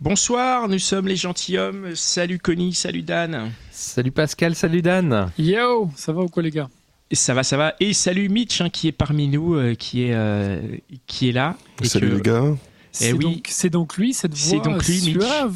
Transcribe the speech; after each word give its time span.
Bonsoir, 0.00 0.68
nous 0.68 0.78
sommes 0.78 1.08
les 1.08 1.16
gentilshommes. 1.16 1.94
Salut 1.94 2.38
Connie, 2.38 2.74
salut 2.74 3.02
Dan. 3.02 3.50
Salut 3.70 4.10
Pascal, 4.12 4.54
salut 4.54 4.82
Dan. 4.82 5.30
Yo, 5.38 5.90
ça 5.96 6.12
va 6.12 6.22
ou 6.22 6.28
quoi 6.28 6.42
les 6.42 6.50
gars? 6.50 6.68
Ça 7.12 7.34
va, 7.34 7.42
ça 7.42 7.56
va. 7.56 7.74
Et 7.80 7.92
salut 7.94 8.28
Mitch 8.28 8.60
hein, 8.60 8.68
qui 8.68 8.88
est 8.88 8.92
parmi 8.92 9.28
nous, 9.28 9.54
euh, 9.54 9.74
qui, 9.74 10.04
est, 10.04 10.14
euh, 10.14 10.60
qui 11.06 11.28
est 11.28 11.32
là. 11.32 11.56
Et 11.82 11.86
Salut 11.88 12.10
que- 12.10 12.14
les 12.16 12.20
gars. 12.20 12.44
C'est 12.92 13.12
oui. 13.12 13.18
donc, 13.36 13.46
c'est 13.50 13.70
donc 13.70 13.96
lui, 13.96 14.12
cette 14.14 14.34
C'est 14.36 14.56
voix 14.56 14.64
donc 14.64 14.86
lui, 14.86 15.00
Mitch. 15.00 15.16
là. 15.16 15.48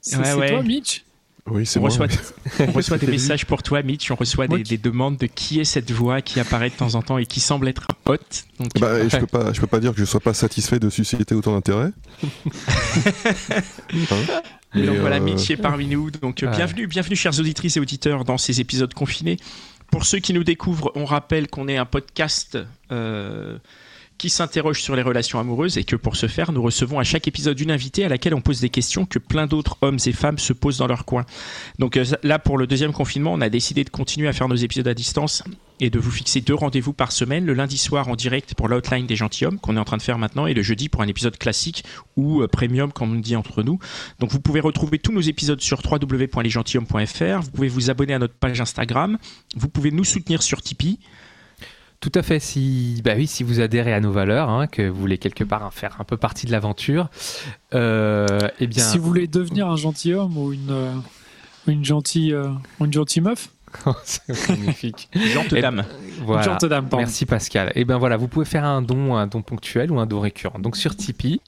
C'est 0.00 0.16
Ouais, 0.16 0.24
c'est 0.24 0.34
ouais. 0.34 0.50
toi, 0.50 0.62
Mitch? 0.62 1.04
Oui, 1.50 1.64
c'est 1.66 1.78
On 1.78 1.82
moi. 1.82 1.90
reçoit, 1.90 2.06
oui. 2.06 2.66
on 2.68 2.72
reçoit 2.72 2.98
des 2.98 3.06
messages 3.18 3.46
pour 3.46 3.62
toi, 3.62 3.82
Mitch. 3.82 4.10
On 4.10 4.14
reçoit 4.14 4.46
des, 4.48 4.62
qui- 4.62 4.76
des 4.76 4.78
demandes 4.78 5.16
de 5.16 5.26
qui 5.26 5.60
est 5.60 5.64
cette 5.64 5.90
voix 5.90 6.20
qui 6.22 6.40
apparaît 6.40 6.70
de 6.70 6.74
temps 6.74 6.94
en 6.94 7.02
temps 7.02 7.18
et 7.18 7.26
qui 7.26 7.40
semble 7.40 7.68
être 7.68 7.86
un 7.90 7.94
pote. 8.04 8.44
Donc, 8.60 8.68
Bah, 8.80 9.08
je 9.08 9.16
peux 9.16 9.26
pas, 9.26 9.52
je 9.52 9.60
peux 9.60 9.66
pas 9.66 9.80
dire 9.80 9.92
que 9.92 9.98
je 9.98 10.04
sois 10.04 10.20
pas 10.20 10.34
satisfait 10.34 10.78
de 10.78 10.90
susciter 10.90 11.34
autant 11.34 11.52
d'intérêt. 11.54 11.90
Hein 14.10 14.40
Et 14.80 14.86
donc 14.86 14.96
voilà, 14.98 15.16
euh, 15.16 15.20
Mitch 15.20 15.50
est 15.50 15.56
parmi 15.56 15.86
nous. 15.86 16.10
Donc 16.10 16.42
euh, 16.42 16.46
Ouais. 16.50 16.56
bienvenue, 16.56 16.86
bienvenue 16.86 17.16
chers 17.16 17.38
auditrices 17.38 17.76
et 17.76 17.80
auditeurs 17.80 18.24
dans 18.24 18.36
ces 18.38 18.60
épisodes 18.60 18.92
confinés. 18.92 19.36
Pour 19.90 20.04
ceux 20.04 20.18
qui 20.18 20.34
nous 20.34 20.44
découvrent, 20.44 20.92
on 20.94 21.04
rappelle 21.06 21.48
qu'on 21.48 21.68
est 21.68 21.78
un 21.78 21.86
podcast 21.86 22.58
euh, 22.92 23.56
qui 24.18 24.30
s'interroge 24.30 24.82
sur 24.82 24.96
les 24.96 25.02
relations 25.02 25.38
amoureuses 25.38 25.78
et 25.78 25.84
que 25.84 25.96
pour 25.96 26.16
ce 26.16 26.26
faire, 26.26 26.50
nous 26.52 26.60
recevons 26.60 26.98
à 26.98 27.04
chaque 27.04 27.28
épisode 27.28 27.58
une 27.60 27.70
invitée 27.70 28.04
à 28.04 28.08
laquelle 28.08 28.34
on 28.34 28.40
pose 28.40 28.60
des 28.60 28.68
questions 28.68 29.06
que 29.06 29.20
plein 29.20 29.46
d'autres 29.46 29.78
hommes 29.80 29.98
et 30.04 30.12
femmes 30.12 30.38
se 30.38 30.52
posent 30.52 30.78
dans 30.78 30.88
leur 30.88 31.04
coin. 31.04 31.24
Donc 31.78 31.96
euh, 31.96 32.04
là, 32.24 32.38
pour 32.38 32.58
le 32.58 32.66
deuxième 32.66 32.92
confinement, 32.92 33.32
on 33.32 33.40
a 33.40 33.48
décidé 33.48 33.84
de 33.84 33.90
continuer 33.90 34.28
à 34.28 34.32
faire 34.32 34.48
nos 34.48 34.56
épisodes 34.56 34.88
à 34.88 34.94
distance 34.94 35.44
et 35.80 35.90
de 35.90 35.98
vous 36.00 36.10
fixer 36.10 36.40
deux 36.40 36.54
rendez-vous 36.54 36.92
par 36.92 37.12
semaine, 37.12 37.46
le 37.46 37.54
lundi 37.54 37.78
soir 37.78 38.08
en 38.08 38.16
direct 38.16 38.54
pour 38.54 38.66
l'outline 38.68 39.06
des 39.06 39.14
gentilshommes 39.14 39.60
qu'on 39.60 39.76
est 39.76 39.80
en 39.80 39.84
train 39.84 39.96
de 39.96 40.02
faire 40.02 40.18
maintenant 40.18 40.48
et 40.48 40.54
le 40.54 40.62
jeudi 40.62 40.88
pour 40.88 41.02
un 41.02 41.06
épisode 41.06 41.38
classique 41.38 41.84
ou 42.16 42.42
euh, 42.42 42.48
premium 42.48 42.92
comme 42.92 43.12
on 43.12 43.20
dit 43.20 43.36
entre 43.36 43.62
nous. 43.62 43.78
Donc 44.18 44.32
vous 44.32 44.40
pouvez 44.40 44.58
retrouver 44.60 44.98
tous 44.98 45.12
nos 45.12 45.20
épisodes 45.20 45.60
sur 45.60 45.80
www.lesgentilhommes.fr, 45.88 47.42
vous 47.42 47.50
pouvez 47.52 47.68
vous 47.68 47.90
abonner 47.90 48.14
à 48.14 48.18
notre 48.18 48.34
page 48.34 48.60
Instagram, 48.60 49.18
vous 49.54 49.68
pouvez 49.68 49.92
nous 49.92 50.04
soutenir 50.04 50.42
sur 50.42 50.60
Tipeee. 50.60 50.98
Tout 52.00 52.12
à 52.14 52.22
fait. 52.22 52.38
Si, 52.38 53.00
bah 53.04 53.14
oui, 53.16 53.26
si 53.26 53.42
vous 53.42 53.60
adhérez 53.60 53.92
à 53.92 54.00
nos 54.00 54.12
valeurs, 54.12 54.48
hein, 54.48 54.68
que 54.68 54.88
vous 54.88 55.00
voulez 55.00 55.18
quelque 55.18 55.42
part 55.42 55.72
faire 55.74 55.96
un 55.98 56.04
peu 56.04 56.16
partie 56.16 56.46
de 56.46 56.52
l'aventure, 56.52 57.08
euh, 57.74 58.38
eh 58.60 58.66
bien, 58.68 58.84
Si 58.84 58.98
vous 58.98 59.04
voulez 59.04 59.26
devenir 59.26 59.68
un 59.68 59.76
gentilhomme 59.76 60.36
ou 60.36 60.52
une, 60.52 60.70
euh, 60.70 60.92
une, 61.66 61.80
euh, 61.80 62.50
une 62.80 62.92
gentille 62.92 63.20
meuf, 63.20 63.50
c'est 64.04 64.48
magnifique. 64.48 65.08
Gente 65.14 65.54
dame. 65.54 65.84
Voilà. 66.24 66.42
une 66.42 66.50
gentille 66.52 66.68
dame, 66.68 66.88
pardon. 66.88 66.98
Merci 67.04 67.26
Pascal. 67.26 67.72
Et 67.74 67.84
ben 67.84 67.98
voilà, 67.98 68.16
vous 68.16 68.28
pouvez 68.28 68.44
faire 68.44 68.64
un 68.64 68.82
don, 68.82 69.14
un 69.16 69.26
don 69.26 69.42
ponctuel 69.42 69.90
ou 69.92 70.00
un 70.00 70.06
don 70.06 70.20
récurrent. 70.20 70.58
Donc 70.58 70.76
sur 70.76 70.96
Tipeee, 70.96 71.40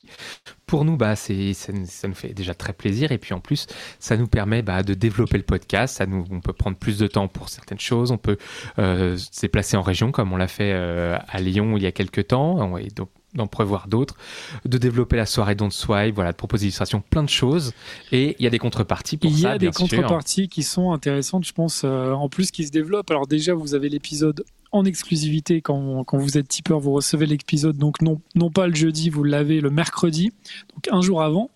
pour 0.66 0.84
nous, 0.84 0.96
bah 0.96 1.16
c'est, 1.16 1.52
ça, 1.54 1.72
nous- 1.72 1.86
ça 1.86 2.06
nous 2.08 2.14
fait 2.14 2.32
déjà 2.32 2.54
très 2.54 2.72
plaisir 2.72 3.10
et 3.12 3.18
puis 3.18 3.34
en 3.34 3.40
plus, 3.40 3.66
ça 3.98 4.16
nous 4.16 4.28
permet 4.28 4.62
bah, 4.62 4.82
de 4.82 4.94
développer 4.94 5.36
le 5.38 5.44
podcast. 5.44 5.96
Ça 5.96 6.06
nous, 6.06 6.24
on 6.30 6.40
peut 6.40 6.52
prendre 6.52 6.76
plus 6.76 6.98
de 6.98 7.06
temps 7.06 7.26
pour 7.28 7.48
certaines 7.48 7.80
choses. 7.80 8.10
On 8.12 8.18
peut 8.18 8.38
euh, 8.78 9.16
se 9.16 9.40
déplacer 9.40 9.76
en 9.76 9.82
région 9.82 10.12
comme 10.12 10.32
on 10.32 10.36
l'a 10.36 10.48
fait 10.48 10.72
euh, 10.72 11.18
à 11.28 11.40
Lyon 11.40 11.76
il 11.76 11.82
y 11.82 11.86
a 11.86 11.92
quelques 11.92 12.28
temps 12.28 12.76
et 12.78 12.88
donc 12.88 13.08
d'en 13.34 13.46
prévoir 13.46 13.86
d'autres, 13.88 14.16
de 14.64 14.78
développer 14.78 15.16
la 15.16 15.26
soirée 15.26 15.54
Don't 15.54 15.70
Swipe, 15.70 16.14
voilà, 16.14 16.32
de 16.32 16.36
proposer 16.36 16.62
des 16.62 16.66
illustrations, 16.66 17.02
plein 17.10 17.22
de 17.22 17.28
choses. 17.28 17.72
Et 18.12 18.36
il 18.38 18.44
y 18.44 18.46
a 18.46 18.50
des 18.50 18.58
contreparties 18.58 19.16
pour 19.16 19.30
Il 19.30 19.38
y 19.38 19.42
ça, 19.42 19.52
a 19.52 19.58
des 19.58 19.66
sûr. 19.72 19.74
contreparties 19.86 20.48
qui 20.48 20.62
sont 20.62 20.92
intéressantes, 20.92 21.44
je 21.44 21.52
pense, 21.52 21.82
euh, 21.84 22.12
en 22.12 22.28
plus 22.28 22.50
qui 22.50 22.66
se 22.66 22.72
développent. 22.72 23.10
Alors 23.10 23.26
déjà, 23.26 23.54
vous 23.54 23.74
avez 23.74 23.88
l'épisode 23.88 24.44
en 24.72 24.84
exclusivité 24.84 25.60
quand, 25.60 26.04
quand 26.04 26.18
vous 26.18 26.38
êtes 26.38 26.48
tipeur, 26.48 26.78
vous 26.78 26.92
recevez 26.92 27.26
l'épisode, 27.26 27.76
donc 27.76 28.00
non, 28.02 28.20
non 28.34 28.50
pas 28.50 28.68
le 28.68 28.74
jeudi, 28.74 29.10
vous 29.10 29.24
l'avez 29.24 29.60
le 29.60 29.70
mercredi, 29.70 30.32
donc 30.74 30.88
un 30.90 31.00
jour 31.00 31.22
avant. 31.22 31.50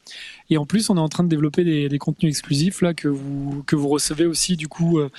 Et 0.51 0.59
en 0.59 0.67
plus, 0.67 0.91
on 0.91 0.97
est 0.97 1.01
en 1.01 1.09
train 1.09 1.25
de 1.25 1.29
développer 1.29 1.65
des, 1.65 1.89
des 1.89 1.99
contenus 1.99 2.31
exclusifs 2.31 2.83
là 2.83 2.93
que 2.93 3.09
vous 3.09 3.63
que 3.67 3.77
vous 3.77 3.89
recevez 3.89 4.27
aussi 4.27 4.57
du 4.57 4.69
coup 4.69 4.99
euh, 4.99 5.11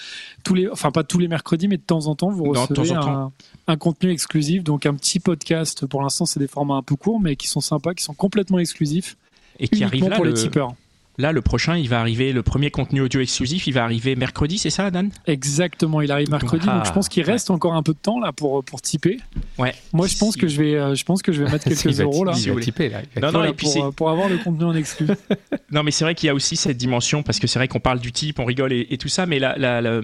tous 0.43 0.53
les, 0.53 0.67
enfin 0.69 0.91
pas 0.91 1.03
tous 1.03 1.19
les 1.19 1.27
mercredis, 1.27 1.67
mais 1.67 1.77
de 1.77 1.81
temps 1.81 2.07
en 2.07 2.15
temps 2.15 2.29
vous 2.29 2.45
Non, 2.53 2.65
recevez 2.65 2.89
temps 2.89 3.07
un, 3.07 3.31
un 3.67 3.77
contenu 3.77 4.11
exclusif, 4.11 4.63
donc 4.63 4.85
un 4.85 4.93
petit 4.93 5.19
podcast. 5.19 5.85
Pour 5.85 6.01
l'instant, 6.01 6.25
c'est 6.25 6.39
des 6.39 6.47
formats 6.47 6.75
un 6.75 6.83
peu 6.83 6.95
courts, 6.95 7.19
mais 7.19 7.35
qui 7.35 7.47
sont 7.47 7.61
sympas, 7.61 7.93
qui 7.93 8.03
sont 8.03 8.13
complètement 8.13 8.59
exclusifs, 8.59 9.17
Et 9.59 9.67
qui 9.67 9.81
uniquement 9.81 9.87
arrive 9.87 10.09
là, 10.09 10.15
pour 10.17 10.25
le, 10.25 10.31
les 10.31 10.37
tipeurs. 10.37 10.75
Là, 11.17 11.31
le 11.31 11.41
prochain, 11.41 11.77
il 11.77 11.87
va 11.89 11.99
arriver, 11.99 12.33
le 12.33 12.43
premier 12.43 12.71
contenu 12.71 13.01
audio 13.01 13.19
exclusif, 13.21 13.67
il 13.67 13.73
va 13.73 13.83
arriver 13.83 14.15
mercredi, 14.15 14.57
c'est 14.57 14.69
ça, 14.69 14.91
Dan? 14.91 15.09
Exactement, 15.27 16.01
il 16.01 16.11
arrive 16.11 16.29
mercredi, 16.29 16.65
Ah, 16.69 16.77
donc 16.77 16.85
je 16.85 16.91
pense 16.91 17.09
qu'il 17.09 17.23
reste 17.23 17.49
encore 17.49 17.73
un 17.73 17.83
peu 17.83 17.93
de 17.93 17.97
temps 17.99 18.19
là 18.19 18.31
pour 18.31 18.63
pour 18.63 18.81
tiper. 18.81 19.17
Ouais. 19.57 19.73
Moi, 19.93 20.07
je 20.07 20.17
pense 20.17 20.33
Si- 20.33 20.39
que 20.39 20.47
je 20.47 20.61
vais, 20.61 20.75
euh, 20.75 20.95
je 20.95 21.03
pense 21.05 21.21
que 21.21 21.31
je 21.31 21.43
vais 21.43 21.51
mettre 21.51 21.63
quelques 21.69 21.99
euros 22.01 22.25
là, 22.25 22.33
il 22.35 22.51
va 22.51 22.61
typer, 22.61 22.89
là. 22.89 23.01
Non, 23.21 23.31
non, 23.31 23.43
et 23.45 23.53
puis 23.53 23.65
pour, 23.65 23.73
c'est- 23.73 23.81
euh, 23.81 23.91
pour 23.91 24.09
avoir 24.09 24.29
le 24.29 24.37
contenu 24.37 24.65
en 24.65 24.73
exclu. 24.75 25.07
Non, 25.71 25.83
mais 25.83 25.91
c'est 25.91 26.05
vrai 26.05 26.15
qu'il 26.15 26.27
y 26.27 26.29
a 26.29 26.33
aussi 26.33 26.55
cette 26.55 26.77
dimension, 26.77 27.21
parce 27.23 27.39
que 27.39 27.47
c'est 27.47 27.59
vrai 27.59 27.67
qu'on 27.67 27.79
parle 27.81 27.99
du 27.99 28.11
type, 28.13 28.39
on 28.39 28.45
rigole 28.45 28.71
et, 28.71 28.87
et 28.91 28.97
tout 28.97 29.09
ça, 29.09 29.25
mais 29.25 29.39
la, 29.39 29.57
la- 29.57 29.81
la- 29.81 29.99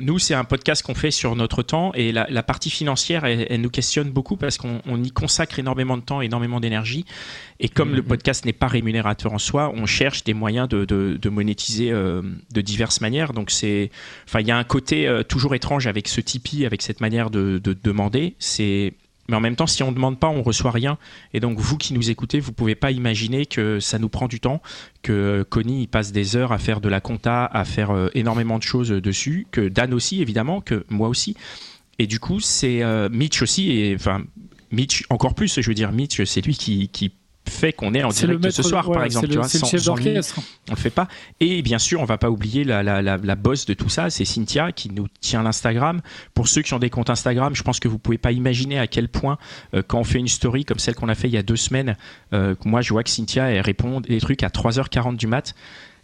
nous, 0.00 0.18
c'est 0.18 0.34
un 0.34 0.44
podcast 0.44 0.82
qu'on 0.82 0.94
fait 0.94 1.10
sur 1.10 1.36
notre 1.36 1.62
temps, 1.62 1.92
et 1.94 2.10
la, 2.12 2.26
la 2.28 2.42
partie 2.42 2.70
financière, 2.70 3.24
elle, 3.24 3.46
elle 3.48 3.60
nous 3.60 3.70
questionne 3.70 4.10
beaucoup, 4.10 4.36
parce 4.36 4.58
qu'on 4.58 4.80
on 4.86 5.02
y 5.02 5.10
consacre 5.10 5.58
énormément 5.58 5.96
de 5.96 6.02
temps, 6.02 6.20
énormément 6.20 6.58
d'énergie, 6.60 7.04
et 7.60 7.68
comme 7.68 7.90
le 7.94 8.02
Mhm. 8.02 8.08
podcast 8.08 8.44
n'est 8.44 8.52
pas 8.52 8.66
rémunérateur 8.66 9.32
en 9.32 9.38
soi, 9.38 9.72
on 9.74 9.86
cherche 9.86 10.24
des 10.24 10.29
moyens 10.34 10.68
de, 10.68 11.28
monétiser 11.28 11.90
euh, 11.90 12.22
de 12.52 12.60
diverses 12.60 13.00
manières, 13.00 13.32
donc 13.32 13.50
c'est... 13.50 13.90
Enfin, 14.26 14.40
il 14.40 14.46
y 14.46 14.50
a 14.50 14.56
un 14.56 14.64
côté 14.64 15.06
euh, 15.06 15.22
toujours 15.22 15.54
étrange 15.54 15.86
avec 15.86 16.08
ce 16.08 16.20
Tipeee, 16.20 16.66
avec 16.66 16.82
cette 16.82 17.00
manière 17.00 17.30
de, 17.30 17.60
de 17.62 17.76
demander, 17.82 18.34
c'est... 18.38 18.94
Mais 19.28 19.36
en 19.36 19.40
même 19.40 19.54
temps, 19.54 19.68
si 19.68 19.84
on 19.84 19.90
ne 19.90 19.94
demande 19.94 20.18
pas, 20.18 20.28
on 20.28 20.42
reçoit 20.42 20.72
rien. 20.72 20.98
Et 21.34 21.38
donc, 21.38 21.56
vous 21.60 21.78
qui 21.78 21.94
nous 21.94 22.10
écoutez, 22.10 22.40
vous 22.40 22.50
pouvez 22.50 22.74
pas 22.74 22.90
imaginer 22.90 23.46
que 23.46 23.78
ça 23.78 24.00
nous 24.00 24.08
prend 24.08 24.26
du 24.26 24.40
temps, 24.40 24.60
que 25.02 25.46
Connie 25.48 25.86
passe 25.86 26.10
des 26.10 26.34
heures 26.34 26.50
à 26.50 26.58
faire 26.58 26.80
de 26.80 26.88
la 26.88 27.00
compta, 27.00 27.44
à 27.44 27.64
faire 27.64 27.92
euh, 27.92 28.08
énormément 28.14 28.58
de 28.58 28.64
choses 28.64 28.88
dessus, 28.88 29.46
que 29.52 29.68
Dan 29.68 29.94
aussi 29.94 30.20
évidemment, 30.20 30.60
que 30.60 30.84
moi 30.88 31.08
aussi. 31.08 31.36
Et 32.00 32.08
du 32.08 32.18
coup, 32.18 32.40
c'est 32.40 32.82
Mitch 33.10 33.42
aussi, 33.42 33.70
et 33.70 33.94
enfin 33.94 34.22
Mitch 34.72 35.04
encore 35.10 35.34
plus. 35.34 35.60
Je 35.60 35.68
veux 35.68 35.74
dire, 35.74 35.92
Mitch, 35.92 36.24
c'est 36.24 36.40
lui 36.40 36.56
qui 36.56 37.12
fait 37.50 37.72
qu'on 37.74 37.92
est 37.92 38.02
en 38.02 38.08
le 38.08 38.14
direct 38.14 38.42
maître, 38.42 38.54
ce 38.56 38.62
soir, 38.62 38.90
par 38.90 39.04
exemple. 39.04 39.26
tu 39.28 39.34
le, 39.34 39.38
vois, 39.40 39.48
c'est 39.48 39.58
le 39.58 39.64
sans- 39.64 39.70
chef 39.70 39.80
sans 39.82 39.94
lui, 39.96 40.16
on 40.68 40.72
le 40.72 40.76
fait 40.76 40.88
pas. 40.90 41.06
Et 41.40 41.60
bien 41.60 41.78
sûr, 41.78 42.00
on 42.00 42.04
va 42.06 42.16
pas 42.16 42.30
oublier 42.30 42.64
la, 42.64 42.82
la, 42.82 43.02
la, 43.02 43.18
la 43.18 43.34
boss 43.34 43.66
de 43.66 43.74
tout 43.74 43.88
ça, 43.90 44.08
c'est 44.08 44.24
Cynthia 44.24 44.72
qui 44.72 44.90
nous 44.90 45.06
tient 45.20 45.42
l'Instagram. 45.42 46.00
Pour 46.32 46.48
ceux 46.48 46.62
qui 46.62 46.72
ont 46.72 46.78
des 46.78 46.88
comptes 46.90 47.10
Instagram, 47.10 47.54
je 47.54 47.62
pense 47.62 47.78
que 47.80 47.88
vous 47.88 47.98
pouvez 47.98 48.16
pas 48.18 48.32
imaginer 48.32 48.78
à 48.78 48.86
quel 48.86 49.08
point, 49.08 49.36
euh, 49.74 49.82
quand 49.86 49.98
on 49.98 50.04
fait 50.04 50.18
une 50.18 50.28
story 50.28 50.64
comme 50.64 50.78
celle 50.78 50.94
qu'on 50.94 51.08
a 51.08 51.14
fait 51.14 51.28
il 51.28 51.34
y 51.34 51.38
a 51.38 51.42
deux 51.42 51.56
semaines, 51.56 51.96
euh, 52.32 52.54
moi 52.64 52.80
je 52.80 52.92
vois 52.92 53.02
que 53.02 53.10
Cynthia 53.10 53.50
elle 53.50 53.60
répond 53.60 54.00
des 54.00 54.20
trucs 54.20 54.42
à 54.42 54.48
3h40 54.48 55.16
du 55.16 55.26
mat. 55.26 55.54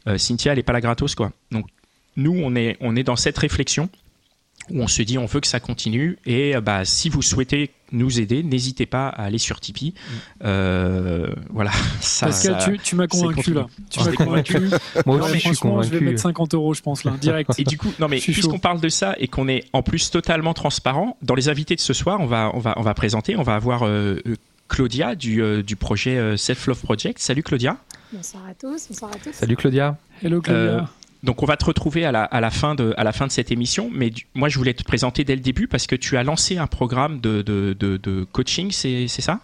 Euh, 0.09 0.19
Cynthia, 0.19 0.53
elle 0.53 0.59
est 0.59 0.63
pas 0.63 0.73
la 0.73 0.81
gratos 0.81 1.15
quoi. 1.15 1.33
Donc 1.51 1.67
nous, 2.17 2.33
on 2.43 2.55
est, 2.57 2.77
on 2.81 2.97
est 2.97 3.03
dans 3.03 3.17
cette 3.17 3.39
réflexion 3.39 3.89
où 4.71 4.81
on 4.83 4.89
se 4.89 5.03
dit 5.03 5.19
on 5.19 5.27
veut 5.27 5.41
que 5.41 5.47
ça 5.47 5.61
continue 5.61 6.19
et 6.27 6.57
euh, 6.57 6.61
bah, 6.61 6.85
si 6.85 7.09
vous 7.09 7.23
souhaitez 7.23 7.71
nous 7.93 8.19
aider, 8.21 8.43
n'hésitez 8.43 8.85
pas 8.87 9.09
à 9.09 9.23
aller 9.25 9.39
sur 9.39 9.61
Tipeee. 9.61 9.95
Euh, 10.45 11.29
voilà, 11.51 11.71
ça, 12.01 12.27
Pascal, 12.27 12.61
ça- 12.61 12.71
tu, 12.71 12.79
tu 12.79 12.97
m'as 12.97 13.07
convaincu 13.07 13.53
là. 13.55 13.67
Tu 13.91 14.01
m'as 14.01 14.13
convaincu. 14.13 14.59
Moi 15.07 15.17
aussi, 15.17 15.35
je 15.35 15.53
suis 15.53 15.55
je 15.57 15.89
vais 15.91 16.01
mettre 16.01 16.21
50 16.23 16.55
euros, 16.55 16.75
je 16.75 16.83
pense 16.83 17.05
là, 17.05 17.13
direct. 17.21 17.51
Et 17.59 17.65
du 17.65 17.79
coup, 17.79 17.93
non 17.99 18.09
mais 18.09 18.19
puisqu'on 18.19 18.59
parle 18.59 18.81
de 18.81 18.89
ça 18.89 19.15
et 19.19 19.29
qu'on 19.29 19.49
est 19.49 19.65
en 19.73 19.83
plus 19.83 20.11
totalement 20.11 20.55
transparent, 20.55 21.17
dans 21.23 21.35
les 21.35 21.49
invités 21.49 21.77
de 21.77 21.81
ce 21.81 21.93
soir, 21.93 22.21
on 22.21 22.27
va, 22.27 22.51
on 22.55 22.59
va, 22.59 22.75
on 22.77 22.83
va 22.83 22.95
présenter, 22.95 23.37
on 23.37 23.43
va 23.43 23.55
avoir 23.55 23.87
euh, 23.87 24.21
Claudia 24.69 25.15
du, 25.15 25.43
euh, 25.43 25.63
du 25.63 25.77
projet 25.77 26.37
Self 26.37 26.67
Love 26.67 26.81
Project. 26.83 27.19
Salut 27.21 27.43
Claudia. 27.45 27.77
Bonsoir 28.13 28.43
à 28.49 28.55
tous, 28.55 28.89
bonsoir 28.89 29.11
à 29.13 29.19
tous. 29.19 29.33
Salut 29.33 29.57
Claudia. 29.57 29.97
Hello 30.23 30.41
Claudia. 30.41 30.89
Donc 31.27 31.43
on 31.43 31.47
va 31.47 31.57
te 31.57 31.65
retrouver 31.65 32.07
à 32.07 32.13
la, 32.13 32.23
à 32.25 32.41
la, 32.41 32.51
fin, 32.51 32.75
de, 32.77 32.95
à 32.97 33.05
la 33.05 33.13
fin 33.13 33.27
de 33.27 33.33
cette 33.33 33.51
émission, 33.51 33.91
mais 33.93 34.11
du- 34.11 34.27
moi 34.35 34.49
je 34.49 34.57
voulais 34.59 34.75
te 34.75 34.85
présenter 34.85 35.25
dès 35.25 35.35
le 35.35 35.43
début 35.43 35.67
parce 35.67 35.87
que 35.87 35.97
tu 35.97 36.17
as 36.17 36.23
lancé 36.23 36.57
un 36.57 36.69
programme 36.69 37.21
de, 37.21 37.43
de, 37.43 37.77
de, 37.79 37.97
de 37.97 38.25
coaching, 38.31 38.71
c'est 38.71 39.09
ça? 39.09 39.41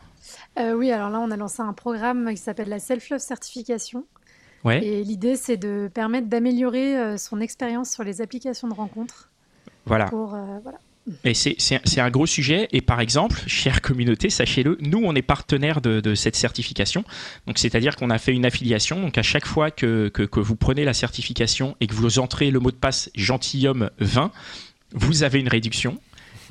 Euh, 0.58 0.74
oui, 0.74 0.90
alors 0.92 1.10
là, 1.10 1.18
on 1.18 1.30
a 1.30 1.36
lancé 1.36 1.60
un 1.60 1.72
programme 1.72 2.30
qui 2.30 2.36
s'appelle 2.36 2.68
la 2.68 2.78
Self-Love 2.78 3.20
Certification. 3.20 4.04
Ouais. 4.64 4.84
Et 4.84 5.02
l'idée, 5.02 5.34
c'est 5.34 5.56
de 5.56 5.90
permettre 5.92 6.28
d'améliorer 6.28 6.96
euh, 6.96 7.16
son 7.16 7.40
expérience 7.40 7.90
sur 7.90 8.04
les 8.04 8.20
applications 8.20 8.68
de 8.68 8.74
rencontres. 8.74 9.30
Voilà. 9.86 10.04
Pour, 10.04 10.34
euh, 10.34 10.58
voilà. 10.62 10.78
C'est- 11.34 11.98
un 12.00 12.10
gros 12.10 12.26
sujet. 12.26 12.68
Et 12.72 12.80
par 12.80 13.00
exemple, 13.00 13.40
chère 13.46 13.80
communauté, 13.82 14.30
sachez-le, 14.30 14.78
nous, 14.80 15.00
on 15.04 15.14
est 15.14 15.22
partenaire 15.22 15.80
de, 15.80 16.00
de 16.00 16.14
cette 16.14 16.36
certification. 16.36 17.04
Donc, 17.46 17.58
c'est-à-dire 17.58 17.96
qu'on 17.96 18.10
a 18.10 18.18
fait 18.18 18.32
une 18.32 18.44
affiliation. 18.46 19.00
Donc, 19.00 19.18
à 19.18 19.22
chaque 19.22 19.46
fois 19.46 19.70
que, 19.70 20.08
que, 20.08 20.22
que 20.22 20.40
vous 20.40 20.56
prenez 20.56 20.84
la 20.84 20.94
certification 20.94 21.76
et 21.80 21.86
que 21.86 21.94
vous 21.94 22.18
entrez 22.18 22.50
le 22.50 22.60
mot 22.60 22.70
de 22.70 22.76
passe 22.76 23.10
gentilhomme 23.14 23.90
20, 23.98 24.30
vous 24.92 25.22
avez 25.22 25.40
une 25.40 25.48
réduction. 25.48 25.98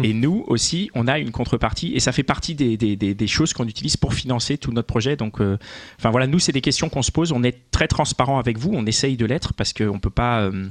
Et 0.04 0.14
nous 0.14 0.44
aussi, 0.48 0.90
on 0.96 1.08
a 1.08 1.20
une 1.20 1.32
contrepartie. 1.32 1.94
Et 1.94 2.00
ça 2.00 2.12
fait 2.12 2.24
partie 2.24 2.56
des, 2.56 2.76
des, 2.76 2.96
des, 2.96 3.14
des 3.14 3.28
choses 3.28 3.54
qu'on 3.54 3.68
utilise 3.68 3.98
pour 3.98 4.14
financer 4.16 4.58
tout 4.58 4.72
notre 4.72 4.88
projet. 4.88 5.16
Donc, 5.16 5.40
euh, 5.42 5.58
enfin 6.00 6.10
voilà, 6.10 6.28
nous, 6.28 6.40
c'est 6.40 6.54
des 6.54 6.62
questions 6.62 6.90
qu'on 6.90 7.04
se 7.04 7.12
pose. 7.12 7.32
On 7.34 7.44
est 7.44 7.70
très 7.72 7.88
transparent 7.88 8.40
avec 8.40 8.58
vous. 8.58 8.72
On 8.74 8.86
essaye 8.86 9.16
de 9.16 9.26
l'être 9.26 9.54
parce 9.54 9.74
qu'on 9.74 10.00
peut 10.00 10.10
pas. 10.10 10.42
euh, 10.42 10.70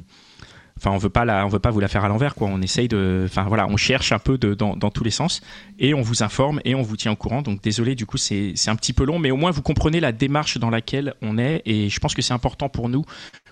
Enfin, 0.81 0.93
on 0.93 0.99
veut 0.99 1.11
pas 1.11 1.27
la, 1.27 1.45
on 1.45 1.49
veut 1.49 1.59
pas 1.59 1.71
vous 1.71 1.81
la 1.81 1.89
faire 1.89 2.05
à 2.07 2.09
l'envers, 2.09 2.35
quoi. 2.35 2.49
On 2.49 2.63
essaye 2.63 2.89
de, 2.89 3.25
enfin 3.27 3.45
voilà, 3.45 3.67
on 3.69 3.77
cherche 3.77 4.13
un 4.13 4.19
peu 4.19 4.39
de, 4.39 4.55
dans, 4.55 4.77
dans 4.77 4.91
tous 4.91 5.05
les 5.05 5.11
sens 5.11 5.43
et 5.79 5.93
on 5.93 6.01
vous 6.01 6.23
informe 6.23 6.61
et 6.65 6.75
on 6.75 6.81
vous 6.81 6.97
tient 6.97 7.13
au 7.13 7.17
courant. 7.17 7.43
Donc 7.43 7.63
désolé, 7.63 7.95
du 7.95 8.07
coup, 8.07 8.17
c'est 8.17 8.53
c'est 8.55 8.71
un 8.71 8.77
petit 8.77 8.95
peu 8.95 9.05
long, 9.05 9.19
mais 9.19 9.31
au 9.31 9.37
moins 9.37 9.51
vous 9.51 9.61
comprenez 9.61 10.01
la 10.01 10.13
démarche 10.13 10.57
dans 10.57 10.71
laquelle 10.71 11.15
on 11.21 11.37
est 11.37 11.61
et 11.67 11.91
je 11.91 12.01
pense 12.01 12.15
que 12.15 12.23
c'est 12.23 12.33
important 12.33 12.71
pour 12.71 12.89
nous 12.89 13.05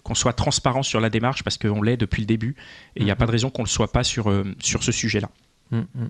qu'on 0.05 0.15
soit 0.15 0.33
transparent 0.33 0.83
sur 0.83 1.01
la 1.01 1.11
démarche 1.11 1.45
parce 1.45 1.59
qu'on 1.59 1.83
l'est 1.83 1.99
depuis 1.99 2.23
le 2.23 2.27
début 2.27 2.57
et 2.97 3.01
il 3.01 3.05
n'y 3.05 3.11
a 3.11 3.17
pas 3.17 3.27
de 3.27 3.33
raison 3.33 3.51
qu'on 3.51 3.63
le 3.63 3.69
soit 3.69 3.93
pas 3.93 4.05
sur 4.05 4.31
euh, 4.31 4.45
sur 4.61 4.83
ce 4.83 4.91
sujet-là. 4.93 5.29
Mm, 5.71 5.81
mm. 5.95 6.09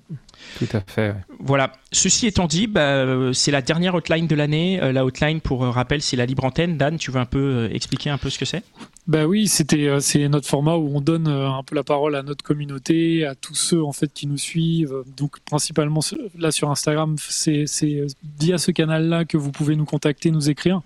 Tout 0.59 0.77
à 0.77 0.81
fait. 0.81 1.11
ouais. 1.11 1.17
Voilà. 1.41 1.73
Ceci 1.93 2.27
étant 2.27 2.47
dit, 2.47 2.67
bah, 2.67 2.81
euh, 2.81 3.33
c'est 3.33 3.51
la 3.51 3.63
dernière 3.63 3.95
hotline 3.95 4.27
de 4.27 4.35
l'année. 4.35 4.81
Euh, 4.83 4.93
la 4.93 5.05
hotline, 5.05 5.41
pour 5.41 5.65
euh, 5.65 5.71
rappel, 5.71 6.01
c'est 6.03 6.17
la 6.17 6.27
libre 6.27 6.45
antenne. 6.45 6.77
Dan, 6.77 6.97
tu 6.97 7.11
veux 7.11 7.21
un 7.21 7.27
peu 7.27 7.39
euh, 7.39 7.69
expliquer 7.73 8.11
un 8.11 8.19
peu 8.19 8.31
ce 8.31 8.39
que 8.39 8.45
c'est? 8.45 8.63
Bah 9.09 9.25
oui, 9.25 9.49
c'était 9.49 9.89
euh, 9.89 10.01
c'est 10.01 10.29
notre 10.29 10.47
format 10.47 10.77
où 10.77 10.95
on 10.95 11.01
donne 11.01 11.29
euh, 11.29 11.49
un 11.49 11.63
peu 11.63 11.75
la 11.75 11.83
parole 11.83 12.15
à 12.15 12.23
notre 12.23 12.45
communauté, 12.45 13.25
à 13.25 13.35
tous 13.35 13.55
ceux 13.55 13.83
en 13.83 13.93
fait 13.93 14.13
qui 14.13 14.27
nous 14.27 14.37
suivent. 14.37 15.03
Donc 15.17 15.41
principalement 15.41 16.01
là 16.39 16.51
sur 16.51 16.71
Instagram, 16.71 17.17
c'est 17.19 17.65
c'est 17.67 18.05
via 18.39 18.59
ce 18.59 18.71
canal-là 18.71 19.25
que 19.25 19.39
vous 19.39 19.51
pouvez 19.51 19.77
nous 19.77 19.87
contacter, 19.87 20.31
nous 20.31 20.51
écrire. 20.51 20.83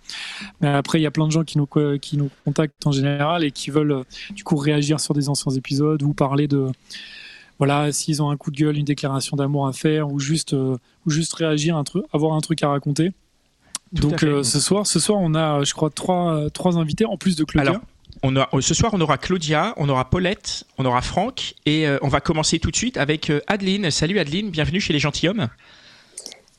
Mais 0.61 0.69
après, 0.69 1.01
il 1.01 1.03
y 1.03 1.07
a 1.07 1.11
plein 1.11 1.27
de 1.27 1.33
gens 1.33 1.43
qui 1.43 1.59
nous 1.59 1.69
qui 2.01 2.17
nous 2.17 2.31
contactent 2.45 2.87
en 2.87 2.93
général 2.93 3.43
et 3.43 3.51
qui 3.51 3.71
veulent 3.71 3.91
euh, 3.91 4.05
du 4.31 4.45
coup 4.45 4.57
réagir 4.57 5.01
sur 5.01 5.15
des 5.15 5.29
anciens 5.29 5.53
épisodes 5.53 6.01
ou 6.05 6.13
parler 6.13 6.47
de 6.47 6.69
voilà 7.63 7.93
s'ils 7.93 8.23
ont 8.23 8.31
un 8.31 8.37
coup 8.37 8.51
de 8.51 8.57
gueule, 8.57 8.77
une 8.77 8.85
déclaration 8.85 9.37
d'amour 9.37 9.67
à 9.67 9.73
faire 9.73 10.13
ou 10.13 10.19
juste 10.19 10.53
euh, 10.53 10.77
ou 11.07 11.11
juste 11.11 11.33
réagir, 11.35 11.77
un 11.77 11.85
truc, 11.85 12.05
avoir 12.13 12.35
un 12.35 12.41
truc 12.41 12.63
à 12.63 12.69
raconter. 12.69 13.13
Tout 13.95 14.09
Donc 14.09 14.23
euh, 14.23 14.43
ce 14.43 14.61
soir, 14.61 14.87
ce 14.87 14.99
soir, 14.99 15.19
on 15.21 15.35
a, 15.35 15.63
je 15.65 15.73
crois, 15.75 15.91
trois, 15.91 16.51
trois 16.51 16.79
invités 16.79 17.05
en 17.05 17.17
plus 17.17 17.37
de 17.37 17.45
Claudia. 17.45 17.71
Alors, 17.71 17.83
on 18.23 18.37
a, 18.37 18.49
ce 18.61 18.75
soir, 18.75 18.93
on 18.95 19.01
aura 19.01 19.19
Claudia, 19.19 19.75
on 19.77 19.89
aura 19.89 20.09
Paulette, 20.09 20.65
on 20.79 20.85
aura 20.85 21.03
Franck, 21.03 21.55
et 21.67 21.87
euh, 21.87 21.99
on 22.03 22.09
va 22.09 22.21
commencer 22.21 22.59
tout 22.59 22.71
de 22.71 22.77
suite 22.77 22.97
avec 22.97 23.31
euh, 23.31 23.41
Adeline. 23.47 23.91
Salut 23.91 24.19
Adeline, 24.19 24.51
bienvenue 24.51 24.81
chez 24.81 24.93
les 24.93 24.99
gentilshommes. 24.99 25.49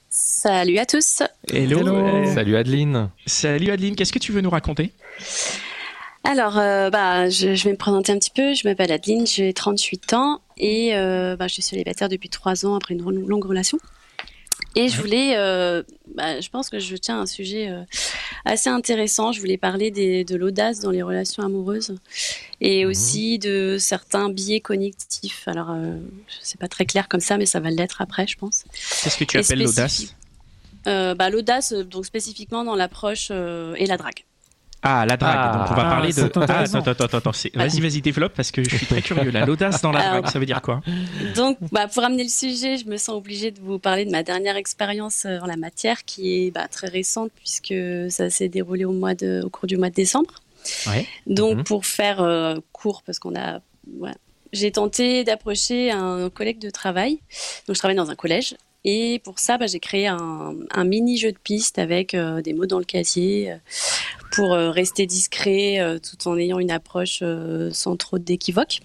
Salut 0.10 0.78
à 0.78 0.86
tous. 0.86 1.24
Hello. 1.52 1.80
Hello. 1.80 1.96
Euh, 1.96 2.34
Salut 2.34 2.58
Adeline. 2.58 3.10
salut 3.26 3.72
Adeline, 3.72 3.96
qu'est-ce 3.96 4.14
que 4.14 4.20
tu 4.20 4.32
veux 4.32 4.42
nous 4.42 4.50
raconter? 4.50 4.92
Alors, 6.24 6.58
euh, 6.58 6.90
bah, 6.90 7.30
je, 7.30 7.54
je 7.54 7.64
vais 7.66 7.72
me 7.72 7.78
présenter 7.78 8.12
un 8.12 8.18
petit 8.18 8.30
peu. 8.30 8.54
Je 8.54 8.68
m'appelle 8.68 8.92
Adeline, 8.92 9.28
j'ai 9.28 9.54
38 9.54 10.14
ans 10.14 10.42
et 10.58 10.96
euh, 10.96 11.36
bah, 11.36 11.48
je 11.48 11.54
suis 11.54 11.62
célibataire 11.62 12.08
depuis 12.10 12.30
3 12.30 12.66
ans 12.66 12.76
après 12.76 12.94
une 12.94 13.02
longue 13.02 13.44
relation. 13.46 13.78
Et 14.76 14.88
je 14.88 15.00
voulais, 15.00 15.36
euh, 15.36 15.84
bah, 16.16 16.40
je 16.40 16.50
pense 16.50 16.70
que 16.70 16.80
je 16.80 16.96
tiens 16.96 17.18
à 17.20 17.22
un 17.22 17.26
sujet 17.26 17.70
assez 18.46 18.70
intéressant. 18.70 19.32
Je 19.32 19.40
voulais 19.40 19.58
parler 19.58 19.92
des- 19.92 20.24
de 20.24 20.36
l'audace 20.36 20.80
dans 20.80 20.92
les 20.92 21.02
relations 21.04 21.44
amoureuses 21.44 21.96
et 22.62 22.84
Mhm. 22.86 22.90
aussi 22.92 23.38
de 23.40 23.78
certains 23.80 24.30
biais 24.30 24.62
cognitifs. 24.62 25.48
Alors, 25.48 25.76
c'est 26.42 26.60
pas 26.60 26.68
très 26.70 26.86
clair 26.86 27.08
comme 27.10 27.20
ça, 27.20 27.38
mais 27.38 27.46
ça 27.46 27.60
va 27.60 27.70
l'être 27.70 28.02
après, 28.02 28.26
je 28.28 28.38
pense. 28.38 28.64
Qu'est-ce 29.04 29.18
que 29.18 29.24
tu 29.26 29.38
Et 29.38 29.42
appelles 29.42 29.60
l'audace? 29.60 30.16
Bah, 30.86 31.30
L'audace, 31.30 31.74
donc 31.74 32.06
spécifiquement 32.06 32.64
dans 32.64 32.76
l'approche 32.76 33.30
et 33.32 33.86
la 33.86 33.98
drague. 33.98 34.24
Ah, 34.84 35.06
la 35.06 35.16
drague. 35.18 35.36
Ah. 35.38 35.58
Donc 35.58 35.72
on 35.72 35.76
va 35.76 35.88
Ah, 35.88 35.90
parler 35.92 36.10
de. 36.10 36.14
c'est 36.14 36.38
Ah, 36.38 36.42
attends, 36.60 36.80
attends, 36.80 36.92
attends, 37.06 37.18
attends. 37.18 37.32
Vas-y, 37.56 37.80
vas-y, 37.80 38.02
développe 38.02 38.34
parce 38.36 38.52
que 38.52 38.64
je 38.64 38.76
suis 38.76 38.86
très 38.86 39.02
curieux. 39.10 39.32
là. 39.32 39.46
L'audace 39.46 39.82
dans 39.82 39.92
la 39.92 40.00
Alors- 40.02 40.22
drague, 40.22 40.32
ça 40.32 40.40
veut 40.40 40.46
dire 40.46 40.62
quoi? 40.62 40.82
Donc, 41.36 41.58
bah, 41.72 41.88
pour 41.88 42.04
amener 42.04 42.24
le 42.24 42.30
sujet, 42.30 42.78
je 42.78 42.86
me 42.86 42.98
sens 42.98 43.16
obligée 43.16 43.52
de 43.52 43.60
vous 43.62 43.80
parler 43.80 44.04
de 44.06 44.12
ma 44.12 44.24
dernière 44.24 44.58
expérience 44.58 45.26
euh, 45.26 45.40
en 45.40 45.46
la 45.46 45.56
matière, 45.58 46.04
qui 46.06 46.48
est 46.48 46.52
bah, 46.52 46.68
très 46.68 46.88
récente 46.88 47.32
puisque 47.36 47.74
ça 48.10 48.30
s'est 48.30 48.50
déroulé 48.50 48.86
au, 48.86 48.92
mois 48.92 49.16
de, 49.16 49.42
au 49.46 49.50
cours 49.50 49.68
du 49.68 49.78
mois 49.78 49.90
de 49.90 49.96
décembre. 49.96 50.36
Ouais. 50.88 51.08
Donc, 51.28 51.58
Mhm. 51.60 51.64
pour 51.64 51.86
faire 51.86 52.22
euh, 52.22 52.56
court, 52.72 53.04
parce 53.06 53.20
qu'on 53.20 53.36
a, 53.36 53.60
voilà, 54.00 54.16
j'ai 54.52 54.72
tenté 54.72 55.24
d'approcher 55.24 55.92
un 55.92 56.30
collègue 56.30 56.60
de 56.60 56.70
travail. 56.70 57.20
Donc, 57.68 57.76
je 57.76 57.80
travaille 57.80 57.98
dans 57.98 58.10
un 58.12 58.16
collège. 58.16 58.56
Et 58.86 59.20
pour 59.24 59.40
ça, 59.40 59.58
bah, 59.58 59.68
j'ai 59.68 59.80
créé 59.80 60.08
un, 60.08 60.56
un 60.72 60.84
mini 60.84 61.18
jeu 61.18 61.32
de 61.32 61.38
piste 61.38 61.80
avec 61.80 62.14
euh, 62.14 62.42
des 62.42 62.54
mots 62.54 62.66
dans 62.66 62.80
le 62.80 62.86
casier 62.86 63.52
euh, 63.52 63.56
pour 64.32 64.54
euh, 64.54 64.72
rester 64.72 65.06
discret 65.06 65.80
euh, 65.80 66.00
tout 66.00 66.28
en 66.28 66.38
ayant 66.38 66.60
une 66.60 66.72
approche 66.72 67.20
euh, 67.22 67.70
sans 67.72 67.96
trop 67.96 68.20
d'équivoque. 68.20 68.80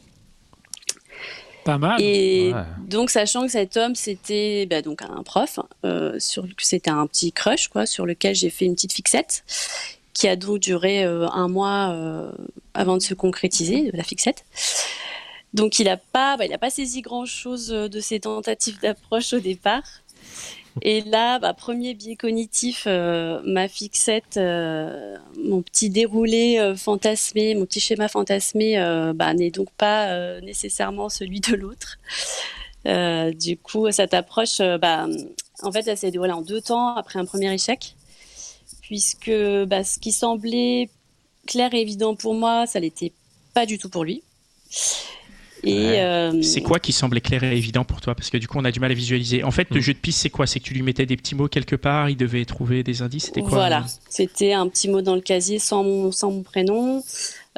Pas 1.65 1.79
mal. 1.79 2.01
Et 2.01 2.53
Ouais. 2.55 2.63
donc, 2.87 3.11
sachant 3.11 3.43
que 3.45 3.53
cet 3.53 3.77
homme, 3.77 3.95
c'était 3.95 4.67
bah, 4.67 4.83
donc 4.83 5.03
un 5.03 5.23
prof, 5.23 5.59
euh, 5.85 6.19
sur, 6.19 6.47
c'était 6.59 6.91
un 6.91 7.07
petit 7.07 7.33
crush, 7.33 7.69
quoi, 7.69 7.85
sur 7.85 8.07
lequel 8.07 8.35
j'ai 8.35 8.51
fait 8.51 8.65
une 8.65 8.75
petite 8.75 8.93
fixette, 8.93 9.45
qui 10.15 10.29
a 10.29 10.37
donc 10.37 10.61
duré 10.61 11.05
euh, 11.05 11.29
un 11.29 11.49
mois 11.49 11.91
euh, 11.93 12.31
avant 12.75 12.97
de 12.97 13.03
se 13.03 13.15
concrétiser, 13.15 13.91
la 13.93 14.03
fixette. 14.03 14.45
Donc, 15.55 15.79
il 15.79 15.85
n'a 15.85 15.97
pas, 15.97 16.37
bah, 16.37 16.45
il 16.45 16.59
pas 16.59 16.71
saisi 16.71 17.01
grand-chose 17.01 17.73
euh, 17.73 17.89
de 17.89 18.01
ses 18.01 18.21
tentatives 18.21 18.81
d'approche 18.81 19.33
au 19.33 19.41
départ. 19.41 19.83
Et 20.83 21.01
là, 21.01 21.39
bah, 21.39 21.55
premier 21.55 21.95
biais 21.95 22.17
cognitif, 22.17 22.85
euh, 22.87 23.41
ma 23.45 23.67
fixette, 23.67 24.37
euh, 24.37 25.17
mon 25.43 25.63
petit 25.63 25.91
déroulé 25.91 26.75
fantasmé, 26.77 27.55
mon 27.55 27.65
petit 27.65 27.81
schéma 27.81 28.09
fantasmé 28.09 28.77
bah, 29.15 29.35
n'est 29.35 29.51
donc 29.51 29.71
pas 29.73 30.41
nécessairement 30.41 31.09
celui 31.09 31.41
de 31.41 31.57
l'autre. 31.57 31.99
Du 33.35 33.57
coup, 33.57 33.91
cette 33.91 34.15
approche, 34.15 34.61
en 34.61 35.73
fait, 35.73 35.89
elle 35.89 35.99
s'est 35.99 36.13
déroulée 36.13 36.31
en 36.31 36.43
deux 36.43 36.61
temps 36.61 36.95
après 36.95 37.19
un 37.19 37.25
premier 37.25 37.53
échec, 37.53 37.97
puisque 38.83 39.27
ce 39.27 39.99
qui 39.99 40.13
semblait 40.13 40.91
clair 41.49 41.75
et 41.75 41.81
évident 41.81 42.15
pour 42.15 42.35
moi, 42.35 42.67
ça 42.67 42.79
l'était 42.79 43.13
pas 43.53 43.67
du 43.67 43.79
tout 43.79 43.89
pour 43.89 44.05
lui. 44.05 44.23
Et 45.65 45.75
Ouais. 45.89 46.01
euh, 46.01 46.43
C'est 46.43 46.61
quoi 46.63 46.79
qui 46.79 46.93
semblait 46.93 47.21
clair 47.21 47.43
et 47.45 47.57
évident 47.57 47.85
pour 47.85 48.01
toi? 48.01 48.15
Parce 48.15 48.31
que 48.31 48.37
du 48.39 48.47
coup, 48.49 48.59
on 48.59 48.65
a 48.65 48.71
du 48.71 48.81
mal 48.81 48.91
à 48.91 48.95
visualiser. 48.95 49.43
En 49.45 49.51
fait, 49.51 49.69
le 49.71 49.79
Mm. 49.79 49.83
jeu 49.83 49.93
de 49.95 49.99
piste, 49.99 50.21
c'est 50.21 50.31
quoi? 50.31 50.47
C'est 50.47 50.61
que 50.61 50.65
tu 50.65 50.75
lui 50.75 50.83
mettais 50.83 51.07
des 51.07 51.17
petits 51.17 51.35
mots 51.35 51.49
quelque 51.49 51.77
part, 51.77 52.11
il 52.11 52.17
devait 52.17 52.45
trouver 52.45 52.83
des 52.83 53.03
indices, 53.03 53.25
c'était 53.27 53.41
quoi? 53.41 53.51
Voilà, 53.51 53.85
c'était 54.09 54.53
un 54.53 54.69
petit 54.69 54.89
mot 54.89 55.03
dans 55.03 55.15
le 55.15 55.21
casier 55.21 55.59
sans 55.59 55.83
mon, 55.85 56.13
sans 56.13 56.31
mon 56.31 56.43
prénom, 56.43 57.03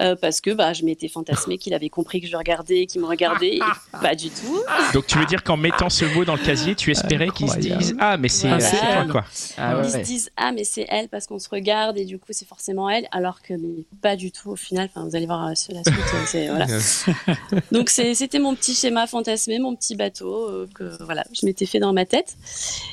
euh, 0.01 0.17
parce 0.17 0.41
que 0.41 0.51
bah, 0.51 0.73
je 0.73 0.85
m'étais 0.85 1.09
fantasmé 1.09 1.59
qu'il 1.59 1.75
avait 1.75 1.89
compris 1.89 2.21
que 2.21 2.27
je 2.27 2.33
le 2.33 2.39
regardais, 2.39 2.87
qu'il 2.87 3.01
me 3.01 3.07
regardait, 3.07 3.57
et 3.57 3.61
pas 4.03 4.15
du 4.15 4.31
tout. 4.31 4.61
Donc 4.95 5.07
tu 5.07 5.19
veux 5.19 5.27
dire 5.27 5.43
qu'en 5.45 5.57
mettant 5.57 5.91
ce 5.91 6.05
mot 6.07 6.25
dans 6.25 6.35
le 6.37 6.43
casier, 6.43 6.75
tu 6.75 6.91
espérais 6.91 7.29
qu'ils 7.29 7.51
se 7.51 7.59
disent 7.59 7.95
Ah, 7.99 8.17
mais 8.17 8.29
c'est 8.29 8.49
Voilà. 8.49 8.65
c'est 8.65 8.77
toi, 8.79 9.05
quoi. 9.11 9.25
Ah, 9.59 9.77
ouais, 9.79 9.83
Ils 9.87 9.91
se 9.91 9.99
disent 9.99 10.31
ah 10.37 10.53
mais 10.53 10.65
c'est 10.65 10.87
elle 10.89 11.09
parce 11.09 11.27
qu'on 11.27 11.39
se 11.39 11.49
regarde 11.49 11.99
et 11.99 12.05
du 12.05 12.19
coup 12.19 12.27
c'est 12.31 12.47
forcément 12.49 12.89
elle, 12.91 13.07
alors 13.13 13.43
que 13.43 13.55
mais 13.55 13.85
pas 14.03 14.17
du 14.17 14.33
tout 14.33 14.51
au 14.51 14.57
final. 14.57 14.89
Enfin 14.95 15.07
vous 15.07 15.15
allez 15.17 15.27
voir 15.27 15.45
euh, 15.47 15.51
la 15.51 15.55
suite. 15.55 15.77
euh, 15.89 16.25
c'est- 16.27 16.49
voilà. 16.49 16.67
Donc 17.73 17.91
c'était 17.91 18.39
mon 18.39 18.55
petit 18.55 18.75
schéma 18.75 19.07
fantasmé, 19.07 19.59
mon 19.59 19.75
petit 19.75 19.97
bateau 19.97 20.49
euh, 20.49 20.69
que 20.75 21.03
voilà 21.05 21.25
je 21.33 21.47
m'étais 21.47 21.67
fait 21.67 21.79
dans 21.79 21.93
ma 21.93 22.05
tête. 22.07 22.37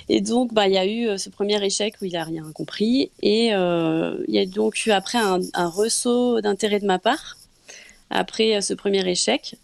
Et 0.10 0.22
donc 0.22 0.54
bah 0.54 0.68
il 0.68 0.74
y 0.74 0.78
a 0.78 0.86
eu 0.86 1.18
ce 1.18 1.30
premier 1.30 1.64
échec 1.64 1.96
où 2.02 2.06
il 2.06 2.16
a 2.16 2.24
rien 2.24 2.44
compris 2.54 3.12
et 3.22 3.54
euh, 3.54 4.18
il 4.28 4.36
y 4.36 4.40
a 4.40 4.46
donc 4.46 4.86
eu 4.86 4.92
après 4.92 5.18
un, 5.18 5.40
un 5.54 5.68
ressaut 5.70 6.42
d'intérêt 6.42 6.80
de 6.80 6.86
ma 6.86 6.97
part 7.00 7.38
après 8.10 8.56
euh, 8.56 8.62
ce 8.62 8.74
premier 8.74 9.08
échec. 9.10 9.56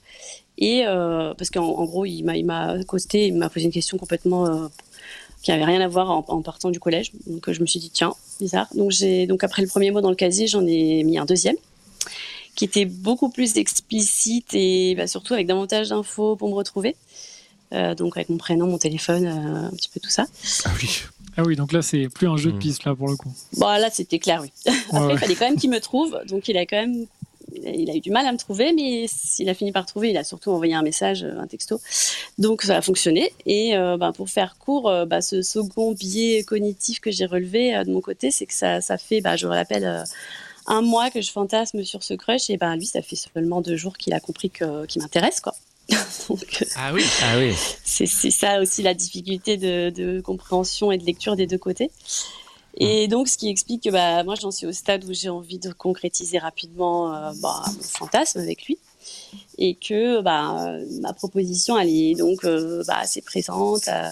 Et 0.57 0.83
euh, 0.85 1.33
parce 1.33 1.49
qu'en 1.49 1.63
en 1.65 1.85
gros, 1.85 2.05
il 2.05 2.23
m'a, 2.23 2.37
il 2.37 2.45
m'a 2.45 2.71
accosté, 2.71 3.27
il 3.27 3.35
m'a 3.35 3.49
posé 3.49 3.65
une 3.65 3.71
question 3.71 3.97
complètement 3.97 4.45
euh, 4.45 4.67
qui 5.41 5.51
avait 5.51 5.65
rien 5.65 5.81
à 5.81 5.87
voir 5.87 6.11
en, 6.11 6.23
en 6.27 6.41
partant 6.41 6.69
du 6.69 6.79
collège. 6.79 7.11
Donc 7.25 7.51
je 7.51 7.59
me 7.61 7.65
suis 7.65 7.79
dit 7.79 7.89
tiens, 7.89 8.13
bizarre. 8.39 8.67
Donc 8.75 8.91
j'ai 8.91 9.25
donc 9.27 9.43
après 9.43 9.61
le 9.61 9.67
premier 9.67 9.89
mot 9.91 10.01
dans 10.01 10.09
le 10.11 10.15
casier, 10.15 10.47
j'en 10.47 10.65
ai 10.65 11.03
mis 11.03 11.17
un 11.17 11.25
deuxième 11.25 11.55
qui 12.55 12.65
était 12.65 12.85
beaucoup 12.85 13.29
plus 13.29 13.57
explicite 13.57 14.53
et 14.53 14.93
bah, 14.95 15.07
surtout 15.07 15.33
avec 15.33 15.47
davantage 15.47 15.89
d'infos 15.89 16.35
pour 16.35 16.49
me 16.49 16.53
retrouver. 16.53 16.95
Euh, 17.73 17.95
donc 17.95 18.15
avec 18.15 18.29
mon 18.29 18.37
prénom, 18.37 18.67
mon 18.67 18.77
téléphone, 18.77 19.25
euh, 19.25 19.67
un 19.67 19.71
petit 19.71 19.89
peu 19.89 19.99
tout 19.99 20.11
ça. 20.11 20.27
Ah 20.65 20.69
oui. 20.79 20.89
Ah 21.35 21.41
oui, 21.43 21.55
donc 21.55 21.71
là, 21.73 21.81
c'est 21.81 22.09
plus 22.09 22.27
un 22.29 22.37
jeu 22.37 22.51
de 22.51 22.57
Mm. 22.57 22.59
piste, 22.59 22.83
là, 22.85 22.93
pour 22.93 23.07
le 23.09 23.15
coup. 23.15 23.33
Bon 23.57 23.65
là 23.65 23.89
c'était 23.91 24.19
clair, 24.19 24.39
oui. 24.43 24.51
Après 24.67 24.99
Ouais, 24.99 25.05
ouais. 25.07 25.13
il 25.13 25.17
fallait 25.17 25.35
quand 25.35 25.45
même 25.49 25.55
qu'il 25.59 25.71
me 25.71 25.79
trouve, 25.79 26.15
donc 26.27 26.47
il 26.47 26.55
a 26.57 26.67
quand 26.67 26.77
même 26.77 27.07
il 27.55 27.89
a 27.89 27.95
eu 27.95 27.99
du 27.99 28.11
mal 28.11 28.25
à 28.25 28.31
me 28.31 28.37
trouver, 28.37 28.73
mais 28.73 29.05
il 29.39 29.49
a 29.49 29.53
fini 29.53 29.71
par 29.71 29.85
trouver. 29.85 30.09
Il 30.09 30.17
a 30.17 30.23
surtout 30.23 30.51
envoyé 30.51 30.73
un 30.73 30.81
message, 30.81 31.23
un 31.23 31.47
texto. 31.47 31.79
Donc 32.37 32.63
ça 32.63 32.77
a 32.77 32.81
fonctionné. 32.81 33.31
Et 33.45 33.75
euh, 33.75 33.97
bah, 33.97 34.11
pour 34.15 34.29
faire 34.29 34.55
court, 34.57 34.89
euh, 34.89 35.05
bah, 35.05 35.21
ce 35.21 35.41
second 35.41 35.91
biais 35.93 36.43
cognitif 36.43 36.99
que 36.99 37.11
j'ai 37.11 37.25
relevé 37.25 37.75
euh, 37.75 37.83
de 37.83 37.91
mon 37.91 38.01
côté, 38.01 38.31
c'est 38.31 38.45
que 38.45 38.53
ça, 38.53 38.81
ça 38.81 38.97
fait, 38.97 39.21
bah, 39.21 39.35
je 39.35 39.47
le 39.47 39.53
rappelle, 39.53 39.85
euh, 39.85 40.03
un 40.65 40.81
mois 40.81 41.09
que 41.09 41.21
je 41.21 41.31
fantasme 41.31 41.83
sur 41.83 42.03
ce 42.03 42.13
crush. 42.13 42.49
Et 42.49 42.57
lui, 42.77 42.85
ça 42.85 43.01
fait 43.01 43.15
seulement 43.17 43.61
deux 43.61 43.75
jours 43.75 43.97
qu'il 43.97 44.13
a 44.13 44.19
compris 44.19 44.49
que, 44.49 44.85
qu'il 44.85 45.01
m'intéresse. 45.01 45.41
quoi. 45.41 45.53
Donc, 46.29 46.65
Ah 46.75 46.93
oui. 46.93 47.03
Ah 47.21 47.37
oui. 47.37 47.53
c'est 47.83 48.05
c'est 48.05 48.31
ça 48.31 48.61
aussi 48.61 48.81
la 48.83 48.93
difficulté 48.93 49.57
de, 49.57 49.89
de 49.89 50.21
compréhension 50.21 50.91
et 50.91 50.97
de 50.97 51.03
lecture 51.03 51.35
des 51.35 51.47
deux 51.47 51.57
côtés. 51.57 51.91
Et 52.77 53.07
donc, 53.07 53.27
ce 53.27 53.37
qui 53.37 53.49
explique 53.49 53.83
que 53.83 53.89
bah, 53.89 54.23
moi, 54.23 54.35
j'en 54.39 54.51
suis 54.51 54.65
au 54.65 54.71
stade 54.71 55.03
où 55.05 55.13
j'ai 55.13 55.29
envie 55.29 55.59
de 55.59 55.71
concrétiser 55.71 56.39
rapidement 56.39 57.13
euh, 57.13 57.31
bah, 57.41 57.61
mon 57.67 57.81
fantasme 57.83 58.39
avec 58.39 58.65
lui. 58.65 58.77
Et 59.57 59.75
que 59.75 60.21
bah, 60.21 60.77
ma 61.01 61.13
proposition, 61.13 61.77
elle 61.77 61.89
est 61.89 62.15
donc 62.15 62.43
euh, 62.45 62.83
bah, 62.87 62.97
assez 63.01 63.21
présente. 63.21 63.87
euh, 63.87 64.09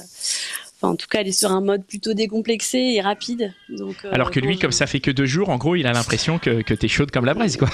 Enfin, 0.84 0.94
en 0.94 0.96
tout 0.96 1.08
cas, 1.08 1.20
elle 1.22 1.27
est 1.27 1.32
sur 1.32 1.51
un 1.51 1.62
mode 1.62 1.86
plutôt 1.86 2.13
décomplexé 2.13 2.80
et 2.80 3.01
rapide. 3.01 3.53
Donc, 3.70 3.98
Alors 4.12 4.32
que 4.32 4.39
lui, 4.39 4.58
comme 4.58 4.72
ça 4.72 4.88
fait 4.88 5.00
que 5.00 5.12
deux 5.12 5.27
jours, 5.27 5.50
en 5.50 5.58
gros, 5.58 5.75
il 5.75 5.86
a 5.86 5.94
l'impression 5.94 6.39
que, 6.39 6.63
que 6.63 6.74
t'es 6.74 6.88
chaude 6.88 7.12
comme 7.12 7.25
la 7.25 7.36
braise, 7.36 7.56
quoi. 7.56 7.70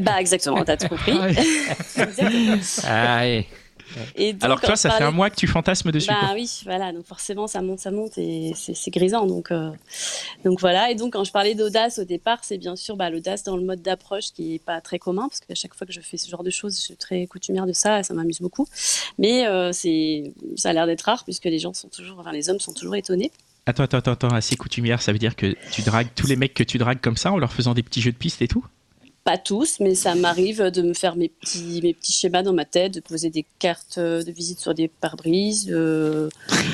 Bah, 0.00 0.20
exactement, 0.20 0.64
t'as 0.64 0.76
tout 0.76 0.88
compris. 0.88 1.12
Ah. 2.84 3.22
Et 4.14 4.32
donc, 4.32 4.44
Alors 4.44 4.60
que 4.60 4.66
toi, 4.66 4.74
on 4.74 4.76
ça 4.76 4.90
fait 4.90 5.04
un 5.04 5.10
mois 5.10 5.30
que 5.30 5.36
tu 5.36 5.46
fantasmes 5.46 5.90
dessus. 5.90 6.08
Bah 6.08 6.16
quoi. 6.20 6.34
oui, 6.34 6.60
voilà, 6.64 6.92
donc 6.92 7.06
forcément 7.06 7.46
ça 7.46 7.62
monte, 7.62 7.80
ça 7.80 7.90
monte 7.90 8.18
et 8.18 8.52
c'est 8.54 8.90
grisant. 8.90 9.26
Donc, 9.26 9.50
euh, 9.50 9.70
donc 10.44 10.60
voilà, 10.60 10.90
et 10.90 10.94
donc 10.94 11.12
quand 11.12 11.24
je 11.24 11.32
parlais 11.32 11.54
d'audace 11.54 11.98
au 11.98 12.04
départ, 12.04 12.38
c'est 12.42 12.58
bien 12.58 12.76
sûr 12.76 12.96
bah, 12.96 13.10
l'audace 13.10 13.44
dans 13.44 13.56
le 13.56 13.64
mode 13.64 13.82
d'approche 13.82 14.32
qui 14.32 14.54
est 14.54 14.64
pas 14.64 14.80
très 14.80 14.98
commun 14.98 15.28
parce 15.28 15.40
qu'à 15.40 15.54
chaque 15.54 15.74
fois 15.74 15.86
que 15.86 15.92
je 15.92 16.00
fais 16.00 16.16
ce 16.16 16.28
genre 16.28 16.44
de 16.44 16.50
choses, 16.50 16.76
je 16.76 16.80
suis 16.80 16.96
très 16.96 17.26
coutumière 17.26 17.66
de 17.66 17.72
ça 17.72 18.00
et 18.00 18.02
ça 18.02 18.14
m'amuse 18.14 18.40
beaucoup. 18.40 18.66
Mais 19.18 19.46
euh, 19.46 19.72
c'est 19.72 20.32
ça 20.56 20.70
a 20.70 20.72
l'air 20.72 20.86
d'être 20.86 21.02
rare 21.02 21.24
puisque 21.24 21.44
les 21.44 21.58
gens 21.58 21.74
sont 21.74 21.88
toujours, 21.88 22.18
enfin 22.20 22.32
les 22.32 22.50
hommes 22.50 22.60
sont 22.60 22.72
toujours 22.72 22.96
étonnés. 22.96 23.30
Attends, 23.66 23.84
attends, 23.84 23.98
attends, 23.98 24.12
attends, 24.12 24.28
assez 24.34 24.56
coutumière, 24.56 25.02
ça 25.02 25.12
veut 25.12 25.18
dire 25.18 25.36
que 25.36 25.54
tu 25.70 25.82
dragues 25.82 26.08
tous 26.14 26.26
les 26.26 26.36
mecs 26.36 26.54
que 26.54 26.64
tu 26.64 26.78
dragues 26.78 27.00
comme 27.00 27.16
ça 27.16 27.30
en 27.30 27.38
leur 27.38 27.52
faisant 27.52 27.74
des 27.74 27.82
petits 27.82 28.00
jeux 28.00 28.12
de 28.12 28.16
piste 28.16 28.42
et 28.42 28.48
tout? 28.48 28.64
Pas 29.22 29.36
tous, 29.36 29.80
mais 29.80 29.94
ça 29.94 30.14
m'arrive 30.14 30.62
de 30.70 30.80
me 30.82 30.94
faire 30.94 31.14
mes 31.14 31.28
petits, 31.28 31.80
mes 31.82 31.92
petits 31.92 32.12
schémas 32.12 32.42
dans 32.42 32.54
ma 32.54 32.64
tête, 32.64 32.94
de 32.94 33.00
poser 33.00 33.28
des 33.28 33.44
cartes 33.58 33.98
euh, 33.98 34.22
de 34.24 34.32
visite 34.32 34.60
sur 34.60 34.72
des 34.72 34.88
pare-brises, 34.88 35.66
de 35.66 36.30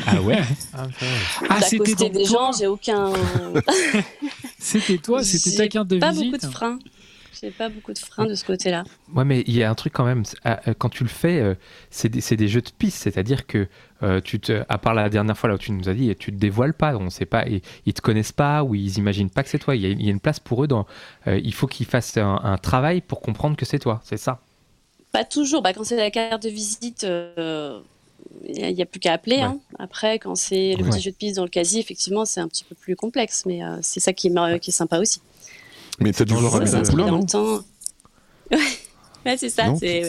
Ah 0.06 0.20
ouais? 0.22 0.38
Ah, 0.72 0.86
Ah, 1.50 1.60
c'était 1.60 1.94
des 2.08 2.22
toi? 2.24 2.50
gens. 2.52 2.52
J'ai 2.58 2.66
aucun. 2.68 3.12
C'était 4.58 4.98
toi, 4.98 5.22
c'était 5.22 5.56
ta 5.56 5.68
carte 5.68 5.88
de 5.88 5.98
pas 5.98 6.10
visite? 6.10 6.32
beaucoup 6.32 6.46
de 6.46 6.50
freins. 6.52 6.78
J'ai 7.40 7.50
pas 7.50 7.68
beaucoup 7.68 7.92
de 7.92 7.98
freins 7.98 8.26
de 8.26 8.34
ce 8.34 8.44
côté-là. 8.44 8.84
Ouais, 9.14 9.24
mais 9.24 9.42
il 9.46 9.54
y 9.56 9.62
a 9.62 9.70
un 9.70 9.74
truc 9.74 9.92
quand 9.92 10.04
même. 10.04 10.22
ah, 10.44 10.60
euh, 10.68 10.74
Quand 10.78 10.88
tu 10.88 11.02
le 11.02 11.08
fais, 11.08 11.40
euh, 11.40 11.54
c'est 11.90 12.08
des, 12.08 12.48
jeux 12.48 12.62
de 12.62 12.70
piste. 12.70 12.98
C'est-à-dire 13.02 13.46
que 13.46 13.68
euh, 14.02 14.20
tu 14.22 14.40
te, 14.40 14.64
à 14.68 14.78
part 14.78 14.94
la 14.94 15.08
dernière 15.08 15.36
fois 15.36 15.48
là 15.48 15.56
où 15.56 15.58
tu 15.58 15.72
nous 15.72 15.88
as 15.88 15.94
dit, 15.94 16.14
tu 16.16 16.32
te 16.32 16.36
dévoiles 16.38 16.74
pas. 16.74 16.96
On 16.96 17.10
sait 17.10 17.26
pas. 17.26 17.44
Ils, 17.46 17.60
ils 17.84 17.92
te 17.94 18.00
connaissent 18.00 18.32
pas 18.32 18.62
ou 18.64 18.74
ils 18.74 18.98
imaginent 18.98 19.30
pas 19.30 19.42
que 19.42 19.48
c'est 19.50 19.58
toi. 19.58 19.76
Il 19.76 19.82
y, 19.82 19.86
a, 19.86 19.90
il 19.90 20.02
y 20.04 20.08
a 20.08 20.12
une 20.12 20.20
place 20.20 20.40
pour 20.40 20.64
eux. 20.64 20.66
Dans, 20.66 20.86
euh, 21.26 21.38
il 21.42 21.52
faut 21.54 21.66
qu'ils 21.66 21.86
fassent 21.86 22.16
un, 22.16 22.40
un 22.42 22.56
travail 22.58 23.00
pour 23.02 23.20
comprendre 23.20 23.56
que 23.56 23.64
c'est 23.66 23.78
toi. 23.78 24.00
C'est 24.04 24.16
ça? 24.16 24.40
Pas 25.12 25.24
toujours. 25.24 25.62
Bah, 25.62 25.72
quand 25.72 25.84
c'est 25.84 25.96
la 25.96 26.10
carte 26.10 26.42
de 26.42 26.48
visite, 26.50 27.04
euh, 27.04 27.80
il 28.48 28.74
n'y 28.74 28.82
a, 28.82 28.86
plus 28.86 29.00
qu'à 29.00 29.12
appeler. 29.12 29.36
Ouais. 29.36 29.42
hein. 29.42 29.58
Après, 29.78 30.18
quand 30.18 30.34
c'est 30.34 30.74
le 30.76 30.84
Ouais. 30.84 30.90
petit 30.90 31.00
jeu 31.00 31.10
de 31.10 31.16
piste 31.16 31.36
dans 31.36 31.44
le 31.44 31.48
casier, 31.50 31.80
effectivement, 31.80 32.24
c'est 32.24 32.40
un 32.40 32.48
petit 32.48 32.64
peu 32.64 32.74
plus 32.74 32.96
complexe. 32.96 33.44
Mais 33.46 33.62
euh, 33.64 33.76
c'est 33.82 34.00
ça 34.00 34.12
qui 34.12 34.26
est, 34.26 34.30
mar- 34.30 34.58
qui 34.60 34.70
est 34.70 34.74
sympa 34.74 34.98
aussi. 34.98 35.20
Mais 36.00 36.12
t'as 36.12 36.24
dû 36.24 36.34
voir 36.34 36.56
Amélie 36.56 36.90
Poulain, 36.90 37.10
non. 37.10 37.26
Ouais, 39.26 39.36
c'est 39.36 39.50
ça. 39.50 39.72
Ouais. 39.72 40.08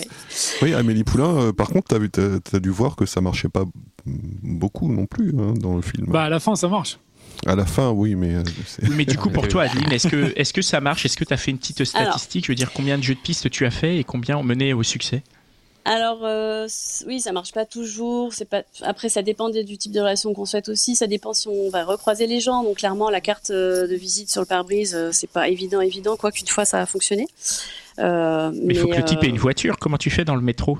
Oui, 0.62 0.76
Amélie 0.76 1.04
Poulain, 1.04 1.36
euh, 1.38 1.52
par 1.52 1.70
contre, 1.70 1.88
t'as 1.88 2.40
t'as 2.40 2.60
dû 2.60 2.70
voir 2.70 2.96
que 2.96 3.08
ça 3.08 3.20
marchait 3.20 3.50
pas 3.50 3.66
beaucoup 4.06 4.94
non 4.94 5.08
plus 5.08 5.34
hein, 5.40 5.56
dans 5.60 5.76
le 5.76 5.82
film. 5.82 6.06
Bah, 6.08 6.26
à 6.26 6.30
la 6.30 6.40
fin, 6.40 6.56
ça 6.56 6.68
marche. 6.68 7.00
À 7.48 7.56
la 7.56 7.66
fin, 7.66 7.90
oui, 7.90 8.14
mais 8.14 8.36
euh, 8.36 8.44
Mais 8.92 9.06
du 9.06 9.18
coup, 9.18 9.32
pour 9.32 9.48
toi, 9.48 9.64
Adeline, 9.72 9.92
est-ce 9.92 10.08
que, 10.08 10.34
est 10.36 10.52
que 10.52 10.62
ça 10.62 10.82
marche? 10.82 11.06
Est-ce 11.06 11.18
que 11.18 11.24
tu 11.24 11.34
as 11.34 11.38
fait 11.38 11.50
une 11.50 11.58
petite 11.58 11.82
Alors. 11.96 12.14
statistique? 12.14 12.46
Je 12.46 12.52
veux 12.52 12.56
dire, 12.56 12.72
combien 12.74 12.98
de 12.98 13.04
jeux 13.04 13.16
de 13.16 13.20
piste 13.20 13.50
tu 13.50 13.66
as 13.66 13.72
fait 13.72 13.98
et 13.98 14.04
combien 14.04 14.38
ont 14.38 14.44
mené 14.44 14.74
au 14.74 14.84
succès? 14.84 15.24
Alors 15.88 16.20
euh, 16.24 16.68
oui, 17.08 17.22
ça 17.22 17.32
marche 17.32 17.54
pas 17.54 17.66
toujours. 17.66 18.34
C'est 18.34 18.44
pas. 18.44 18.64
Après, 18.82 19.08
ça 19.08 19.22
dépend 19.22 19.50
du 19.50 19.78
type 19.78 19.94
de 19.94 20.02
relation 20.02 20.34
qu'on 20.34 20.46
souhaite 20.46 20.68
aussi. 20.68 20.98
Ça 20.98 21.08
dépend 21.08 21.34
si 21.34 21.48
on 21.48 21.70
va 21.70 21.86
recroiser 21.86 22.28
les 22.28 22.42
gens. 22.42 22.62
Donc 22.62 22.78
clairement, 22.78 23.10
la 23.10 23.22
carte 23.22 23.52
euh, 23.52 23.88
de 23.88 23.96
visite 23.96 24.30
sur 24.30 24.42
le 24.42 24.48
pare-brise, 24.48 24.96
euh, 24.96 25.12
c'est 25.14 25.30
pas 25.30 25.48
évident, 25.48 25.80
évident. 25.80 26.18
Quoi 26.18 26.34
qu'une 26.34 26.48
fois, 26.48 26.66
ça 26.66 26.82
a 26.82 26.86
fonctionné. 26.86 27.26
Euh, 28.00 28.52
Mais 28.54 28.74
il 28.74 28.80
faut 28.82 28.90
que 28.90 28.98
le 28.98 29.06
type 29.06 29.24
ait 29.24 29.30
une 29.30 29.38
voiture. 29.38 29.80
Comment 29.80 29.98
tu 29.98 30.10
fais 30.10 30.26
dans 30.26 30.36
le 30.36 30.42
métro? 30.42 30.78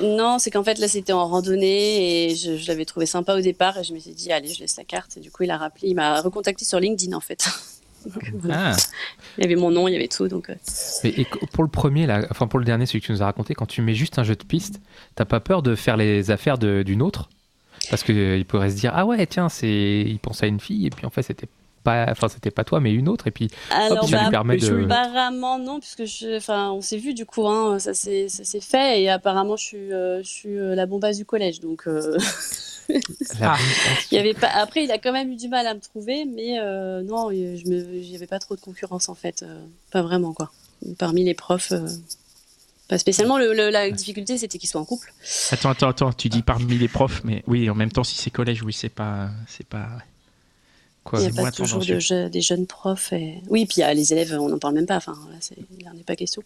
Non, 0.00 0.38
c'est 0.38 0.50
qu'en 0.50 0.64
fait 0.64 0.78
là 0.78 0.86
c'était 0.86 1.12
en 1.12 1.26
randonnée 1.26 2.30
et 2.30 2.34
je, 2.36 2.56
je 2.56 2.68
l'avais 2.68 2.84
trouvé 2.84 3.06
sympa 3.06 3.34
au 3.34 3.40
départ 3.40 3.76
et 3.76 3.82
je 3.82 3.92
me 3.92 3.98
suis 3.98 4.12
dit 4.12 4.30
allez 4.30 4.46
je 4.46 4.60
laisse 4.60 4.76
la 4.76 4.84
carte 4.84 5.16
et 5.16 5.20
du 5.20 5.32
coup 5.32 5.42
il 5.42 5.50
a 5.50 5.58
rappelé, 5.58 5.88
il 5.88 5.96
m'a 5.96 6.20
recontacté 6.20 6.64
sur 6.64 6.78
LinkedIn 6.78 7.16
en 7.16 7.20
fait. 7.20 7.44
Donc, 8.04 8.22
voilà. 8.34 8.72
Ah, 8.72 8.76
Il 9.38 9.44
y 9.44 9.46
avait 9.46 9.56
mon 9.56 9.70
nom, 9.70 9.88
il 9.88 9.92
y 9.92 9.96
avait 9.96 10.08
tout 10.08 10.28
donc. 10.28 10.50
euh, 10.50 10.54
et 11.04 11.26
pour 11.52 11.62
le 11.64 11.70
premier, 11.70 12.06
là, 12.06 12.26
enfin 12.30 12.46
pour 12.46 12.58
le 12.58 12.64
dernier, 12.64 12.86
celui 12.86 13.00
que 13.00 13.06
tu 13.06 13.12
nous 13.12 13.22
as 13.22 13.26
raconté, 13.26 13.54
quand 13.54 13.66
tu 13.66 13.82
mets 13.82 13.94
juste 13.94 14.18
un 14.18 14.24
jeu 14.24 14.36
de 14.36 14.44
piste, 14.44 14.80
t'as 15.14 15.24
pas 15.24 15.40
peur 15.40 15.62
de 15.62 15.74
faire 15.74 15.96
les 15.96 16.30
affaires 16.30 16.58
de- 16.58 16.82
d'une 16.82 17.02
autre? 17.02 17.28
Parce 17.90 18.02
qu'il 18.02 18.44
pourrait 18.46 18.70
se 18.70 18.76
dire 18.76 18.92
ah 18.94 19.04
ouais 19.04 19.26
tiens 19.26 19.50
c'est 19.50 20.02
il 20.06 20.18
pense 20.18 20.42
à 20.42 20.46
une 20.46 20.58
fille 20.60 20.86
et 20.86 20.90
puis 20.90 21.04
en 21.04 21.10
fait 21.10 21.22
c'était 21.22 21.48
pas 21.82 22.06
enfin 22.10 22.28
c'était 22.28 22.50
pas 22.50 22.64
toi 22.64 22.80
mais 22.80 22.94
une 22.94 23.10
autre 23.10 23.26
et 23.26 23.30
puis 23.30 23.50
Alors 23.70 24.04
hop, 24.04 24.08
ça 24.08 24.16
bah, 24.16 24.22
lui 24.24 24.30
permet 24.30 24.56
de 24.56 24.84
Apparemment 24.84 25.58
non, 25.58 25.80
puisque 25.80 26.06
je, 26.06 26.38
enfin, 26.38 26.70
on 26.70 26.80
s'est 26.80 26.96
vu 26.96 27.12
du 27.12 27.26
coup, 27.26 27.46
hein, 27.46 27.78
ça 27.78 27.92
s'est, 27.92 28.28
ça 28.30 28.42
s'est 28.42 28.62
fait 28.62 29.02
et 29.02 29.10
apparemment 29.10 29.56
je 29.56 29.64
suis, 29.64 29.92
euh, 29.92 30.22
je 30.22 30.28
suis 30.28 30.56
euh, 30.56 30.74
la 30.74 30.86
bombasse 30.86 31.18
du 31.18 31.26
collège, 31.26 31.60
donc 31.60 31.82
euh, 31.86 32.16
il 32.88 33.00
y 34.12 34.18
avait 34.18 34.34
pas. 34.34 34.48
Après, 34.48 34.84
il 34.84 34.90
a 34.90 34.98
quand 34.98 35.12
même 35.12 35.30
eu 35.32 35.36
du 35.36 35.48
mal 35.48 35.66
à 35.66 35.74
me 35.74 35.80
trouver, 35.80 36.24
mais 36.24 36.58
euh, 36.60 37.02
non, 37.02 37.30
il- 37.30 37.56
je 37.58 37.66
me, 37.68 37.76
il 37.94 38.10
y 38.10 38.16
avait 38.16 38.26
pas 38.26 38.38
trop 38.38 38.56
de 38.56 38.60
concurrence 38.60 39.08
en 39.08 39.14
fait, 39.14 39.42
euh, 39.42 39.64
pas 39.90 40.02
vraiment 40.02 40.32
quoi. 40.32 40.50
Parmi 40.98 41.24
les 41.24 41.34
profs, 41.34 41.72
euh, 41.72 41.86
pas 42.88 42.98
spécialement. 42.98 43.38
Le, 43.38 43.54
le- 43.54 43.70
la 43.70 43.90
difficulté, 43.90 44.36
c'était 44.38 44.58
qu'ils 44.58 44.68
soient 44.68 44.80
en 44.80 44.84
couple. 44.84 45.12
attends, 45.50 45.70
attends, 45.70 45.88
attends. 45.88 46.12
Tu 46.12 46.28
dis 46.28 46.42
parmi 46.42 46.76
les 46.78 46.88
profs, 46.88 47.22
mais 47.24 47.42
oui, 47.46 47.70
en 47.70 47.74
même 47.74 47.90
temps, 47.92 48.04
si 48.04 48.16
c'est 48.16 48.30
collège, 48.30 48.62
oui, 48.62 48.72
c'est 48.72 48.88
pas, 48.90 49.30
c'est 49.48 49.66
pas. 49.66 49.88
Quoi, 51.02 51.18
il 51.18 51.22
n'y 51.22 51.26
a 51.26 51.30
c'est 51.30 51.34
pas 51.36 51.40
moins 51.42 51.50
toujours 51.50 51.80
tendancieux. 51.82 51.94
de 51.96 52.00
je- 52.00 52.28
des 52.28 52.40
jeunes 52.40 52.66
profs. 52.66 53.12
Et... 53.12 53.34
Oui, 53.50 53.66
puis 53.66 53.76
il 53.78 53.80
y 53.80 53.82
a 53.84 53.92
les 53.92 54.12
élèves, 54.14 54.36
on 54.40 54.48
n'en 54.48 54.58
parle 54.58 54.72
même 54.74 54.86
pas. 54.86 54.96
Enfin, 54.96 55.14
là, 55.30 55.36
il 55.78 55.84
n'en 55.84 55.92
est 55.98 56.02
pas 56.04 56.16
question. 56.16 56.42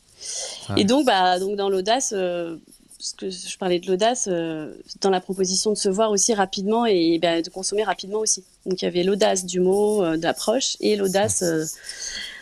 Ouais. 0.70 0.80
Et 0.80 0.84
donc, 0.84 1.06
bah, 1.06 1.38
donc 1.38 1.54
dans 1.56 1.70
l'audace, 1.70 2.12
euh, 2.16 2.56
ce 2.98 3.14
que 3.14 3.30
je 3.30 3.56
parlais 3.58 3.78
de 3.78 3.86
l'audace, 3.86 4.28
euh, 4.30 4.74
dans 5.00 5.10
la 5.10 5.20
proposition 5.20 5.70
de 5.70 5.76
se 5.76 5.88
voir 5.88 6.10
aussi 6.10 6.34
rapidement 6.34 6.84
et 6.84 7.18
bah, 7.20 7.42
de 7.42 7.50
consommer 7.50 7.84
rapidement 7.84 8.18
aussi. 8.18 8.44
Donc 8.66 8.82
il 8.82 8.84
y 8.84 8.88
avait 8.88 9.04
l'audace 9.04 9.44
du 9.44 9.60
mot, 9.60 10.02
euh, 10.02 10.16
d'approche, 10.16 10.76
et 10.80 10.96
l'audace 10.96 11.42
euh, 11.42 11.64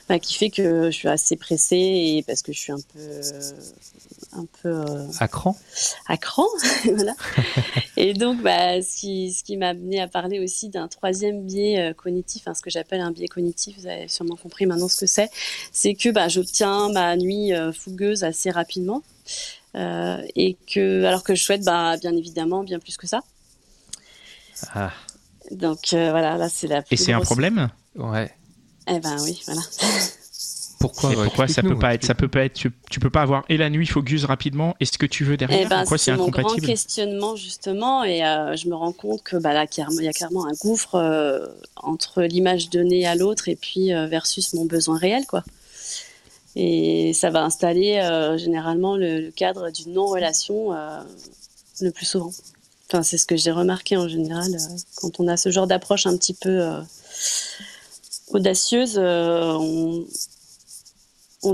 bah, 0.09 0.19
qui 0.19 0.35
fait 0.35 0.51
que 0.51 0.91
je 0.91 0.97
suis 0.97 1.09
assez 1.09 1.37
pressée 1.37 1.77
et 1.77 2.25
parce 2.27 2.41
que 2.41 2.53
je 2.53 2.59
suis 2.59 2.73
un 2.73 2.81
peu, 2.95 3.21
un 4.33 4.47
peu 4.63 4.85
à 5.21 5.29
cran 5.29 5.57
à 6.07 6.17
cran, 6.17 6.47
voilà. 6.85 7.15
Et 7.99 8.15
donc, 8.15 8.43
bah, 8.43 8.81
ce 8.81 8.97
qui, 8.97 9.33
ce 9.33 9.45
qui 9.45 9.59
m'a 9.59 9.69
amené 9.69 10.01
à 10.01 10.09
parler 10.09 10.41
aussi 10.41 10.71
d'un 10.71 10.89
troisième 10.89 11.43
biais 11.43 11.93
cognitif, 11.99 12.49
hein, 12.49 12.55
ce 12.55 12.63
que 12.63 12.71
j'appelle 12.71 13.01
un 13.01 13.11
biais 13.11 13.29
cognitif, 13.29 13.77
vous 13.79 13.87
avez 13.87 14.09
sûrement 14.09 14.37
compris 14.37 14.65
maintenant 14.65 14.89
ce 14.89 15.01
que 15.01 15.07
c'est, 15.07 15.31
c'est 15.71 15.95
que 15.95 16.09
bah, 16.09 16.29
j'obtiens 16.29 16.89
ma 16.91 17.15
nuit 17.17 17.53
fougueuse 17.75 18.25
assez 18.25 18.51
rapidement, 18.51 19.03
et 19.77 20.57
que, 20.73 21.05
alors 21.05 21.23
que 21.23 21.35
je 21.35 21.43
souhaite, 21.43 21.65
bah, 21.65 21.97
bien 21.99 22.17
évidemment, 22.17 22.65
bien 22.65 22.79
plus 22.79 22.97
que 22.97 23.07
ça. 23.07 23.21
ah 24.75 24.93
Donc 25.51 25.93
euh, 25.93 26.11
voilà, 26.11 26.37
là 26.37 26.49
c'est 26.49 26.67
la. 26.67 26.83
Et 26.91 26.97
c'est 26.97 27.13
un 27.13 27.21
problème 27.21 27.69
ouais 27.97 28.33
Eh 28.89 28.99
ben 29.01 29.17
oui, 29.23 29.43
voilà. 29.47 29.63
pourquoi 30.79 31.11
ouais, 31.11 31.25
pourquoi 31.25 31.49
ça 31.49 31.63
peut 31.63 31.79
pas 31.79 31.95
être, 31.95 32.05
ça 32.05 32.15
peut 32.15 32.29
pas 32.29 32.45
être, 32.45 32.55
tu, 32.55 32.71
tu 32.91 33.01
peux 33.01 33.11
pas 33.11 33.23
avoir 33.23 33.45
et 33.49 33.57
la 33.57 33.71
nuit 33.71 33.87
focus 33.87 34.25
rapidement 34.25 34.77
et 34.81 34.85
ce 34.85 34.99
que 34.99 35.07
tu 35.07 35.25
veux 35.25 35.37
derrière? 35.37 35.61
Eh 35.63 35.67
ben, 35.67 35.81
pourquoi 35.81 35.99
c'est 35.99 36.17
mon 36.17 36.29
grand 36.29 36.55
questionnement 36.57 37.37
justement, 37.37 38.05
et 38.05 38.25
euh, 38.25 38.57
je 38.57 38.69
me 38.69 38.75
rends 38.75 38.93
compte 38.93 39.23
que 39.23 39.37
bah, 39.37 39.53
là, 39.53 39.67
il 39.77 40.05
y 40.05 40.09
a 40.09 40.13
clairement 40.13 40.47
un 40.47 40.55
gouffre 40.61 40.97
euh, 40.97 41.47
entre 41.77 42.23
l'image 42.23 42.71
donnée 42.71 43.07
à 43.07 43.15
l'autre 43.15 43.49
et 43.49 43.57
puis 43.57 43.93
euh, 43.93 44.07
versus 44.07 44.55
mon 44.55 44.65
besoin 44.65 44.99
réel, 44.99 45.27
quoi. 45.27 45.45
Et 46.59 47.13
ça 47.13 47.29
va 47.29 47.45
installer 47.45 47.99
euh, 47.99 48.39
généralement 48.39 48.97
le, 48.97 49.31
cadre 49.31 49.71
d'une 49.71 49.93
non-relation 49.93 50.73
euh, 50.73 51.03
le 51.83 51.91
plus 51.91 52.07
souvent. 52.07 52.33
Enfin, 52.89 53.03
c'est 53.03 53.19
ce 53.19 53.27
que 53.27 53.37
j'ai 53.37 53.51
remarqué 53.51 53.99
en 53.99 54.09
général 54.09 54.55
euh, 54.55 54.77
quand 54.97 55.21
on 55.21 55.29
a 55.29 55.37
ce 55.37 55.51
genre 55.51 55.67
d'approche 55.67 56.07
un 56.07 56.17
petit 56.17 56.33
peu 56.33 56.67
audacieuse. 58.29 58.99
on, 58.99 60.07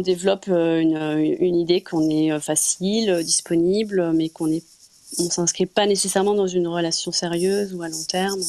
développe 0.00 0.46
une, 0.46 1.56
idée 1.58 1.80
qu'on 1.80 2.08
est 2.08 2.38
facile, 2.40 3.22
disponible, 3.24 4.12
mais 4.12 4.28
qu'on 4.28 4.50
est 4.52 4.64
on 5.18 5.28
s'inscrit 5.28 5.66
pas 5.66 5.84
nécessairement 5.86 6.32
dans 6.34 6.46
une 6.46 6.66
relation 6.66 7.12
sérieuse 7.12 7.74
ou 7.74 7.82
à 7.82 7.88
long 7.88 8.04
terme. 8.08 8.40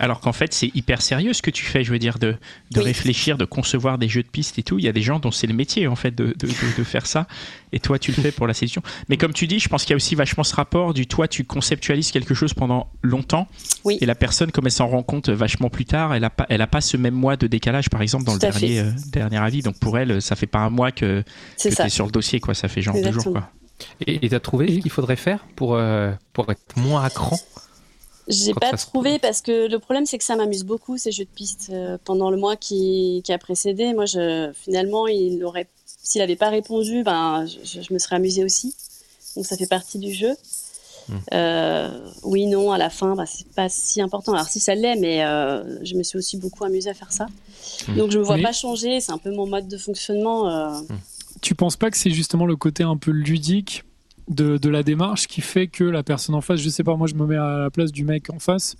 Alors 0.00 0.20
qu'en 0.20 0.32
fait, 0.32 0.54
c'est 0.54 0.70
hyper 0.74 1.02
sérieux 1.02 1.34
ce 1.34 1.42
que 1.42 1.50
tu 1.50 1.62
fais, 1.64 1.84
je 1.84 1.92
veux 1.92 1.98
dire, 1.98 2.18
de, 2.18 2.36
de 2.70 2.78
Oui. 2.80 2.84
réfléchir, 2.86 3.36
de 3.36 3.44
concevoir 3.44 3.98
des 3.98 4.08
jeux 4.08 4.22
de 4.22 4.28
pistes 4.28 4.58
et 4.58 4.62
tout. 4.62 4.78
Il 4.78 4.84
y 4.84 4.88
a 4.88 4.92
des 4.92 5.02
gens 5.02 5.18
dont 5.18 5.30
c'est 5.30 5.46
le 5.46 5.52
métier, 5.52 5.86
en 5.88 5.94
fait, 5.94 6.14
de, 6.14 6.28
de, 6.38 6.46
de- 6.46 6.76
de 6.78 6.84
faire 6.84 7.06
ça. 7.06 7.26
Et 7.72 7.80
toi, 7.80 7.98
tu 7.98 8.10
le 8.12 8.22
fais 8.22 8.32
pour 8.32 8.46
la 8.46 8.54
séduction. 8.54 8.82
Mais 9.10 9.16
comme 9.18 9.34
tu 9.34 9.46
dis, 9.46 9.58
je 9.58 9.68
pense 9.68 9.82
qu'il 9.84 9.90
y 9.90 9.92
a 9.92 9.96
aussi 9.96 10.14
vachement 10.14 10.42
ce 10.42 10.54
rapport 10.54 10.94
du 10.94 11.06
toi, 11.06 11.28
tu 11.28 11.44
conceptualises 11.44 12.12
quelque 12.12 12.32
chose 12.32 12.54
pendant 12.54 12.88
longtemps. 13.02 13.46
Oui. 13.84 13.98
Et 14.00 14.06
la 14.06 14.14
personne, 14.14 14.50
comme 14.52 14.64
elle 14.66 14.72
s'en 14.72 14.86
rend 14.86 15.02
compte 15.02 15.28
vachement 15.28 15.68
plus 15.68 15.84
tard, 15.84 16.14
elle 16.14 16.24
a 16.24 16.30
pas, 16.30 16.46
elle 16.48 16.62
a 16.62 16.66
pas 16.66 16.80
ce 16.80 16.96
même 16.96 17.14
mois 17.14 17.36
de 17.36 17.46
décalage, 17.46 17.90
par 17.90 18.00
exemple, 18.00 18.24
dans 18.24 18.38
Tout 18.38 18.46
le 18.46 18.52
dernier, 18.52 18.80
euh, 18.80 18.90
dernier 19.12 19.38
avis. 19.38 19.60
Donc 19.60 19.78
pour 19.78 19.98
elle, 19.98 20.22
ça 20.22 20.34
fait 20.34 20.46
pas 20.46 20.60
un 20.60 20.70
mois 20.70 20.92
que, 20.92 21.22
C'est 21.58 21.70
que 21.70 21.74
tu 21.76 21.82
es 21.82 21.88
sur 21.90 22.06
le 22.06 22.12
dossier, 22.12 22.40
quoi. 22.40 22.54
Ça 22.54 22.68
fait 22.68 22.80
genre 22.80 22.94
deux 22.94 23.12
jours, 23.12 23.24
quoi. 23.32 23.50
Et 24.06 24.28
tu 24.28 24.34
as 24.34 24.40
trouvé 24.40 24.72
ce 24.76 24.78
qu'il 24.78 24.90
faudrait 24.90 25.16
faire 25.16 25.44
pour, 25.56 25.74
euh, 25.74 26.12
pour 26.32 26.50
être 26.50 26.62
moins 26.76 27.04
à 27.04 27.10
cran? 27.10 27.36
J'ai 28.28 28.54
pas 28.54 28.72
trouvé 28.72 29.18
parce 29.18 29.42
que 29.42 29.68
le 29.68 29.78
problème 29.78 30.06
c'est 30.06 30.18
que 30.18 30.24
ça 30.24 30.36
m'amuse 30.36 30.64
beaucoup 30.64 30.96
ces 30.96 31.12
jeux 31.12 31.24
de 31.24 31.28
piste. 31.28 31.68
Euh, 31.70 31.98
pendant 32.04 32.30
le 32.30 32.36
mois 32.36 32.56
qui, 32.56 33.22
qui 33.24 33.32
a 33.32 33.38
précédé, 33.38 33.92
moi 33.92 34.06
je, 34.06 34.50
finalement 34.54 35.06
il 35.06 35.44
aurait, 35.44 35.68
s'il 36.02 36.22
avait 36.22 36.36
pas 36.36 36.48
répondu, 36.48 37.02
ben 37.02 37.46
je, 37.46 37.82
je 37.82 37.92
me 37.92 37.98
serais 37.98 38.16
amusée 38.16 38.44
aussi. 38.44 38.74
Donc 39.36 39.46
ça 39.46 39.56
fait 39.56 39.66
partie 39.66 39.98
du 39.98 40.12
jeu. 40.12 40.34
Hmm. 41.08 41.18
Euh, 41.34 42.10
oui, 42.22 42.46
non, 42.46 42.72
à 42.72 42.78
la 42.78 42.88
fin, 42.88 43.14
bah, 43.14 43.26
c'est 43.26 43.46
pas 43.48 43.68
si 43.68 44.00
important. 44.00 44.32
Alors 44.32 44.46
si 44.46 44.60
ça 44.60 44.74
l'est, 44.74 44.96
mais 44.96 45.24
euh, 45.24 45.84
je 45.84 45.94
me 45.96 46.02
suis 46.02 46.16
aussi 46.18 46.38
beaucoup 46.38 46.64
amusée 46.64 46.90
à 46.90 46.94
faire 46.94 47.12
ça. 47.12 47.26
Hmm. 47.88 47.96
Donc 47.96 48.10
je 48.10 48.18
me 48.18 48.24
vois 48.24 48.38
pas 48.38 48.52
changer. 48.52 49.00
C'est 49.00 49.12
un 49.12 49.18
peu 49.18 49.30
mon 49.30 49.46
mode 49.46 49.68
de 49.68 49.76
fonctionnement. 49.76 50.48
euh. 50.48 50.80
Tu 51.42 51.54
penses 51.54 51.76
pas 51.76 51.90
que 51.90 51.98
c'est 51.98 52.10
justement 52.10 52.46
le 52.46 52.56
côté 52.56 52.84
un 52.84 52.96
peu 52.96 53.10
ludique 53.10 53.84
de, 54.28 54.56
de 54.56 54.68
la 54.68 54.82
démarche 54.82 55.26
qui 55.26 55.40
fait 55.40 55.66
que 55.66 55.84
la 55.84 56.02
personne 56.02 56.34
en 56.34 56.40
face, 56.40 56.60
je 56.60 56.68
sais 56.68 56.84
pas, 56.84 56.96
moi 56.96 57.06
je 57.06 57.14
me 57.14 57.26
mets 57.26 57.36
à 57.36 57.58
la 57.58 57.70
place 57.70 57.92
du 57.92 58.04
mec 58.04 58.30
en 58.30 58.38
face 58.38 58.76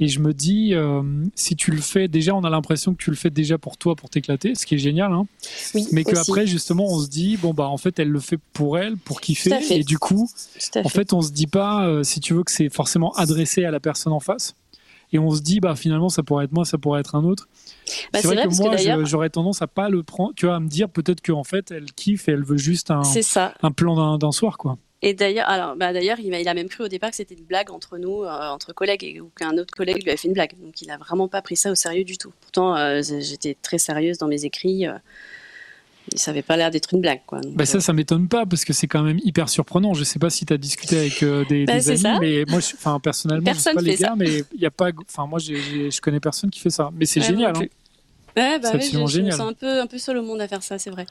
et 0.00 0.08
je 0.08 0.20
me 0.20 0.32
dis, 0.32 0.74
euh, 0.74 1.02
si 1.34 1.56
tu 1.56 1.72
le 1.72 1.80
fais, 1.80 2.08
déjà 2.08 2.34
on 2.34 2.44
a 2.44 2.50
l'impression 2.50 2.94
que 2.94 3.02
tu 3.02 3.10
le 3.10 3.16
fais 3.16 3.30
déjà 3.30 3.58
pour 3.58 3.76
toi, 3.76 3.96
pour 3.96 4.08
t'éclater, 4.10 4.54
ce 4.54 4.64
qui 4.64 4.76
est 4.76 4.78
génial, 4.78 5.12
hein, 5.12 5.26
Oui, 5.74 5.86
mais 5.92 6.04
qu'après 6.04 6.46
justement 6.46 6.86
on 6.86 7.00
se 7.00 7.08
dit, 7.08 7.36
bon 7.36 7.52
bah 7.52 7.68
en 7.68 7.76
fait 7.76 7.98
elle 7.98 8.08
le 8.08 8.20
fait 8.20 8.38
pour 8.52 8.78
elle, 8.78 8.96
pour 8.96 9.20
kiffer, 9.20 9.50
fait. 9.60 9.80
et 9.80 9.84
du 9.84 9.98
coup, 9.98 10.28
en 10.76 10.88
fait. 10.88 10.88
fait 10.88 11.12
on 11.12 11.20
se 11.20 11.32
dit 11.32 11.48
pas, 11.48 11.86
euh, 11.86 12.02
si 12.02 12.20
tu 12.20 12.34
veux, 12.34 12.44
que 12.44 12.52
c'est 12.52 12.70
forcément 12.70 13.12
adressé 13.12 13.64
à 13.64 13.70
la 13.70 13.80
personne 13.80 14.12
en 14.12 14.20
face. 14.20 14.54
Et 15.12 15.18
on 15.18 15.30
se 15.30 15.40
dit, 15.40 15.60
bah 15.60 15.74
finalement, 15.74 16.08
ça 16.08 16.22
pourrait 16.22 16.44
être 16.44 16.52
moi, 16.52 16.64
ça 16.64 16.76
pourrait 16.78 17.00
être 17.00 17.14
un 17.14 17.24
autre. 17.24 17.48
Bah, 18.12 18.20
c'est 18.20 18.28
vrai, 18.28 18.36
que 18.48 18.54
moi, 18.56 19.04
j'aurais 19.04 19.30
tendance 19.30 19.62
à 19.62 19.66
pas 19.66 19.88
le 19.88 20.02
prendre, 20.02 20.32
tu 20.34 20.46
vois, 20.46 20.56
à 20.56 20.60
me 20.60 20.68
dire 20.68 20.88
peut-être 20.88 21.20
qu'en 21.20 21.44
fait, 21.44 21.70
elle 21.70 21.86
kiffe 21.92 22.28
et 22.28 22.32
elle 22.32 22.44
veut 22.44 22.56
juste 22.56 22.90
un, 22.90 23.02
ça. 23.04 23.54
plan 23.76 24.16
d'un- 24.18 24.32
soir, 24.32 24.58
quoi. 24.58 24.76
Et 25.00 25.14
d'ailleurs, 25.14 25.48
alors, 25.48 25.76
bah, 25.76 25.92
d'ailleurs, 25.92 26.18
il, 26.18 26.48
a 26.48 26.54
même 26.54 26.68
cru 26.68 26.84
au 26.84 26.88
départ 26.88 27.10
que 27.10 27.16
c'était 27.16 27.36
une 27.36 27.44
blague 27.44 27.70
entre 27.70 27.98
nous, 27.98 28.24
euh, 28.24 28.48
entre 28.48 28.72
collègues, 28.72 29.04
et, 29.04 29.20
ou 29.20 29.30
qu'un 29.36 29.56
autre 29.56 29.72
collègue 29.74 30.02
lui 30.02 30.08
avait 30.10 30.16
fait 30.16 30.26
une 30.26 30.34
blague. 30.34 30.54
Donc, 30.60 30.82
il 30.82 30.90
a 30.90 30.96
vraiment 30.96 31.28
pas 31.28 31.40
pris 31.40 31.54
ça 31.54 31.70
au 31.70 31.76
sérieux 31.76 32.02
du 32.04 32.18
tout. 32.18 32.32
Pourtant, 32.40 32.76
euh, 32.76 33.00
j'étais 33.02 33.56
très 33.62 33.78
sérieuse 33.78 34.18
dans 34.18 34.26
mes 34.26 34.44
écrits. 34.44 34.86
euh, 34.88 34.94
il 36.10 36.18
savait 36.18 36.40
pas 36.42 36.56
l'air 36.56 36.70
d'être 36.70 36.94
une 36.94 37.02
blague, 37.02 37.20
quoi. 37.26 37.38
Donc, 37.40 37.54
Bah 37.54 37.66
ça, 37.66 37.76
euh, 37.76 37.80
ça 37.80 37.92
m'étonne 37.92 38.28
pas 38.28 38.46
parce 38.46 38.64
que 38.64 38.72
c'est 38.72 38.86
quand 38.86 39.02
même 39.02 39.18
hyper 39.22 39.50
surprenant. 39.50 39.92
Je 39.92 40.04
sais 40.04 40.18
pas 40.18 40.30
si 40.30 40.46
tu 40.46 40.52
as 40.54 40.56
discuté 40.56 40.96
avec 40.98 41.22
des, 41.48 41.66
Bah, 41.66 41.74
des 41.74 41.88
amis, 41.90 41.98
ça. 41.98 42.18
mais 42.18 42.44
moi, 42.48 42.60
enfin 42.60 42.98
personnellement, 42.98 43.52
je 43.52 43.58
sais 43.58 43.64
Personne 43.72 43.74
pas 43.74 43.82
les 43.82 43.96
ça. 43.98 44.06
gars, 44.08 44.14
mais 44.16 44.42
il 44.54 44.60
y 44.60 44.64
a 44.64 44.70
pas, 44.70 44.88
enfin 45.06 45.26
moi, 45.26 45.38
j'ai- 45.38 45.60
j'ai- 45.60 45.90
je 45.90 46.00
connais 46.00 46.18
personne 46.18 46.48
qui 46.48 46.60
fait 46.60 46.70
ça. 46.70 46.90
Mais 46.94 47.04
c'est 47.04 47.20
Ouais, 47.20 47.26
génial. 47.26 47.54
hein. 47.58 47.60
Ouais, 48.38 48.58
bah 48.58 48.68
C'est 48.70 48.76
oui, 48.76 48.80
je, 48.82 48.86
absolument 48.86 49.06
je 49.06 49.16
me 49.18 49.22
génial. 49.24 49.36
sens 49.38 49.50
un 49.50 49.54
peu, 49.54 49.80
un 49.80 49.86
peu 49.86 49.98
seule 49.98 50.18
au 50.18 50.22
monde 50.22 50.40
à 50.40 50.48
faire 50.48 50.62
ça, 50.62 50.78
c'est 50.78 50.90
vrai. 50.90 51.06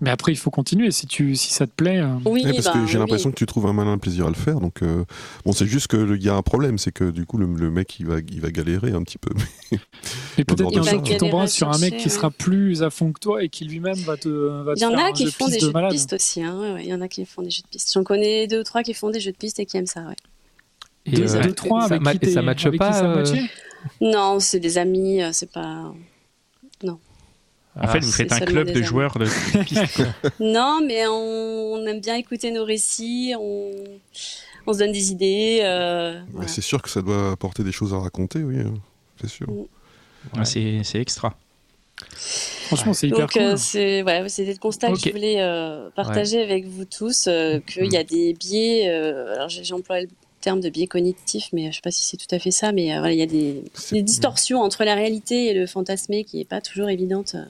Mais 0.00 0.10
après, 0.10 0.32
il 0.32 0.36
faut 0.36 0.50
continuer 0.50 0.90
si 0.90 1.06
tu, 1.06 1.36
si 1.36 1.52
ça 1.52 1.64
te 1.68 1.70
plaît. 1.72 1.98
euh. 1.98 2.08
Oui, 2.24 2.44
Ouais, 2.44 2.52
parce 2.52 2.64
bah, 2.64 2.72
que 2.72 2.86
j'ai 2.86 2.94
oui, 2.94 2.98
l'impression 2.98 3.30
que 3.30 3.36
tu 3.36 3.46
trouves 3.46 3.66
un 3.66 3.72
malin 3.72 3.96
plaisir 3.96 4.26
à 4.26 4.28
le 4.28 4.34
faire. 4.34 4.58
Donc, 4.58 4.82
euh, 4.82 5.04
bon, 5.44 5.52
c'est 5.52 5.66
juste 5.66 5.86
qu'il 5.86 6.20
y 6.20 6.28
a 6.28 6.34
un 6.34 6.42
problème, 6.42 6.78
c'est 6.78 6.90
que 6.90 7.10
du 7.12 7.26
coup, 7.26 7.38
le, 7.38 7.46
le 7.46 7.70
mec, 7.70 8.00
il 8.00 8.06
va, 8.06 8.16
il 8.18 8.40
va 8.40 8.50
galérer 8.50 8.90
un 8.90 9.04
petit 9.04 9.18
peu. 9.18 9.30
Mais 10.36 10.44
peut-être 10.44 10.72
qu'un 10.72 10.80
de 10.80 10.84
ça. 10.84 10.90
jour, 10.92 11.02
tu 11.04 11.16
tomberas 11.16 11.46
sur 11.46 11.70
un 11.70 11.78
mec 11.78 11.96
qui 11.96 12.10
sera 12.10 12.32
plus 12.32 12.82
à 12.82 12.90
fond 12.90 13.12
que 13.12 13.20
toi 13.20 13.44
et 13.44 13.48
qui 13.48 13.66
lui-même 13.66 13.94
va 13.98 14.16
te, 14.16 14.28
va 14.28 14.74
te 14.74 14.80
Il 14.80 14.82
y 14.82 14.86
en 14.86 14.90
faire 14.90 14.98
a 14.98 15.08
un 15.10 15.12
qui 15.12 15.30
font 15.30 15.46
des 15.46 15.58
de 15.58 15.60
jeux 15.60 15.72
de 15.72 15.88
piste 15.90 16.12
aussi. 16.12 16.42
Hein. 16.42 16.74
ouais, 16.74 16.82
Il 16.82 16.88
y 16.90 16.94
en 16.94 17.00
a 17.00 17.06
qui 17.06 17.24
font 17.24 17.42
des 17.42 17.50
jeux 17.50 17.62
de 17.62 17.68
piste. 17.68 17.92
J'en 17.94 18.02
connais 18.02 18.48
deux 18.48 18.58
ou 18.60 18.64
trois 18.64 18.82
qui 18.82 18.94
font 18.94 19.10
des 19.10 19.20
jeux 19.20 19.30
de 19.32 19.36
piste 19.36 19.60
et 19.60 19.66
qui 19.66 19.76
aiment 19.76 19.86
ça. 19.86 20.00
Ouais. 20.00 20.16
Et, 21.06 21.12
Deux, 21.12 21.36
euh, 21.36 21.42
deux, 21.42 21.52
trois 21.52 21.84
avec 21.84 22.02
qui 22.02 22.08
et 22.26 22.30
ça 22.32 22.40
t'es- 22.40 22.46
matche 22.46 22.66
avec 22.66 22.80
qui 22.80 22.86
pas 22.86 22.92
ça 22.92 23.04
euh, 23.04 23.24
Non, 24.00 24.40
c'est 24.40 24.60
des 24.60 24.78
amis, 24.78 25.22
euh, 25.22 25.30
c'est 25.32 25.50
pas. 25.50 25.92
En 27.80 27.86
fait, 27.86 27.98
Ah, 27.98 27.98
vous 28.00 28.10
c'est 28.10 28.28
faites 28.28 28.32
un 28.32 28.40
club 28.40 28.66
des 28.66 28.72
de 28.72 28.78
amis. 28.78 28.86
joueurs 28.86 29.18
de. 29.18 29.26
Non, 30.40 30.80
mais 30.84 31.06
on, 31.06 31.74
on 31.74 31.86
aime 31.86 32.00
bien 32.00 32.16
écouter 32.16 32.50
nos 32.50 32.64
récits, 32.64 33.34
on, 33.38 33.70
on 34.66 34.72
se 34.72 34.78
donne 34.78 34.90
des 34.90 35.12
idées. 35.12 35.60
euh, 35.62 36.20
voilà. 36.32 36.48
C'est 36.48 36.60
sûr 36.62 36.82
que 36.82 36.88
ça 36.90 37.02
doit 37.02 37.30
apporter 37.32 37.62
des 37.62 37.70
choses 37.70 37.94
à 37.94 37.98
raconter, 37.98 38.42
oui, 38.42 38.58
hein, 38.60 38.74
c'est 39.20 39.28
sûr. 39.28 39.46
Ah, 40.36 40.44
c'est 40.44 40.80
c'est 40.82 41.00
extra. 41.00 41.36
Franchement, 42.66 42.94
c'est 42.94 43.08
hyper 43.08 43.20
Donc 43.20 43.32
cool. 43.32 43.42
euh, 43.42 43.56
c'est 43.56 44.02
ouais, 44.02 44.28
c'était 44.28 44.52
le 44.52 44.58
constat 44.58 44.88
que 44.92 44.98
je 44.98 45.10
voulais 45.10 45.40
euh, 45.40 45.90
partager 45.90 46.42
avec 46.42 46.66
vous 46.66 46.84
tous, 46.84 47.26
euh, 47.28 47.60
qu'il 47.60 47.92
y 47.92 47.96
a 47.96 48.02
des 48.04 48.34
biais. 48.34 48.88
euh, 48.88 49.34
alors 49.34 49.48
employé 49.72 50.06
le 50.06 50.10
terme 50.40 50.60
de 50.60 50.70
biais 50.70 50.86
cognitif, 50.86 51.48
mais 51.52 51.70
je 51.70 51.76
sais 51.76 51.82
pas 51.82 51.90
si 51.90 52.04
c'est 52.04 52.16
tout 52.16 52.32
à 52.34 52.38
fait 52.38 52.50
ça, 52.50 52.72
mais 52.72 52.94
euh, 52.94 52.98
voilà, 52.98 53.12
il 53.12 53.18
y 53.18 53.22
a 53.22 53.26
des, 53.26 53.62
distorsions 54.02 54.60
entre 54.60 54.84
la 54.84 54.94
réalité 54.94 55.46
et 55.46 55.54
le 55.54 55.66
fantasmé 55.66 56.24
qui 56.24 56.40
est 56.40 56.44
pas 56.44 56.60
toujours 56.60 56.88
évidente 56.88 57.34
euh, 57.34 57.44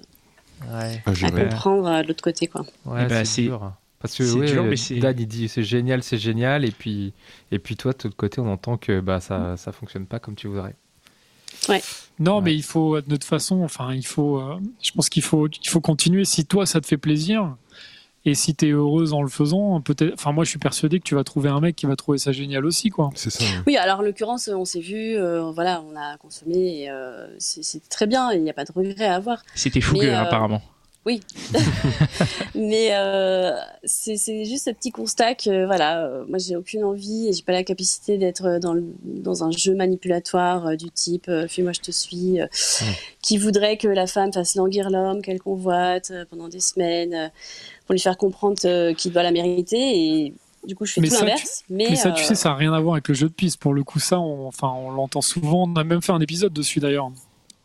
Ouais, 0.80 1.02
À 1.06 1.30
comprendre 1.30 1.86
euh, 1.86 2.02
de 2.02 2.08
l'autre 2.08 2.22
côté, 2.22 2.46
quoi. 2.48 2.66
ouais, 2.86 3.24
c'est 3.24 3.42
dur. 3.42 3.72
Parce 4.00 4.14
que 4.14 4.22
ouais, 4.22 4.46
dur, 4.46 4.64
mais 4.64 4.76
euh, 4.92 5.00
Dan 5.00 5.16
il 5.18 5.26
dit 5.26 5.48
c'est 5.48 5.64
génial, 5.64 6.02
c'est 6.02 6.18
génial, 6.18 6.64
et 6.64 6.70
puis 6.70 7.12
et 7.50 7.58
puis 7.58 7.76
toi 7.76 7.92
de 7.92 7.98
l'autre 8.04 8.16
côté 8.16 8.40
on 8.40 8.46
entend 8.50 8.76
que 8.76 9.00
bah 9.00 9.18
ça 9.18 9.56
ça 9.56 9.72
fonctionne 9.72 10.06
pas 10.06 10.20
comme 10.20 10.36
tu 10.36 10.46
voudrais. 10.46 10.76
Non, 12.18 12.36
Ouais. 12.36 12.42
mais 12.44 12.54
il 12.54 12.62
faut, 12.62 13.00
de 13.00 13.06
toute 13.16 13.24
façon, 13.24 13.62
enfin, 13.62 13.94
il 13.94 14.06
faut, 14.06 14.38
euh, 14.38 14.58
je 14.82 14.90
pense 14.92 15.08
qu'il 15.08 15.22
faut, 15.22 15.48
il 15.48 15.68
faut 15.68 15.80
continuer. 15.80 16.24
Si 16.24 16.44
toi, 16.44 16.66
ça 16.66 16.80
te 16.80 16.86
fait 16.86 16.96
plaisir, 16.96 17.56
et 18.28 18.34
si 18.34 18.54
tu 18.54 18.68
es 18.68 18.70
heureuse 18.70 19.12
en 19.12 19.22
le 19.22 19.28
faisant, 19.28 19.80
peut-être, 19.80 20.14
enfin, 20.14 20.32
moi, 20.32 20.44
je 20.44 20.50
suis 20.50 20.58
persuadé 20.58 20.98
que 20.98 21.04
tu 21.04 21.14
vas 21.14 21.24
trouver 21.24 21.48
un 21.48 21.60
mec 21.60 21.76
qui 21.76 21.86
va 21.86 21.96
trouver 21.96 22.18
ça 22.18 22.32
génial 22.32 22.64
aussi, 22.66 22.90
quoi. 22.90 23.10
C'est 23.14 23.30
ça. 23.30 23.44
Oui, 23.66 23.76
alors 23.76 24.00
en 24.00 24.02
l'occurrence, 24.02 24.48
on 24.48 24.64
s'est 24.64 24.80
vu, 24.80 25.16
euh, 25.16 25.50
voilà, 25.50 25.82
on 25.90 25.96
a 25.96 26.16
consommé, 26.18 26.82
et, 26.82 26.90
euh, 26.90 27.26
c'est 27.38 27.88
très 27.88 28.06
bien, 28.06 28.32
il 28.32 28.42
n'y 28.42 28.50
a 28.50 28.54
pas 28.54 28.64
de 28.64 28.72
regret 28.72 29.06
à 29.06 29.14
avoir. 29.14 29.42
C'était 29.54 29.80
fougueux, 29.80 30.00
Mais, 30.08 30.14
euh, 30.14 30.20
apparemment. 30.20 30.62
Mais 32.54 32.90
euh, 32.92 33.52
c'est 33.84 34.16
juste 34.44 34.66
ce 34.66 34.70
petit 34.70 34.90
constat 34.90 35.34
que 35.34 35.64
voilà, 35.66 36.04
euh, 36.04 36.24
moi 36.28 36.38
j'ai 36.38 36.56
aucune 36.56 36.84
envie 36.84 37.28
et 37.28 37.32
j'ai 37.32 37.42
pas 37.42 37.52
la 37.52 37.64
capacité 37.64 38.18
d'être 38.18 38.58
dans, 38.58 38.74
dans 39.04 39.44
un 39.44 39.50
jeu 39.50 39.74
manipulatoire 39.74 40.66
euh, 40.66 40.76
du 40.76 40.90
type 40.90 41.28
euh, 41.28 41.48
fuis-moi 41.48 41.72
je 41.72 41.80
te 41.80 41.90
suis, 41.90 42.40
euh, 42.40 42.46
qui 43.22 43.38
voudrait 43.38 43.76
que 43.76 43.88
la 43.88 44.06
femme 44.06 44.32
fasse 44.32 44.54
languir 44.56 44.90
l'homme 44.90 45.22
qu'elle 45.22 45.40
convoite 45.40 46.10
euh, 46.10 46.24
pendant 46.28 46.48
des 46.48 46.60
semaines 46.60 47.14
euh, 47.14 47.28
pour 47.88 47.94
lui 47.94 48.00
faire 48.00 48.18
comprendre 48.18 48.58
euh, 48.66 48.92
qu'il 48.92 49.12
doit 49.12 49.22
la 49.22 49.30
mériter 49.32 49.78
et 49.78 50.34
du 50.66 50.74
coup 50.76 50.84
je 50.84 50.92
fais 50.92 51.00
Mais 51.00 51.08
tout 51.08 51.14
l'inverse. 51.14 51.64
Mais, 51.70 51.86
Mais 51.88 51.96
ça, 51.96 52.10
tu 52.12 52.22
euh, 52.22 52.26
sais, 52.26 52.34
ça 52.34 52.50
n'a 52.50 52.56
rien 52.56 52.74
à 52.74 52.80
voir 52.80 52.96
avec 52.96 53.08
le 53.08 53.14
jeu 53.14 53.28
de 53.28 53.32
piste. 53.32 53.58
Pour 53.58 53.72
le 53.72 53.82
coup, 53.82 53.98
ça, 53.98 54.20
on, 54.20 54.46
enfin, 54.46 54.68
on 54.76 54.90
l'entend 54.90 55.22
souvent. 55.22 55.64
On 55.66 55.74
a 55.76 55.84
même 55.84 56.02
fait 56.02 56.12
un 56.12 56.20
épisode 56.20 56.52
dessus, 56.52 56.80
d'ailleurs, 56.80 57.10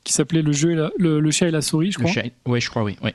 qui 0.05 0.13
s'appelait 0.13 0.41
le, 0.41 0.53
jeu 0.53 0.71
et 0.71 0.75
la- 0.75 0.91
le, 0.97 1.19
le 1.19 1.31
chat 1.31 1.49
et 1.49 1.51
la 1.51 1.61
souris, 1.61 1.91
je 1.91 1.99
Le 1.99 2.05
crois. 2.05 2.13
chat- 2.23 2.29
Ouais, 2.45 2.61
je 2.61 2.69
crois, 2.69 2.83
oui. 2.83 2.95
ouais. 3.03 3.13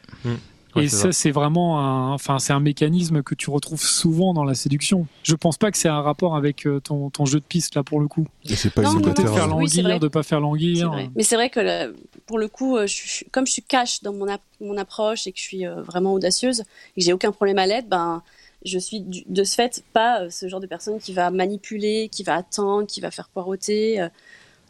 Ouais, 0.79 0.85
et 0.85 0.89
ça, 0.89 1.13
c'est 1.13 1.31
vraiment 1.31 1.79
un, 1.81 2.13
enfin, 2.13 2.39
c'est 2.39 2.53
un 2.53 2.61
mécanisme 2.61 3.23
que 3.23 3.35
tu 3.35 3.51
retrouves 3.51 3.83
souvent 3.83 4.33
dans 4.35 4.45
la 4.45 4.55
séduction. 4.55 5.07
Je 5.23 5.35
pense 5.35 5.57
pas 5.59 5.71
que 5.71 5.79
c'est 5.79 5.89
un 5.89 6.01
rapport 6.01 6.37
avec 6.37 6.67
euh, 6.67 6.81
ton, 6.81 7.11
ton 7.11 7.25
jeu 7.27 7.41
de 7.41 7.45
piste, 7.45 7.75
là, 7.75 7.83
pour 7.83 8.01
le 8.01 8.09
coup. 8.09 8.27
Et 8.49 8.57
c'est 8.57 8.71
pas 8.71 8.83
Non, 8.83 8.95
non, 8.95 9.15
faire. 9.15 9.47
Oui, 9.57 9.67
languir, 9.67 9.83
vrai. 9.85 9.99
de 9.99 10.09
pas 10.09 10.23
faire 10.23 10.41
languir. 10.41 10.91
vrai. 10.91 11.11
Mais 11.17 11.23
c'est 11.23 11.37
vrai 11.37 11.51
que 11.51 11.61
le- 11.61 11.95
pour 12.27 12.39
le 12.39 12.49
coup, 12.49 12.77
euh, 12.77 12.87
je 12.87 13.25
comme 13.31 13.47
je 13.47 13.53
suis 13.53 13.63
cash 13.63 14.03
dans 14.03 14.13
mon, 14.13 14.29
ap- 14.29 14.41
mon 14.61 14.77
approche 14.77 15.27
et 15.27 15.33
que 15.33 15.39
je 15.39 15.45
suis 15.45 15.67
euh, 15.67 15.83
vraiment 15.83 16.15
audacieuse 16.15 16.61
et 16.61 17.01
que 17.01 17.05
j'ai 17.05 17.13
aucun 17.13 17.33
problème 17.33 17.59
à 17.59 17.67
l'être, 17.67 17.89
ben, 17.89 18.23
je 18.65 18.79
suis 18.79 19.05
de 19.29 19.45
ce 19.45 19.55
fait 19.55 19.85
pas 19.93 20.23
euh, 20.23 20.31
ce 20.31 20.49
genre 20.49 20.61
de 20.61 20.67
personne 20.67 20.99
qui 20.99 21.13
va 21.13 21.31
manipuler, 21.31 22.09
qui 22.11 22.23
va 22.25 22.35
attendre, 22.37 22.87
qui 22.87 23.01
va 23.01 23.11
faire 23.11 23.29
poireauter. 23.29 24.01
euh. 24.01 24.09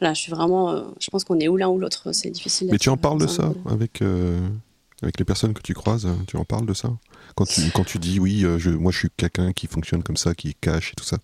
Voilà, 0.01 0.15
je 0.15 0.21
suis 0.21 0.31
vraiment. 0.31 0.71
euh, 0.71 0.83
je 1.01 1.11
pense 1.11 1.25
qu'on 1.25 1.41
est 1.41 1.49
ou 1.49 1.57
l'un 1.57 1.69
ou 1.69 1.79
l'autre. 1.79 2.13
C'est 2.13 2.31
difficile. 2.31 2.69
Mais 2.71 2.79
tu 2.79 2.89
en 2.89 2.97
parles 2.97 3.21
de 3.21 3.27
ça 3.27 3.53
avec, 3.69 4.01
euh, 4.03 4.39
avec 5.03 5.19
les 5.19 5.25
personnes 5.25 5.55
que 5.55 5.63
tu 5.63 5.75
croises 5.75 6.07
euh, 6.07 6.15
Tu 6.27 6.37
en 6.37 6.45
parles 6.45 6.67
de 6.67 6.75
ça? 6.75 6.91
Quand 7.37 7.45
tu, 7.47 7.61
quand 7.75 7.85
tu 7.85 7.99
dis 7.99 8.19
oui, 8.19 8.45
euh, 8.45 8.59
je, 8.59 8.71
moi 8.71 8.91
je 8.93 8.99
suis 8.99 9.11
quelqu'un 9.17 9.53
qui 9.53 9.67
fonctionne 9.67 10.03
comme 10.03 10.17
ça, 10.17 10.35
qui 10.35 10.55
cache 10.55 10.93
et 10.93 10.95
tout 10.97 11.05
ça. 11.05 11.19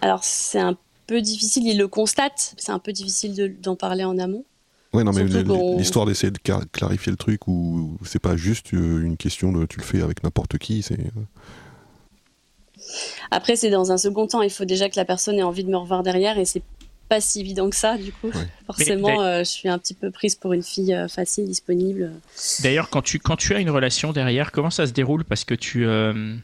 Alors 0.00 0.24
c'est 0.24 0.60
un 0.60 0.76
peu 1.06 1.20
difficile. 1.20 1.66
Il 1.66 1.78
le 1.78 1.88
constate. 1.88 2.54
C'est 2.56 2.72
un 2.72 2.78
peu 2.78 2.92
difficile 2.92 3.34
de- 3.34 3.48
d'en 3.48 3.76
parler 3.76 4.04
en 4.04 4.18
amont. 4.18 4.44
Ouais, 4.94 5.04
non, 5.04 5.12
mais 5.12 5.24
l'histoire 5.24 6.04
d'essayer 6.04 6.30
de 6.30 6.38
clarifier 6.70 7.10
le 7.10 7.16
truc 7.16 7.48
où 7.48 7.96
c'est 8.04 8.18
pas 8.18 8.36
juste 8.36 8.74
euh, 8.74 9.02
une 9.02 9.16
question 9.16 9.50
de 9.50 9.64
tu 9.64 9.78
le 9.78 9.84
fais 9.84 10.02
avec 10.02 10.22
n'importe 10.22 10.58
qui, 10.58 10.82
c'est. 10.82 10.98
Après, 13.30 13.56
c'est 13.56 13.70
dans 13.70 13.92
un 13.92 13.96
second 13.96 14.26
temps. 14.26 14.42
Il 14.42 14.50
faut 14.50 14.64
déjà 14.64 14.88
que 14.88 14.96
la 14.96 15.04
personne 15.04 15.38
ait 15.38 15.42
envie 15.42 15.64
de 15.64 15.70
me 15.70 15.76
revoir 15.76 16.02
derrière 16.02 16.38
et 16.38 16.44
c'est 16.44 16.62
pas 17.14 17.20
si 17.20 17.40
évident 17.40 17.68
que 17.68 17.76
ça, 17.76 17.96
du 17.98 18.10
coup. 18.12 18.28
Ouais. 18.28 18.48
Forcément, 18.66 19.08
Mais- 19.08 19.24
euh, 19.24 19.38
je 19.40 19.50
suis 19.50 19.68
un 19.68 19.78
petit 19.78 19.94
peu 19.94 20.10
prise 20.10 20.34
pour 20.34 20.52
une 20.52 20.62
fille 20.62 20.94
euh, 20.94 21.08
facile, 21.08 21.46
disponible. 21.46 22.10
D'ailleurs, 22.62 22.88
quand 22.88 23.02
tu, 23.02 23.18
quand 23.18 23.36
tu 23.36 23.54
as 23.54 23.58
une 23.60 23.70
relation 23.70 24.12
derrière, 24.12 24.50
comment 24.52 24.70
ça 24.70 24.86
se 24.86 24.92
déroule? 24.92 25.24
Parce 25.24 25.44
que 25.44 25.54
tu, 25.54 25.84
euh, 25.86 26.34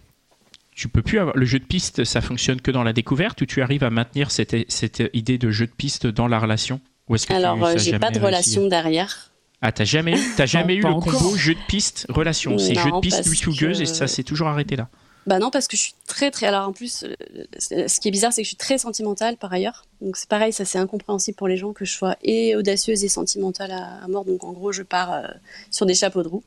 tu 0.75 0.89
peux 0.89 1.03
plus 1.03 1.19
avoir. 1.19 1.37
Le 1.37 1.47
jeu 1.47 1.59
de 1.59 1.65
piste, 1.65 2.05
ça 2.05 2.21
fonctionne 2.21 2.61
que 2.61 2.71
dans 2.71 2.83
la 2.83 2.93
découverte 2.93 3.41
ou 3.41 3.47
tu 3.47 3.63
arrives 3.63 3.85
à 3.85 3.91
maintenir 3.91 4.31
cette, 4.31 4.55
cette 4.71 5.03
idée 5.15 5.39
de 5.39 5.51
jeu 5.51 5.67
de 5.67 5.73
piste 5.73 6.07
dans 6.07 6.29
la 6.29 6.39
relation? 6.39 6.81
Ou 7.09 7.15
est-ce 7.15 7.27
que 7.27 7.33
tu- 7.33 7.37
Alors, 7.39 7.65
euh, 7.65 7.75
j'ai 7.79 7.93
pas 7.99 8.11
de 8.11 8.19
réussi? 8.19 8.27
relation 8.27 8.67
derrière. 8.69 9.31
Ah, 9.63 9.73
t'as 9.73 9.85
jamais 9.85 10.13
eu, 10.13 10.25
t'as 10.37 10.47
jamais 10.47 10.75
eu 10.77 10.83
le 10.83 10.89
encore. 10.89 11.15
combo 11.15 11.35
jeu 11.37 11.55
de 11.55 11.59
piste 11.67 12.07
relation. 12.11 12.59
C'est 12.59 12.75
jeu 12.75 12.91
de 12.93 13.01
piste 13.01 13.27
nuit 13.27 13.37
fougueuse 13.39 13.81
et 13.81 13.85
que- 13.85 13.91
ça 13.91 14.07
s'est 14.07 14.23
toujours 14.23 14.47
arrêté 14.49 14.77
là. 14.77 14.89
Bah 15.29 15.39
non, 15.39 15.51
parce 15.51 15.69
que 15.69 15.77
je 15.77 15.83
suis 15.83 15.95
très 16.07 16.31
très. 16.31 16.47
Alors 16.47 16.67
en 16.69 16.73
plus, 16.73 17.05
euh, 17.05 17.87
ce 17.87 18.01
qui 18.01 18.09
est 18.09 18.11
bizarre, 18.11 18.33
c'est 18.33 18.41
que 18.41 18.47
je 18.47 18.51
suis 18.51 18.57
très 18.57 18.79
sentimentale 18.79 19.37
par 19.37 19.53
ailleurs. 19.53 19.85
Donc 20.01 20.17
c'est 20.17 20.29
pareil, 20.29 20.53
ça 20.55 20.65
c'est 20.65 20.79
incompréhensible 20.79 21.37
pour 21.37 21.49
les 21.49 21.59
gens 21.59 21.73
que 21.75 21.85
je 21.85 21.93
sois 21.93 22.17
et 22.23 22.57
audacieuse 22.57 23.05
et 23.05 23.09
sentimentale 23.09 23.71
à, 23.73 24.03
à 24.03 24.09
mort. 24.09 24.25
Donc 24.25 24.43
en 24.43 24.53
gros, 24.53 24.73
je 24.73 24.83
pars 24.83 25.13
euh, 25.13 25.27
sur 25.71 25.85
des 25.85 25.95
chapeaux 25.95 26.23
de 26.23 26.29
roue. 26.29 26.43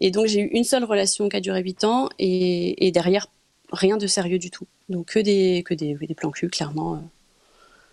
Et 0.00 0.10
donc 0.12 0.26
j'ai 0.26 0.40
eu 0.40 0.46
une 0.52 0.64
seule 0.64 0.84
relation 0.84 1.28
qui 1.28 1.36
a 1.36 1.40
duré 1.40 1.60
8 1.62 1.82
ans 1.84 2.08
et, 2.20 2.86
et 2.86 2.92
derrière 2.92 3.26
rien 3.72 3.96
de 3.96 4.06
sérieux 4.06 4.38
du 4.38 4.50
tout. 4.52 4.66
Donc 4.88 5.06
que 5.06 5.18
des, 5.18 5.64
que 5.66 5.74
des, 5.74 5.94
des 5.94 6.14
plans 6.14 6.30
cul, 6.30 6.48
clairement. 6.48 6.94
euh, 6.94 6.98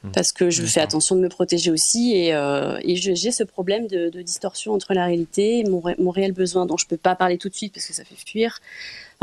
Hmm. 0.05 0.11
Parce 0.11 0.33
que 0.33 0.49
je 0.49 0.63
fais 0.65 0.81
attention 0.81 1.15
de 1.15 1.21
me 1.21 1.29
protéger 1.29 1.71
aussi 1.71 2.11
et, 2.13 2.35
euh, 2.35 2.77
j'ai 2.83 3.31
ce 3.31 3.43
problème 3.45 3.87
de, 3.87 4.09
de 4.09 4.21
distorsion 4.21 4.73
entre 4.73 4.93
la 4.93 5.05
réalité 5.05 5.59
et 5.59 5.63
mon, 5.63 5.79
ré- 5.79 5.95
mon 5.97 6.11
réel 6.11 6.33
besoin 6.33 6.65
dont 6.65 6.75
je 6.75 6.85
peux 6.87 6.97
pas 6.97 7.15
parler 7.15 7.37
tout 7.37 7.47
de 7.47 7.53
suite 7.55 7.73
parce 7.73 7.85
que 7.85 7.93
ça 7.93 8.03
fait 8.03 8.17
fuir. 8.17 8.59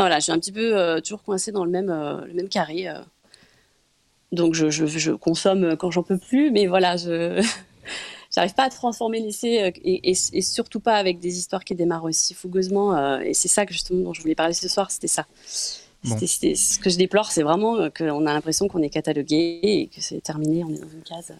Voilà, 0.01 0.19
je 0.19 0.25
suis 0.25 0.33
un 0.33 0.39
petit 0.39 0.53
peu 0.53 0.77
euh, 0.77 1.01
toujours 1.01 1.23
coincée 1.23 1.53
dans 1.53 1.65
le 1.65 1.71
même, 1.71 1.91
euh, 1.91 2.25
le 2.27 2.33
même 2.35 2.49
carré. 2.49 2.89
euh. 2.89 3.01
Donc 4.33 4.55
je, 4.55 4.71
je, 4.71 4.87
je 4.87 5.13
consomme 5.13 5.77
quand 5.77 5.91
j'en 5.91 6.03
peux 6.03 6.19
plus, 6.19 6.51
mais 6.51 6.67
voilà, 6.67 6.97
je 6.97 7.45
j'arrive 8.35 8.55
pas 8.55 8.65
à 8.65 8.71
transformer 8.71 9.21
l'essai 9.21 9.73
et, 9.85 10.11
et, 10.11 10.15
et 10.33 10.43
surtout 10.43 10.81
pas 10.81 10.95
avec 10.95 11.19
des 11.19 11.37
histoires 11.39 11.65
qui 11.65 11.75
démarrent 11.75 12.05
aussi 12.05 12.33
fougueusement. 12.35 13.19
et 13.21 13.35
c'est 13.35 13.49
ça 13.49 13.67
que 13.67 13.73
justement 13.73 14.03
dont 14.05 14.15
je 14.15 14.23
voulais 14.23 14.37
parler 14.37 14.55
ce 14.55 14.69
soir, 14.69 14.91
c'était 14.91 15.09
ça. 15.09 15.27
Bon. 16.05 16.17
Ce 16.19 16.79
que 16.79 16.89
je 16.91 16.97
déplore, 16.97 17.31
c'est 17.33 17.43
vraiment 17.43 17.91
qu'on 17.91 18.25
a 18.27 18.33
l'impression 18.33 18.69
qu'on 18.69 18.83
est 18.83 18.89
catalogué 18.89 19.61
et 19.63 19.87
que 19.89 20.01
c'est 20.01 20.21
terminé, 20.23 20.65
on 20.65 20.71
est 20.71 20.79
dans 20.79 20.89
une 20.89 21.03
case. 21.03 21.35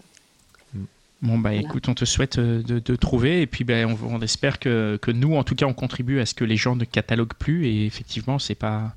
Bon, 1.23 1.39
bah 1.39 1.51
Voilà. 1.51 1.61
écoute, 1.61 1.89
on 1.89 1.95
te 1.95 2.05
souhaite 2.07 2.39
euh, 2.39 2.63
de, 2.63 2.79
de 2.79 2.97
trouver 2.97 3.43
et 3.43 3.47
puis 3.47 3.63
ben, 3.65 3.87
on, 4.03 4.15
on 4.17 4.21
espère 4.23 4.59
que, 4.59 4.99
que 5.03 5.11
nous, 5.11 5.35
en 5.37 5.45
tout 5.45 5.55
cas, 5.55 5.67
on 5.67 5.75
contribue 5.75 6.19
à 6.21 6.25
ce 6.27 6.33
que 6.35 6.45
les 6.45 6.57
gens 6.57 6.77
ne 6.77 6.85
cataloguent 6.85 7.35
plus 7.39 7.67
et 7.67 7.85
effectivement, 7.87 8.39
c'est 8.39 8.55
pas. 8.55 8.95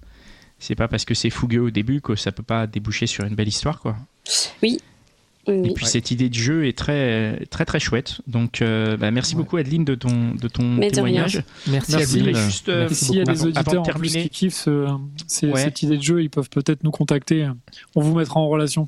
C'est 0.60 0.76
pas 0.76 0.88
parce 0.88 1.04
que 1.04 1.14
c'est 1.14 1.30
fougueux 1.30 1.60
au 1.60 1.70
début 1.72 2.00
que 2.00 2.16
ça 2.16 2.32
peut 2.32 2.44
pas 2.44 2.68
déboucher 2.68 3.06
sur 3.06 3.26
une 3.26 3.36
belle 3.36 3.50
histoire, 3.50 3.82
quoi. 3.82 3.98
Oui, 4.62 4.80
Et 5.48 5.52
oui. 5.52 5.74
puis 5.76 5.86
cette 5.86 6.10
idée 6.12 6.30
de 6.30 6.34
jeu 6.36 6.66
est 6.66 6.78
très 6.78 7.46
très 7.48 7.66
très 7.66 7.82
chouette. 7.82 8.22
Donc 8.28 8.62
euh, 8.62 8.96
bah, 8.96 9.12
merci 9.12 9.36
beaucoup 9.36 9.58
Adeline 9.58 9.84
de 9.84 9.96
ton 9.96 10.32
de 10.34 10.48
ton 10.48 10.64
Mais 10.64 10.90
de 10.90 10.96
témoignage. 10.96 11.44
Merci, 11.68 11.92
Merci, 11.98 12.18
Adeline. 12.18 12.36
juste, 12.38 12.70
euh, 12.70 12.88
s'il 12.88 13.16
y 13.16 13.20
a 13.20 13.26
des 13.26 13.44
auditeurs 13.44 13.64
de 13.74 13.78
en 13.80 13.84
plus 13.84 13.92
terminer- 13.92 14.24
qui 14.24 14.30
kiffent 14.30 14.54
ce- 14.56 14.88
ces- 15.28 15.48
Ouais. 15.52 15.60
cette 15.64 15.82
idée 15.82 15.98
de 15.98 16.02
jeu, 16.04 16.22
ils 16.24 16.30
peuvent 16.30 16.50
peut-être 16.50 16.86
nous 16.86 16.92
contacter. 16.92 17.50
On 17.96 18.00
vous 18.02 18.16
mettra 18.16 18.40
en 18.40 18.48
relation. 18.48 18.88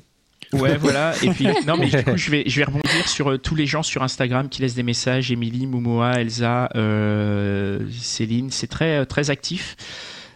Ouais, 0.52 0.76
voilà. 0.76 1.14
Et 1.22 1.30
puis, 1.30 1.46
non, 1.66 1.76
mais 1.76 1.88
du 1.88 2.02
coup, 2.04 2.16
je 2.16 2.30
vais, 2.30 2.44
je 2.46 2.58
vais 2.58 2.64
rebondir 2.64 3.08
sur 3.08 3.30
euh, 3.32 3.38
tous 3.38 3.54
les 3.54 3.66
gens 3.66 3.82
sur 3.82 4.02
Instagram 4.02 4.48
qui 4.48 4.62
laissent 4.62 4.74
des 4.74 4.82
messages. 4.82 5.30
Émilie, 5.32 5.66
Moumoa, 5.66 6.20
Elsa, 6.20 6.70
euh, 6.76 7.80
Céline. 7.92 8.50
C'est 8.50 8.68
très, 8.68 8.98
euh, 8.98 9.04
très 9.04 9.30
actif. 9.30 9.76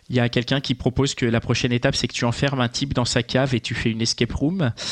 Il 0.09 0.17
y 0.17 0.21
a 0.21 0.29
quelqu'un 0.29 0.61
qui 0.61 0.75
propose 0.75 1.15
que 1.15 1.25
la 1.25 1.39
prochaine 1.39 1.71
étape, 1.71 1.95
c'est 1.95 2.09
que 2.09 2.13
tu 2.13 2.25
enfermes 2.25 2.61
un 2.61 2.69
type 2.69 2.95
dans 2.95 3.05
sa 3.05 3.23
cave 3.23 3.55
et 3.55 3.61
tu 3.61 3.77
fais 3.77 3.91
une 3.91 4.03
escape 4.03 4.33
room. 4.33 4.73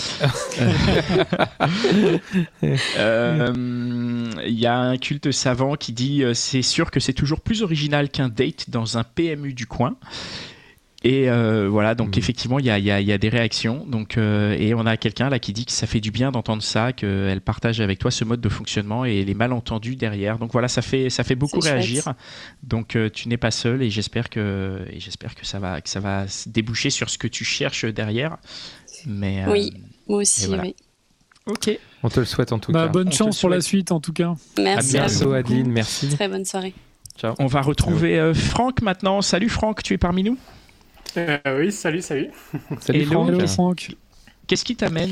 Euh, 2.97 4.31
Il 4.47 4.59
y 4.59 4.67
a 4.67 4.77
un 4.77 4.97
culte 4.97 5.33
savant 5.33 5.75
qui 5.75 5.93
dit 5.93 6.23
c'est 6.35 6.63
sûr 6.63 6.91
que 6.91 7.01
c'est 7.01 7.13
toujours 7.13 7.41
plus 7.41 7.63
original 7.63 8.11
qu'un 8.11 8.29
date 8.29 8.71
dans 8.71 8.97
un 8.99 9.03
PMU 9.03 9.55
du 9.55 9.67
coin. 9.67 9.97
Et 11.05 11.31
euh, 11.31 11.69
voilà, 11.71 11.95
donc 11.95 12.09
Mhm. 12.09 12.19
effectivement, 12.19 12.59
il 12.59 12.65
y 12.67 12.71
a, 12.71 12.79
il 12.81 12.85
y 12.85 12.91
a- 12.91 13.01
il 13.01 13.07
y 13.07 13.13
a 13.13 13.19
des 13.19 13.29
réactions. 13.29 13.87
Donc, 13.87 14.19
euh, 14.19 14.57
et 14.59 14.75
on 14.75 14.85
a 14.85 14.97
quelqu'un 14.97 15.29
là 15.31 15.39
qui 15.39 15.53
dit 15.53 15.65
que 15.65 15.71
ça 15.71 15.87
fait 15.87 16.01
du 16.01 16.11
bien 16.11 16.33
d'entendre 16.33 16.61
ça, 16.63 16.93
qu'elle 16.93 17.41
partage 17.41 17.81
avec 17.81 18.01
toi 18.01 18.11
ce 18.11 18.25
mode 18.25 18.41
de 18.41 18.49
fonctionnement 18.49 19.05
et 19.05 19.25
les 19.25 19.35
malentendus 19.35 19.95
derrière. 19.95 20.39
Donc 20.39 20.51
voilà, 20.51 20.67
ça 20.67 20.83
fait, 20.83 21.09
ça 21.09 21.23
fait 21.23 21.37
beaucoup 21.37 21.61
chouette. 21.61 21.75
réagir. 21.75 22.15
Donc 22.65 22.97
euh, 22.97 23.09
tu 23.11 23.29
n'es 23.29 23.37
pas 23.37 23.53
seul 23.53 23.81
et 23.83 23.91
j'espère 23.91 24.29
que, 24.29 24.81
et 24.91 24.99
j'espère 24.99 25.37
que 25.37 25.47
ça 25.47 25.61
va, 25.61 25.81
que 25.81 25.89
ça 25.89 26.01
va 26.01 26.25
déboucher 26.47 26.91
sur 26.91 27.11
ce 27.11 27.17
que 27.19 27.29
tu 27.29 27.45
cherches 27.45 27.85
derrière. 27.85 28.37
Mais 29.07 29.45
euh, 29.45 29.53
Oui. 29.53 29.73
Moi 30.09 30.19
aussi, 30.23 30.47
voilà. 30.47 30.65
oui. 30.65 30.75
Ok. 31.47 31.79
On 32.03 32.09
te 32.09 32.19
le 32.19 32.27
souhaite 32.27 32.53
en 32.53 32.59
tout 32.59 32.73
Bah, 32.73 32.87
cas. 32.87 32.93
bonne 32.93 33.09
on 33.09 33.13
chance 33.13 33.41
pour 33.41 33.51
la 33.51 33.61
suite 33.61 33.93
en 33.93 34.01
tout 34.01 34.13
cas. 34.13 34.35
Merci 34.59 34.99
À 34.99 35.07
bientôt. 35.07 35.33
merci. 35.67 36.09
Très 36.09 36.27
bonne 36.29 36.45
soirée. 36.45 36.75
On 37.39 37.47
va 37.47 37.63
retrouver 37.63 38.19
euh, 38.19 38.35
Franck 38.35 38.83
maintenant. 38.83 39.23
Salut 39.23 39.49
Franck, 39.49 39.83
tu 39.85 39.95
es 39.95 39.99
parmi 39.99 40.25
nous? 40.25 40.37
Euh, 41.17 41.39
oui, 41.59 41.73
salut, 41.73 42.03
salut. 42.03 42.29
Salut 42.81 43.01
Hello. 43.01 43.11
Franck. 43.25 43.29
Hello 43.31 43.47
Franck. 43.47 43.97
Qu'est-ce 44.47 44.65
qui 44.65 44.77
t'amène 44.77 45.11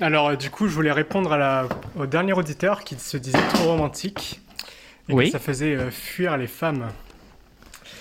Alors, 0.00 0.28
euh, 0.28 0.36
du 0.36 0.50
coup, 0.50 0.68
je 0.68 0.74
voulais 0.74 0.92
répondre 0.92 1.32
à 1.32 1.38
la... 1.38 1.68
au 1.96 2.06
dernier 2.06 2.32
auditeur 2.32 2.84
qui 2.84 2.96
se 2.96 3.16
disait 3.16 3.38
trop 3.54 3.64
romantique 3.68 4.40
et 5.08 5.12
Oui. 5.14 5.26
que 5.26 5.32
ça 5.32 5.38
faisait 5.38 5.74
euh, 5.76 5.90
fuir 5.90 6.36
les 6.36 6.46
femmes. 6.46 6.88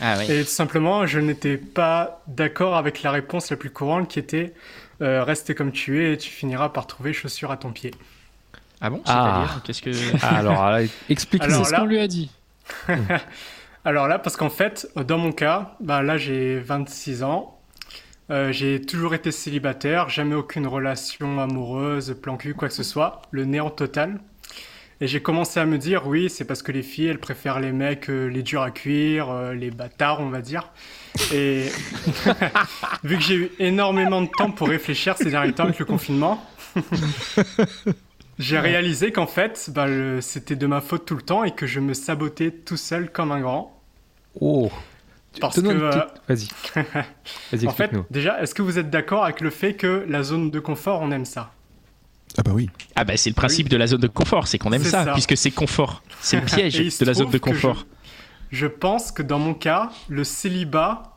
Ah 0.02 0.16
oui. 0.18 0.32
Et 0.32 0.42
tout 0.44 0.50
simplement, 0.50 1.06
je 1.06 1.20
n'étais 1.20 1.58
pas 1.58 2.22
d'accord 2.28 2.76
avec 2.78 3.04
la 3.04 3.12
réponse 3.12 3.50
la 3.52 3.58
plus 3.58 3.70
courante 3.70 4.08
qui 4.10 4.20
était 4.20 4.54
euh, 5.02 5.24
Reste 5.24 5.54
comme 5.54 5.72
tu 5.72 6.04
es 6.04 6.14
et 6.14 6.18
tu 6.18 6.30
finiras 6.30 6.70
par 6.70 6.88
trouver 6.88 7.14
chaussure 7.14 7.52
à 7.52 7.58
ton 7.58 7.72
pied. 7.72 7.92
Ah 8.82 8.90
bon 8.90 9.02
Ah. 9.06 9.46
C'est-à-dire 9.46 9.64
Qu'est-ce 9.64 9.82
que 9.82 10.18
Ah, 10.22 10.38
alors, 10.40 10.66
là, 10.70 10.82
explique-nous. 11.10 11.48
Alors 11.54 11.64
C'est 11.66 11.70
ce 11.70 11.74
là- 11.74 11.80
qu'on 11.80 11.86
lui 11.86 12.00
a 12.00 12.08
dit. 12.08 12.32
Alors 13.86 14.08
là, 14.08 14.20
parce 14.20 14.38
qu'en 14.38 14.50
fait, 14.50 14.88
dans 14.96 15.18
mon 15.18 15.32
cas, 15.32 15.76
bah 15.80 16.02
là 16.04 16.18
j'ai 16.18 16.60
26 16.60 17.24
ans, 17.24 17.50
Euh, 18.32 18.52
j'ai 18.54 18.82
toujours 18.82 19.16
été 19.16 19.32
célibataire, 19.32 20.10
jamais 20.10 20.36
aucune 20.36 20.68
relation 20.68 21.40
amoureuse, 21.42 22.16
plan 22.22 22.38
cul, 22.38 22.56
quoi 22.56 22.70
que 22.70 22.74
ce 22.76 22.84
soit, 22.84 23.22
le 23.32 23.46
néant 23.46 23.70
total. 23.70 24.22
Et 25.02 25.08
j'ai 25.08 25.22
commencé 25.22 25.60
à 25.60 25.66
me 25.66 25.78
dire, 25.80 26.08
oui, 26.08 26.30
c'est 26.30 26.46
parce 26.46 26.64
que 26.64 26.72
les 26.72 26.84
filles, 26.84 27.08
elles 27.08 27.20
préfèrent 27.20 27.60
les 27.62 27.72
mecs, 27.74 28.10
euh, 28.10 28.28
les 28.28 28.44
durs 28.44 28.64
à 28.64 28.72
cuire, 28.72 29.30
euh, 29.32 29.54
les 29.56 29.72
bâtards, 29.72 30.22
on 30.22 30.30
va 30.30 30.42
dire. 30.42 30.72
Et 31.30 31.70
vu 33.04 33.18
que 33.18 33.24
j'ai 33.24 33.36
eu 33.36 33.52
énormément 33.60 34.22
de 34.22 34.30
temps 34.30 34.52
pour 34.52 34.70
réfléchir 34.70 35.18
ces 35.18 35.32
derniers 35.32 35.54
temps 35.54 35.66
avec 35.66 35.80
le 35.80 35.86
confinement, 35.86 36.44
j'ai 38.40 38.60
réalisé 38.60 39.12
qu'en 39.12 39.28
fait, 39.28 39.70
bah, 39.74 39.88
c'était 40.22 40.56
de 40.56 40.68
ma 40.68 40.82
faute 40.82 41.06
tout 41.06 41.16
le 41.16 41.22
temps 41.22 41.44
et 41.44 41.52
que 41.54 41.68
je 41.68 41.80
me 41.80 41.94
sabotais 41.94 42.52
tout 42.52 42.78
seul 42.78 43.12
comme 43.12 43.32
un 43.32 43.42
grand. 43.42 43.73
Oh. 44.40 44.72
Parce 45.42 45.60
que, 45.62 45.68
euh, 45.68 45.90
petite- 46.28 46.52
Vas-y. 46.76 46.84
Vas-y, 47.52 47.68
En 47.68 47.72
fait, 47.72 47.84
explique-nous. 47.86 48.06
déjà, 48.12 48.42
est-ce 48.42 48.54
que 48.54 48.62
vous 48.62 48.78
êtes 48.78 48.90
d'accord 48.90 49.24
avec 49.24 49.42
le 49.42 49.50
fait 49.50 49.74
que 49.74 50.06
la 50.08 50.22
zone 50.24 50.52
de 50.52 50.60
confort, 50.60 51.02
on 51.02 51.12
aime 51.12 51.26
ça? 51.26 51.52
Ah 52.38 52.42
bah 52.44 52.52
oui. 52.54 52.70
Ah 52.96 53.04
bah 53.04 53.16
c'est 53.18 53.30
le 53.30 53.36
principe 53.36 53.70
de 53.70 53.78
la 53.78 53.88
zone 53.88 54.02
de 54.02 54.08
confort, 54.08 54.48
c'est 54.48 54.58
qu'on 54.58 54.72
aime 54.72 54.84
ça, 54.84 55.06
ça. 55.06 55.14
puisque 55.14 55.38
c'est 55.38 55.52
confort. 55.52 56.02
C'est 56.20 56.38
le 56.40 56.46
piège 56.46 56.74
de 57.00 57.06
la 57.06 57.14
zone 57.14 57.28
de 57.30 57.34
je- 57.34 57.38
confort. 57.38 57.86
Je 58.52 58.68
pense 58.68 59.12
que 59.12 59.24
dans 59.24 59.40
mon 59.40 59.54
cas, 59.56 59.90
le 60.10 60.24
célibat, 60.24 61.14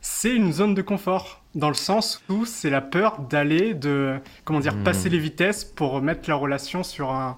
c'est 0.00 0.34
une 0.34 0.52
zone 0.52 0.74
de 0.74 0.82
confort. 0.82 1.42
Dans 1.54 1.68
le 1.68 1.74
sens 1.74 2.22
où 2.28 2.44
c'est 2.46 2.70
la 2.70 2.80
peur 2.82 3.20
d'aller, 3.20 3.74
de, 3.74 4.18
comment 4.44 4.60
dire, 4.60 4.74
Hmm. 4.74 4.84
passer 4.84 5.08
les 5.08 5.18
vitesses 5.18 5.64
pour 5.64 6.00
mettre 6.02 6.28
la 6.28 6.36
relation 6.36 6.82
sur 6.82 7.10
un. 7.10 7.36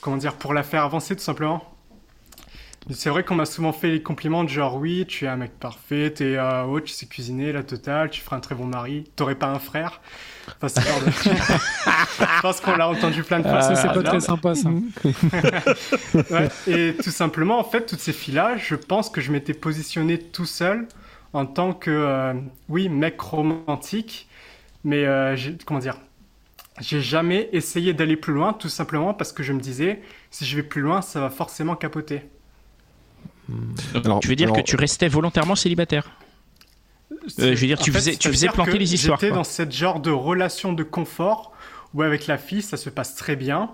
Comment 0.00 0.16
dire, 0.16 0.34
pour 0.34 0.54
la 0.54 0.62
faire 0.62 0.82
avancer 0.84 1.16
tout 1.16 1.22
simplement. 1.22 1.64
C'est 2.90 3.10
vrai 3.10 3.24
qu'on 3.24 3.34
m'a 3.34 3.46
souvent 3.46 3.72
fait 3.72 3.90
les 3.90 4.02
compliments 4.02 4.44
de 4.44 4.48
genre 4.48 4.76
oui, 4.76 5.06
tu 5.08 5.24
es 5.24 5.28
un 5.28 5.36
mec 5.36 5.58
parfait, 5.58 6.12
t'es 6.12 6.36
euh, 6.36 6.62
oh, 6.62 6.80
tu 6.80 6.92
sais 6.92 7.06
cuisiner, 7.06 7.50
la 7.52 7.64
totale, 7.64 8.10
tu 8.10 8.20
feras 8.20 8.36
un 8.36 8.40
très 8.40 8.54
bon 8.54 8.66
mari, 8.66 9.04
t'aurais 9.16 9.34
pas 9.34 9.48
un 9.48 9.58
frère? 9.58 10.00
Enfin, 10.56 10.68
ce 10.68 10.80
genre 10.80 11.00
de... 11.00 11.10
Je 11.10 12.40
pense 12.42 12.60
qu'on 12.60 12.76
l'a 12.76 12.88
entendu 12.88 13.24
plein 13.24 13.40
de 13.40 13.48
fois. 13.48 13.60
Ça, 13.60 13.74
ce 13.74 13.82
c'est 13.82 13.88
pas 13.88 14.02
très 14.04 14.20
sympa 14.20 14.54
ça. 14.54 14.70
Ouais, 16.30 16.48
et 16.68 16.94
tout 17.02 17.10
simplement, 17.10 17.58
en 17.58 17.64
fait, 17.64 17.86
toutes 17.86 17.98
ces 17.98 18.12
filles-là, 18.12 18.56
je 18.56 18.76
pense 18.76 19.10
que 19.10 19.20
je 19.20 19.32
m'étais 19.32 19.54
positionné 19.54 20.18
tout 20.18 20.46
seul 20.46 20.86
en 21.32 21.44
tant 21.44 21.72
que, 21.72 21.90
euh, 21.90 22.34
oui, 22.68 22.88
mec 22.88 23.20
romantique, 23.20 24.28
mais 24.84 25.04
euh, 25.04 25.36
comment 25.64 25.80
dire, 25.80 25.96
j'ai 26.80 27.00
jamais 27.00 27.48
essayé 27.52 27.94
d'aller 27.94 28.16
plus 28.16 28.32
loin, 28.32 28.52
tout 28.52 28.68
simplement 28.68 29.12
parce 29.12 29.32
que 29.32 29.42
je 29.42 29.52
me 29.52 29.60
disais, 29.60 30.02
si 30.30 30.44
je 30.44 30.54
vais 30.56 30.62
plus 30.62 30.82
loin, 30.82 31.02
ça 31.02 31.20
va 31.20 31.30
forcément 31.30 31.74
capoter. 31.74 32.22
Donc, 33.48 34.04
Alors- 34.06 34.20
tu 34.20 34.28
veux 34.28 34.36
dire 34.36 34.46
alors- 34.48 34.56
que 34.56 34.62
tu 34.62 34.76
restais 34.76 35.08
volontairement 35.08 35.54
célibataire 35.56 36.10
Euh, 37.12 37.54
je 37.54 37.60
veux 37.60 37.66
dire, 37.66 37.78
tu 37.78 37.90
En 37.90 37.92
fait, 37.94 37.98
faisais- 37.98 38.16
tu 38.16 38.28
faisais 38.28 38.48
planter 38.48 38.78
les 38.78 38.94
histoires, 38.94 39.18
J'étais 39.20 39.34
dans 39.34 39.44
cette 39.44 39.72
genre 39.72 40.00
de 40.00 40.10
relation 40.10 40.72
de 40.72 40.82
confort 40.82 41.52
où 41.94 42.02
avec 42.02 42.26
la 42.26 42.38
fille, 42.38 42.62
ça 42.62 42.76
se 42.76 42.88
passe 42.90 43.14
très 43.14 43.36
bien, 43.36 43.70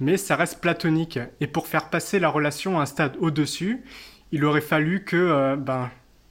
mais 0.00 0.16
ça 0.16 0.36
reste 0.36 0.60
platonique. 0.60 1.18
Et 1.40 1.46
pour 1.46 1.66
faire 1.66 1.90
passer 1.90 2.18
la 2.18 2.28
relation 2.28 2.78
à 2.78 2.82
un 2.82 2.86
stade 2.86 3.16
au-dessus, 3.20 3.82
il 4.32 4.44
aurait 4.44 4.60
fallu 4.60 5.04
que 5.04 5.16
euh, 5.16 5.56
ben, 5.56 5.90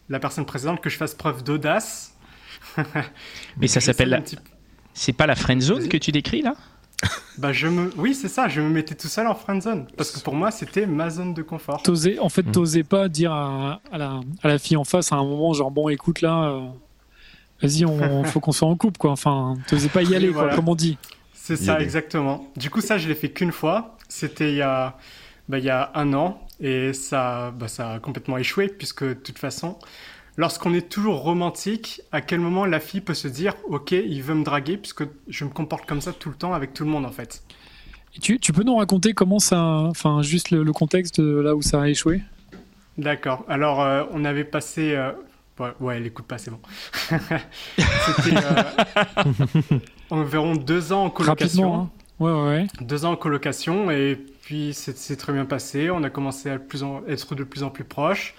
la 0.09 0.19
personne 0.19 0.45
précédente, 0.45 0.81
que 0.81 0.89
je 0.89 0.97
fasse 0.97 1.13
preuve 1.15 1.43
d'audace. 1.43 2.15
Mais 3.57 3.67
ça 3.67 3.79
s'appelle 3.81 4.09
la- 4.09 4.21
petit- 4.21 4.37
C'est 4.93 5.13
pas 5.13 5.25
la 5.27 5.35
friend 5.35 5.61
zone 5.61 5.87
que 5.87 5.97
tu 5.97 6.11
décris 6.11 6.41
là? 6.41 6.55
Bah, 7.37 7.51
je 7.53 7.67
me... 7.67 7.89
Oui, 7.97 8.13
c'est 8.13 8.27
ça, 8.27 8.47
je 8.47 8.61
me 8.61 8.69
mettais 8.69 8.93
tout 8.95 9.07
seul 9.07 9.25
en 9.27 9.33
friend 9.35 9.61
zone. 9.61 9.87
Parce 9.97 10.11
que 10.11 10.19
pour 10.19 10.35
moi, 10.35 10.51
c'était 10.51 10.85
ma 10.85 11.09
zone 11.09 11.33
de 11.33 11.41
confort. 11.41 11.81
T'osais- 11.81 12.19
en 12.19 12.29
fait, 12.29 12.43
Mm. 12.43 12.51
t'osais 12.51 12.83
pas 12.83 13.09
dire 13.09 13.31
à, 13.31 13.79
à 13.91 13.97
la, 13.97 14.19
à 14.43 14.47
la 14.47 14.59
fille 14.59 14.77
en 14.77 14.83
face 14.83 15.11
à 15.11 15.15
un 15.15 15.23
moment, 15.23 15.53
genre, 15.53 15.71
bon, 15.71 15.89
écoute 15.89 16.21
là, 16.21 16.43
euh, 16.49 16.67
vas-y, 17.61 17.85
on 17.85 18.23
faut 18.25 18.39
qu'on 18.39 18.51
soit 18.51 18.67
en 18.67 18.75
couple, 18.75 18.97
quoi. 18.99 19.11
Enfin, 19.11 19.55
t'osais 19.67 19.89
pas 19.89 20.03
y 20.03 20.15
aller, 20.15 20.29
voilà. 20.29 20.49
quoi, 20.49 20.55
comme 20.57 20.69
on 20.69 20.75
dit. 20.75 20.97
C'est 21.33 21.55
ça, 21.57 21.79
exactement. 21.81 22.45
Du 22.55 22.69
coup, 22.69 22.81
ça, 22.81 22.97
je 22.99 23.07
l'ai 23.07 23.15
fait 23.15 23.29
qu'une 23.31 23.51
fois. 23.51 23.97
C'était 24.07 24.51
il 24.51 24.57
y 24.57 24.61
a, 24.61 24.95
bah, 25.49 25.57
il 25.57 25.65
y 25.65 25.69
a 25.69 25.91
un 25.95 26.13
an. 26.13 26.39
Et 26.59 26.93
ça, 26.93 27.49
bah, 27.57 27.67
ça 27.67 27.93
a 27.93 27.99
complètement 27.99 28.37
échoué, 28.37 28.67
puisque 28.67 29.03
de 29.03 29.13
toute 29.15 29.39
façon, 29.39 29.79
lorsqu'on 30.37 30.73
est 30.73 30.89
toujours 30.89 31.21
romantique, 31.21 32.01
à 32.11 32.21
quel 32.21 32.39
moment 32.39 32.65
la 32.65 32.79
fille 32.79 33.01
peut 33.01 33.13
se 33.13 33.27
dire 33.27 33.53
Ok, 33.69 33.91
il 33.91 34.21
veut 34.23 34.35
me 34.35 34.43
draguer, 34.43 34.77
puisque 34.77 35.03
je 35.27 35.45
me 35.45 35.49
comporte 35.49 35.85
comme 35.87 36.01
ça 36.01 36.13
tout 36.13 36.29
le 36.29 36.35
temps 36.35 36.53
avec 36.53 36.73
tout 36.73 36.83
le 36.83 36.89
monde, 36.89 37.05
en 37.05 37.11
fait. 37.11 37.43
Tu, 38.21 38.39
tu 38.39 38.51
peux 38.51 38.63
nous 38.63 38.75
raconter 38.75 39.13
comment 39.13 39.39
ça, 39.39 39.61
enfin, 39.63 40.21
juste 40.21 40.51
le, 40.51 40.63
le 40.63 40.73
contexte 40.73 41.19
là 41.19 41.55
où 41.55 41.61
ça 41.61 41.81
a 41.81 41.87
échoué? 41.87 42.21
D'accord. 42.97 43.45
Alors, 43.47 43.81
euh, 43.81 44.03
on 44.11 44.25
avait 44.25 44.43
passé. 44.43 44.93
euh, 44.95 45.11
Ouais, 45.59 45.69
ouais, 45.79 45.97
elle 45.97 46.07
écoute 46.07 46.25
pas, 46.25 46.37
c'est 46.39 46.49
bon. 46.49 46.59
C'était 47.77 48.35
euh, 48.35 49.77
environ 50.09 50.55
deux 50.55 50.91
ans 50.91 51.05
en 51.05 51.09
colocation. 51.09 51.71
Rapidement. 51.71 51.91
Hein. 52.19 52.23
Ouais, 52.25 52.49
ouais. 52.49 52.67
Deux 52.81 53.05
ans 53.05 53.11
en 53.11 53.15
colocation 53.15 53.91
et 53.91 54.15
puis 54.41 54.73
c'est 54.73 54.97
c'est 54.97 55.15
très 55.17 55.33
bien 55.33 55.45
passé. 55.45 55.89
On 55.91 56.03
a 56.03 56.09
commencé 56.09 56.49
à 56.49 56.57
plus 56.59 56.83
en- 56.83 57.01
être 57.07 57.35
de 57.35 57.43
plus 57.43 57.63
en 57.63 57.69
plus 57.69 57.83
proches. 57.83 58.33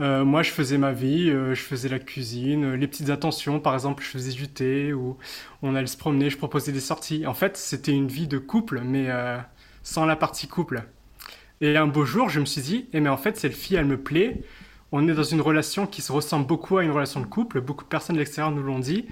Euh, 0.00 0.24
moi, 0.24 0.42
je 0.42 0.50
faisais 0.50 0.78
ma 0.78 0.92
vie, 0.92 1.28
euh, 1.30 1.54
je 1.54 1.60
faisais 1.62 1.88
la 1.88 1.98
cuisine, 1.98 2.64
euh, 2.64 2.76
les 2.76 2.86
petites 2.86 3.10
attentions. 3.10 3.58
Par 3.58 3.74
exemple, 3.74 4.02
je 4.04 4.08
faisais 4.08 4.32
du 4.32 4.48
thé 4.48 4.92
ou 4.92 5.16
on 5.62 5.74
allait 5.74 5.88
se 5.88 5.96
promener, 5.96 6.30
je 6.30 6.38
proposais 6.38 6.70
des 6.72 6.80
sorties. 6.80 7.26
En 7.26 7.34
fait, 7.34 7.56
c'était 7.56 7.92
une 7.92 8.06
vie 8.08 8.28
de 8.28 8.38
couple, 8.38 8.80
mais 8.84 9.08
sans 9.82 10.04
la 10.04 10.16
partie 10.16 10.48
couple. 10.48 10.84
Et 11.60 11.76
un 11.76 11.86
beau 11.86 12.04
jour, 12.04 12.28
je 12.28 12.40
me 12.40 12.44
suis 12.44 12.62
dit, 12.62 12.88
eh 12.92 13.00
mais 13.00 13.08
en 13.08 13.16
fait, 13.16 13.36
cette 13.36 13.54
fille, 13.54 13.76
elle 13.76 13.86
me 13.86 14.00
plaît. 14.00 14.42
On 14.92 15.06
est 15.08 15.14
dans 15.14 15.22
une 15.24 15.40
relation 15.40 15.86
qui 15.86 16.00
se 16.02 16.12
ressemble 16.12 16.46
beaucoup 16.46 16.78
à 16.78 16.84
une 16.84 16.90
relation 16.92 17.20
de 17.20 17.26
couple. 17.26 17.60
Beaucoup 17.60 17.84
de 17.84 17.88
personnes 17.88 18.14
de 18.16 18.20
l'extérieur 18.20 18.52
nous 18.54 18.62
l'ont 18.62 18.78
dit. 18.78 19.06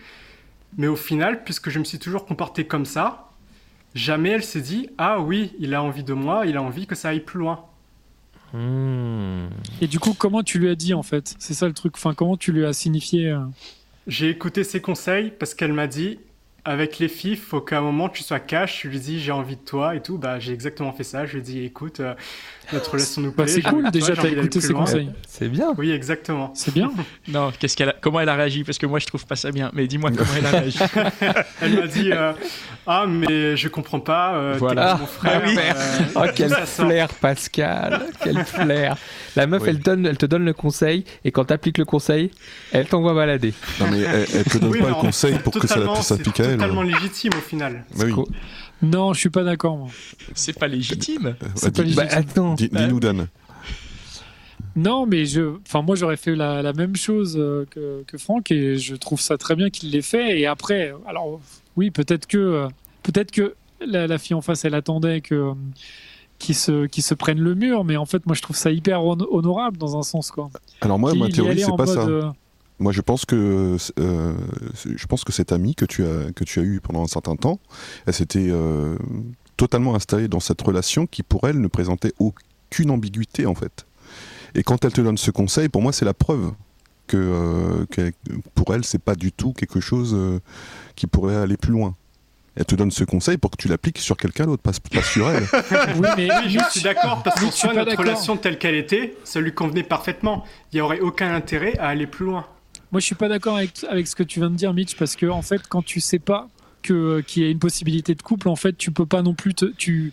Mais 0.78 0.86
au 0.86 0.96
final, 0.96 1.44
puisque 1.44 1.70
je 1.70 1.78
me 1.78 1.84
suis 1.84 1.98
toujours 1.98 2.26
comporté 2.26 2.66
comme 2.66 2.86
ça, 2.86 3.30
jamais 3.94 4.30
elle 4.30 4.44
s'est 4.44 4.60
dit, 4.60 4.90
ah 4.98 5.20
oui, 5.20 5.54
il 5.58 5.74
a 5.74 5.82
envie 5.82 6.04
de 6.04 6.14
moi, 6.14 6.46
il 6.46 6.56
a 6.56 6.62
envie 6.62 6.86
que 6.86 6.94
ça 6.94 7.08
aille 7.10 7.20
plus 7.20 7.40
loin. 7.40 7.66
Hmm. 8.56 9.48
Et 9.82 9.86
du 9.86 9.98
coup, 9.98 10.14
comment 10.14 10.42
tu 10.42 10.58
lui 10.58 10.70
as 10.70 10.74
dit 10.74 10.94
en 10.94 11.02
fait? 11.02 11.34
C'est 11.38 11.52
ça 11.52 11.66
le 11.66 11.74
truc. 11.74 11.94
Enfin, 11.96 12.14
comment 12.14 12.38
tu 12.38 12.52
lui 12.52 12.64
as 12.64 12.72
signifié 12.72 13.30
euh, 13.30 13.40
J'ai 14.06 14.30
écouté 14.30 14.64
ses 14.64 14.80
conseils 14.80 15.30
parce 15.38 15.54
qu'elle 15.54 15.74
m'a 15.74 15.86
dit 15.86 16.18
avec 16.66 16.98
les 16.98 17.08
filles, 17.08 17.36
faut 17.36 17.60
qu'à 17.60 17.78
un 17.78 17.80
moment 17.80 18.08
tu 18.08 18.22
sois 18.22 18.40
cash. 18.40 18.82
Je 18.82 18.88
lui 18.88 18.98
dis 18.98 19.20
j'ai 19.20 19.32
envie 19.32 19.56
de 19.56 19.60
toi 19.62 19.94
et 19.94 20.02
tout. 20.02 20.18
Bah 20.18 20.38
j'ai 20.38 20.52
exactement 20.52 20.92
fait 20.92 21.04
ça. 21.04 21.24
Je 21.26 21.32
lui 21.32 21.38
ai 21.38 21.42
dit 21.42 21.64
écoute, 21.64 22.00
euh, 22.00 22.14
notre 22.72 22.90
relation 22.90 23.22
nous 23.22 23.30
Bah, 23.32 23.44
plaît. 23.44 23.52
c'est 23.52 23.60
j'ai 23.62 23.68
envie 23.68 23.82
cool 23.82 23.90
déjà, 23.90 24.14
t'as 24.16 24.28
écouté 24.28 24.60
ses 24.60 24.72
conseils. 24.72 25.10
C'est 25.28 25.48
bien. 25.48 25.72
Oui, 25.78 25.90
exactement. 25.92 26.52
C'est 26.54 26.74
bien. 26.74 26.90
Non, 27.28 27.52
qu'est-ce 27.58 27.76
qu'elle 27.76 27.88
a- 27.90 27.96
comment 28.00 28.20
elle 28.20 28.28
a 28.28 28.34
réagi? 28.34 28.62
Parce 28.64 28.78
que 28.78 28.86
moi, 28.86 28.98
je 28.98 29.06
trouve 29.06 29.26
pas 29.26 29.36
ça 29.36 29.50
bien. 29.50 29.70
Mais 29.74 29.86
dis-moi 29.86 30.10
comment 30.16 30.30
elle 30.38 30.46
a 30.46 30.50
réagi. 30.50 30.78
Elle 31.60 31.74
m'a 31.80 31.86
dit 31.86 32.12
euh, 32.12 32.32
ah 32.86 33.04
mais 33.08 33.56
je 33.56 33.68
comprends 33.68 34.00
pas. 34.00 34.34
euh, 34.36 34.54
Voilà. 34.58 34.96
mon 35.00 35.06
frère. 35.06 35.42
Ah 35.44 35.46
oui. 35.48 35.56
euh, 35.58 36.02
Oh, 36.16 36.30
quel 36.34 36.50
flair, 36.50 37.08
Pascal. 37.14 38.06
Quel 38.22 38.44
flair. 38.44 38.96
La 39.34 39.46
meuf, 39.46 39.62
Oui. 39.62 39.68
elle, 39.70 39.78
donne, 39.80 40.06
elle 40.06 40.16
te 40.18 40.26
donne 40.26 40.44
le 40.44 40.52
conseil 40.52 41.04
et 41.24 41.30
quand 41.32 41.44
t'appliques 41.46 41.78
le 41.78 41.84
conseil, 41.84 42.30
elle 42.72 42.86
t'envoie 42.86 43.14
balader. 43.14 43.52
Non, 43.80 43.86
mais 43.90 44.00
elle, 44.00 44.26
elle 44.34 44.44
te 44.44 44.58
donne 44.58 44.70
Oui, 44.70 44.80
pas 44.80 44.88
le 44.88 44.94
conseil 44.94 45.38
pour 45.40 45.52
que 45.52 45.66
ça 45.66 45.74
ça 45.96 46.16
c'est 46.16 46.22
elle. 46.56 46.70
totalement 46.70 46.82
légitime 46.82 47.32
au 47.36 47.40
final. 47.40 47.84
Bah 47.96 48.04
oui. 48.06 48.12
Non, 48.82 49.12
je 49.14 49.20
suis 49.20 49.30
pas 49.30 49.44
d'accord. 49.44 49.88
C'est 50.34 50.58
pas 50.58 50.68
légitime. 50.68 51.36
Euh, 51.42 51.46
C'est 51.54 51.74
bah, 51.76 51.82
pas 51.82 51.88
Bah, 51.94 52.02
légitime. 52.04 52.18
attends. 52.30 52.54
dis- 52.54 52.68
Dis-nous, 52.68 53.00
Dan. 53.00 53.26
Non, 54.74 55.06
mais 55.06 55.24
je, 55.24 55.54
enfin, 55.66 55.80
moi, 55.82 55.96
j'aurais 55.96 56.18
fait 56.18 56.34
la, 56.36 56.60
la 56.60 56.72
même 56.74 56.96
chose 56.96 57.36
euh, 57.38 57.64
que, 57.70 58.02
que 58.06 58.18
Franck 58.18 58.50
et 58.50 58.76
je 58.76 58.94
trouve 58.94 59.20
ça 59.20 59.38
très 59.38 59.56
bien 59.56 59.70
qu'il 59.70 59.90
l'ait 59.90 60.02
fait. 60.02 60.38
Et 60.38 60.46
après, 60.46 60.92
alors, 61.06 61.40
oui, 61.76 61.90
peut-être 61.90 62.26
que, 62.26 62.36
euh, 62.36 62.68
peut-être 63.02 63.30
que 63.30 63.54
la, 63.80 64.06
la 64.06 64.18
fille 64.18 64.34
en 64.34 64.42
face, 64.42 64.64
elle 64.66 64.74
attendait 64.74 65.22
que 65.22 65.34
euh, 65.34 65.52
qu'ils 66.38 66.54
se, 66.54 66.84
qu'ils 66.86 67.02
se 67.02 67.14
prennent 67.14 67.40
le 67.40 67.54
mur, 67.54 67.84
mais 67.84 67.96
en 67.96 68.04
fait, 68.04 68.26
moi, 68.26 68.34
je 68.34 68.42
trouve 68.42 68.56
ça 68.56 68.70
hyper 68.70 69.02
hon- 69.02 69.16
honorable 69.30 69.78
dans 69.78 69.98
un 69.98 70.02
sens, 70.02 70.30
quoi. 70.30 70.50
Alors 70.82 70.98
moi, 70.98 71.14
ma 71.14 71.28
théorie, 71.30 71.58
c'est 71.60 71.66
pas 71.74 71.86
mode, 71.86 71.88
ça. 72.20 72.34
Moi, 72.78 72.92
je 72.92 73.00
pense 73.00 73.24
que 73.24 73.76
euh, 73.98 74.34
je 74.84 75.06
pense 75.06 75.24
que 75.24 75.32
cette 75.32 75.52
amie 75.52 75.74
que 75.74 75.84
tu 75.86 76.04
as 76.04 76.30
que 76.32 76.44
tu 76.44 76.60
as 76.60 76.62
eue 76.62 76.80
pendant 76.80 77.02
un 77.02 77.06
certain 77.06 77.36
temps, 77.36 77.58
elle 78.06 78.12
s'était 78.14 78.48
euh, 78.50 78.96
totalement 79.56 79.94
installée 79.94 80.28
dans 80.28 80.40
cette 80.40 80.60
relation 80.60 81.06
qui, 81.06 81.22
pour 81.22 81.48
elle, 81.48 81.60
ne 81.60 81.68
présentait 81.68 82.12
aucune 82.18 82.90
ambiguïté 82.90 83.46
en 83.46 83.54
fait. 83.54 83.86
Et 84.54 84.62
quand 84.62 84.84
elle 84.84 84.92
te 84.92 85.00
donne 85.00 85.18
ce 85.18 85.30
conseil, 85.30 85.68
pour 85.68 85.82
moi, 85.82 85.92
c'est 85.92 86.04
la 86.04 86.14
preuve 86.14 86.52
que, 87.06 87.16
euh, 87.16 87.86
que 87.90 88.12
pour 88.54 88.74
elle, 88.74 88.84
c'est 88.84 89.02
pas 89.02 89.14
du 89.14 89.32
tout 89.32 89.52
quelque 89.52 89.80
chose 89.80 90.14
euh, 90.14 90.40
qui 90.94 91.06
pourrait 91.06 91.36
aller 91.36 91.56
plus 91.56 91.72
loin. 91.72 91.94
Elle 92.56 92.64
te 92.64 92.74
donne 92.74 92.90
ce 92.90 93.04
conseil 93.04 93.36
pour 93.36 93.50
que 93.50 93.56
tu 93.56 93.68
l'appliques 93.68 93.98
sur 93.98 94.16
quelqu'un 94.16 94.46
d'autre, 94.46 94.62
pas, 94.62 94.72
pas 94.90 95.02
sur 95.02 95.28
elle. 95.28 95.42
oui, 96.00 96.08
mais 96.16 96.28
Oui, 96.30 96.58
je 96.58 96.70
suis 96.70 96.82
d'accord 96.82 97.22
parce 97.22 97.38
qu'en 97.38 97.50
soi, 97.50 97.74
notre 97.74 97.96
relation 97.96 98.38
telle 98.38 98.58
qu'elle 98.58 98.76
était, 98.76 99.14
ça 99.24 99.40
lui 99.40 99.52
convenait 99.52 99.82
parfaitement. 99.82 100.44
Il 100.72 100.76
n'y 100.76 100.80
aurait 100.80 101.00
aucun 101.00 101.34
intérêt 101.34 101.76
à 101.78 101.88
aller 101.88 102.06
plus 102.06 102.24
loin. 102.24 102.46
Moi, 102.92 103.00
je 103.00 103.06
suis 103.06 103.14
pas 103.14 103.28
d'accord 103.28 103.56
avec, 103.56 103.84
avec 103.88 104.06
ce 104.06 104.14
que 104.14 104.22
tu 104.22 104.40
viens 104.40 104.50
de 104.50 104.56
dire, 104.56 104.72
Mitch, 104.72 104.96
parce 104.96 105.16
que 105.16 105.26
en 105.26 105.42
fait, 105.42 105.62
quand 105.68 105.82
tu 105.82 106.00
sais 106.00 106.18
pas 106.18 106.48
que 106.82 107.20
qu'il 107.20 107.42
y 107.42 107.46
a 107.46 107.50
une 107.50 107.58
possibilité 107.58 108.14
de 108.14 108.22
couple, 108.22 108.48
en 108.48 108.56
fait, 108.56 108.76
tu 108.76 108.90
peux 108.90 109.06
pas 109.06 109.22
non 109.22 109.34
plus 109.34 109.54
te, 109.54 109.66
tu 109.66 110.12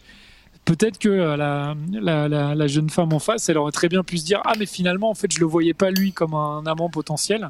peut-être 0.65 0.97
que 0.97 1.09
euh, 1.09 1.37
la, 1.37 2.55
la 2.55 2.67
jeune 2.67 2.89
femme 2.89 3.13
en 3.13 3.19
face, 3.19 3.49
elle 3.49 3.57
aurait 3.57 3.71
très 3.71 3.89
bien 3.89 4.03
pu 4.03 4.17
se 4.17 4.25
dire 4.25 4.41
ah 4.45 4.53
mais 4.57 4.65
finalement 4.65 5.09
en 5.09 5.13
fait 5.13 5.31
je 5.31 5.39
le 5.39 5.45
voyais 5.45 5.73
pas 5.73 5.91
lui 5.91 6.13
comme 6.13 6.33
un 6.33 6.65
amant 6.65 6.89
potentiel. 6.89 7.49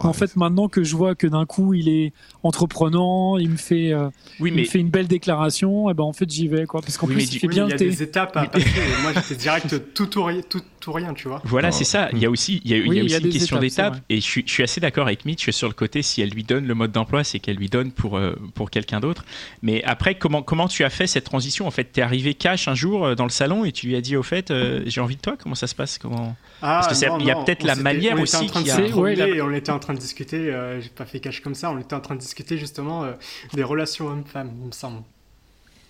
En 0.00 0.12
fait 0.12 0.34
maintenant 0.36 0.68
que 0.68 0.82
je 0.84 0.96
vois 0.96 1.14
que 1.14 1.26
d'un 1.26 1.46
coup 1.46 1.74
il 1.74 1.88
est 1.88 2.12
entreprenant, 2.42 3.36
il 3.38 3.50
me 3.50 3.56
fait 3.56 3.92
euh, 3.92 4.08
Oui, 4.40 4.50
il 4.50 4.54
mais 4.56 4.62
me 4.62 4.66
fait 4.66 4.78
une 4.78 4.88
belle 4.90 5.06
déclaration, 5.08 5.90
et 5.90 5.94
ben 5.94 6.04
en 6.04 6.12
fait 6.12 6.30
j'y 6.30 6.48
vais 6.48 6.66
quoi 6.66 6.80
parce 6.80 6.96
qu'en 6.96 7.06
Oui, 7.06 7.14
plus 7.14 7.18
mais 7.22 7.24
il 7.24 7.30
du- 7.30 7.38
fait 7.40 7.46
Oui, 7.48 7.54
bien 7.54 7.66
il 7.66 7.70
y 7.70 7.74
a 7.74 7.76
des 7.76 8.02
étapes 8.02 8.36
à 8.36 8.46
passer. 8.48 8.66
moi, 9.02 9.12
j'étais 9.14 9.34
direct 9.36 9.94
tout 9.94 10.18
ou 10.18 10.24
rien, 10.24 10.40
tout, 10.48 10.62
ou 10.86 10.92
rien, 10.92 11.14
tu 11.14 11.28
vois. 11.28 11.40
Voilà, 11.44 11.72
c'est 11.72 11.84
ça. 11.84 12.08
Il 12.12 12.18
y 12.18 12.26
a 12.26 12.30
aussi, 12.30 12.60
il 12.64 12.70
y 12.70 12.74
a, 12.74 12.76
il 12.78 12.82
y 12.82 12.86
a 12.86 12.88
Oui, 12.88 12.96
il 12.96 13.02
y 13.02 13.04
aussi 13.06 13.14
a 13.14 13.18
une 13.18 13.28
question 13.32 13.58
d'étape. 13.58 13.96
Et 14.08 14.16
je 14.16 14.20
suis, 14.22 14.44
je 14.46 14.52
suis 14.52 14.62
assez 14.62 14.80
d'accord 14.80 15.06
avec 15.06 15.24
Mitch 15.24 15.48
sur 15.50 15.68
le 15.68 15.74
côté 15.74 16.02
si 16.02 16.20
elle 16.22 16.30
lui 16.30 16.44
donne 16.44 16.66
le 16.66 16.74
mode 16.74 16.92
d'emploi, 16.92 17.24
c'est 17.24 17.38
qu'elle 17.38 17.56
lui 17.56 17.68
donne 17.68 17.90
pour, 17.90 18.16
euh, 18.16 18.34
pour 18.54 18.70
quelqu'un 18.70 19.00
d'autre. 19.00 19.24
Mais 19.62 19.82
après, 19.84 20.14
comment, 20.16 20.42
comment 20.42 20.68
tu 20.68 20.84
as 20.84 20.90
fait 20.90 21.06
cette 21.06 21.24
transition? 21.24 21.66
En 21.66 21.70
fait, 21.70 21.90
tu 21.92 22.00
es 22.00 22.02
arrivé 22.02 22.34
cash 22.34 22.68
un 22.68 22.74
jour 22.74 23.04
euh, 23.06 23.14
dans 23.14 23.24
le 23.24 23.30
salon 23.30 23.64
et 23.64 23.72
tu 23.72 23.86
lui 23.86 23.96
as 23.96 24.00
dit 24.00 24.16
au 24.16 24.22
fait, 24.22 24.50
euh, 24.50 24.82
j'ai 24.86 25.00
envie 25.00 25.16
de 25.16 25.20
toi 25.20 25.36
Comment 25.42 25.54
ça 25.54 25.66
se 25.66 25.74
passe? 25.74 25.98
Comment? 25.98 26.36
Ah, 26.62 26.78
Parce 26.80 26.88
que 26.88 26.94
c'est- 26.94 27.08
non, 27.08 27.18
il 27.18 27.26
y 27.26 27.30
a 27.30 27.36
peut-être 27.36 27.64
la 27.64 27.74
manière 27.76 28.12
on 28.14 28.18
était 28.18 28.22
aussi 28.22 28.36
en 28.36 28.46
train 28.46 28.60
de 28.60 28.64
qui 28.64 28.70
se 28.70 28.74
a- 28.74 28.76
C'est- 28.76 28.82
ouais, 28.84 28.90
promener 28.90 29.16
la- 29.16 29.28
et 29.28 29.40
on 29.42 29.52
était 29.52 29.70
en 29.72 29.78
train 29.84 29.94
de 29.94 29.98
discuter. 29.98 30.52
euh, 30.52 30.80
J'ai 30.80 30.88
pas 30.88 31.04
fait 31.06 31.20
cash 31.20 31.40
comme 31.40 31.54
ça. 31.54 31.70
On 31.70 31.78
était 31.78 31.94
en 31.94 32.00
train 32.00 32.14
de 32.16 32.20
discuter 32.20 32.58
justement 32.58 33.04
euh, 33.04 33.12
des 33.52 33.62
relations 33.62 34.08
hommes-femmes, 34.08 34.50
il 34.60 34.66
me 34.66 34.72
semble. 34.72 35.02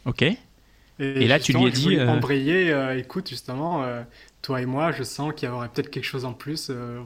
Ok. 0.05 0.23
Et 0.23 1.27
là, 1.27 1.41
tu 1.41 1.53
lui 1.53 1.67
as 1.67 1.71
dit, 1.71 1.97
euh, 1.97 2.09
embrayer. 2.09 2.71
euh, 2.73 2.99
écoute, 2.99 3.29
justement, 3.31 3.83
euh, 3.83 4.03
toi 4.43 4.61
et 4.61 4.67
moi, 4.67 4.93
je 4.93 5.03
sens 5.03 5.33
qu'il 5.35 5.49
y 5.49 5.53
aurait 5.53 5.69
peut-être 5.69 5.91
quelque 5.91 6.05
chose 6.05 6.25
en 6.25 6.33
plus. 6.35 6.69
euh, 6.71 7.01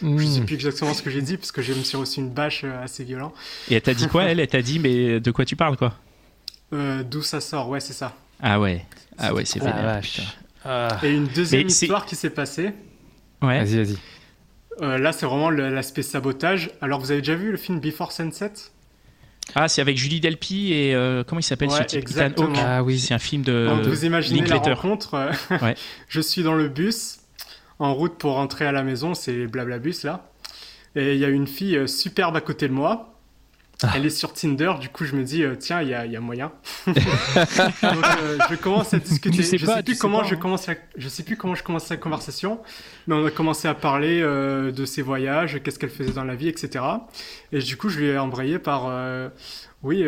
Hmm. 0.00 0.16
Je 0.18 0.24
sais 0.24 0.40
plus 0.40 0.54
exactement 0.54 0.94
ce 0.94 1.02
que 1.02 1.10
j'ai 1.10 1.20
dit 1.20 1.36
parce 1.36 1.52
que 1.52 1.60
je 1.60 1.74
me 1.74 1.82
suis 1.82 1.98
reçu 1.98 2.18
une 2.20 2.30
bâche 2.30 2.62
euh, 2.64 2.82
assez 2.82 3.04
violent. 3.04 3.34
Et 3.68 3.74
elle 3.74 3.82
t'a 3.82 3.92
dit 3.92 4.08
quoi 4.08 4.24
Elle, 4.30 4.40
elle 4.40 4.48
t'a 4.48 4.62
dit, 4.62 4.78
mais 4.78 5.20
de 5.20 5.30
quoi 5.30 5.44
tu 5.44 5.56
parles, 5.56 5.76
quoi? 5.76 5.92
Euh, 6.72 7.02
D'où 7.02 7.22
ça 7.22 7.40
sort 7.42 7.68
Ouais, 7.68 7.80
c'est 7.80 7.92
ça. 7.92 8.16
Ah 8.40 8.58
ouais. 8.58 8.82
Ah 9.18 9.34
ouais, 9.34 9.44
c'est 9.44 9.60
Ah, 9.62 10.00
vénère. 10.00 10.02
Ah. 10.64 10.98
Et 11.02 11.10
une 11.10 11.26
deuxième 11.26 11.66
histoire 11.66 12.06
qui 12.06 12.16
s'est 12.16 12.30
passée. 12.30 12.72
Ouais. 13.42 13.62
Vas-y, 13.62 13.76
vas-y. 13.84 13.98
Euh, 14.82 14.98
là, 14.98 15.12
c'est 15.12 15.26
vraiment 15.26 15.50
l'aspect 15.50 16.02
sabotage. 16.02 16.70
Alors, 16.80 17.00
vous 17.00 17.10
avez 17.10 17.20
déjà 17.20 17.34
vu 17.34 17.50
le 17.50 17.56
film 17.56 17.80
Before 17.80 18.12
Sunset? 18.12 18.52
Ah, 19.54 19.68
c'est 19.68 19.82
avec 19.82 19.98
Julie 19.98 20.20
Delpy 20.20 20.72
et 20.72 20.94
euh, 20.94 21.22
comment 21.22 21.38
il 21.38 21.42
s'appelle 21.44 21.68
Ouais, 21.68 21.76
ce 21.78 21.82
type? 21.84 21.98
Ethan 22.00 22.10
exactement. 22.10 22.48
Hawke. 22.48 22.58
Ah 22.64 22.82
oui. 22.82 22.98
C'est 22.98 23.12
un 23.14 23.18
film 23.18 23.42
de. 23.42 23.66
Donc, 23.68 23.82
vous 23.84 24.04
imaginez 24.04 24.40
la 24.40 24.46
Linklater. 24.46 24.72
rencontre. 24.72 25.14
euh, 25.14 25.32
Ouais. 25.62 25.74
je 26.08 26.20
suis 26.20 26.42
dans 26.42 26.54
le 26.54 26.68
bus, 26.68 27.18
en 27.78 27.94
route 27.94 28.16
pour 28.16 28.32
rentrer 28.34 28.66
à 28.66 28.72
la 28.72 28.82
maison, 28.82 29.12
c'est 29.14 29.46
Blablabus 29.46 29.96
là. 30.04 30.30
Et 30.96 31.14
il 31.14 31.18
y 31.20 31.24
a 31.24 31.28
une 31.28 31.46
fille 31.46 31.76
euh, 31.76 31.86
superbe 31.86 32.36
à 32.36 32.40
côté 32.40 32.68
de 32.68 32.72
moi. 32.72 33.13
Ah. 33.82 33.92
Elle 33.96 34.06
est 34.06 34.10
sur 34.10 34.32
Tinder, 34.32 34.72
du 34.80 34.88
coup 34.88 35.04
je 35.04 35.16
me 35.16 35.24
dis, 35.24 35.42
euh, 35.42 35.56
tiens, 35.56 35.82
il 35.82 35.88
y 35.88 35.94
a, 35.94 36.06
y 36.06 36.16
a 36.16 36.20
moyen. 36.20 36.52
Donc 36.86 36.96
euh, 37.82 38.38
je 38.50 38.54
commence 38.56 38.94
à 38.94 38.98
discuter. 38.98 39.36
Tu 39.36 39.42
sais 39.42 39.58
je 39.58 39.66
pas, 39.66 39.76
sais 39.76 39.78
tu 39.82 39.86
plus 39.86 39.94
sais 39.94 40.00
comment 40.00 40.22
je 40.22 40.34
hein. 40.34 40.38
commence 40.38 40.66
la- 40.66 40.76
je 40.96 41.08
sais 41.08 41.22
plus 41.24 41.36
comment 41.36 41.54
je 41.54 41.62
commence 41.64 41.88
la 41.88 41.96
conversation, 41.96 42.60
mais 43.06 43.14
on 43.14 43.26
a 43.26 43.30
commencé 43.30 43.66
à 43.66 43.74
parler 43.74 44.20
euh, 44.22 44.70
de 44.70 44.84
ses 44.84 45.02
voyages, 45.02 45.60
qu'est-ce 45.62 45.78
qu'elle 45.78 45.90
faisait 45.90 46.12
dans 46.12 46.24
la 46.24 46.36
vie, 46.36 46.48
etc. 46.48 46.84
Et 47.52 47.58
du 47.58 47.76
coup 47.76 47.88
je 47.88 47.98
lui 47.98 48.06
ai 48.06 48.18
embrayé 48.18 48.58
par, 48.58 48.90
oui, 49.82 50.04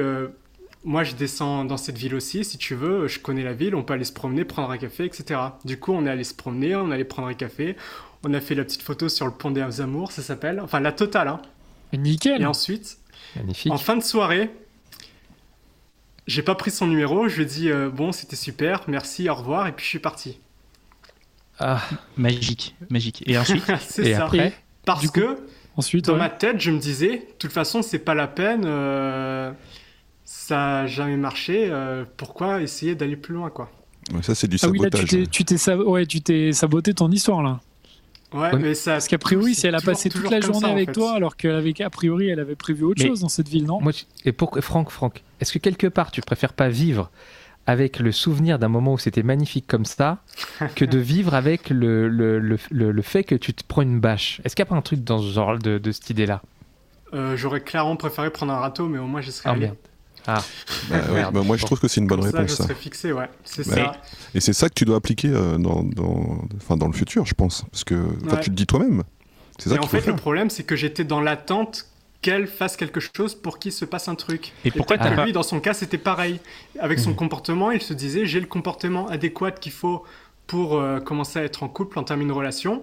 moi 0.84 1.02
je 1.02 1.14
descends 1.16 1.64
dans 1.64 1.76
cette 1.76 1.98
ville 1.98 2.14
aussi, 2.14 2.44
si 2.44 2.58
tu 2.58 2.76
veux, 2.76 3.08
je 3.08 3.18
connais 3.18 3.42
la 3.42 3.52
ville, 3.52 3.74
on 3.74 3.82
peut 3.82 3.94
aller 3.94 4.04
se 4.04 4.12
promener, 4.12 4.44
prendre 4.44 4.70
un 4.70 4.78
café, 4.78 5.04
etc. 5.04 5.40
Du 5.64 5.78
coup 5.78 5.92
on 5.92 6.06
est 6.06 6.10
allé 6.10 6.24
se 6.24 6.34
promener, 6.34 6.76
on 6.76 6.90
est 6.92 6.94
allé 6.94 7.04
prendre 7.04 7.28
un 7.28 7.34
café, 7.34 7.76
on 8.24 8.32
a 8.32 8.40
fait 8.40 8.54
la 8.54 8.64
petite 8.64 8.82
photo 8.82 9.08
sur 9.08 9.26
le 9.26 9.32
pont 9.32 9.50
des 9.50 9.80
Amours, 9.80 10.12
ça 10.12 10.22
s'appelle, 10.22 10.60
enfin 10.60 10.78
la 10.80 10.92
totale. 10.92 11.28
Hein. 11.28 11.40
Nickel. 11.92 12.42
Et 12.42 12.46
ensuite, 12.46 12.98
Magnifique. 13.36 13.72
en 13.72 13.78
fin 13.78 13.96
de 13.96 14.02
soirée, 14.02 14.50
j'ai 16.26 16.42
pas 16.42 16.54
pris 16.54 16.70
son 16.70 16.86
numéro, 16.86 17.28
je 17.28 17.36
lui 17.36 17.42
ai 17.42 17.46
dit 17.46 17.70
euh, 17.70 17.88
bon 17.88 18.12
c'était 18.12 18.36
super, 18.36 18.82
merci, 18.88 19.28
au 19.28 19.34
revoir, 19.34 19.66
et 19.66 19.72
puis 19.72 19.84
je 19.84 19.90
suis 19.90 19.98
parti. 19.98 20.38
Ah. 21.58 21.82
Magique, 22.16 22.74
magique. 22.90 23.22
Et 23.26 23.38
ensuite 23.38 23.64
C'est 23.88 24.14
ça. 24.14 24.26
après 24.26 24.52
Parce 24.84 25.06
coup, 25.06 25.12
que 25.20 25.38
Ensuite, 25.78 26.06
dans 26.06 26.14
ouais. 26.14 26.18
ma 26.20 26.30
tête, 26.30 26.58
je 26.58 26.70
me 26.70 26.78
disais, 26.78 27.18
de 27.18 27.24
toute 27.38 27.52
façon, 27.52 27.82
c'est 27.82 27.98
pas 27.98 28.14
la 28.14 28.26
peine, 28.26 28.62
euh, 28.64 29.52
ça 30.24 30.80
a 30.80 30.86
jamais 30.86 31.18
marché, 31.18 31.68
euh, 31.70 32.04
pourquoi 32.16 32.62
essayer 32.62 32.94
d'aller 32.94 33.16
plus 33.16 33.34
loin 33.34 33.50
quoi? 33.50 33.70
Ouais, 34.14 34.22
Ça, 34.22 34.34
c'est 34.34 34.48
du 34.48 34.56
ah 34.62 34.68
oui, 34.68 34.78
là 34.78 34.88
tu 34.90 35.06
sabotage. 35.06 35.44
t'es, 35.44 35.56
sab- 35.58 35.80
ouais, 35.86 36.06
tu 36.06 36.20
t'es 36.22 36.52
saboté 36.52 36.94
ton 36.94 37.10
histoire 37.10 37.42
là. 37.42 37.60
Ouais, 38.36 38.52
Ouais. 38.52 38.58
mais 38.58 38.74
ça. 38.74 38.92
Parce 38.92 39.08
qu'a 39.08 39.18
priori, 39.18 39.54
si 39.54 39.66
elle 39.66 39.74
a 39.74 39.78
toujours- 39.78 39.94
passé 39.94 40.08
toute 40.10 40.30
la 40.30 40.40
journée 40.40 40.60
ça, 40.60 40.68
en 40.68 40.72
avec 40.72 40.86
fait. 40.88 40.92
toi, 40.92 41.14
alors 41.14 41.36
qu'elle 41.36 41.54
avait, 41.54 41.74
a 41.82 41.90
priori, 41.90 42.28
elle 42.28 42.40
avait 42.40 42.54
prévu 42.54 42.84
autre 42.84 43.02
Mais- 43.02 43.08
chose 43.08 43.20
dans 43.20 43.28
cette 43.28 43.48
ville, 43.48 43.64
non? 43.64 43.80
Moi, 43.80 43.92
et 44.24 44.32
pour 44.32 44.56
Franck, 44.60 44.90
Franck, 44.90 45.22
est-ce 45.40 45.52
que 45.52 45.58
quelque 45.58 45.86
part 45.86 46.10
tu 46.10 46.20
préfères 46.20 46.52
pas 46.52 46.68
vivre 46.68 47.10
avec 47.66 47.98
le 47.98 48.12
souvenir 48.12 48.58
d'un 48.58 48.68
moment 48.68 48.92
où 48.92 48.98
c'était 48.98 49.22
magnifique 49.24 49.66
comme 49.66 49.84
ça 49.84 50.18
que 50.76 50.84
de 50.84 50.98
vivre 50.98 51.34
avec 51.34 51.70
le, 51.70 52.08
le, 52.08 52.38
le, 52.38 52.58
le- 52.70 52.92
le 52.92 53.02
fait 53.02 53.24
que 53.24 53.34
tu 53.34 53.52
te 53.54 53.64
prends 53.66 53.82
une 53.82 53.98
bâche? 54.00 54.40
Est-ce 54.44 54.54
qu'il 54.54 54.62
n'y 54.64 54.68
a 54.68 54.70
pas 54.70 54.76
un 54.76 54.82
truc 54.82 55.02
dans 55.02 55.18
ce 55.18 55.32
genre 55.32 55.58
de, 55.58 55.78
de 55.78 55.92
cette 55.92 56.10
idée-là? 56.10 56.42
Euh, 57.14 57.36
J'aurais 57.36 57.60
clairement 57.60 57.96
préféré 57.96 58.30
prendre 58.30 58.52
un 58.52 58.58
râteau, 58.58 58.86
mais 58.88 58.98
au 58.98 59.06
moins 59.06 59.20
j'y 59.20 59.32
serais 59.32 59.48
Ah 59.48 59.52
allé. 59.52 59.60
merde. 59.62 59.76
Ah, 60.26 60.42
Bah, 60.90 60.96
ouais, 61.12 61.24
bah, 61.32 61.42
moi, 61.42 61.56
je 61.56 61.64
trouve 61.64 61.78
que 61.80 61.88
c'est 61.88 62.00
une 62.00 62.06
bonne 62.06 62.20
Comme 62.20 62.30
ça, 62.30 62.38
réponse. 62.38 62.50
je 62.52 62.56
ça. 62.56 62.64
serais 62.64 62.74
fixé, 62.74 63.12
ouais. 63.12 63.28
C'est 63.44 63.66
Ouais. 63.68 63.74
ça. 63.76 63.92
Et 64.34 64.40
c'est 64.40 64.52
ça 64.52 64.68
que 64.68 64.74
tu 64.74 64.84
dois 64.84 64.96
appliquer 64.96 65.28
euh, 65.28 65.56
dans, 65.58 65.82
dans, 65.82 66.44
enfin, 66.56 66.76
dans 66.76 66.86
le 66.88 66.92
futur, 66.92 67.26
je 67.26 67.34
pense. 67.34 67.64
Parce 67.70 67.84
que 67.84 67.94
Ouais. 67.94 68.40
tu 68.42 68.50
te 68.50 68.54
dis 68.54 68.66
toi-même. 68.66 69.02
C'est 69.58 69.70
ça 69.70 69.76
Et 69.76 69.78
en 69.78 69.86
fait, 69.86 70.00
faire. 70.00 70.14
le 70.14 70.20
problème, 70.20 70.50
c'est 70.50 70.64
que 70.64 70.76
j'étais 70.76 71.04
dans 71.04 71.20
l'attente 71.20 71.86
qu'elle 72.22 72.46
fasse 72.48 72.76
quelque 72.76 72.98
chose 73.00 73.34
pour 73.34 73.58
qu'il 73.58 73.72
se 73.72 73.84
passe 73.84 74.08
un 74.08 74.14
truc. 74.16 74.52
Et 74.64 74.70
pourquoi 74.70 74.98
peut-être 74.98 75.16
que 75.16 75.20
lui, 75.22 75.32
dans 75.32 75.42
son 75.44 75.60
cas, 75.60 75.74
c'était 75.74 75.98
pareil. 75.98 76.40
Avec 76.80 76.98
Mhm. 76.98 77.04
son 77.04 77.14
comportement, 77.14 77.70
il 77.70 77.80
se 77.80 77.94
disait 77.94 78.26
j'ai 78.26 78.40
le 78.40 78.46
comportement 78.46 79.06
adéquat 79.08 79.52
qu'il 79.52 79.72
faut 79.72 80.02
pour 80.46 80.76
euh, 80.76 80.98
commencer 81.00 81.38
à 81.38 81.42
être 81.44 81.62
en 81.62 81.68
couple, 81.68 81.98
entamer 81.98 82.22
une 82.24 82.32
relation. 82.32 82.82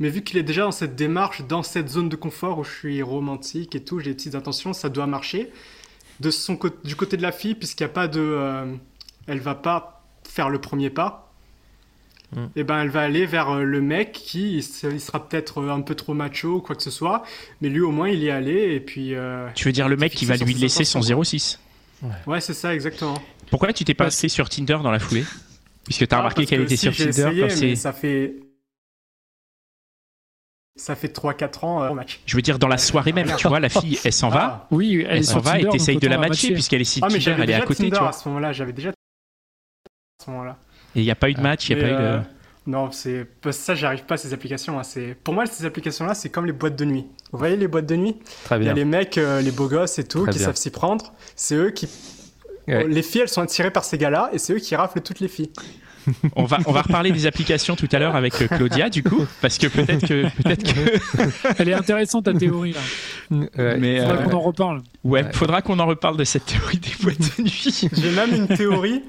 Mais 0.00 0.08
vu 0.08 0.22
qu'il 0.22 0.38
est 0.38 0.42
déjà 0.42 0.62
dans 0.62 0.72
cette 0.72 0.96
démarche, 0.96 1.42
dans 1.48 1.62
cette 1.62 1.88
zone 1.88 2.08
de 2.08 2.16
confort 2.16 2.58
où 2.58 2.64
je 2.64 2.70
suis 2.70 3.02
romantique 3.02 3.74
et 3.76 3.80
tout, 3.84 4.00
j'ai 4.00 4.10
des 4.10 4.16
petites 4.16 4.34
intentions, 4.34 4.72
ça 4.72 4.88
doit 4.88 5.06
marcher. 5.06 5.50
De 6.20 6.30
son 6.30 6.56
côté, 6.56 6.76
du 6.86 6.96
côté 6.96 7.16
de 7.16 7.22
la 7.22 7.32
fille, 7.32 7.54
puisqu'il 7.54 7.82
n'y 7.84 7.90
a 7.90 7.92
pas 7.94 8.08
de, 8.08 8.20
euh, 8.20 8.66
elle 9.26 9.40
va 9.40 9.54
pas 9.54 10.02
faire 10.28 10.48
le 10.48 10.60
premier 10.60 10.90
pas. 10.90 11.32
Mm. 12.34 12.44
Et 12.56 12.64
ben, 12.64 12.80
elle 12.82 12.88
va 12.90 13.00
aller 13.02 13.26
vers 13.26 13.50
euh, 13.50 13.62
le 13.62 13.80
mec 13.80 14.12
qui 14.12 14.56
il 14.58 14.62
se- 14.62 14.86
il 14.86 15.00
sera 15.00 15.28
peut-être 15.28 15.60
euh, 15.60 15.70
un 15.70 15.80
peu 15.80 15.94
trop 15.94 16.14
macho 16.14 16.56
ou 16.56 16.60
quoi 16.60 16.74
que 16.76 16.82
ce 16.82 16.90
soit, 16.90 17.22
mais 17.60 17.68
lui 17.68 17.80
au 17.80 17.90
moins 17.90 18.08
il 18.08 18.20
y 18.20 18.28
est 18.28 18.30
allé 18.30 18.74
et 18.74 18.80
puis. 18.80 19.14
euh, 19.14 19.48
Tu 19.54 19.64
veux 19.68 19.72
dire 19.72 19.88
le 19.88 19.96
mec 19.96 20.12
qui 20.14 20.24
va 20.24 20.36
lui 20.36 20.54
laisser 20.54 20.84
son 20.84 20.98
intentions. 20.98 21.24
06 21.24 21.60
Ouais, 22.26 22.40
c'est 22.40 22.54
ça 22.54 22.74
exactement. 22.74 23.20
Pourquoi 23.50 23.72
tu 23.72 23.84
t'es 23.84 23.94
pas 23.94 24.04
passé 24.04 24.28
sur 24.28 24.48
Tinder 24.48 24.78
dans 24.82 24.90
la 24.90 24.98
foulée? 24.98 25.24
Puisque 25.84 26.06
t'as 26.08 26.16
Ah, 26.16 26.18
remarqué 26.20 26.46
qu'elle 26.46 26.60
que 26.60 26.64
était 26.64 26.76
si, 26.76 26.92
sur 26.92 26.96
Tinder 26.96 27.44
essayé, 27.46 27.70
mais 27.70 27.76
ça 27.76 27.92
fait. 27.92 28.34
Ça 30.76 30.96
fait 30.96 31.06
3-4 31.16 31.64
ans 31.64 31.82
euh, 31.84 31.90
au 31.90 31.94
match. 31.94 32.20
Je 32.26 32.34
veux 32.34 32.42
dire 32.42 32.58
dans 32.58 32.66
la 32.68 32.78
soirée 32.78 33.12
même, 33.12 33.32
tu 33.36 33.46
vois, 33.46 33.60
la 33.60 33.68
fille, 33.68 33.98
elle 34.04 34.12
s'en 34.12 34.28
va, 34.28 34.40
Ah, 34.64 34.66
Oui, 34.72 35.04
elle, 35.08 35.24
s'en 35.24 35.38
va 35.38 35.60
et 35.60 35.68
t'essayes 35.68 35.98
de 35.98 36.08
la 36.08 36.18
matcher 36.18 36.52
puisqu'elle 36.52 36.80
est 36.80 36.84
sur 36.84 37.04
Ah, 37.04 37.06
mais 37.08 37.18
Tinder, 37.18 37.24
j'avais 37.24 37.42
elle 37.44 37.50
est 37.50 37.54
à 37.54 37.60
côté, 37.60 37.84
Tinder 37.84 37.92
tu 37.92 37.98
vois. 38.00 38.08
à 38.08 38.12
ce 38.12 38.28
moment-là, 38.28 38.52
j'avais 38.52 38.72
déjà 38.72 38.90
à 38.90 38.92
ce 40.24 40.30
moment-là. 40.30 40.56
Et 40.96 41.00
il 41.00 41.04
n'y 41.04 41.10
a 41.10 41.14
pas 41.14 41.30
eu 41.30 41.34
de 41.34 41.40
match, 41.40 41.68
il 41.68 41.76
n'y 41.76 41.82
a 41.82 41.84
pas 41.86 41.90
eu 41.90 41.94
euh, 41.94 42.18
de. 42.18 42.24
Non, 42.66 42.90
c'est 42.90 43.26
ça, 43.52 43.74
j'arrive 43.74 44.04
pas 44.04 44.14
à 44.14 44.16
ces 44.16 44.32
applications. 44.32 44.78
hein, 44.78 44.82
c'est 44.82 45.14
Pour 45.22 45.34
moi, 45.34 45.46
ces 45.46 45.64
applications-là, 45.64 46.14
c'est 46.14 46.30
comme 46.30 46.46
les 46.46 46.52
boîtes 46.52 46.76
de 46.76 46.84
nuit. 46.86 47.06
Vous 47.30 47.38
voyez 47.38 47.56
les 47.56 47.68
boîtes 47.68 47.86
de 47.86 47.94
nuit? 47.96 48.16
Très 48.44 48.56
Il 48.58 48.64
y 48.64 48.68
a 48.68 48.72
les 48.72 48.84
mecs, 48.86 49.18
euh, 49.18 49.42
les 49.42 49.50
beaux 49.52 49.68
gosses 49.68 49.98
et 49.98 50.04
tout, 50.04 50.22
Très 50.22 50.32
qui 50.32 50.38
bien. 50.38 50.46
savent 50.46 50.56
s'y 50.56 50.70
prendre. 50.70 51.12
C'est 51.36 51.54
eux 51.56 51.70
qui. 51.70 51.88
Ouais. 52.66 52.88
Les 52.88 53.02
filles, 53.02 53.20
elles 53.22 53.28
sont 53.28 53.42
attirées 53.42 53.70
par 53.70 53.84
ces 53.84 53.98
gars-là 53.98 54.30
et 54.32 54.38
c'est 54.38 54.54
eux 54.54 54.58
qui 54.58 54.74
raflent 54.74 55.02
toutes 55.02 55.20
les 55.20 55.28
filles. 55.28 55.50
On 56.36 56.44
va, 56.44 56.58
on 56.66 56.72
va 56.72 56.82
reparler 56.82 57.10
des 57.12 57.26
applications 57.26 57.76
tout 57.76 57.88
à 57.92 57.98
l'heure 57.98 58.16
avec 58.16 58.40
euh, 58.42 58.46
Claudia, 58.48 58.90
du 58.90 59.02
coup, 59.02 59.24
parce 59.40 59.58
que 59.58 59.66
peut-être 59.66 60.06
que. 60.06 60.42
Peut-être 60.42 60.62
que... 60.62 61.58
Elle 61.62 61.68
est 61.68 61.74
intéressante 61.74 62.24
ta 62.24 62.34
théorie 62.34 62.72
là. 62.74 62.80
Ouais. 63.56 63.78
Mais, 63.78 64.00
Faudrait 64.00 64.18
euh, 64.18 64.24
qu'on 64.24 64.36
en 64.36 64.40
reparle. 64.40 64.82
Ouais, 65.02 65.22
Ouais. 65.24 65.32
faudra 65.32 65.62
qu'on 65.62 65.78
en 65.78 65.86
reparle 65.86 66.16
de 66.16 66.24
cette 66.24 66.46
théorie 66.46 66.78
des 66.78 66.90
boîtes 67.02 67.18
de 67.18 67.42
nuit. 67.42 67.88
J'ai 67.92 68.10
même 68.10 68.34
une 68.34 68.48
théorie 68.48 69.02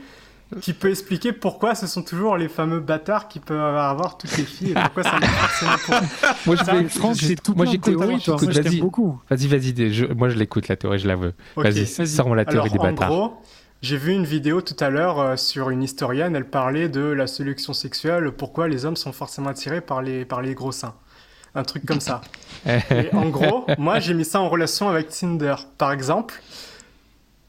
qui 0.62 0.74
peut 0.74 0.90
expliquer 0.92 1.34
pourquoi 1.34 1.74
ce 1.74 1.88
sont 1.88 2.04
toujours 2.04 2.38
les 2.38 2.48
fameux 2.48 2.80
bâtards 2.80 3.28
qui 3.28 3.40
peuvent 3.40 3.60
avoir 3.60 4.18
toutes 4.18 4.38
les 4.38 4.44
filles 4.44 4.72
et 4.72 4.74
pourquoi 4.76 5.04
ça 5.04 5.20
marche 5.20 5.26
forcément 5.26 6.00
pour 6.44 6.54
Moi, 6.54 6.56
je 6.56 6.88
Franck, 7.00 7.16
je- 7.20 7.26
c'est 7.26 7.36
tout 7.42 7.56
moi, 7.56 7.66
j'écoute. 7.66 7.96
vas-y. 7.96 8.80
beaucoup. 8.80 9.20
Vas-y, 9.30 9.48
vas-y. 9.48 9.92
je- 9.94 10.06
moi, 10.06 10.30
je 10.30 10.38
l'écoute, 10.38 10.68
la 10.68 10.76
théorie, 10.76 11.00
je 11.00 11.08
la 11.08 11.16
veux. 11.16 11.34
Vas-y, 11.58 11.88
sors-moi 11.88 12.36
la 12.38 12.46
théorie 12.46 12.70
Alors, 12.70 12.84
des 12.84 12.90
en 12.90 12.92
bâtards. 12.94 13.10
gros, 13.10 13.34
j'ai 13.86 13.98
vu 13.98 14.14
une 14.14 14.26
vidéo 14.26 14.62
tout 14.62 14.76
à 14.80 14.90
l'heure 14.90 15.20
euh, 15.20 15.36
sur 15.36 15.70
une 15.70 15.84
historienne, 15.84 16.36
elle 16.36 16.50
parlait 16.50 16.90
de 16.90 17.02
la 17.02 17.28
sélection 17.28 17.72
sexuelle, 17.72 18.32
pourquoi 18.32 18.68
les 18.68 18.84
hommes 18.84 18.96
sont 18.96 19.12
forcément 19.12 19.50
attirés 19.50 19.80
par 19.80 20.02
les, 20.02 20.26
par 20.26 20.42
les 20.42 20.56
gros 20.56 20.72
seins. 20.72 20.96
Un 21.54 21.64
truc 21.64 21.86
comme 21.86 22.02
ça. 22.02 22.22
Et 22.66 23.14
en 23.14 23.30
gros, 23.30 23.66
moi 23.78 24.00
j'ai 24.00 24.16
mis 24.16 24.26
ça 24.26 24.42
en 24.42 24.50
relation 24.50 24.90
avec 24.90 25.10
Tinder. 25.10 25.56
Par 25.78 25.92
exemple, 25.92 26.42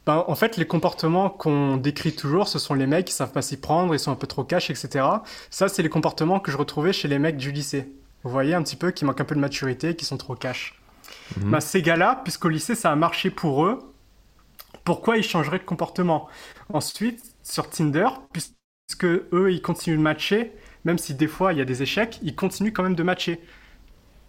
ben, 0.04 0.24
en 0.28 0.34
fait, 0.34 0.58
les 0.58 0.66
comportements 0.66 1.30
qu'on 1.30 1.78
décrit 1.78 2.14
toujours, 2.14 2.48
ce 2.48 2.58
sont 2.58 2.74
les 2.74 2.86
mecs 2.86 3.06
qui 3.06 3.14
savent 3.14 3.32
pas 3.32 3.42
s'y 3.42 3.56
prendre, 3.56 3.94
ils 3.94 3.98
sont 3.98 4.12
un 4.12 4.16
peu 4.16 4.26
trop 4.26 4.44
cash, 4.44 4.68
etc. 4.68 5.06
Ça, 5.48 5.68
c'est 5.68 5.82
les 5.82 5.88
comportements 5.88 6.38
que 6.38 6.52
je 6.52 6.58
retrouvais 6.58 6.92
chez 6.92 7.08
les 7.08 7.18
mecs 7.18 7.38
du 7.38 7.50
lycée. 7.50 7.90
Vous 8.24 8.30
voyez 8.30 8.54
un 8.54 8.62
petit 8.62 8.76
peu, 8.76 8.90
qui 8.90 9.06
manquent 9.06 9.22
un 9.22 9.24
peu 9.24 9.34
de 9.34 9.40
maturité, 9.40 9.96
qui 9.96 10.04
sont 10.04 10.18
trop 10.18 10.34
cash. 10.34 10.80
Mhm. 11.38 11.50
Ben, 11.50 11.60
ces 11.60 11.80
gars-là, 11.80 12.20
puisqu'au 12.22 12.50
lycée 12.50 12.74
ça 12.74 12.92
a 12.92 12.96
marché 12.96 13.30
pour 13.30 13.64
eux, 13.64 13.78
pourquoi 14.86 15.18
ils 15.18 15.24
changeraient 15.24 15.58
de 15.58 15.64
comportement 15.64 16.28
Ensuite, 16.72 17.20
sur 17.42 17.68
Tinder, 17.68 18.06
puisque 18.32 19.04
eux, 19.04 19.52
ils 19.52 19.60
continuent 19.60 19.98
de 19.98 20.02
matcher, 20.02 20.52
même 20.84 20.96
si 20.96 21.12
des 21.12 21.26
fois 21.26 21.52
il 21.52 21.58
y 21.58 21.60
a 21.60 21.64
des 21.64 21.82
échecs, 21.82 22.20
ils 22.22 22.36
continuent 22.36 22.72
quand 22.72 22.84
même 22.84 22.94
de 22.94 23.02
matcher. 23.02 23.40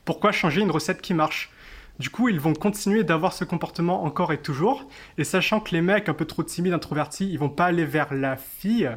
Pourquoi 0.04 0.32
changer 0.32 0.62
une 0.62 0.72
recette 0.72 1.00
qui 1.00 1.14
marche? 1.14 1.52
Du 2.00 2.10
coup, 2.10 2.28
ils 2.28 2.40
vont 2.40 2.54
continuer 2.54 3.04
d'avoir 3.04 3.34
ce 3.34 3.44
comportement 3.44 4.04
encore 4.04 4.34
et 4.34 4.42
toujours, 4.42 4.88
et 5.20 5.24
sachant 5.24 5.60
que 5.60 5.76
les 5.76 5.82
mecs 5.82 6.10
un 6.10 6.16
peu 6.16 6.26
trop 6.26 6.42
timides, 6.44 6.74
introvertis, 6.74 7.30
ils 7.30 7.38
vont 7.38 7.50
pas 7.50 7.66
aller 7.66 7.86
vers 7.86 8.14
la 8.14 8.36
fille. 8.36 8.90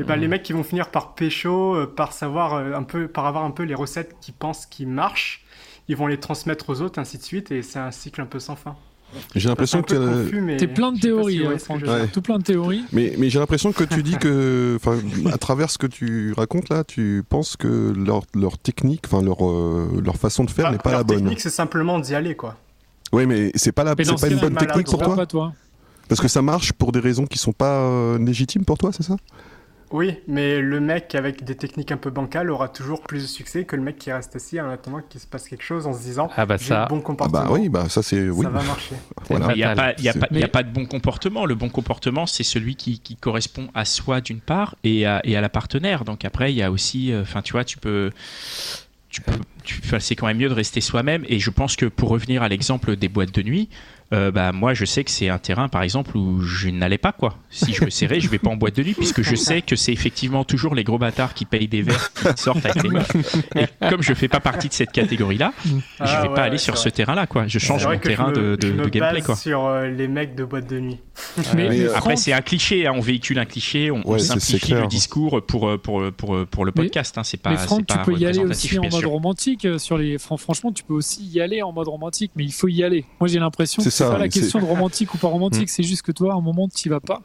Et 0.00 0.04
ben, 0.04 0.16
les 0.16 0.28
mecs 0.28 0.44
qui 0.44 0.52
vont 0.52 0.62
finir 0.62 0.90
par 0.90 1.14
pécho, 1.14 1.74
euh, 1.74 1.86
par 1.86 2.12
savoir 2.12 2.54
euh, 2.54 2.74
un 2.74 2.84
peu, 2.84 3.08
par 3.08 3.26
avoir 3.26 3.44
un 3.44 3.50
peu 3.50 3.64
les 3.64 3.74
recettes 3.74 4.16
qu'ils 4.20 4.34
pensent 4.34 4.66
qui 4.66 4.86
marchent, 4.86 5.44
ils 5.88 5.96
vont 5.96 6.06
les 6.06 6.18
transmettre 6.18 6.70
aux 6.70 6.80
autres, 6.80 6.98
ainsi 6.98 7.18
de 7.18 7.22
suite, 7.22 7.50
et 7.50 7.62
c'est 7.62 7.78
un 7.80 7.90
cycle 7.90 8.20
un 8.20 8.26
peu 8.26 8.38
sans 8.38 8.56
fin. 8.56 8.76
J'ai 9.34 9.48
l'impression 9.48 9.82
que 9.82 10.56
T'es 10.58 10.66
plein 10.66 10.92
de 10.92 11.00
théories, 11.00 11.42
Franck. 11.58 11.82
dire. 11.82 11.92
Ouais. 11.92 12.06
Tout 12.08 12.20
plein 12.22 12.38
de 12.38 12.42
théories. 12.42 12.84
Mais, 12.92 13.14
mais 13.18 13.30
j'ai 13.30 13.38
l'impression 13.38 13.72
que 13.72 13.84
tu 13.84 14.02
dis 14.02 14.16
que, 14.16 14.76
enfin, 14.76 14.98
à 15.32 15.38
travers 15.38 15.70
ce 15.70 15.78
que 15.78 15.86
tu 15.86 16.32
racontes 16.36 16.68
là, 16.68 16.84
tu 16.84 17.24
penses 17.28 17.56
que 17.56 17.92
leur, 17.96 18.22
leur 18.34 18.58
technique, 18.58 19.02
enfin 19.06 19.22
leur, 19.22 19.48
euh, 19.48 20.00
leur 20.04 20.16
façon 20.16 20.44
de 20.44 20.50
faire 20.50 20.66
Ah, 20.68 20.72
n'est 20.72 20.78
pas 20.78 20.90
leur 20.90 21.00
la 21.00 21.04
bonne. 21.04 21.18
technique, 21.20 21.40
c'est 21.40 21.50
simplement 21.50 21.98
d'y 21.98 22.14
aller, 22.14 22.34
quoi. 22.36 22.56
Oui, 23.12 23.26
mais 23.26 23.50
c'est 23.54 23.72
pas 23.72 23.84
la, 23.84 23.94
c'est 23.98 24.20
pas 24.20 24.28
une 24.28 24.38
bonne 24.38 24.56
technique 24.56 24.86
pour 24.86 25.02
toi, 25.02 25.16
Pas 25.16 25.26
toi. 25.26 25.52
parce 26.08 26.20
que 26.20 26.28
ça 26.28 26.42
marche 26.42 26.72
pour 26.74 26.92
des 26.92 27.00
raisons 27.00 27.24
qui 27.26 27.38
sont 27.38 27.52
pas 27.52 27.80
euh, 27.80 28.18
légitimes 28.18 28.64
pour 28.66 28.76
toi, 28.76 28.90
c'est 28.92 29.02
ça? 29.02 29.16
Oui, 29.90 30.16
mais 30.26 30.60
le 30.60 30.80
mec 30.80 31.14
avec 31.14 31.44
des 31.44 31.54
techniques 31.56 31.90
un 31.92 31.96
peu 31.96 32.10
bancales 32.10 32.50
aura 32.50 32.68
toujours 32.68 33.02
plus 33.02 33.22
de 33.22 33.26
succès 33.26 33.64
que 33.64 33.74
le 33.74 33.80
mec 33.82 33.96
qui 33.98 34.12
reste 34.12 34.36
assis 34.36 34.60
en 34.60 34.68
attendant 34.68 35.00
qu'il 35.08 35.18
se 35.20 35.26
passe 35.26 35.48
quelque 35.48 35.64
chose 35.64 35.86
en 35.86 35.94
se 35.94 36.00
disant 36.00 36.28
Ah 36.36 36.44
bah 36.44 36.58
ça. 36.58 36.82
le 36.82 36.88
bon 36.88 36.98
Ah 37.00 37.06
comportement. 37.06 37.44
bah 37.44 37.48
oui, 37.50 37.68
bah 37.70 37.88
ça 37.88 38.02
c'est 38.02 38.28
oui. 38.28 38.42
Ça 38.44 38.50
va 38.50 38.62
marcher. 38.62 38.94
Voilà. 39.30 39.52
Il 39.52 39.56
n'y 39.56 39.62
a, 39.64 39.74
pas- 39.74 39.92
il 39.96 40.04
y 40.04 40.08
a, 40.10 40.12
pas- 40.12 40.26
il 40.30 40.36
y 40.38 40.42
a 40.42 40.46
Mais- 40.46 40.48
pas 40.48 40.62
de 40.62 40.70
bon 40.70 40.84
comportement. 40.84 41.46
Le 41.46 41.54
bon 41.54 41.70
comportement, 41.70 42.26
c'est 42.26 42.42
celui 42.44 42.76
qui, 42.76 42.98
qui 42.98 43.16
correspond 43.16 43.68
à 43.74 43.84
soi 43.86 44.20
d'une 44.20 44.40
part 44.40 44.76
et 44.84 45.06
à, 45.06 45.20
et 45.24 45.36
à 45.36 45.40
la 45.40 45.48
partenaire. 45.48 46.04
Donc 46.04 46.24
après, 46.26 46.52
il 46.52 46.56
y 46.56 46.62
a 46.62 46.70
aussi, 46.70 47.10
euh, 47.12 47.22
enfin, 47.22 47.40
tu 47.40 47.52
vois, 47.52 47.64
tu 47.64 47.78
peux, 47.78 48.10
tu 49.08 49.22
peux, 49.22 49.32
tu- 49.64 49.80
c'est 50.00 50.16
quand 50.16 50.26
même 50.26 50.36
mieux 50.38 50.50
de 50.50 50.54
rester 50.54 50.82
soi-même. 50.82 51.24
Et 51.28 51.38
je 51.38 51.48
pense 51.50 51.76
que 51.76 51.86
pour 51.86 52.10
revenir 52.10 52.42
à 52.42 52.48
l'exemple 52.48 52.94
des 52.96 53.08
boîtes 53.08 53.34
de 53.34 53.42
nuit, 53.42 53.70
euh, 54.12 54.30
bah 54.30 54.52
moi, 54.52 54.72
je 54.74 54.84
sais 54.84 55.04
que 55.04 55.10
c'est 55.10 55.28
un 55.28 55.38
terrain, 55.38 55.68
par 55.68 55.82
exemple, 55.82 56.16
où 56.16 56.40
je 56.40 56.68
n'allais 56.70 56.98
pas 56.98 57.12
quoi. 57.12 57.36
Si 57.50 57.72
je 57.74 57.84
me 57.84 57.90
serrais, 57.90 58.20
je 58.20 58.28
vais 58.28 58.38
pas 58.38 58.50
en 58.50 58.56
boîte 58.56 58.76
de 58.76 58.82
nuit 58.82 58.94
puisque 58.94 59.22
je 59.22 59.34
sais 59.34 59.62
que 59.62 59.76
c'est 59.76 59.92
effectivement 59.92 60.44
toujours 60.44 60.74
les 60.74 60.84
gros 60.84 60.98
bâtards 60.98 61.34
qui 61.34 61.44
payent 61.44 61.68
des 61.68 61.82
verres 61.82 62.12
qui 62.14 62.24
sortent 62.36 62.64
avec 62.64 62.82
les 62.82 62.88
meufs. 62.90 63.10
Et 63.56 63.66
comme 63.88 64.02
je 64.02 64.14
fais 64.14 64.28
pas 64.28 64.40
partie 64.40 64.68
de 64.68 64.72
cette 64.72 64.92
catégorie-là, 64.92 65.52
je 65.64 65.72
Ah 66.00 66.22
vais 66.22 66.28
ouais, 66.28 66.34
pas 66.34 66.42
aller 66.44 66.58
sur 66.58 66.74
vrai. 66.74 66.82
ce 66.82 66.88
terrain-là 66.88 67.26
quoi. 67.26 67.46
Je 67.46 67.58
change 67.58 67.86
mon 67.86 67.92
je 67.94 67.98
terrain 67.98 68.28
me- 68.30 68.34
de, 68.34 68.56
de- 68.56 68.66
je 68.68 68.72
me 68.72 68.84
de 68.84 68.88
gameplay 68.88 69.22
quoi. 69.22 69.36
sur 69.36 69.66
euh, 69.66 69.88
les 69.88 70.08
mecs 70.08 70.34
de 70.34 70.44
boîte 70.44 70.68
de 70.68 70.80
nuit. 70.80 70.98
Mais, 71.54 71.68
mais, 71.68 71.80
euh, 71.80 71.96
Après, 71.96 72.14
c'est 72.16 72.32
un 72.32 72.40
cliché, 72.42 72.86
hein, 72.86 72.92
on 72.94 73.00
véhicule 73.00 73.38
un 73.40 73.44
cliché, 73.44 73.90
on, 73.90 74.06
Ouais, 74.08 74.20
simplifie 74.20 74.72
le 74.72 74.86
discours 74.86 75.42
pour, 75.44 75.76
pour, 75.80 75.80
pour, 75.82 76.12
pour, 76.12 76.46
pour 76.46 76.64
le 76.64 76.72
Mais- 76.76 76.82
podcast. 76.84 77.18
hein, 77.18 77.24
c'est 77.24 77.38
pas, 77.42 77.50
mais 77.50 77.56
Franck, 77.56 77.86
tu 77.86 77.96
pas 77.96 78.04
peux 78.04 78.14
y 78.16 78.24
aller 78.24 78.38
aussi 78.38 78.78
en 78.78 78.82
mode 78.88 79.04
romantique 79.04 79.66
sur 79.78 79.98
les. 79.98 80.16
fran- 80.18 80.36
Franchement, 80.36 80.70
tu 80.72 80.84
peux 80.84 80.94
aussi 80.94 81.24
y 81.26 81.40
aller 81.40 81.60
en 81.62 81.72
mode 81.72 81.88
romantique, 81.88 82.30
mais 82.36 82.44
il 82.44 82.52
faut 82.52 82.68
y 82.68 82.84
aller. 82.84 83.04
Moi, 83.20 83.28
j'ai 83.28 83.40
l'impression 83.40 83.82
que 83.98 84.04
C'est 84.04 84.10
pas 84.10 84.18
la 84.18 84.28
question 84.28 84.60
de 84.60 84.64
romantique 84.64 85.14
ou 85.14 85.18
pas 85.18 85.28
romantique, 85.28 85.68
c'est 85.70 85.82
juste 85.82 86.02
que 86.02 86.12
toi, 86.12 86.34
à 86.34 86.36
un 86.36 86.40
moment, 86.40 86.68
tu 86.68 86.88
y 86.88 86.90
vas 86.90 87.00
pas. 87.00 87.20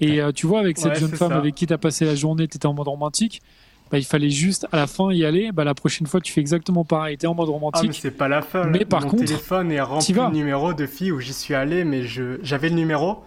Et 0.00 0.20
euh, 0.20 0.32
tu 0.32 0.46
vois, 0.46 0.60
avec 0.60 0.78
cette 0.78 0.92
Ouais, 0.94 0.98
jeune 1.00 1.10
femme 1.10 1.28
ça. 1.30 1.36
avec 1.36 1.54
qui 1.54 1.66
tu 1.66 1.72
as 1.72 1.78
passé 1.78 2.04
la 2.06 2.14
journée, 2.14 2.48
tu 2.48 2.56
étais 2.56 2.66
en 2.66 2.72
mode 2.74 2.88
romantique. 2.88 3.42
Bah, 3.90 3.98
il 3.98 4.04
fallait 4.04 4.30
juste 4.30 4.66
à 4.72 4.76
la 4.76 4.86
fin 4.86 5.10
y 5.12 5.24
aller. 5.24 5.50
Bah, 5.52 5.64
la 5.64 5.74
prochaine 5.74 6.06
fois, 6.06 6.20
tu 6.20 6.32
fais 6.32 6.40
exactement 6.40 6.84
pareil. 6.84 7.18
Tu 7.18 7.26
es 7.26 7.28
en 7.28 7.34
mode 7.34 7.48
Ah, 7.48 7.52
mais 7.52 7.58
romantique. 7.58 7.98
c'est 8.00 8.10
pas 8.12 8.28
la 8.28 8.40
fin. 8.40 8.64
Mais 8.66 8.84
par 8.84 9.02
Mon 9.02 9.08
contre, 9.10 9.24
téléphone 9.24 9.72
est 9.72 9.74
t'y 9.76 9.80
rempli 9.80 10.12
vas. 10.14 10.28
de 10.28 10.34
numéros 10.34 10.72
de 10.74 10.86
filles 10.86 11.10
où 11.12 11.18
j'y 11.20 11.32
suis 11.34 11.54
allé, 11.54 11.84
mais 11.84 12.04
je 12.04 12.38
j'avais 12.42 12.68
le 12.68 12.76
numéro. 12.76 13.24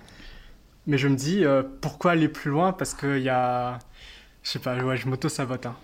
Mais 0.88 0.98
je 0.98 1.08
me 1.08 1.16
dis, 1.16 1.44
euh, 1.46 1.64
pourquoi 1.82 2.12
aller 2.12 2.28
plus 2.30 2.50
loin? 2.50 2.72
Parce 2.74 2.94
qu'il 2.94 3.20
y 3.22 3.30
a. 3.30 3.78
Je 4.42 4.50
sais 4.52 4.60
pas, 4.60 4.76
ouais, 4.78 4.98
je 4.98 5.08
m'auto-sabote. 5.08 5.66
hein. 5.66 5.76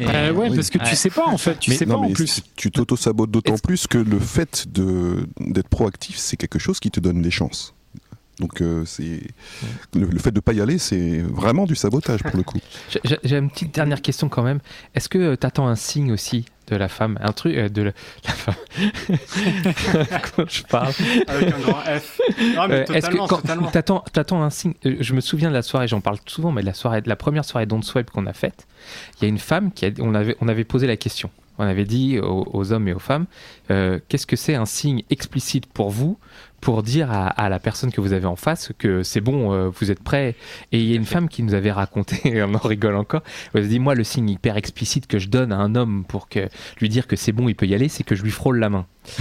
Euh, 0.00 0.32
ouais, 0.32 0.48
oui. 0.50 0.56
parce 0.56 0.70
que 0.70 0.78
tu 0.78 0.84
Ouais. 0.84 0.94
sais 0.94 1.10
pas 1.10 1.26
en 1.26 1.36
fait. 1.36 1.58
Tu 1.58 1.70
Mais 1.70 1.76
sais 1.76 1.84
non, 1.86 2.00
pas 2.00 2.06
en 2.06 2.12
plus. 2.12 2.42
tu 2.56 2.70
t'auto-sabotes 2.70 3.30
d'autant 3.30 3.58
plus 3.58 3.86
que 3.86 3.98
le 3.98 4.18
fait 4.18 4.66
de 4.72 5.26
d'être 5.40 5.68
proactif, 5.68 6.16
c'est 6.16 6.36
quelque 6.36 6.58
chose 6.58 6.80
qui 6.80 6.90
te 6.90 7.00
donne 7.00 7.20
des 7.22 7.30
chances. 7.30 7.74
Donc 8.38 8.62
euh, 8.62 8.84
c'est 8.86 9.20
le, 9.94 10.06
le 10.06 10.18
fait 10.18 10.30
de 10.30 10.40
pas 10.40 10.54
y 10.54 10.60
aller, 10.62 10.78
c'est 10.78 11.20
vraiment 11.20 11.66
du 11.66 11.74
sabotage 11.76 12.22
pour 12.22 12.36
le 12.36 12.42
coup. 12.42 12.58
J'ai- 13.22 13.36
une 13.36 13.50
petite 13.50 13.74
dernière 13.74 14.00
question 14.00 14.30
quand 14.30 14.42
même. 14.42 14.60
Est-ce 14.94 15.10
que 15.10 15.34
tu 15.34 15.46
attends 15.46 15.68
un 15.68 15.76
signe 15.76 16.12
aussi 16.12 16.46
de 16.70 16.76
la 16.76 16.88
femme, 16.88 17.18
un 17.22 17.32
truc 17.32 17.56
euh, 17.56 17.68
de 17.68 17.82
la, 17.82 17.92
la 18.26 18.32
femme. 18.32 18.54
quand 20.36 20.48
je 20.48 20.62
parle. 20.64 20.92
Avec 21.26 21.54
un 21.54 21.58
grand 21.58 21.80
F. 21.82 22.20
Mais 22.38 22.56
Euh, 22.90 22.94
Est-ce 22.94 23.10
que 23.10 23.26
quand 23.28 23.42
t'attends, 23.72 24.04
t'attends 24.12 24.42
un 24.42 24.50
signe 24.50 24.74
euh, 24.86 24.96
Je 25.00 25.14
me 25.14 25.20
souviens 25.20 25.48
de 25.48 25.54
la 25.54 25.62
soirée, 25.62 25.88
j'en 25.88 26.00
parle 26.00 26.18
souvent, 26.26 26.52
mais 26.52 26.62
de 26.62 26.66
la 26.66 26.74
soirée, 26.74 27.00
de 27.00 27.08
la 27.08 27.16
première 27.16 27.44
soirée 27.44 27.66
Don't 27.66 27.82
Swipe 27.82 28.10
qu'on 28.10 28.26
a 28.26 28.32
faite, 28.32 28.66
il 29.16 29.24
y 29.24 29.26
a 29.26 29.28
une 29.28 29.38
femme 29.38 29.72
qui 29.72 29.86
a, 29.86 29.90
on 30.00 30.14
avait, 30.14 30.36
on 30.40 30.48
avait 30.48 30.64
posé 30.64 30.86
la 30.86 30.96
question. 30.96 31.30
On 31.58 31.64
avait 31.64 31.84
dit 31.84 32.18
aux, 32.18 32.48
aux 32.52 32.72
hommes 32.72 32.88
et 32.88 32.94
aux 32.94 32.98
femmes, 33.00 33.26
euh, 33.70 33.98
qu'est-ce 34.08 34.26
que 34.26 34.36
c'est 34.36 34.54
un 34.54 34.64
signe 34.64 35.02
explicite 35.10 35.66
pour 35.66 35.90
vous 35.90 36.18
pour 36.60 36.82
dire 36.82 37.10
à, 37.10 37.28
à 37.28 37.48
la 37.48 37.58
personne 37.58 37.90
que 37.92 38.00
vous 38.00 38.12
avez 38.12 38.26
en 38.26 38.36
face 38.36 38.72
que 38.78 39.02
c'est 39.02 39.20
bon, 39.20 39.52
euh, 39.52 39.68
vous 39.80 39.90
êtes 39.90 40.02
prêt. 40.02 40.34
Et 40.72 40.78
il 40.80 40.86
y 40.86 40.92
a 40.92 40.96
une 40.96 41.06
femme 41.06 41.28
qui 41.28 41.42
nous 41.42 41.54
avait 41.54 41.72
raconté, 41.72 42.20
et 42.24 42.42
on 42.42 42.54
en 42.54 42.58
rigole 42.58 42.96
encore, 42.96 43.22
elle 43.54 43.64
a 43.64 43.66
dit 43.66 43.78
moi 43.78 43.94
le 43.94 44.04
signe 44.04 44.28
hyper 44.28 44.56
explicite 44.56 45.06
que 45.06 45.18
je 45.18 45.28
donne 45.28 45.52
à 45.52 45.56
un 45.56 45.74
homme 45.74 46.04
pour 46.06 46.28
que 46.28 46.48
lui 46.80 46.88
dire 46.88 47.06
que 47.06 47.16
c'est 47.16 47.32
bon, 47.32 47.48
il 47.48 47.54
peut 47.54 47.66
y 47.66 47.74
aller, 47.74 47.88
c'est 47.88 48.04
que 48.04 48.14
je 48.14 48.22
lui 48.22 48.30
frôle 48.30 48.58
la 48.58 48.68
main. 48.70 48.86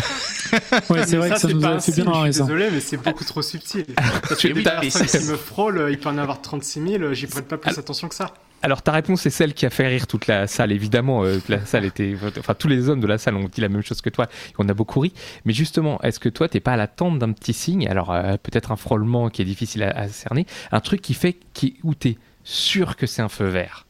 Ouais, 0.89 1.05
c'est 1.05 1.17
vrai 1.17 1.29
que 1.29 1.37
ça 1.39 1.47
nous 1.47 1.63
a 1.63 1.79
fait 1.79 1.91
bien 2.01 2.05
ça. 2.13 2.31
suis 2.31 2.41
désolé, 2.43 2.69
mais 2.71 2.79
c'est 2.79 2.97
beaucoup 2.97 3.23
trop 3.23 3.41
subtil. 3.43 3.85
Parce 3.95 4.41
que 4.41 4.47
des 4.47 4.63
personnes 4.63 4.89
c'est- 5.07 5.19
qui 5.19 5.25
me 5.29 5.35
frôlent, 5.37 5.87
il 5.91 5.99
peut 5.99 6.09
en 6.09 6.17
avoir 6.17 6.41
36 6.41 6.81
000, 6.99 7.13
j'y 7.13 7.27
prête 7.27 7.47
pas 7.47 7.57
plus 7.57 7.77
attention 7.77 8.07
que 8.07 8.15
ça. 8.15 8.33
Alors 8.61 8.81
ta 8.81 8.91
réponse 8.91 9.25
est 9.25 9.29
celle 9.29 9.53
qui 9.53 9.65
a 9.65 9.69
fait 9.69 9.87
rire 9.87 10.05
toute 10.05 10.27
la 10.27 10.45
salle, 10.47 10.71
évidemment. 10.73 11.23
euh, 11.23 11.39
la 11.47 11.65
salle 11.65 11.85
était, 11.85 12.15
enfin 12.37 12.53
tous 12.53 12.67
les 12.67 12.89
hommes 12.89 12.99
de 12.99 13.07
la 13.07 13.17
salle 13.17 13.35
ont 13.35 13.47
dit 13.47 13.61
la 13.61 13.69
même 13.69 13.81
chose 13.81 14.01
que 14.01 14.09
toi. 14.09 14.25
Et 14.49 14.53
on 14.57 14.67
a 14.67 14.73
beaucoup 14.73 14.99
ri. 14.99 15.13
Mais 15.45 15.53
justement, 15.53 16.01
est-ce 16.01 16.19
que 16.19 16.27
toi 16.29 16.49
t'es 16.49 16.59
pas 16.59 16.73
à 16.73 16.77
l'attente 16.77 17.19
d'un 17.19 17.31
petit 17.31 17.53
signe? 17.53 17.87
Alors 17.87 18.11
euh, 18.11 18.35
peut-être 18.41 18.71
un 18.71 18.75
frôlement 18.75 19.29
qui 19.29 19.41
est 19.41 19.45
difficile 19.45 19.83
à, 19.83 19.91
à 19.91 20.07
cerner, 20.09 20.45
un 20.73 20.81
truc 20.81 21.01
qui 21.01 21.13
fait 21.13 21.37
qui 21.53 21.77
où 21.83 21.95
t'es 21.95 22.17
sûr 22.43 22.95
que 22.97 23.07
c'est 23.07 23.21
un 23.21 23.29
feu 23.29 23.45
vert? 23.47 23.85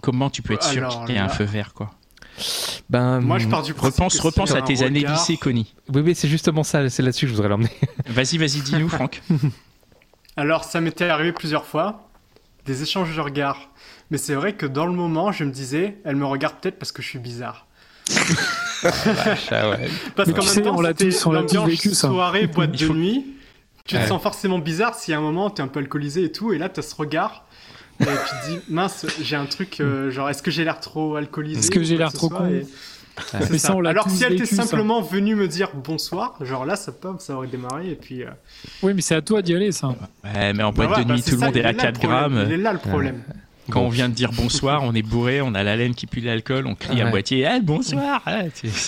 Comment 0.00 0.30
tu 0.30 0.42
peux 0.42 0.54
être 0.54 0.64
sûr 0.64 1.04
qu'il 1.06 1.14
y 1.16 1.18
a 1.18 1.24
un 1.24 1.28
feu 1.28 1.44
vert, 1.44 1.74
quoi? 1.74 1.90
Ben 2.88 3.20
Moi, 3.20 3.38
je 3.38 3.48
pars 3.48 3.62
du 3.62 3.74
principe 3.74 3.98
Repense, 4.00 4.20
repense 4.20 4.52
à 4.52 4.62
tes 4.62 4.82
années 4.84 5.00
regard- 5.00 5.14
lycée, 5.14 5.36
Connie. 5.36 5.74
oui, 5.92 6.02
oui, 6.02 6.14
c'est 6.14 6.28
justement 6.28 6.62
ça. 6.62 6.88
C'est 6.88 7.02
là-dessus 7.02 7.26
que 7.26 7.30
je 7.30 7.34
voudrais 7.34 7.48
l'emmener. 7.48 7.70
Vas-y, 8.06 8.38
vas-y, 8.38 8.60
dis-nous, 8.60 8.88
Franck. 8.88 9.20
Alors, 10.36 10.62
ça 10.62 10.80
m'était 10.80 11.08
arrivé 11.08 11.32
plusieurs 11.32 11.66
fois, 11.66 12.07
des 12.68 12.82
échanges 12.82 13.16
de 13.16 13.20
regards. 13.20 13.70
Mais 14.10 14.18
c'est 14.18 14.34
vrai 14.34 14.52
que 14.52 14.66
dans 14.66 14.86
le 14.86 14.92
moment, 14.92 15.32
je 15.32 15.42
me 15.44 15.50
disais, 15.50 15.96
elle 16.04 16.16
me 16.16 16.24
regarde 16.26 16.54
peut-être 16.60 16.78
parce 16.78 16.92
que 16.92 17.02
je 17.02 17.08
suis 17.08 17.18
bizarre. 17.18 17.66
Ah 19.50 19.70
ouais. 19.70 19.88
Parce 20.16 20.32
qu'en 20.32 20.44
même 20.44 20.62
temps, 20.64 20.76
on 20.76 20.80
l'a 20.80 20.94
tous- 20.94 21.26
on 21.26 21.32
l'a 21.32 21.42
vécu, 21.42 21.94
ça. 21.94 22.08
soirée, 22.08 22.46
boîte 22.46 22.72
de 22.72 22.86
faut- 22.86 22.94
nuit. 22.94 23.34
Tu 23.84 23.96
te 23.96 24.06
sens 24.06 24.22
forcément 24.22 24.58
bizarre 24.58 24.94
si 24.94 25.12
à 25.14 25.18
un 25.18 25.20
moment, 25.22 25.48
t'es 25.50 25.62
un 25.62 25.66
peu 25.68 25.80
alcoolisé 25.80 26.24
et 26.24 26.32
tout, 26.32 26.52
et 26.52 26.58
là, 26.58 26.68
t'as 26.68 26.82
ce 26.82 26.94
regard. 26.94 27.46
Et 28.00 28.04
tu 28.04 28.10
te 28.10 28.50
dis, 28.50 28.58
mince, 28.68 29.06
j'ai 29.22 29.34
un 29.34 29.46
truc, 29.46 29.80
euh, 29.80 30.10
genre, 30.10 30.28
est-ce 30.30 30.42
que 30.42 30.50
j'ai 30.52 30.62
l'air 30.62 30.78
trop 30.78 31.16
alcoolisé 31.16 31.58
Est-ce 31.58 31.70
que 31.70 31.82
j'ai 31.82 31.96
l'air 31.96 32.12
trop 32.12 32.28
con 32.28 32.46
et- 32.46 32.66
Mais 33.50 33.58
ça. 33.58 33.68
ça, 33.68 33.76
on 33.76 33.80
l'a 33.80 33.90
Alors 33.90 34.08
si 34.10 34.24
elle 34.24 34.34
était 34.34 34.46
ça. 34.46 34.62
simplement 34.64 35.00
venue 35.02 35.34
me 35.34 35.48
dire 35.48 35.70
bonsoir, 35.74 36.36
genre 36.44 36.64
là, 36.64 36.76
ça 36.76 36.92
peut, 36.92 37.08
ça 37.18 37.34
aurait 37.36 37.48
démarré, 37.48 37.90
et 37.90 37.94
puis... 37.96 38.22
euh, 38.22 38.28
Oui, 38.82 38.92
mais 38.94 39.02
c'est 39.02 39.14
à 39.14 39.22
toi 39.22 39.42
d'y 39.42 39.54
aller, 39.54 39.72
ça. 39.72 39.88
Ouais, 40.24 40.52
mais 40.52 40.62
en 40.62 40.72
bah 40.72 40.86
boîte 40.86 41.00
de 41.00 41.04
bah 41.08 41.14
nuit, 41.14 41.22
tout 41.22 41.32
le 41.32 41.38
monde 41.38 41.56
est 41.56 41.60
à 41.60 41.64
là 41.64 41.72
le 41.72 41.78
4 41.78 41.98
problème, 41.98 42.18
grammes. 42.20 42.44
Il 42.46 42.52
est 42.52 42.56
là 42.56 42.72
le 42.72 42.78
problème. 42.78 43.22
Quand 43.70 43.82
on 43.82 43.90
vient 43.90 44.08
de 44.08 44.14
dire 44.14 44.30
bonsoir, 44.32 44.82
on 44.82 44.94
est 44.94 45.02
bourré, 45.02 45.42
on 45.42 45.54
a 45.54 45.62
la 45.62 45.76
laine 45.76 45.94
qui 45.94 46.06
pue 46.06 46.20
l'alcool, 46.20 46.66
on 46.66 46.74
crie 46.74 47.02
à 47.02 47.04
Ouais. 47.04 47.10
moitié 47.10 47.46
Eh, 47.54 47.60
bonsoir 47.60 48.22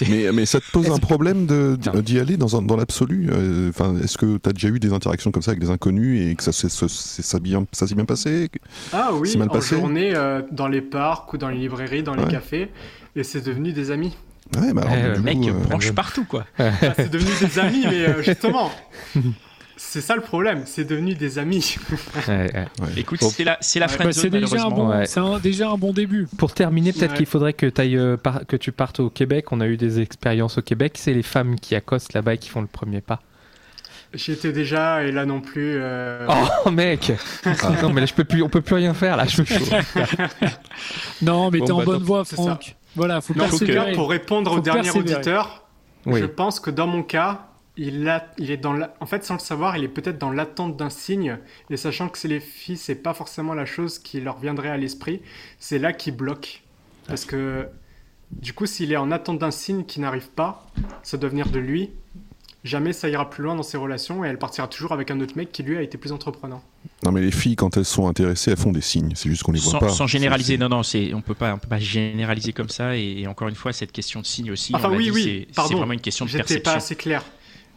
Mais, 0.09 0.33
mais 0.33 0.47
ça 0.47 0.59
te 0.59 0.65
pose 0.73 0.91
un 0.91 0.97
problème 0.97 1.47
d'y 1.77 2.19
aller 2.19 2.39
dans, 2.39 2.57
un- 2.57 2.63
dans 2.63 2.77
l'absolu 2.77 3.29
euh, 3.31 3.69
Enfin, 3.69 3.95
Est-ce 4.03 4.17
que 4.17 4.39
tu 4.39 4.49
as 4.49 4.55
déjà 4.55 4.69
eu 4.69 4.79
des 4.81 4.95
interactions 4.95 5.31
comme 5.33 5.43
ça 5.43 5.51
avec 5.51 5.61
des 5.61 5.69
inconnus 5.69 6.27
et 6.31 6.35
que 6.35 6.43
ça 6.43 6.53
s'est 6.53 6.71
ça, 6.71 6.89
s'est- 6.89 7.21
ça 7.23 7.39
bien- 7.39 7.67
passé? 8.07 8.49
Ah 8.95 9.11
oui, 9.13 9.37
mal 9.37 9.49
en 9.51 9.53
passé? 9.53 9.77
journée, 9.77 10.13
euh, 10.15 10.41
dans 10.51 10.69
les 10.69 10.81
parcs 10.81 11.31
ou 11.35 11.37
dans 11.37 11.51
les 11.51 11.59
librairies, 11.59 12.03
dans 12.03 12.15
les 12.15 12.25
Ouais. 12.25 12.31
cafés, 12.31 12.71
et 13.17 13.25
c'est 13.25 13.41
devenu 13.45 13.73
des 13.73 13.91
amis. 13.91 14.17
Ouais, 14.57 14.73
bah 14.73 14.83
alors, 14.87 15.13
Eh, 15.15 15.17
du 15.19 15.21
mec 15.21 15.39
coup, 15.39 15.49
euh, 15.49 15.53
branche 15.69 15.93
partout, 15.93 16.25
quoi. 16.25 16.45
Ah, 16.59 16.71
c'est 16.97 17.11
devenu 17.11 17.31
des 17.41 17.59
amis, 17.59 17.85
mais 17.89 18.01
euh, 18.09 18.23
justement, 18.23 18.71
c'est 19.77 20.01
ça 20.01 20.17
le 20.17 20.23
problème, 20.23 20.63
c'est 20.67 20.85
devenu 20.85 21.15
des 21.15 21.39
amis. 21.39 21.77
Ouais, 22.29 22.51
ouais. 22.53 22.67
Écoute, 22.97 23.23
c'est 23.23 23.45
la, 23.45 23.57
c'est 23.61 23.79
la 23.79 23.87
Ouais, 23.87 23.97
Bah, 23.99 24.13
c'est 24.13 24.31
déjà, 24.31 24.69
bon, 24.69 25.39
déjà 25.39 25.71
un 25.71 25.77
bon 25.77 25.93
début. 25.93 26.27
Pour 26.37 26.53
terminer, 26.53 26.93
peut-être 26.93 27.13
Ouais. 27.13 27.17
qu'il 27.19 27.27
faudrait 27.27 27.53
que, 27.53 27.71
euh, 27.79 28.17
par- 28.17 28.47
que 28.47 28.57
tu 28.57 28.73
partes 28.73 29.01
au 29.01 29.09
Québec. 29.11 29.53
On 29.53 29.61
a 29.61 29.67
eu 29.67 29.77
des 29.77 30.01
expériences 30.01 30.59
au 30.59 30.63
Québec. 30.63 30.95
C'est 30.97 31.15
les 31.15 31.23
femmes 31.23 31.59
qui 31.59 31.75
accostent 31.77 32.13
là-bas 32.13 32.35
et 32.35 32.39
qui 32.39 32.49
font 32.49 32.61
le 32.61 32.67
premier 32.67 33.01
pas. 33.01 33.21
J'y 34.13 34.33
étais 34.33 34.51
déjà, 34.53 35.05
et 35.05 35.13
là 35.13 35.25
non 35.25 35.41
plus. 35.41 35.75
euh, 35.77 36.27
Oh 36.67 36.71
mec 36.73 37.13
Non 37.83 37.91
mais 37.93 38.01
là 38.01 38.07
je 38.09 38.15
peux 38.15 38.25
plus, 38.25 38.43
on 38.43 38.49
peut 38.49 38.61
plus 38.61 38.75
rien 38.75 38.93
faire 38.93 39.17
là. 39.17 39.25
Je 39.27 39.43
peux. 39.43 39.55
Non, 41.23 41.51
mais 41.51 41.61
Bon, 41.61 41.65
t'es 41.65 41.73
en 41.73 41.79
bah, 41.79 41.85
bonne 41.85 42.03
voie, 42.03 42.25
C'est 42.25 42.35
Franck. 42.35 42.75
Voilà, 42.97 43.21
faut 43.21 43.35
persévérer. 43.35 43.93
pour 43.93 44.11
répondre 44.11 44.53
au 44.53 44.61
dernier 44.61 44.83
persévérer. 44.83 45.15
auditeur, 45.15 45.67
Oui. 46.07 46.21
je 46.21 46.27
pense 46.27 46.61
que 46.61 46.71
dans 46.71 46.87
mon 46.87 47.03
cas, 47.03 47.47
il, 47.77 48.09
a, 48.09 48.27
il 48.39 48.51
est 48.51 48.57
dans 48.57 48.73
la... 48.73 48.95
En 49.01 49.07
fait, 49.07 49.25
sans 49.25 49.35
le 49.35 49.41
savoir, 49.41 49.77
il 49.77 49.85
est 49.85 49.89
peut-être 49.89 50.19
dans 50.19 50.31
l'attente 50.31 50.77
d'un 50.77 50.91
signe, 50.91 51.39
et 51.71 51.77
sachant 51.77 52.09
que 52.09 52.19
c'est 52.19 52.29
les 52.29 52.41
filles, 52.41 52.77
c'est 52.77 52.97
pas 52.97 53.15
forcément 53.15 53.55
la 53.55 53.65
chose 53.65 53.99
qui 53.99 54.21
leur 54.21 54.39
viendrait 54.39 54.71
à 54.71 54.77
l'esprit, 54.77 55.23
c'est 55.59 55.79
là 55.79 55.93
qui 55.93 56.11
bloque. 56.11 56.63
Parce 57.07 57.25
que, 57.25 57.69
du 58.33 58.53
coup, 58.53 58.67
s'il 58.67 58.93
est 58.93 58.97
en 58.97 59.11
attente 59.11 59.39
d'un 59.39 59.51
signe 59.51 59.85
qui 59.85 60.01
n'arrive 60.01 60.29
pas, 60.31 60.67
ça 61.03 61.17
doit 61.17 61.31
venir 61.31 61.49
de 61.49 61.59
lui. 61.59 61.91
Jamais 62.63 62.93
ça 62.93 63.09
ira 63.09 63.31
plus 63.31 63.43
loin 63.43 63.55
dans 63.55 63.63
ses 63.63 63.79
relations, 63.79 64.23
et 64.25 64.29
elle 64.29 64.39
partira 64.39 64.69
toujours 64.69 64.93
avec 64.93 65.11
un 65.11 65.19
autre 65.21 65.35
mec 65.37 65.51
qui, 65.51 65.63
lui, 65.63 65.79
a 65.79 65.83
été 65.83 65.97
plus 65.97 66.13
entreprenant. 66.13 66.63
Non, 67.03 67.11
mais 67.11 67.23
les 67.23 67.31
filles, 67.31 67.57
quand 67.57 67.77
elles 67.79 67.87
sont 67.87 68.07
intéressées, 68.07 68.51
elles 68.51 68.59
font 68.59 68.73
des 68.73 68.83
signes. 68.83 69.13
C'est 69.15 69.31
juste 69.31 69.43
qu'on 69.45 69.53
les 69.53 69.61
voit 69.61 69.73
Sans, 69.73 69.79
pas. 69.79 69.89
sans 69.89 70.07
généraliser, 70.07 70.59
non, 70.59 70.69
non, 70.69 70.83
c'est, 70.83 71.15
on 71.15 71.23
peut 71.23 71.35
pas, 71.35 71.55
on 71.55 71.59
peut 71.59 71.69
pas 71.69 71.79
généraliser 71.79 72.53
comme 72.53 72.69
ça. 72.69 72.97
Et, 72.99 73.21
et 73.21 73.27
encore 73.27 73.49
une 73.49 73.55
fois, 73.55 73.73
cette 73.73 73.93
question 73.93 74.21
de 74.21 74.27
signe 74.27 74.51
aussi, 74.51 74.75
Enfin, 74.75 74.91
oui, 74.91 75.05
dit, 75.05 75.11
oui, 75.11 75.49
c'est, 75.53 75.75
vraiment 75.75 75.93
une 75.95 76.01
question 76.03 76.27
de 76.27 76.31
J'étais 76.31 76.43
perception. 76.43 76.73
pas 76.73 76.77
assez 76.77 76.97
clair. 76.97 77.25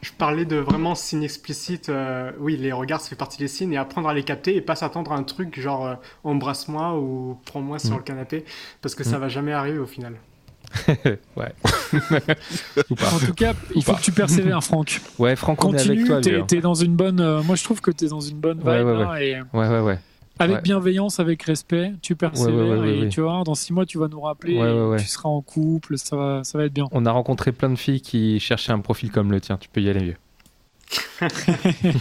Je 0.02 0.12
parlais 0.12 0.44
de 0.44 0.58
vraiment 0.58 0.96
signes 0.96 1.24
explicites. 1.24 1.88
euh, 1.88 2.34
oui, 2.38 2.58
les 2.58 2.74
regards, 2.74 3.00
ça 3.00 3.08
fait 3.08 3.16
partie 3.16 3.38
des 3.38 3.48
signes 3.48 3.72
et 3.72 3.78
apprendre 3.78 4.10
à 4.10 4.14
les 4.14 4.24
capter 4.24 4.54
et 4.54 4.60
pas 4.60 4.76
s'attendre 4.76 5.14
à 5.14 5.16
un 5.16 5.24
truc 5.24 5.58
genre 5.58 5.86
euh, 5.86 5.96
embrasse-moi 6.26 7.00
ou 7.00 7.38
prends-moi 7.46 7.80
sur 7.80 7.94
Mm. 7.94 7.98
le 8.00 8.04
canapé 8.04 8.46
parce 8.82 8.96
que 8.96 9.06
ça 9.06 9.18
Mm. 9.18 9.22
va 9.22 9.30
jamais 9.30 9.54
arriver 9.54 9.80
au 9.80 9.86
final. 9.86 10.16
ouais. 11.36 11.54
Ou 12.90 12.96
pas. 12.96 13.14
En 13.14 13.20
tout 13.20 13.34
cas, 13.34 13.54
il 13.76 13.84
faut 13.84 13.94
que 13.94 14.02
tu 14.02 14.12
persévères, 14.12 14.64
Franck. 14.64 15.00
Ouais, 15.20 15.36
Franck, 15.36 15.64
on 15.66 15.74
est 15.74 15.82
avec 15.82 16.06
Continue, 16.08 16.38
toi. 16.38 16.46
t'es 16.48 16.62
dans 16.62 16.74
une 16.74 16.96
bonne. 16.96 17.20
euh, 17.20 17.44
moi, 17.44 17.56
je 17.56 17.64
trouve 17.64 17.82
que 17.82 17.92
t'es 17.92 18.08
dans 18.08 18.20
une 18.22 18.38
bonne 18.40 18.58
vibe. 18.58 18.68
Ouais, 18.68 18.82
ouais, 18.84 19.28
et 19.30 19.42
Ouais, 19.54 19.68
ouais, 19.68 19.80
ouais. 19.82 20.00
avec 20.40 20.56
Ouais. 20.58 20.62
bienveillance, 20.64 21.20
avec 21.20 21.44
respect, 21.44 21.92
tu 22.02 22.16
persévères 22.16 22.54
Ouais, 22.56 22.62
ouais, 22.72 22.80
ouais, 22.80 22.96
et 22.98 23.02
ouais, 23.04 23.10
tu 23.10 23.22
voir, 23.22 23.44
dans 23.44 23.54
six 23.56 23.72
mois, 23.74 23.86
tu 23.86 23.98
vas 24.00 24.08
nous 24.08 24.22
rappeler. 24.22 24.56
Ouais, 24.56 24.72
ouais, 24.74 24.86
ouais. 24.88 24.98
Tu 25.00 25.08
seras 25.08 25.30
en 25.30 25.42
couple, 25.42 25.98
ça 25.98 26.16
va, 26.16 26.44
ça 26.44 26.58
va 26.58 26.66
être 26.66 26.74
bien. 26.74 26.88
On 26.92 27.06
a 27.06 27.12
rencontré 27.12 27.52
plein 27.52 27.70
de 27.70 27.76
filles 27.78 28.02
qui 28.02 28.40
cherchaient 28.40 28.72
un 28.72 28.80
profil 28.80 29.12
comme 29.12 29.32
le 29.32 29.40
tien. 29.40 29.58
Tu 29.58 29.70
peux 29.70 29.82
y 29.82 29.90
aller, 29.90 30.04
vieux. 30.04 30.18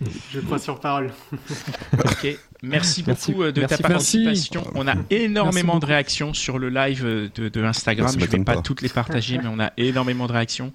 Je 0.32 0.40
crois 0.40 0.58
sur 0.58 0.80
parole. 0.80 1.10
Ok, 2.04 2.36
merci 2.62 3.02
beaucoup 3.02 3.42
euh, 3.42 3.52
de 3.52 3.60
Merci. 3.60 3.82
ta 3.82 3.88
Merci. 3.88 4.24
participation. 4.24 4.70
On 4.74 4.86
a 4.86 4.94
énormément 5.10 5.78
de 5.78 5.86
réactions 5.86 6.34
sur 6.34 6.58
le 6.58 6.68
live 6.68 7.04
euh, 7.04 7.28
de, 7.34 7.48
de 7.48 7.64
Instagram. 7.64 8.08
Ça 8.08 8.18
Je 8.18 8.24
ne 8.24 8.30
vais 8.30 8.44
pas. 8.44 8.56
toutes 8.62 8.82
les 8.82 8.88
partager, 8.88 9.38
mais 9.38 9.48
on 9.48 9.58
a 9.60 9.72
énormément 9.76 10.26
de 10.26 10.32
réactions. 10.32 10.72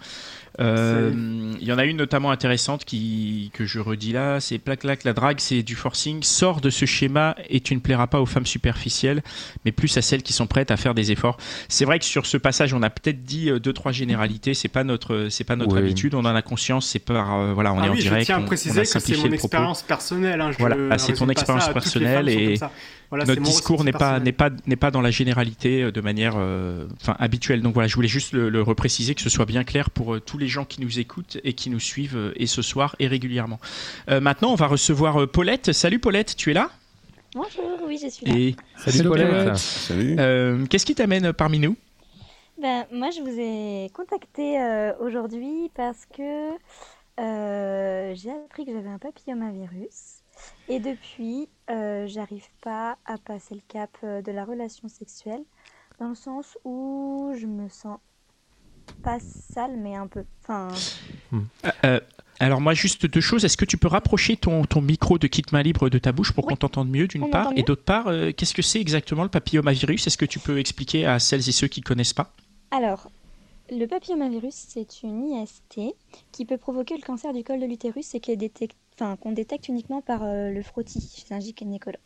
Euh, 0.60 1.12
Il 1.60 1.68
y 1.68 1.72
en 1.72 1.78
a 1.78 1.86
une 1.86 1.97
notamment 1.97 2.32
intéressante 2.32 2.84
qui, 2.86 3.51
que 3.54 3.66
je 3.66 3.80
redis 3.80 4.12
là, 4.12 4.39
c'est 4.39 4.58
plaque 4.60 4.82
clac 4.82 5.04
la 5.04 5.14
drague, 5.14 5.39
c'est 5.39 5.64
du 5.64 5.76
forcing. 5.76 6.22
Sors 6.24 6.62
de 6.62 6.70
ce 6.70 6.86
schéma 6.86 7.36
et 7.49 7.60
tu 7.62 7.74
ne 7.76 7.80
plairas 7.80 8.08
pas 8.08 8.20
aux 8.22 8.26
femmes 8.26 8.45
superficielles, 8.45 9.24
mais 9.66 9.72
plus 9.72 9.95
à 9.97 10.01
celles 10.01 10.24
qui 10.24 10.34
sont 10.34 10.45
prêtes 10.47 10.72
à 10.72 10.78
faire 10.78 10.93
des 10.93 11.12
efforts. 11.12 11.38
C'est 11.70 11.86
vrai 11.86 11.99
que 11.99 12.06
sur 12.06 12.26
ce 12.26 12.38
passage, 12.38 12.74
on 12.74 12.82
a 12.84 12.89
peut-être 12.89 13.24
dit 13.24 13.49
euh, 13.49 13.60
deux 13.60 13.74
trois 13.74 13.91
généralités. 13.91 14.54
C'est 14.54 14.68
pas 14.68 14.84
notre, 14.84 15.28
c'est 15.30 15.43
pas 15.43 15.56
notre 15.56 15.74
Oui. 15.76 15.80
habitude. 15.80 16.16
On 16.16 16.20
en 16.26 16.36
a 16.36 16.41
conscience. 16.41 16.88
C'est 16.88 16.99
par, 16.99 17.34
euh, 17.39 17.54
voilà, 17.54 17.74
on 17.74 17.80
ah 17.80 17.86
est 17.86 17.89
en 17.89 17.93
oui, 17.93 17.99
direct. 17.99 18.22
je 18.22 18.26
tiens 18.28 18.38
on- 18.38 18.41
à 18.41 18.43
on 18.43 18.47
préciser 18.47 18.80
a 18.80 18.82
que 18.84 18.88
c'est 18.88 18.99
simplifié 18.99 19.24
mon 19.24 19.30
le 19.32 19.38
propos. 19.38 19.47
expérience 19.47 19.82
personnelle. 19.84 20.41
hein, 20.41 20.51
je 20.51 20.58
Voilà, 20.60 20.76
ah, 20.91 20.97
c'est 20.97 21.14
ton 21.14 21.30
expérience 21.30 21.70
personnelle 21.70 22.30
et. 22.30 22.60
Voilà, 23.10 23.26
notre 23.26 23.43
discours 23.43 23.84
n'est 23.84 23.91
pas 23.91 24.20
n'est 24.20 24.32
pas 24.32 24.49
n'est 24.66 24.76
pas 24.76 24.89
dans 24.89 25.01
la 25.01 25.12
généralité 25.12 25.84
euh, 25.84 25.91
de 25.91 26.01
manière 26.01 26.34
euh, 26.36 26.88
habituelle. 27.20 27.62
Donc 27.62 27.76
voilà, 27.76 27.88
je 27.88 27.93
voulais 27.93 28.08
juste 28.08 28.34
le, 28.34 28.49
le 28.49 28.62
repréciser 28.64 29.14
que 29.14 29.22
ce 29.22 29.30
soit 29.30 29.45
bien 29.45 29.64
clair 29.64 29.91
pour 29.91 30.16
euh, 30.16 30.20
tous 30.20 30.39
les 30.39 30.43
gens 30.48 30.66
qui 30.66 30.82
nous 30.82 31.00
écoutent 31.00 31.38
et 31.44 31.54
qui 31.54 31.70
nous 31.70 31.80
suivent 31.80 32.18
euh, 32.18 32.34
et 32.36 32.48
ce 32.48 32.62
soir 32.62 32.96
et 33.00 33.08
régulièrement. 33.08 33.60
Euh, 34.10 34.20
maintenant, 34.20 34.52
on 34.52 34.56
va 34.56 34.68
recevoir 34.68 35.22
euh, 35.22 35.28
Paulette. 35.28 35.72
Salut 35.74 36.00
Paulette, 36.00 36.36
tu 36.36 36.52
es 36.52 36.54
là? 36.54 36.70
Bonjour, 37.36 37.80
oui, 37.88 38.00
je 38.02 38.08
suis 38.10 38.26
là. 38.26 38.34
Et 38.36 38.56
Salut, 38.78 38.98
Salut, 38.98 39.10
Paulette. 39.10 39.30
Paulette. 39.30 39.58
Salut. 39.58 40.16
euh, 40.20 40.66
qu'est-ce 40.68 40.86
qui 40.86 40.96
t'amène 40.96 41.34
parmi 41.34 41.60
nous? 41.60 41.76
Ben, 42.62 42.86
moi, 42.91 43.10
je 43.10 43.22
vous 43.22 43.39
ai 43.39 43.89
contacté 43.94 44.60
euh, 44.62 44.94
aujourd'hui 45.00 45.72
parce 45.74 46.06
que 46.16 46.52
euh, 47.20 48.14
j'ai 48.16 48.32
appris 48.32 48.66
que 48.66 48.72
j'avais 48.72 48.89
un 48.89 49.00
papillomavirus. 49.00 50.22
Et 50.70 50.80
depuis, 50.80 51.48
euh, 51.70 52.06
j'arrive 52.08 52.48
pas 52.62 52.98
à 53.06 53.18
passer 53.18 53.56
le 53.56 53.62
cap 53.68 53.89
de 54.04 54.32
la 54.32 54.46
relation 54.46 54.88
sexuelle, 54.88 55.41
dans 56.00 56.10
le 56.10 56.16
sens 56.16 56.58
où 56.64 57.34
je 57.39 57.46
me 57.46 57.70
sens 57.70 57.98
pas 59.04 59.20
sale, 59.20 59.78
mais 59.78 59.96
un 59.96 60.08
peu. 60.08 60.24
Enfin, 60.42 60.70
Euh, 61.86 62.00
Alors 62.40 62.62
moi 62.62 62.74
juste 62.74 63.06
deux 63.06 63.22
choses. 63.22 63.46
Est-ce 63.46 63.58
que 63.58 63.66
tu 63.66 63.78
peux 63.78 63.88
rapprocher 63.88 64.36
ton, 64.38 64.66
ton 64.66 64.82
micro 64.82 65.18
de 65.18 65.28
kit 65.28 65.44
main 65.52 65.62
libre 65.62 65.90
de 65.90 65.98
ta 65.98 66.12
bouche 66.12 66.32
pour 66.32 66.46
qu'on 66.46 66.56
t'entende 66.56 66.90
mieux 66.90 67.08
d'une 67.08 67.30
part? 67.30 67.52
et 67.56 67.64
d'autre 67.64 67.84
part 67.84 68.08
euh, 68.08 68.32
qu'est-ce 68.32 68.54
que 68.54 68.62
c'est 68.62 68.82
exactement 68.82 69.24
le 69.24 69.30
papillomavirus? 69.30 70.08
Est-ce 70.08 70.18
que 70.18 70.26
tu 70.26 70.40
peux 70.40 70.60
expliquer 70.60 71.06
à 71.06 71.20
celles 71.20 71.48
et 71.48 71.52
ceux 71.52 71.68
qui 71.68 71.82
connaissent 71.82 72.14
pas? 72.14 72.34
Alors, 72.72 73.10
le 73.72 73.86
papillomavirus, 73.86 74.54
c'est 74.54 75.04
une 75.04 75.30
IST 75.30 75.96
qui 76.32 76.46
peut 76.46 76.58
provoquer 76.58 76.96
le 76.98 77.02
cancer 77.02 77.34
du 77.34 77.44
col 77.44 77.60
de 77.60 77.66
l'utérus 77.66 78.14
et 78.16 78.20
qu'on 78.20 79.32
détecte 79.32 79.68
uniquement 79.68 80.02
par 80.02 80.24
euh, 80.24 80.50
le 80.50 80.62
frottis 80.64 81.24
chez 81.28 81.34
un 81.34 81.40
gynécologue. 81.40 82.00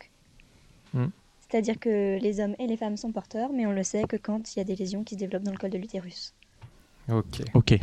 Hmm. 0.94 1.08
C'est-à-dire 1.50 1.80
que 1.80 2.20
les 2.20 2.40
hommes 2.42 2.56
et 2.60 2.68
les 2.68 2.78
femmes 2.78 2.98
sont 2.98 3.12
porteurs, 3.12 3.52
mais 3.54 3.66
on 3.66 3.72
le 3.72 3.84
sait 3.84 4.04
que 4.04 4.18
quand 4.18 4.54
il 4.56 4.60
y 4.60 4.62
a 4.62 4.66
des 4.66 4.76
lésions 4.76 5.04
qui 5.04 5.16
se 5.16 5.20
développent 5.20 5.44
dans 5.44 5.52
le 5.52 5.58
col 5.58 5.70
de 5.70 5.78
l'utérus. 5.78 6.34
Ok. 7.10 7.41
Ok. 7.53 7.80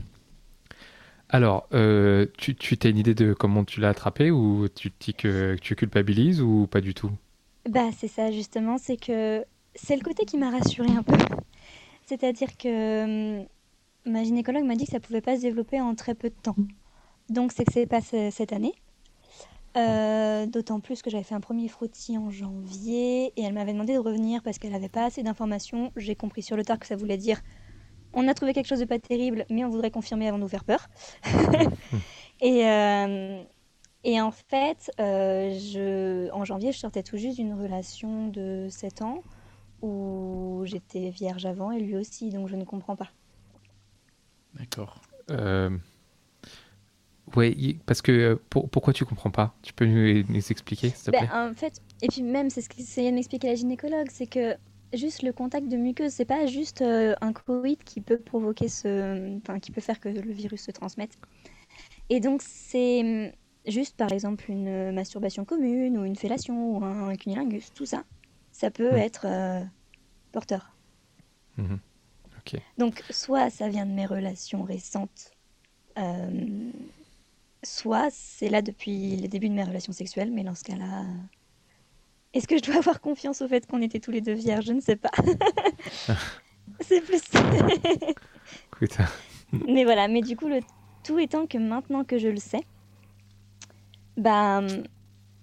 Alors, 1.28 1.66
euh, 1.72 2.26
tu, 2.38 2.54
tu 2.54 2.78
as 2.82 2.88
une 2.90 2.98
idée 2.98 3.14
de 3.14 3.32
comment 3.32 3.64
tu 3.64 3.80
l'as 3.80 3.88
attrapé 3.88 4.30
ou 4.30 4.68
tu 4.68 4.90
te 4.90 5.04
dis 5.06 5.14
que 5.14 5.56
tu 5.60 5.74
culpabilises 5.74 6.40
ou 6.42 6.66
pas 6.70 6.80
du 6.80 6.94
tout? 6.94 7.10
Bah, 7.68 7.90
c'est 7.96 8.08
ça 8.08 8.30
justement, 8.30 8.76
c'est 8.78 8.96
que 8.98 9.44
c'est 9.74 9.96
le 9.96 10.02
côté 10.02 10.24
qui 10.26 10.36
m'a 10.36 10.50
rassurée 10.50 10.90
un 10.90 11.02
peu. 11.02 11.16
C'est-à-dire 12.06 12.56
que 12.58 13.40
hum, 13.40 13.46
ma 14.06 14.24
gynécologue 14.24 14.64
m'a 14.64 14.76
dit 14.76 14.86
que 14.86 14.92
ça 14.92 15.00
pouvait 15.00 15.22
pas 15.22 15.36
se 15.36 15.42
développer 15.42 15.80
en 15.80 15.94
très 15.94 16.14
peu 16.14 16.30
de 16.30 16.34
temps. 16.42 16.56
Donc 17.30 17.52
c'est 17.52 17.64
que 17.64 17.72
c'est 17.72 17.86
pas 17.86 18.00
ce- 18.02 18.30
cette 18.30 18.52
année. 18.52 18.74
Euh, 19.76 20.46
D'autant 20.46 20.78
plus 20.80 21.02
que 21.02 21.10
j'avais 21.10 21.24
fait 21.24 21.34
un 21.34 21.40
premier 21.40 21.68
frottis 21.68 22.16
en 22.16 22.30
janvier 22.30 23.32
et 23.36 23.42
elle 23.42 23.54
m'avait 23.54 23.72
demandé 23.72 23.94
de 23.94 23.98
revenir 23.98 24.42
parce 24.42 24.58
qu'elle 24.58 24.72
n'avait 24.72 24.88
pas 24.88 25.06
assez 25.06 25.22
d'informations. 25.22 25.90
J'ai 25.96 26.14
compris 26.14 26.42
sur 26.42 26.56
le 26.56 26.64
tard 26.64 26.78
que 26.78 26.86
ça 26.86 26.96
voulait 26.96 27.16
dire 27.16 27.40
on 28.14 28.28
a 28.28 28.34
trouvé 28.34 28.52
quelque 28.54 28.66
chose 28.66 28.80
de 28.80 28.84
pas 28.86 28.98
terrible, 28.98 29.46
mais 29.50 29.64
on 29.64 29.68
voudrait 29.70 29.90
confirmer 29.90 30.28
avant 30.28 30.38
de 30.38 30.42
nous 30.42 30.48
faire 30.48 30.64
peur. 30.64 30.88
et, 32.40 32.66
euh, 32.66 33.42
et 34.04 34.20
en 34.20 34.30
fait, 34.32 34.90
euh, 35.00 35.50
je, 35.58 36.30
en 36.32 36.44
janvier, 36.44 36.72
je 36.72 36.78
sortais 36.78 37.02
tout 37.02 37.16
juste 37.16 37.38
d'une 37.38 37.54
relation 37.54 38.28
de 38.28 38.68
7 38.70 39.02
ans 39.02 39.24
où 39.82 40.62
j'étais 40.66 41.10
vierge 41.10 41.46
avant 41.46 41.72
et 41.72 41.80
lui 41.80 41.96
aussi, 41.96 42.30
donc 42.30 42.48
je 42.48 42.56
ne 42.56 42.64
comprends 42.64 42.96
pas. 42.96 43.10
D'accord. 44.54 45.00
Euh, 45.30 45.70
Ouais, 47.36 47.52
y- 47.52 47.74
parce 47.86 48.02
que 48.02 48.34
pour- 48.50 48.68
pourquoi 48.70 48.92
tu 48.92 49.04
comprends 49.04 49.30
pas? 49.30 49.56
Tu 49.62 49.72
peux 49.72 49.86
nous, 49.86 50.24
nous 50.28 50.52
expliquer, 50.52 50.90
s'il 50.90 51.04
te 51.06 51.10
Ben, 51.10 51.18
plaît? 51.18 51.30
en 51.30 51.54
fait, 51.54 51.80
et 52.02 52.08
puis 52.08 52.22
même, 52.22 52.50
c'est 52.50 52.60
ce 52.60 52.68
qu'essayait 52.68 53.10
de 53.10 53.14
m'expliquer 53.16 53.48
la 53.48 53.54
gynécologue, 53.54 54.08
c'est 54.10 54.26
que 54.26 54.56
juste 54.96 55.22
le 55.22 55.32
contact 55.32 55.68
de 55.68 55.76
muqueuse, 55.76 56.12
c'est 56.12 56.24
pas 56.24 56.46
juste 56.46 56.82
euh, 56.82 57.14
un 57.20 57.32
coït 57.32 57.82
qui 57.84 58.00
peut 58.00 58.18
provoquer 58.20 58.68
ce. 58.68 59.36
Enfin, 59.38 59.60
qui 59.60 59.70
peut 59.72 59.80
faire 59.80 60.00
que 60.00 60.08
le 60.08 60.32
virus 60.32 60.62
se 60.64 60.70
transmette. 60.70 61.18
Et 62.10 62.20
donc, 62.20 62.42
c'est 62.42 63.00
hum, 63.02 63.32
juste 63.66 63.96
par 63.96 64.12
exemple 64.12 64.50
une 64.50 64.92
masturbation 64.92 65.44
commune 65.44 65.98
ou 65.98 66.04
une 66.04 66.16
fellation 66.16 66.78
ou 66.78 66.84
un 66.84 67.16
cunilingus, 67.16 67.72
tout 67.74 67.86
ça. 67.86 68.04
Ça 68.52 68.70
peut 68.70 68.92
Hmm. 68.92 68.96
être 68.96 69.26
euh, 69.26 69.64
porteur. 70.32 70.76
Mhm. 71.56 71.80
Ok. 72.38 72.54
Donc, 72.78 73.04
soit 73.10 73.50
ça 73.50 73.68
vient 73.68 73.86
de 73.86 73.92
mes 73.92 74.06
relations 74.06 74.62
récentes, 74.62 75.32
euh, 75.98 76.72
soit 77.64 78.10
c'est 78.10 78.48
là 78.50 78.62
depuis 78.62 79.16
les 79.16 79.28
débuts 79.28 79.48
de 79.48 79.54
mes 79.54 79.64
relations 79.64 79.92
sexuelles, 79.92 80.32
mais 80.32 80.44
dans 80.44 80.54
ce 80.54 80.64
cas-là, 80.64 81.02
euh, 81.02 81.04
est-ce 82.34 82.46
que 82.46 82.56
je 82.58 82.62
dois 82.62 82.76
avoir 82.76 83.00
confiance 83.00 83.40
au 83.42 83.48
fait 83.48 83.66
qu'on 83.66 83.80
était 83.80 84.00
tous 84.00 84.10
les 84.10 84.20
deux 84.20 84.34
vierges? 84.34 84.66
Je 84.66 84.72
ne 84.72 84.80
sais 84.80 84.96
pas. 84.96 85.10
c'est 86.80 87.00
plus. 87.00 87.22
Mais 89.68 89.84
voilà, 89.84 90.08
mais 90.08 90.20
du 90.20 90.36
coup, 90.36 90.48
le 90.48 90.60
tout 91.04 91.18
étant 91.18 91.46
que 91.46 91.58
maintenant 91.58 92.02
que 92.04 92.18
je 92.18 92.28
le 92.28 92.38
sais, 92.38 92.62
bah, 94.16 94.62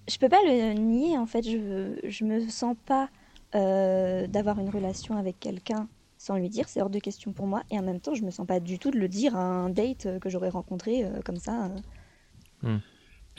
je 0.08 0.18
peux 0.18 0.28
pas 0.28 0.42
le 0.46 0.74
nier 0.74 1.18
en 1.18 1.26
fait. 1.26 1.44
Je, 1.44 1.98
je 2.04 2.26
me 2.26 2.48
sens 2.50 2.76
pas 2.86 3.10
euh, 3.56 4.28
d'avoir 4.28 4.60
une 4.60 4.70
relation 4.70 5.16
avec 5.18 5.40
quelqu'un 5.40 5.88
sans 6.22 6.36
lui 6.36 6.50
dire, 6.50 6.70
c'est 6.70 6.82
hors 6.82 6.92
de 6.92 7.00
question 7.00 7.34
pour 7.34 7.48
moi. 7.48 7.64
Et 7.72 7.80
en 7.80 7.82
même 7.82 8.00
temps, 8.00 8.14
je 8.14 8.24
me 8.24 8.30
sens 8.30 8.46
pas 8.46 8.60
du 8.60 8.78
tout 8.78 8.92
de 8.92 9.00
le 9.00 9.08
dire 9.08 9.36
à 9.36 9.40
un 9.42 9.70
date 9.70 10.06
euh, 10.06 10.20
que 10.20 10.30
j'aurais 10.30 10.50
rencontré 10.50 11.04
euh, 11.04 11.20
comme 11.26 11.38
ça. 11.38 11.66
euh. 11.66 11.80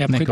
Et 0.03 0.15
après, 0.15 0.25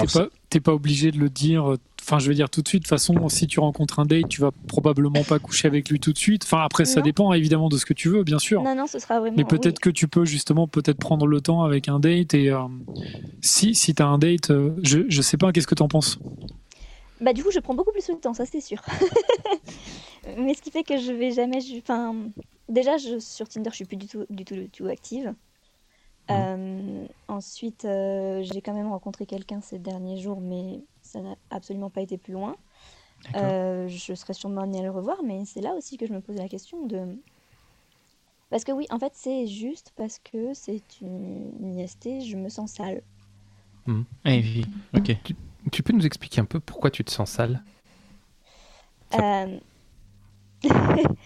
t'es 0.49 0.61
pas, 0.61 0.71
pas 0.71 0.75
obligé 0.75 1.11
de 1.11 1.19
le 1.19 1.29
dire. 1.31 1.73
euh, 1.73 1.77
Enfin, 2.03 2.19
je 2.19 2.29
veux 2.29 2.35
dire 2.35 2.49
tout 2.51 2.63
de 2.63 2.67
suite. 2.69 2.83
De 2.83 2.89
toute 2.89 2.91
façon, 2.99 3.29
si 3.29 3.47
tu 3.47 3.61
rencontres 3.61 4.01
un 4.01 4.07
date, 4.07 4.29
tu 4.29 4.41
vas 4.41 4.51
probablement 4.67 5.23
pas 5.23 5.39
coucher 5.39 5.69
avec 5.69 5.91
lui 5.91 6.01
tout 6.01 6.13
de 6.13 6.19
suite. 6.19 6.45
Enfin, 6.45 6.63
après, 6.63 6.85
ça 6.87 7.03
dépend 7.03 7.33
évidemment 7.33 7.69
de 7.69 7.77
ce 7.77 7.85
que 7.85 7.93
tu 7.93 8.09
veux, 8.09 8.25
bien 8.25 8.39
sûr. 8.39 8.63
Non, 8.63 8.75
non, 8.75 8.87
ce 8.87 8.99
sera 8.99 9.21
vraiment. 9.21 9.37
Mais 9.37 9.45
peut-être 9.45 9.77
oui. 9.77 9.83
que 9.83 9.91
tu 9.91 10.09
peux 10.09 10.25
justement 10.25 10.67
peut-être 10.67 10.99
prendre 10.99 11.27
le 11.27 11.41
temps 11.41 11.63
avec 11.63 11.89
un 11.89 12.01
date 12.01 12.35
et 12.35 12.51
euh, 12.51 12.63
si 13.43 13.75
si 13.75 13.95
t'as 13.95 14.07
un 14.07 14.19
date, 14.19 14.51
euh, 14.51 14.71
je 14.83 15.01
je 15.09 15.23
sais 15.23 15.37
pas, 15.37 15.53
qu'est-ce 15.53 15.67
que 15.67 15.75
t'en 15.75 15.89
penses? 15.89 16.19
Bah 17.21 17.33
du 17.35 17.45
coup, 17.45 17.51
je 17.53 17.61
prends 17.61 17.75
beaucoup 17.75 17.93
plus 17.93 18.07
de 18.07 18.15
temps, 18.15 18.35
ça 18.35 18.47
c'est 18.47 18.63
sûr. 18.63 18.83
Mais 20.39 20.55
ce 20.55 20.63
qui 20.63 20.71
fait 20.71 20.83
que 20.83 20.99
je 20.99 21.13
vais 21.13 21.33
jamais... 21.33 21.59
Enfin, 21.79 22.15
déjà, 22.69 22.97
je, 22.97 23.19
sur 23.19 23.49
Tinder, 23.49 23.71
je 23.71 23.77
suis 23.77 23.85
plus 23.85 23.97
du 23.97 24.07
tout, 24.07 24.25
du 24.31 24.45
tout, 24.45 24.55
du 24.55 24.69
tout 24.69 24.87
active. 24.87 25.35
Euh, 26.31 27.07
ensuite, 27.29 27.85
euh, 27.85 28.43
j'ai 28.43 28.63
quand 28.63 28.75
même 28.75 28.89
rencontré 28.89 29.27
quelqu'un 29.27 29.61
ces 29.61 29.79
derniers 29.79 30.19
jours, 30.19 30.41
mais 30.41 30.81
ça 31.03 31.21
n'a 31.21 31.35
absolument 31.51 31.91
pas 31.91 32.03
été 32.03 32.19
plus 32.19 32.33
loin. 32.33 32.57
Euh, 33.37 33.89
je 33.89 34.15
serais 34.15 34.35
sûrement 34.35 34.63
amenée 34.63 34.81
à 34.81 34.83
le 34.83 34.91
revoir, 34.91 35.23
mais 35.25 35.45
c'est 35.45 35.61
là 35.61 35.75
aussi 35.75 35.97
que 35.97 36.07
je 36.07 36.13
me 36.13 36.21
posais 36.21 36.39
la 36.41 36.49
question 36.49 36.87
de... 36.87 37.19
Parce 38.51 38.65
que 38.65 38.73
oui, 38.73 38.87
en 38.91 38.99
fait, 38.99 39.13
c'est 39.15 39.47
juste 39.47 39.93
parce 39.97 40.19
que 40.19 40.55
c'est 40.55 41.01
une, 41.01 41.53
une 41.61 41.79
IST, 41.79 42.21
je 42.27 42.37
me 42.37 42.49
sens 42.49 42.73
sale. 42.73 43.03
Eh 44.25 44.41
oui, 44.41 44.65
ok. 44.95 45.17
tu 45.73 45.83
peux 45.83 45.93
nous 45.93 46.07
expliquer 46.07 46.41
un 46.41 46.45
peu 46.45 46.61
pourquoi 46.61 46.91
tu 46.91 47.05
te 47.05 47.11
sens 47.11 47.31
sale? 47.31 47.63
Ça- 49.11 49.21
Euh, 49.45 49.59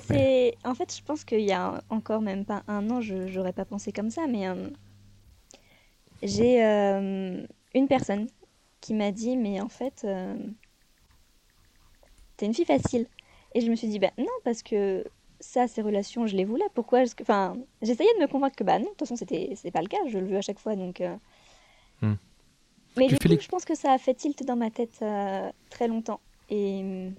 c'est... 0.00 0.56
En 0.64 0.74
fait, 0.74 0.94
je 0.94 1.02
pense 1.02 1.24
qu'il 1.24 1.40
y 1.40 1.52
a 1.52 1.82
encore 1.88 2.20
même 2.20 2.44
pas 2.44 2.62
un 2.68 2.90
an, 2.90 3.00
je 3.00 3.26
j'aurais 3.28 3.52
pas 3.52 3.64
pensé 3.64 3.92
comme 3.92 4.10
ça, 4.10 4.26
mais 4.26 4.46
euh, 4.48 4.68
j'ai 6.22 6.64
euh, 6.64 7.44
une 7.74 7.88
personne 7.88 8.26
qui 8.80 8.94
m'a 8.94 9.10
dit, 9.10 9.36
mais 9.36 9.60
en 9.60 9.68
fait, 9.68 10.02
euh, 10.04 10.36
t'es 12.36 12.46
une 12.46 12.54
fille 12.54 12.64
facile. 12.64 13.06
Et 13.54 13.60
je 13.60 13.70
me 13.70 13.76
suis 13.76 13.88
dit, 13.88 13.98
bah 13.98 14.12
non, 14.18 14.26
parce 14.44 14.62
que 14.62 15.04
ça, 15.40 15.66
ces 15.66 15.82
relations, 15.82 16.26
je 16.26 16.36
les 16.36 16.44
voulais. 16.44 16.66
Pourquoi 16.74 17.04
que... 17.04 17.22
Enfin, 17.22 17.56
j'essayais 17.82 18.14
de 18.14 18.20
me 18.20 18.26
convaincre 18.28 18.56
que, 18.56 18.64
bah 18.64 18.78
non, 18.78 18.84
de 18.84 18.88
toute 18.90 19.00
façon, 19.00 19.16
c'était 19.16 19.52
c'est 19.56 19.70
pas 19.70 19.82
le 19.82 19.88
cas, 19.88 19.98
je 20.06 20.18
le 20.18 20.26
veux 20.26 20.36
à 20.36 20.42
chaque 20.42 20.58
fois, 20.58 20.76
donc... 20.76 21.02
Hmm. 22.02 22.14
Mais 22.96 23.06
Tu 23.06 23.14
du 23.14 23.18
coup, 23.18 23.28
les- 23.28 23.40
je 23.40 23.48
pense 23.48 23.64
que 23.64 23.74
ça 23.74 23.92
a 23.92 23.98
fait 23.98 24.14
tilt 24.14 24.44
dans 24.44 24.56
ma 24.56 24.70
tête 24.70 25.02
très 25.70 25.88
longtemps. 25.88 26.20
Et... 26.50 27.10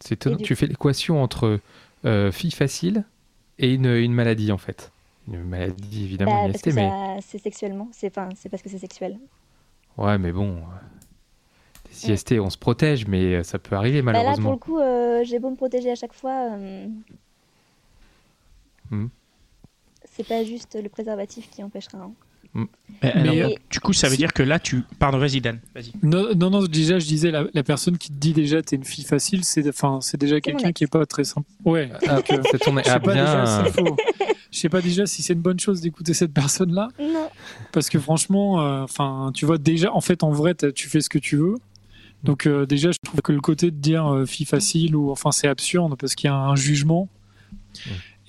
C'est 0.00 0.14
étonnant. 0.14 0.36
Du 0.36 0.42
Tu 0.44 0.56
fais 0.56 0.66
l'équation 0.66 1.22
entre 1.22 1.60
euh, 2.04 2.32
fille 2.32 2.50
facile 2.50 3.04
et 3.58 3.74
une, 3.74 3.86
une 3.86 4.12
maladie 4.12 4.52
en 4.52 4.58
fait. 4.58 4.90
Une 5.28 5.44
maladie 5.44 6.04
évidemment 6.04 6.32
Bah, 6.32 6.52
que 6.58 6.70
mais 6.70 7.20
c'est 7.22 7.38
sexuellement, 7.38 7.88
c'est 7.92 8.12
c'est 8.36 8.48
parce 8.48 8.62
que 8.62 8.68
c'est 8.68 8.78
sexuel. 8.78 9.18
ouais, 9.98 10.18
mais 10.18 10.32
bon, 10.32 10.56
euh, 10.56 10.60
des 11.90 12.12
IST 12.12 12.40
on 12.40 12.50
se 12.50 12.58
protège, 12.58 13.06
mais 13.06 13.36
euh, 13.36 13.42
ça 13.42 13.58
peut 13.58 13.76
arriver 13.76 14.02
Bah 14.02 14.12
là, 14.12 14.18
pour 14.18 14.30
malheureusement. 14.44 14.50
le 14.52 14.56
coup, 14.56 14.78
euh, 14.78 15.22
j'ai 15.24 15.38
beau 15.38 15.50
me 15.50 15.56
protéger 15.56 15.90
à 15.90 15.94
chaque 15.94 16.14
fois, 16.14 16.50
euh, 16.56 16.86
Hmm. 18.90 19.06
c'est 20.04 20.26
pas 20.26 20.42
juste 20.42 20.76
le 20.82 20.88
préservatif 20.88 21.48
qui 21.50 21.62
empêchera. 21.62 21.98
hein. 21.98 22.12
Mais, 22.54 22.66
Mais, 23.02 23.12
alors, 23.12 23.50
euh, 23.52 23.54
du 23.70 23.80
coup, 23.80 23.92
ça 23.92 24.08
veut 24.08 24.14
si- 24.14 24.18
dire 24.18 24.32
que 24.32 24.42
là, 24.42 24.58
tu. 24.58 24.82
Pardon, 24.98 25.18
vas-y, 25.18 25.40
Dan. 25.40 25.58
Non, 26.02 26.34
non, 26.34 26.50
non, 26.50 26.64
déjà, 26.64 26.98
je 26.98 27.06
disais, 27.06 27.30
la, 27.30 27.44
la 27.54 27.62
personne 27.62 27.96
qui 27.96 28.08
te 28.10 28.18
dit 28.18 28.32
déjà 28.32 28.60
t'es 28.62 28.76
une 28.76 28.84
fille 28.84 29.04
facile, 29.04 29.44
c'est 29.44 29.66
enfin, 29.68 30.00
c'est 30.02 30.18
déjà 30.20 30.40
quelqu'un 30.40 30.72
qui 30.72 30.84
est 30.84 30.90
pas 30.92 31.06
très 31.06 31.24
simple. 31.24 31.48
Ouais. 31.64 31.90
Ah, 32.08 32.16
donc, 32.16 32.26
c'est 32.50 32.58
ton 32.58 32.76
je 32.76 32.82
sais 32.84 32.90
ah, 32.90 33.00
pas 33.00 33.14
bien. 33.14 33.64
je 34.50 34.58
sais 34.58 34.68
pas 34.68 34.80
déjà 34.80 35.06
si 35.06 35.22
c'est 35.22 35.32
une 35.34 35.40
bonne 35.40 35.60
chose 35.60 35.80
d'écouter 35.80 36.12
cette 36.12 36.32
personne-là, 36.32 36.88
Non, 36.98 37.28
parce 37.72 37.88
que 37.88 37.98
franchement, 37.98 38.60
euh, 38.60 38.82
enfin, 38.82 39.30
tu 39.32 39.46
vois 39.46 39.58
déjà, 39.58 39.92
en 39.94 40.00
fait, 40.00 40.22
en 40.22 40.30
vrai, 40.30 40.54
tu 40.74 40.88
fais 40.88 41.00
ce 41.00 41.08
que 41.08 41.18
tu 41.18 41.36
veux. 41.36 41.54
Donc 42.24 42.46
euh, 42.46 42.66
déjà, 42.66 42.90
je 42.90 42.98
trouve 43.02 43.22
que 43.22 43.32
le 43.32 43.40
côté 43.40 43.70
de 43.70 43.76
dire 43.76 44.06
euh, 44.12 44.26
fille 44.26 44.44
facile 44.44 44.94
ou 44.94 45.10
enfin, 45.10 45.32
c'est 45.32 45.48
absurde 45.48 45.94
parce 45.98 46.14
qu'il 46.14 46.28
y 46.28 46.30
a 46.32 46.36
un 46.36 46.56
jugement. 46.56 47.08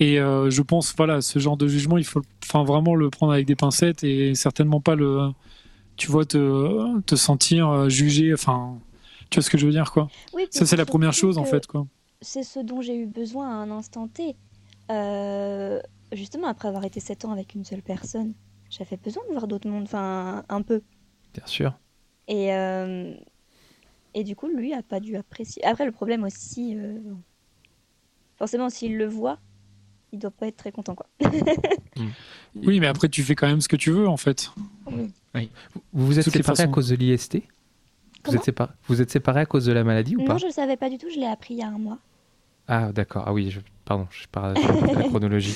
Et 0.01 0.19
euh, 0.19 0.49
je 0.49 0.63
pense, 0.63 0.95
voilà, 0.97 1.21
ce 1.21 1.37
genre 1.37 1.57
de 1.57 1.67
jugement, 1.67 1.95
il 1.99 2.03
faut, 2.03 2.23
enfin, 2.43 2.63
vraiment 2.63 2.95
le 2.95 3.11
prendre 3.11 3.33
avec 3.33 3.45
des 3.45 3.55
pincettes 3.55 4.03
et 4.03 4.33
certainement 4.33 4.81
pas 4.81 4.95
le, 4.95 5.29
tu 5.95 6.09
vois, 6.09 6.25
te, 6.25 6.99
te 7.01 7.15
sentir 7.15 7.69
euh, 7.69 7.87
jugé. 7.87 8.33
Enfin, 8.33 8.79
tu 9.29 9.37
vois 9.37 9.43
ce 9.43 9.51
que 9.51 9.59
je 9.59 9.65
veux 9.67 9.71
dire, 9.71 9.91
quoi. 9.91 10.07
oui, 10.33 10.47
Ça, 10.49 10.65
c'est 10.65 10.75
la 10.75 10.87
première 10.87 11.13
chose, 11.13 11.37
en 11.37 11.45
fait, 11.45 11.67
quoi. 11.67 11.85
C'est 12.19 12.41
ce 12.41 12.59
dont 12.59 12.81
j'ai 12.81 12.95
eu 12.95 13.05
besoin 13.05 13.47
à 13.47 13.53
un 13.53 13.69
instant 13.69 14.07
T. 14.07 14.35
Euh, 14.89 15.79
justement, 16.13 16.47
après 16.47 16.67
avoir 16.67 16.83
été 16.83 16.99
7 16.99 17.25
ans 17.25 17.31
avec 17.31 17.53
une 17.53 17.63
seule 17.63 17.83
personne, 17.83 18.33
j'avais 18.71 18.97
besoin 18.97 19.21
de 19.27 19.33
voir 19.33 19.47
d'autres 19.47 19.69
mondes, 19.69 19.83
enfin, 19.83 20.43
un 20.49 20.63
peu. 20.63 20.81
Bien 21.35 21.45
sûr. 21.45 21.73
Et, 22.27 22.55
euh, 22.55 23.13
et 24.15 24.23
du 24.23 24.35
coup, 24.35 24.47
lui 24.47 24.73
a 24.73 24.81
pas 24.81 24.99
dû 24.99 25.15
apprécier. 25.15 25.63
Après, 25.63 25.85
le 25.85 25.91
problème 25.91 26.23
aussi, 26.23 26.75
euh, 26.75 26.97
forcément, 28.37 28.71
s'il 28.71 28.97
le 28.97 29.05
voit, 29.05 29.37
il 30.11 30.19
doit 30.19 30.31
pas 30.31 30.47
être 30.47 30.57
très 30.57 30.71
content, 30.71 30.95
quoi. 30.95 31.07
Oui, 32.55 32.79
mais 32.79 32.87
après, 32.87 33.09
tu 33.09 33.23
fais 33.23 33.35
quand 33.35 33.47
même 33.47 33.61
ce 33.61 33.67
que 33.67 33.75
tu 33.75 33.91
veux, 33.91 34.07
en 34.07 34.17
fait. 34.17 34.51
Oui. 35.35 35.49
Vous 35.93 36.05
vous 36.07 36.19
êtes 36.19 36.29
séparés 36.29 36.63
à 36.63 36.67
cause 36.67 36.89
de 36.89 36.95
l'IST? 36.95 37.41
Vous 38.25 38.35
êtes, 38.35 38.43
séparés, 38.43 38.71
vous 38.87 39.01
êtes 39.01 39.09
séparés 39.09 39.39
à 39.41 39.45
cause 39.45 39.65
de 39.65 39.71
la 39.73 39.83
maladie 39.83 40.15
ou 40.15 40.23
pas? 40.23 40.33
Non, 40.33 40.37
je 40.37 40.45
le 40.47 40.51
savais 40.51 40.77
pas 40.77 40.89
du 40.89 40.97
tout, 40.97 41.07
je 41.13 41.19
l'ai 41.19 41.25
appris 41.25 41.55
il 41.55 41.59
y 41.59 41.63
a 41.63 41.67
un 41.67 41.77
mois. 41.79 41.97
Ah, 42.67 42.91
d'accord. 42.91 43.23
Ah 43.25 43.33
oui, 43.33 43.49
je- 43.49 43.59
pardon, 43.85 44.07
je 44.11 44.27
parle 44.27 44.53
de 44.55 44.95
la 44.95 45.03
chronologie. 45.09 45.55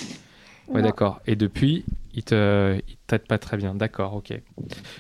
Ouais, 0.67 0.81
Non. 0.81 0.87
d'accord. 0.87 1.21
Et 1.27 1.35
depuis, 1.35 1.85
il 2.13 2.23
te, 2.23 2.75
il 2.87 2.95
te 2.95 3.01
traite 3.07 3.27
pas 3.27 3.37
très 3.37 3.57
bien. 3.57 3.75
D'accord, 3.75 4.15
ok. 4.15 4.31
Et 4.31 4.41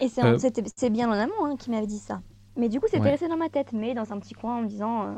c'est 0.09 0.23
Euh, 0.23 0.37
c'est 0.75 0.89
bien 0.91 1.09
en 1.09 1.13
amont 1.13 1.45
hein, 1.45 1.55
qui 1.57 1.71
m'avait 1.71 1.87
dit 1.87 1.97
ça. 1.97 2.21
Mais 2.55 2.69
du 2.69 2.79
coup, 2.79 2.85
c'était 2.85 2.99
Ouais. 3.01 3.11
resté 3.11 3.27
dans 3.27 3.37
ma 3.37 3.49
tête, 3.49 3.73
mais 3.73 3.93
dans 3.95 4.13
un 4.13 4.19
petit 4.19 4.33
coin 4.35 4.57
en 4.57 4.61
me 4.61 4.67
disant. 4.67 5.07
euh, 5.07 5.13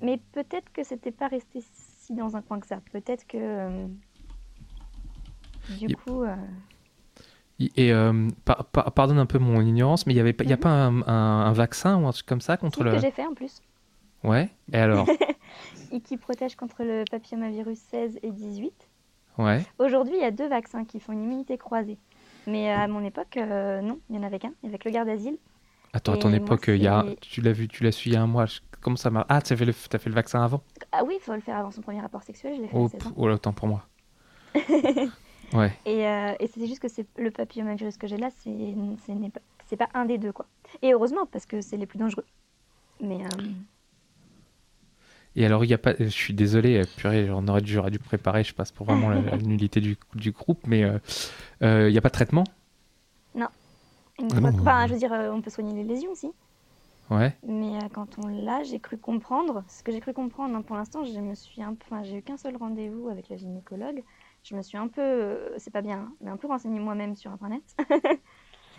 Mais 0.00 0.20
peut-être 0.32 0.70
que 0.72 0.84
c'était 0.84 1.10
pas 1.10 1.26
resté 1.26 1.60
si 2.08 2.14
dans 2.14 2.36
un 2.36 2.42
coin 2.42 2.58
que 2.58 2.66
ça. 2.66 2.80
Peut-être 2.92 3.26
que. 3.26 3.36
euh, 3.38 3.86
Du 5.78 5.94
coup. 5.94 6.22
euh, 6.22 6.34
Et 7.60 7.92
euh, 7.92 8.28
par- 8.44 8.64
par- 8.66 8.92
pardonne 8.92 9.18
un 9.18 9.26
peu 9.26 9.38
mon 9.38 9.60
ignorance, 9.60 10.06
mais 10.06 10.14
il 10.14 10.16
y 10.16 10.20
avait, 10.20 10.32
pas- 10.32 10.44
il 10.44 10.50
y 10.50 10.54
a 10.54 10.56
pas 10.56 10.70
un, 10.70 11.02
un- 11.02 11.46
un 11.46 11.52
vaccin 11.52 11.96
ou 12.00 12.06
un 12.06 12.12
truc 12.12 12.24
comme 12.26 12.40
ça 12.40 12.56
contre 12.56 12.82
le. 12.84 12.92
que 12.92 12.98
j'ai 12.98 13.10
fait 13.10 13.26
en 13.26 13.34
plus. 13.34 13.60
Ouais. 14.24 14.48
Et 14.72 14.76
alors? 14.78 15.06
Et 15.92 16.00
qui 16.00 16.16
protège 16.16 16.54
contre 16.56 16.82
le 16.84 17.04
papillomavirus 17.10 17.78
16 17.78 18.18
et 18.22 18.30
18. 18.30 18.72
Ouais. 19.38 19.64
Aujourd'hui, 19.78 20.14
il 20.16 20.20
y 20.20 20.24
a 20.24 20.30
deux 20.30 20.48
vaccins 20.48 20.84
qui 20.84 21.00
font 21.00 21.12
une 21.12 21.22
immunité 21.22 21.56
croisée. 21.58 21.98
Mais 22.46 22.70
à 22.70 22.86
mon 22.88 23.04
époque, 23.04 23.36
euh, 23.36 23.80
non, 23.82 23.98
il 24.10 24.16
y 24.16 24.18
en 24.18 24.22
avait 24.22 24.38
qu'un, 24.38 24.52
avec 24.64 24.84
le 24.84 24.90
garde 24.90 25.08
d'asile. 25.08 25.36
Attends, 25.92 26.12
à 26.12 26.16
ton 26.18 26.32
époque, 26.32 26.66
il 26.68 26.82
y 26.82 26.86
a, 26.86 27.04
tu 27.20 27.40
l'as 27.40 27.52
vu, 27.52 27.68
tu 27.68 27.82
l'as 27.84 27.92
su 27.92 28.08
il 28.10 28.14
y 28.14 28.16
a 28.16 28.22
un 28.22 28.26
mois. 28.26 28.46
je- 28.46 28.60
Comment 28.80 28.96
ça 28.96 29.10
marche? 29.10 29.26
Ah, 29.28 29.42
tu 29.42 29.52
as 29.52 29.56
fait, 29.56 29.64
le, 29.64 29.74
t'as 29.74 29.98
fait 29.98 30.08
le 30.10 30.14
vaccin 30.14 30.42
avant? 30.42 30.62
Ah 30.92 31.04
oui, 31.04 31.14
il 31.18 31.22
faut 31.22 31.34
le 31.34 31.40
faire 31.40 31.56
avant 31.56 31.70
son 31.70 31.80
premier 31.82 32.00
rapport 32.00 32.22
sexuel, 32.22 32.54
je 32.56 32.62
l'ai 32.62 32.68
fait 32.68 32.76
Oh, 32.76 32.86
à 32.86 32.88
16 32.88 33.06
ans. 33.06 33.10
p- 33.10 33.14
oh 33.16 33.28
là, 33.28 33.34
autant 33.34 33.52
pour 33.52 33.68
moi. 33.68 33.86
Ouais. 35.54 35.72
Et, 35.86 36.06
euh, 36.06 36.34
et 36.40 36.46
c'est 36.46 36.66
juste 36.66 36.80
que 36.80 36.88
c'est 36.88 37.06
le 37.16 37.30
papillomavirus 37.30 37.96
que 37.96 38.06
j'ai 38.06 38.16
là, 38.18 38.28
c'est 38.30 39.76
pas, 39.76 39.88
un 39.94 40.04
des 40.04 40.18
deux 40.18 40.32
quoi. 40.32 40.46
Et 40.82 40.92
heureusement 40.92 41.26
parce 41.26 41.46
que 41.46 41.60
c'est 41.60 41.76
les 41.76 41.86
plus 41.86 41.98
dangereux. 41.98 42.24
Mais 43.00 43.16
euh, 43.16 43.28
Et 45.36 45.46
alors, 45.46 45.64
il 45.64 45.70
y 45.70 45.74
a 45.74 45.78
pas. 45.78 45.94
Je 45.98 46.04
suis 46.08 46.34
désolé, 46.34 46.78
euh, 46.78 46.84
purée, 46.96 47.28
dû, 47.60 47.72
j'aurais 47.72 47.90
dû 47.90 47.98
préparer, 47.98 48.42
je 48.44 48.54
passe 48.54 48.72
pour 48.72 48.86
vraiment 48.86 49.08
la, 49.08 49.20
la 49.20 49.36
nullité 49.38 49.80
du, 49.80 49.96
du 50.14 50.32
groupe, 50.32 50.66
mais 50.66 50.82
euh, 50.84 50.98
euh, 51.62 51.88
il 51.88 51.92
n'y 51.92 51.98
a 51.98 52.00
pas 52.00 52.08
de 52.08 52.14
traitement? 52.14 52.44
Une 54.20 54.28
Ah 54.34 54.40
non. 54.40 54.50
je 54.88 54.92
veux 54.94 54.98
dire, 54.98 55.12
on 55.12 55.40
peut 55.40 55.50
soigner 55.50 55.74
les 55.74 55.84
lésions 55.84 56.10
aussi. 56.10 56.32
Ouais. 57.10 57.36
Mais 57.46 57.76
euh, 57.76 57.88
quand 57.92 58.18
on 58.18 58.26
l'a, 58.28 58.62
j'ai 58.62 58.80
cru 58.80 58.98
comprendre. 58.98 59.64
Ce 59.68 59.82
que 59.82 59.92
j'ai 59.92 60.00
cru 60.00 60.12
comprendre, 60.12 60.54
hein, 60.54 60.62
pour 60.62 60.76
l'instant, 60.76 61.04
je 61.04 61.18
me 61.20 61.34
suis 61.34 61.62
un 61.62 61.74
peu, 61.74 61.84
enfin, 61.86 62.02
j'ai 62.02 62.18
eu 62.18 62.22
qu'un 62.22 62.36
seul 62.36 62.56
rendez-vous 62.56 63.08
avec 63.08 63.28
la 63.28 63.36
gynécologue. 63.36 64.02
Je 64.44 64.54
me 64.54 64.62
suis 64.62 64.76
un 64.78 64.88
peu, 64.88 65.00
euh, 65.00 65.58
c'est 65.58 65.72
pas 65.72 65.82
bien, 65.82 65.98
hein, 65.98 66.12
mais 66.20 66.30
un 66.30 66.36
peu 66.36 66.46
renseignée 66.46 66.80
moi-même 66.80 67.14
sur 67.16 67.32
internet. 67.32 67.62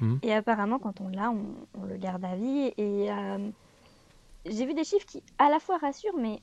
Mhm. 0.01 0.19
Et 0.23 0.33
apparemment, 0.33 0.79
quand 0.79 1.01
on 1.01 1.09
l'a, 1.09 1.31
on, 1.31 1.55
on 1.73 1.85
le 1.85 1.97
garde 1.97 2.23
à 2.23 2.35
vie. 2.35 2.73
Et 2.77 3.11
euh, 3.11 3.49
j'ai 4.45 4.65
vu 4.65 4.73
des 4.73 4.83
chiffres 4.83 5.05
qui, 5.05 5.23
à 5.37 5.49
la 5.49 5.59
fois 5.59 5.77
rassurent, 5.77 6.17
mais 6.17 6.39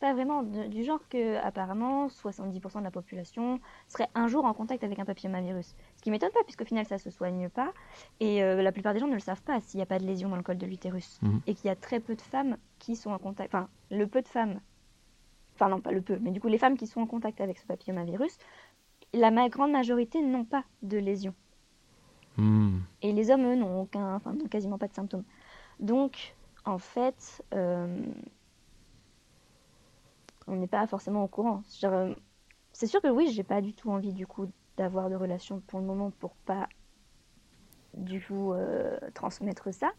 pas 0.00 0.12
vraiment, 0.12 0.42
de- 0.42 0.66
du 0.68 0.84
genre 0.84 1.00
que 1.08 1.36
apparemment 1.36 2.08
70% 2.08 2.78
de 2.80 2.84
la 2.84 2.90
population 2.90 3.60
serait 3.88 4.08
un 4.14 4.28
jour 4.28 4.44
en 4.44 4.54
contact 4.54 4.84
avec 4.84 4.98
un 4.98 5.04
papillomavirus. 5.04 5.74
Ce 5.96 6.02
qui 6.02 6.10
m'étonne 6.10 6.30
pas, 6.32 6.42
puisqu'au 6.44 6.64
final, 6.64 6.84
ça 6.86 6.98
se 6.98 7.10
soigne 7.10 7.48
pas. 7.48 7.72
Et 8.20 8.42
euh, 8.42 8.62
la 8.62 8.72
plupart 8.72 8.94
des 8.94 9.00
gens 9.00 9.06
ne 9.08 9.14
le 9.14 9.20
savent 9.20 9.42
pas 9.42 9.60
s'il 9.60 9.78
n'y 9.78 9.82
a 9.82 9.86
pas 9.86 9.98
de 9.98 10.04
lésion 10.04 10.28
dans 10.28 10.36
le 10.36 10.42
col 10.42 10.58
de 10.58 10.66
l'utérus. 10.66 11.18
Mhm. 11.22 11.40
Et 11.46 11.54
qu'il 11.54 11.66
y 11.66 11.70
a 11.70 11.76
très 11.76 12.00
peu 12.00 12.14
de 12.14 12.20
femmes 12.22 12.56
qui 12.78 12.96
sont 12.96 13.10
en 13.10 13.18
contact. 13.18 13.54
Enfin, 13.54 13.68
le 13.90 14.06
peu 14.06 14.22
de 14.22 14.28
femmes. 14.28 14.60
Enfin, 15.54 15.68
non, 15.68 15.80
pas 15.80 15.90
le 15.92 16.00
peu, 16.02 16.18
mais 16.20 16.30
du 16.30 16.40
coup, 16.40 16.48
les 16.48 16.58
femmes 16.58 16.76
qui 16.76 16.86
sont 16.86 17.00
en 17.00 17.06
contact 17.06 17.40
avec 17.40 17.58
ce 17.58 17.66
papillomavirus, 17.66 18.38
la 19.12 19.30
ma- 19.30 19.48
grande 19.48 19.72
majorité 19.72 20.22
n'ont 20.22 20.44
pas 20.44 20.62
de 20.82 20.98
lésion. 20.98 21.34
Hmm. 22.36 22.78
Et 23.02 23.12
les 23.12 23.30
hommes, 23.32 23.44
eux, 23.46 23.56
n'ont 23.56 23.80
aucun, 23.82 24.14
enfin, 24.14 24.32
n'ont 24.32 24.46
quasiment 24.46 24.78
pas 24.78 24.86
de 24.86 24.94
symptômes. 24.94 25.24
Donc, 25.80 26.34
en 26.64 26.78
fait, 26.78 27.42
euh, 27.54 28.00
on 30.48 30.56
n'est 30.56 30.66
pas 30.66 30.86
forcément 30.86 31.22
au 31.22 31.28
courant. 31.28 31.62
Euh, 31.84 32.14
C'est 32.72 32.86
sûr 32.86 33.00
que 33.00 33.08
oui, 33.08 33.30
j'ai 33.32 33.44
pas 33.44 33.60
du 33.60 33.74
tout 33.74 33.90
envie 33.90 34.12
du 34.12 34.26
coup 34.26 34.50
d'avoir 34.76 35.10
de 35.10 35.16
relations 35.16 35.60
pour 35.66 35.80
le 35.80 35.86
moment 35.86 36.10
pour 36.10 36.34
pas 36.36 36.68
du 37.94 38.20
coup 38.20 38.52
euh, 38.52 38.98
transmettre 39.14 39.72
ça. 39.72 39.90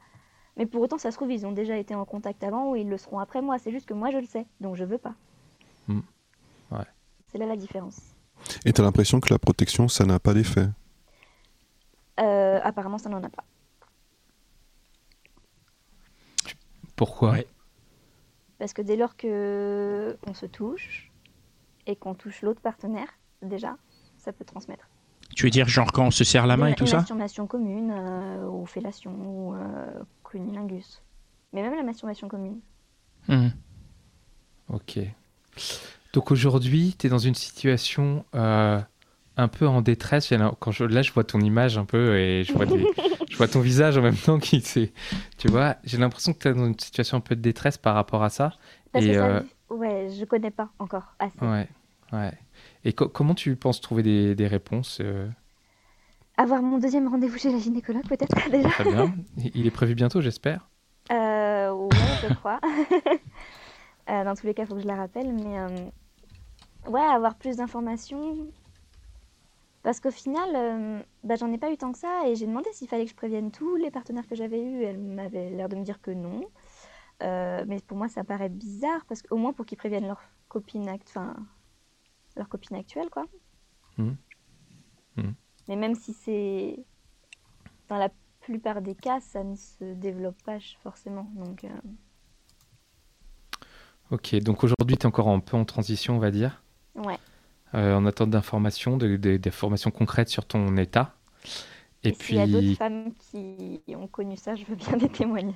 Mais 0.58 0.66
pour 0.66 0.82
autant, 0.82 0.98
ça 0.98 1.12
se 1.12 1.16
trouve, 1.16 1.32
ils 1.32 1.46
ont 1.46 1.52
déjà 1.52 1.78
été 1.78 1.96
en 1.96 2.06
contact 2.06 2.44
avant 2.44 2.72
ou 2.72 2.76
ils 2.76 2.90
le 2.90 2.98
seront 2.98 3.20
après 3.20 3.42
moi. 3.42 3.60
C'est 3.60 3.72
juste 3.72 3.88
que 3.88 3.94
moi, 3.94 4.12
je 4.12 4.18
le 4.18 4.26
sais, 4.26 4.46
donc 4.60 4.76
je 4.76 4.84
veux 4.84 4.98
pas. 4.98 5.16
Hmm. 5.88 6.02
Ouais. 6.72 6.86
C'est 7.28 7.38
là 7.38 7.46
la 7.46 7.56
différence. 7.56 8.00
Et 8.66 8.74
t'as 8.74 8.84
l'impression 8.84 9.20
que 9.20 9.32
la 9.34 9.40
protection, 9.40 9.88
ça 9.88 10.06
n'a 10.06 10.20
pas 10.20 10.34
d'effet? 10.34 10.68
Euh, 12.20 12.60
apparemment, 12.64 12.98
ça 12.98 13.10
n'en 13.10 13.24
a 13.24 13.30
pas. 13.30 13.44
Pourquoi? 16.96 17.32
Ouais. 17.32 17.48
Parce 18.60 18.74
que 18.74 18.82
dès 18.82 18.98
lors 18.98 19.16
que 19.16 20.18
on 20.28 20.34
se 20.34 20.46
touche 20.46 21.10
et 21.88 21.96
qu'on 21.96 22.14
touche 22.14 22.42
l'autre 22.42 22.62
partenaire, 22.62 23.08
déjà, 23.42 23.78
ça 24.18 24.34
peut 24.34 24.46
transmettre. 24.46 24.88
Tu 25.36 25.46
veux 25.46 25.50
dire, 25.50 25.68
genre 25.68 25.92
quand 25.92 26.06
on 26.06 26.12
se 26.12 26.24
serre 26.24 26.46
la 26.46 26.58
main 26.58 26.68
et 26.68 26.76
tout 26.76 26.84
une 26.84 26.90
ça 26.90 26.98
masturbation 26.98 27.48
commune, 27.48 27.92
euh, 27.92 28.48
ou 28.48 28.66
fellation, 28.66 29.12
ou 29.12 29.56
euh, 29.56 30.04
cunnilingus. 30.24 31.02
Mais 31.54 31.62
même 31.62 31.76
la 31.76 31.84
masturbation 31.84 32.28
commune. 32.28 32.60
Mhm. 33.28 33.52
Ok. 34.70 35.00
Donc 36.14 36.32
aujourd'hui, 36.32 36.96
tu 36.98 37.08
es 37.08 37.10
dans 37.10 37.18
une 37.18 37.36
situation 37.36 38.26
euh, 38.36 38.80
un 39.40 39.48
peu 39.48 39.68
en 39.68 39.82
détresse. 39.82 40.34
Quand 40.60 40.72
je, 40.72 40.84
là, 40.86 41.02
je 41.02 41.12
vois 41.12 41.24
ton 41.24 41.40
image 41.40 41.78
un 41.78 41.86
peu 41.86 42.18
et 42.18 42.44
je 42.44 42.54
vois, 42.54 42.66
des- 42.66 42.86
je 43.30 43.38
vois 43.38 43.48
ton 43.48 43.60
visage 43.62 43.98
en 43.98 44.02
même 44.02 44.16
temps 44.18 44.40
qui 44.40 44.62
c'est. 44.62 44.92
Tu 45.38 45.48
vois, 45.48 45.76
j'ai 45.84 45.98
l'impression 45.98 46.34
que 46.34 46.40
tu 46.40 46.48
es 46.48 46.54
dans 46.54 46.66
une 46.66 46.78
situation 46.80 47.18
un 47.18 47.22
peu 47.22 47.36
de 47.36 47.42
détresse 47.42 47.78
par 47.78 47.96
rapport 47.96 48.24
à 48.24 48.30
ça. 48.30 48.54
Parce 48.92 49.06
et 49.06 49.10
que 49.10 49.14
ça, 49.16 49.26
euh, 49.28 49.42
ouais, 49.70 50.08
je 50.18 50.26
connais 50.26 50.52
pas 50.52 50.70
encore 50.80 51.14
assez. 51.20 51.38
ouais, 51.42 51.68
ouais. 52.14 52.34
Et 52.86 52.94
co- 52.94 53.08
comment 53.10 53.36
tu 53.36 53.56
penses 53.56 53.82
trouver 53.82 54.04
des, 54.04 54.36
des 54.36 54.48
réponses 54.48 55.00
euh, 55.02 55.28
Avoir 56.38 56.62
mon 56.62 56.78
deuxième 56.80 57.08
rendez-vous 57.08 57.38
chez 57.38 57.52
la 57.52 57.60
gynécologue, 57.60 58.08
peut-être 58.08 58.36
déjà. 58.52 58.70
Très 58.70 58.86
bien. 58.86 59.14
Il 59.56 59.68
est 59.68 59.72
prévu 59.72 59.96
bientôt, 59.96 60.22
j'espère. 60.22 60.68
Euh, 61.12 61.72
ouais, 61.72 61.90
je 62.28 62.34
crois. 62.36 62.60
Euh, 64.10 64.24
dans 64.24 64.34
tous 64.34 64.48
les 64.48 64.56
cas, 64.56 64.64
il 64.64 64.66
faut 64.68 64.74
que 64.74 64.82
je 64.82 64.88
la 64.88 64.96
rappelle. 64.96 65.32
Mais 65.32 65.60
euh, 65.60 65.68
ouais, 66.90 67.00
avoir 67.00 67.36
plus 67.36 67.58
d'informations. 67.58 68.48
Parce 69.82 70.00
qu'au 70.00 70.12
final, 70.12 70.50
euh, 70.56 71.02
bah, 71.24 71.36
j'en 71.36 71.52
ai 71.52 71.58
pas 71.58 71.72
eu 71.72 71.78
tant 71.78 71.92
que 71.92 71.98
ça. 71.98 72.28
Et 72.28 72.36
j'ai 72.36 72.46
demandé 72.46 72.70
s'il 72.74 72.88
fallait 72.88 73.06
que 73.06 73.12
je 73.12 73.16
prévienne 73.16 73.52
tous 73.52 73.76
les 73.76 73.92
partenaires 73.92 74.28
que 74.28 74.36
j'avais 74.36 74.62
eus. 74.62 74.84
Elle 74.84 75.00
m'avait 75.00 75.50
l'air 75.50 75.70
de 75.70 75.76
me 75.76 75.84
dire 75.84 76.02
que 76.02 76.12
non. 76.12 76.42
Euh, 77.24 77.64
mais 77.68 77.80
pour 77.82 77.98
moi, 77.98 78.10
ça 78.10 78.24
paraît 78.24 78.50
bizarre. 78.50 79.06
Parce 79.08 79.22
qu'au 79.22 79.38
moins 79.38 79.54
pour 79.54 79.66
qu'ils 79.66 79.78
préviennent 79.78 80.08
leur 80.08 80.22
copine, 80.50 80.88
act... 80.90 81.08
enfin, 81.10 81.36
leur 82.36 82.50
copine 82.50 82.76
actuelle, 82.78 83.10
quoi. 83.10 83.26
Mhm. 83.98 84.18
Mhm. 85.18 85.34
Mais 85.68 85.76
même 85.76 85.96
si 85.96 86.14
c'est. 86.14 86.84
Dans 87.88 87.98
la 87.98 88.10
plupart 88.42 88.82
des 88.82 88.96
cas, 88.96 89.20
ça 89.20 89.44
ne 89.44 89.56
se 89.56 89.94
développe 89.94 90.42
pas 90.44 90.60
forcément. 90.84 91.32
Donc. 91.36 91.64
euh, 91.64 91.70
Ok, 94.12 94.36
donc 94.38 94.64
aujourd'hui, 94.64 94.98
tu 94.98 95.04
es 95.04 95.06
encore 95.06 95.28
un 95.28 95.40
peu 95.40 95.56
en 95.56 95.66
transition, 95.66 96.16
on 96.16 96.20
va 96.20 96.32
dire. 96.32 96.64
Ouais. 96.96 97.18
Euh, 97.76 97.94
en 97.96 98.06
attente 98.08 98.32
d'informations, 98.32 98.98
de- 98.98 99.16
de- 99.18 99.38
d'informations 99.38 99.92
concrètes 99.92 100.30
sur 100.30 100.46
ton 100.46 100.76
état. 100.78 101.14
Et, 102.04 102.10
Et 102.10 102.14
s'il 102.20 102.38
y 102.38 102.40
a 102.40 102.48
d'autres 102.48 102.60
puis, 102.66 102.76
femmes 102.76 103.12
qui 103.32 103.82
ont 103.96 104.08
connu 104.08 104.38
ça, 104.38 104.56
je 104.56 104.64
veux 104.66 104.76
bien 104.76 104.98
des 104.98 105.10
témoignages. 105.10 105.54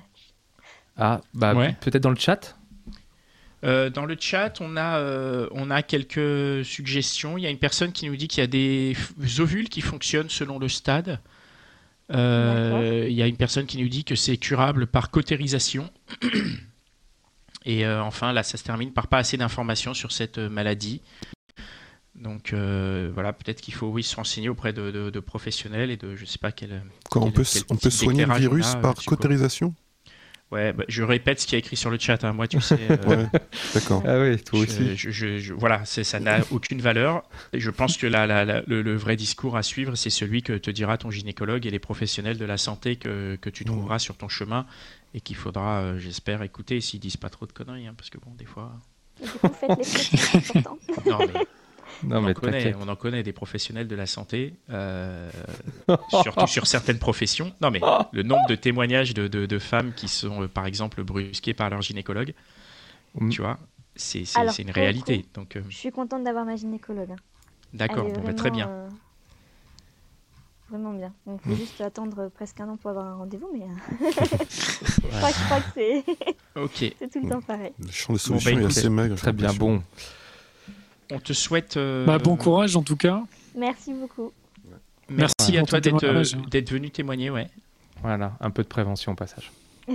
ah, 0.96 1.20
bah, 1.32 1.54
Ouais. 1.54 1.74
peut-être 1.80 2.02
dans 2.04 2.10
le 2.10 2.16
chat? 2.16 2.56
Euh, 3.64 3.88
dans 3.90 4.04
le 4.04 4.14
chat, 4.20 4.60
on 4.60 4.76
a, 4.76 4.98
euh, 4.98 5.48
on 5.52 5.70
a 5.70 5.82
quelques 5.82 6.64
suggestions. 6.64 7.36
Il 7.38 7.42
y 7.42 7.46
a 7.46 7.50
une 7.50 7.58
personne 7.58 7.90
qui 7.92 8.06
nous 8.08 8.14
dit 8.14 8.28
qu'il 8.28 8.42
y 8.42 8.44
a 8.44 8.46
des 8.46 8.94
ovules 9.40 9.68
qui 9.70 9.80
fonctionnent 9.80 10.28
selon 10.28 10.58
le 10.58 10.68
stade. 10.68 11.18
Euh, 12.12 13.06
il 13.08 13.14
y 13.16 13.22
a 13.22 13.26
une 13.26 13.38
personne 13.38 13.64
qui 13.66 13.80
nous 13.82 13.88
dit 13.88 14.04
que 14.04 14.14
c'est 14.14 14.36
curable 14.36 14.86
par 14.86 15.10
cautérisation. 15.10 15.90
Et 17.64 17.86
euh, 17.86 18.02
enfin, 18.02 18.32
là, 18.32 18.42
ça 18.42 18.58
se 18.58 18.62
termine 18.64 18.92
par 18.92 19.06
pas 19.08 19.16
assez 19.18 19.38
d'informations 19.38 19.94
sur 19.94 20.12
cette 20.12 20.36
euh, 20.38 20.50
maladie. 20.50 21.00
Donc 22.16 22.52
euh, 22.52 23.10
voilà, 23.12 23.32
peut-être 23.32 23.60
qu'il 23.60 23.74
faut 23.74 23.88
oui, 23.88 24.02
se 24.04 24.14
renseigner 24.16 24.48
auprès 24.48 24.72
de, 24.72 24.90
de- 24.90 25.10
de 25.10 25.20
professionnels 25.20 25.90
et 25.90 25.96
de 25.96 26.14
je 26.14 26.24
sais 26.24 26.38
pas 26.38 26.52
quel. 26.52 26.82
Quoi, 27.10 27.22
on 27.22 27.30
peut, 27.30 27.42
quel 27.50 27.62
on 27.70 27.76
peut 27.76 27.90
soigner 27.90 28.24
le 28.24 28.34
virus 28.34 28.66
a, 28.66 28.76
par 28.80 28.94
cautérisation 29.04 29.74
Ouais, 30.52 30.72
bah, 30.72 30.84
je 30.86 31.02
répète 31.02 31.40
ce 31.40 31.46
qui 31.48 31.56
est 31.56 31.58
écrit 31.58 31.74
sur 31.74 31.90
le 31.90 31.98
chat. 31.98 32.22
hein. 32.22 32.32
Moi, 32.32 32.46
tu 32.46 32.60
sais. 32.60 32.76
euh, 32.80 32.96
Ouais, 33.16 33.28
d'accord. 33.74 34.02
Ah 34.06 34.20
oui, 34.20 34.36
toi 34.40 34.60
je- 34.60 34.64
aussi. 34.64 34.96
je- 34.96 35.10
je- 35.10 35.38
je- 35.38 35.54
voilà, 35.54 35.84
ça 35.84 36.20
n'a 36.20 36.40
aucune 36.52 36.80
valeur. 36.80 37.24
Et 37.52 37.58
je 37.58 37.70
pense 37.70 37.96
que 37.96 38.06
la- 38.06 38.26
la- 38.28 38.44
la- 38.44 38.62
le, 38.66 38.82
le 38.82 38.94
vrai 38.94 39.16
discours 39.16 39.56
à 39.56 39.64
suivre, 39.64 39.96
c'est 39.96 40.10
celui 40.10 40.42
que 40.42 40.52
te 40.52 40.70
dira 40.70 40.96
ton 40.98 41.10
gynécologue 41.10 41.66
et 41.66 41.70
les 41.70 41.78
professionnels 41.80 42.38
de 42.38 42.44
la 42.44 42.58
santé 42.58 42.94
que, 42.96 43.36
que 43.40 43.50
tu 43.50 43.64
trouveras 43.64 43.98
sur 43.98 44.16
ton 44.16 44.28
chemin 44.28 44.66
et 45.14 45.20
qu'il 45.20 45.34
faudra, 45.36 45.80
euh, 45.80 45.98
j'espère, 45.98 46.42
écouter 46.42 46.80
s'ils 46.80 47.00
disent 47.00 47.16
pas 47.16 47.30
trop 47.30 47.46
de 47.46 47.52
conneries. 47.52 47.88
hein, 47.88 47.94
parce 47.96 48.10
que 48.10 48.18
bon, 48.18 48.32
des 48.38 48.44
fois. 48.46 48.72
Et 49.20 49.26
du 49.26 49.38
coup, 49.40 49.52
faites 49.54 49.76
les 49.76 49.84
c'est 49.84 50.56
important. 50.56 50.76
Non, 51.06 51.18
mais 51.26 51.40
Non, 52.02 52.16
on, 52.18 52.22
mais 52.22 52.30
en 52.30 52.34
connaît, 52.34 52.64
t'inquiète. 52.64 52.76
on 52.80 52.88
en 52.88 52.96
connaît 52.96 53.22
des 53.22 53.32
professionnels 53.32 53.88
de 53.88 53.96
la 53.96 54.06
santé, 54.06 54.54
euh, 54.70 55.30
surtout 56.22 56.46
sur 56.46 56.66
certaines 56.66 56.98
professions. 56.98 57.52
Non, 57.60 57.70
mais 57.70 57.80
le 58.12 58.22
nombre 58.22 58.46
de 58.48 58.54
témoignages 58.56 59.14
de, 59.14 59.28
de- 59.28 59.46
de 59.46 59.58
femmes 59.58 59.92
qui 59.94 60.08
sont, 60.08 60.42
euh, 60.42 60.48
par 60.48 60.66
exemple, 60.66 61.02
brusquées 61.02 61.54
par 61.54 61.70
leur 61.70 61.80
gynécologue, 61.82 62.34
Mm. 63.14 63.28
tu 63.30 63.40
vois, 63.42 63.58
c'est 63.94 64.24
une 64.58 64.70
réalité. 64.70 65.22
coup, 65.22 65.28
Donc, 65.34 65.56
euh, 65.56 65.62
Je 65.68 65.76
suis 65.76 65.92
contente 65.92 66.24
d'avoir 66.24 66.44
ma 66.44 66.56
gynécologue. 66.56 67.12
hein. 67.12 67.16
d'accord, 67.72 68.04
bon, 68.04 68.22
bah, 68.22 68.34
très 68.34 68.50
bien. 68.50 68.68
euh, 68.68 68.88
Vraiment 70.70 70.94
bien. 70.94 71.12
Il 71.26 71.32
Mm. 71.34 71.38
faut 71.40 71.54
juste 71.56 71.80
attendre 71.82 72.28
presque 72.34 72.58
un 72.58 72.68
an 72.70 72.76
pour 72.76 72.90
avoir 72.90 73.06
un 73.06 73.16
rendez-vous, 73.16 73.50
mais 73.52 73.62
euh, 73.64 73.66
je, 74.50 75.00
crois, 75.06 75.30
je 75.30 75.44
crois 75.44 75.60
que 75.60 75.66
c'est 75.74 76.04
Ok, 76.56 76.94
c'est 76.98 77.10
tout 77.12 77.22
le 77.22 77.28
temps 77.28 77.40
pareil. 77.42 77.72
Le 77.78 77.90
champ 77.90 78.14
des 78.14 78.18
Bon, 78.26 78.34
bah, 78.34 78.40
solutions 78.40 78.58
est 78.60 78.64
assez 78.64 78.88
maigre. 78.88 79.14
Très 79.16 79.32
bien, 79.32 79.52
bon. 79.52 79.82
On 81.10 81.18
te 81.18 81.32
souhaite. 81.32 81.76
euh, 81.76 82.04
Bah, 82.04 82.18
bon 82.18 82.36
courage 82.36 82.76
en 82.76 82.82
tout 82.82 82.96
cas. 82.96 83.22
Merci 83.56 83.92
beaucoup. 83.92 84.32
Merci, 85.08 85.34
Merci 85.38 85.58
à 85.58 85.62
toi 85.64 85.80
d'être 85.80 86.04
euh, 86.04 86.24
d'être 86.50 86.70
venu 86.70 86.90
témoigner, 86.90 87.30
ouais. 87.30 87.48
Voilà, 88.02 88.32
un 88.40 88.50
peu 88.50 88.62
de 88.62 88.68
prévention 88.68 89.12
au 89.12 89.14
passage. 89.14 89.50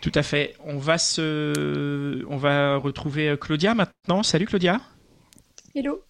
Tout 0.00 0.12
à 0.14 0.22
fait. 0.22 0.54
On 0.64 0.78
va 0.78 0.98
se, 0.98 2.24
on 2.28 2.36
va 2.36 2.76
retrouver 2.76 3.28
euh, 3.30 3.36
Claudia 3.36 3.74
maintenant. 3.74 4.22
Salut 4.22 4.46
Claudia. 4.46 4.80
Hello. 5.74 6.02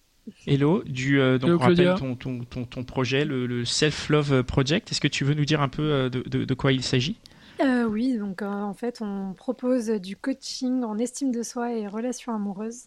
Hello, 0.47 0.83
du 0.85 1.19
euh, 1.19 1.37
donc 1.37 1.49
Hello, 1.49 1.57
on 1.57 1.61
rappelle 1.61 1.95
ton, 1.99 2.15
ton, 2.15 2.39
ton, 2.45 2.63
ton 2.65 2.83
projet, 2.85 3.25
le, 3.25 3.45
le 3.45 3.65
Self 3.65 4.09
Love 4.09 4.43
Project. 4.43 4.91
Est-ce 4.91 5.01
que 5.01 5.07
tu 5.09 5.25
veux 5.25 5.33
nous 5.33 5.43
dire 5.45 5.61
un 5.61 5.67
peu 5.67 6.09
de, 6.09 6.21
de, 6.27 6.45
de 6.45 6.53
quoi 6.53 6.71
il 6.71 6.81
s'agit? 6.81 7.17
Euh, 7.61 7.83
oui, 7.85 8.17
donc 8.17 8.41
euh, 8.41 8.47
en 8.47 8.73
fait, 8.73 8.99
on 9.01 9.33
propose 9.33 9.87
du 9.89 10.15
coaching 10.15 10.83
en 10.83 10.97
estime 10.97 11.31
de 11.31 11.43
soi 11.43 11.73
et 11.73 11.87
relations 11.87 12.33
amoureuses. 12.33 12.85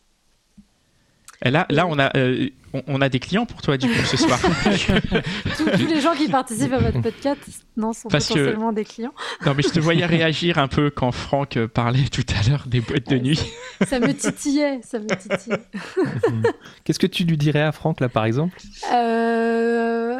Là, 1.43 1.66
là, 1.68 1.87
on 1.87 1.99
a, 1.99 2.16
euh, 2.16 2.49
on, 2.72 2.82
on 2.87 3.01
a 3.03 3.09
des 3.11 3.18
clients 3.20 3.45
pour 3.47 3.61
toi 3.61 3.76
du 3.76 3.87
coup 3.89 4.05
ce 4.05 4.16
soir. 4.16 4.39
Tous, 5.57 5.64
tous 5.64 5.87
les 5.87 6.01
gens 6.01 6.14
qui 6.14 6.28
participent 6.28 6.72
à 6.72 6.78
votre 6.78 7.03
podcast, 7.03 7.41
non, 7.76 7.93
sont 7.93 8.09
Parce 8.09 8.26
que- 8.28 8.34
potentiellement 8.34 8.72
des 8.72 8.84
clients. 8.84 9.12
non, 9.45 9.53
mais 9.55 9.62
je 9.62 9.68
te 9.68 9.78
voyais 9.80 10.07
réagir 10.07 10.59
un 10.59 10.68
peu 10.68 10.89
quand 10.91 11.12
Franck 11.12 11.59
parlait 11.66 12.09
tout 12.11 12.24
à 12.39 12.49
l'heure 12.49 12.64
des 12.66 12.80
boîtes 12.80 13.09
de 13.11 13.18
nuit. 13.18 13.41
Ça 13.87 14.01
me 14.01 14.12
titillait, 14.14 14.80
ça 14.82 14.99
me 14.99 15.07
titillait. 15.07 15.61
Qu'est-ce 16.84 16.99
que 16.99 17.07
tu 17.07 17.24
lui 17.24 17.37
dirais 17.37 17.62
à 17.62 17.72
Franck, 17.72 18.01
là, 18.01 18.09
par 18.09 18.24
exemple? 18.24 18.57
Euh, 18.95 20.18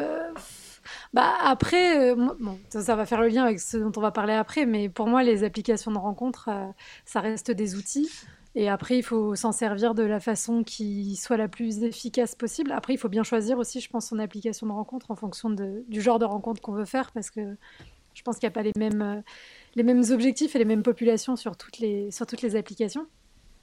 Bah 1.13 1.33
après, 1.43 2.11
euh, 2.11 2.15
bon, 2.39 2.59
ça, 2.69 2.81
ça 2.81 2.95
va 2.95 3.05
faire 3.05 3.21
le 3.21 3.29
lien 3.29 3.43
avec 3.43 3.59
ce 3.59 3.77
dont 3.77 3.91
on 3.95 4.01
va 4.01 4.11
parler 4.11 4.33
après, 4.33 4.65
mais 4.65 4.87
pour 4.89 5.07
moi, 5.07 5.23
les 5.23 5.43
applications 5.43 5.91
de 5.91 5.97
rencontres, 5.97 6.49
euh, 6.51 6.65
ça 7.05 7.21
reste 7.21 7.49
des 7.49 7.75
outils. 7.75 8.09
Et 8.59 8.69
après, 8.69 8.97
il 8.97 9.03
faut 9.03 9.35
s'en 9.35 9.51
servir 9.51 9.93
de 9.93 10.01
la 10.01 10.19
façon 10.19 10.63
qui 10.63 11.15
soit 11.15 11.37
la 11.37 11.47
plus 11.47 11.83
efficace 11.83 12.33
possible. 12.33 12.71
Après, 12.71 12.91
il 12.95 12.97
faut 12.97 13.07
bien 13.07 13.21
choisir 13.21 13.59
aussi, 13.59 13.79
je 13.81 13.87
pense, 13.87 14.07
son 14.07 14.17
application 14.17 14.65
de 14.65 14.71
rencontre 14.71 15.11
en 15.11 15.15
fonction 15.15 15.51
de- 15.51 15.83
du 15.87 16.01
genre 16.01 16.17
de 16.17 16.25
rencontre 16.25 16.59
qu'on 16.59 16.71
veut 16.71 16.85
faire, 16.85 17.11
parce 17.11 17.29
que 17.29 17.55
je 18.15 18.23
pense 18.23 18.39
qu'il 18.39 18.47
n'y 18.47 18.53
a 18.53 18.55
pas 18.55 18.63
les 18.63 18.71
mêmes, 18.75 19.03
euh, 19.03 19.21
les 19.75 19.83
mêmes 19.83 20.01
objectifs 20.09 20.55
et 20.55 20.59
les 20.59 20.65
mêmes 20.65 20.81
populations 20.81 21.35
sur 21.35 21.55
toutes 21.55 21.77
les, 21.77 22.09
sur 22.09 22.25
toutes 22.25 22.41
les 22.41 22.55
applications. 22.55 23.05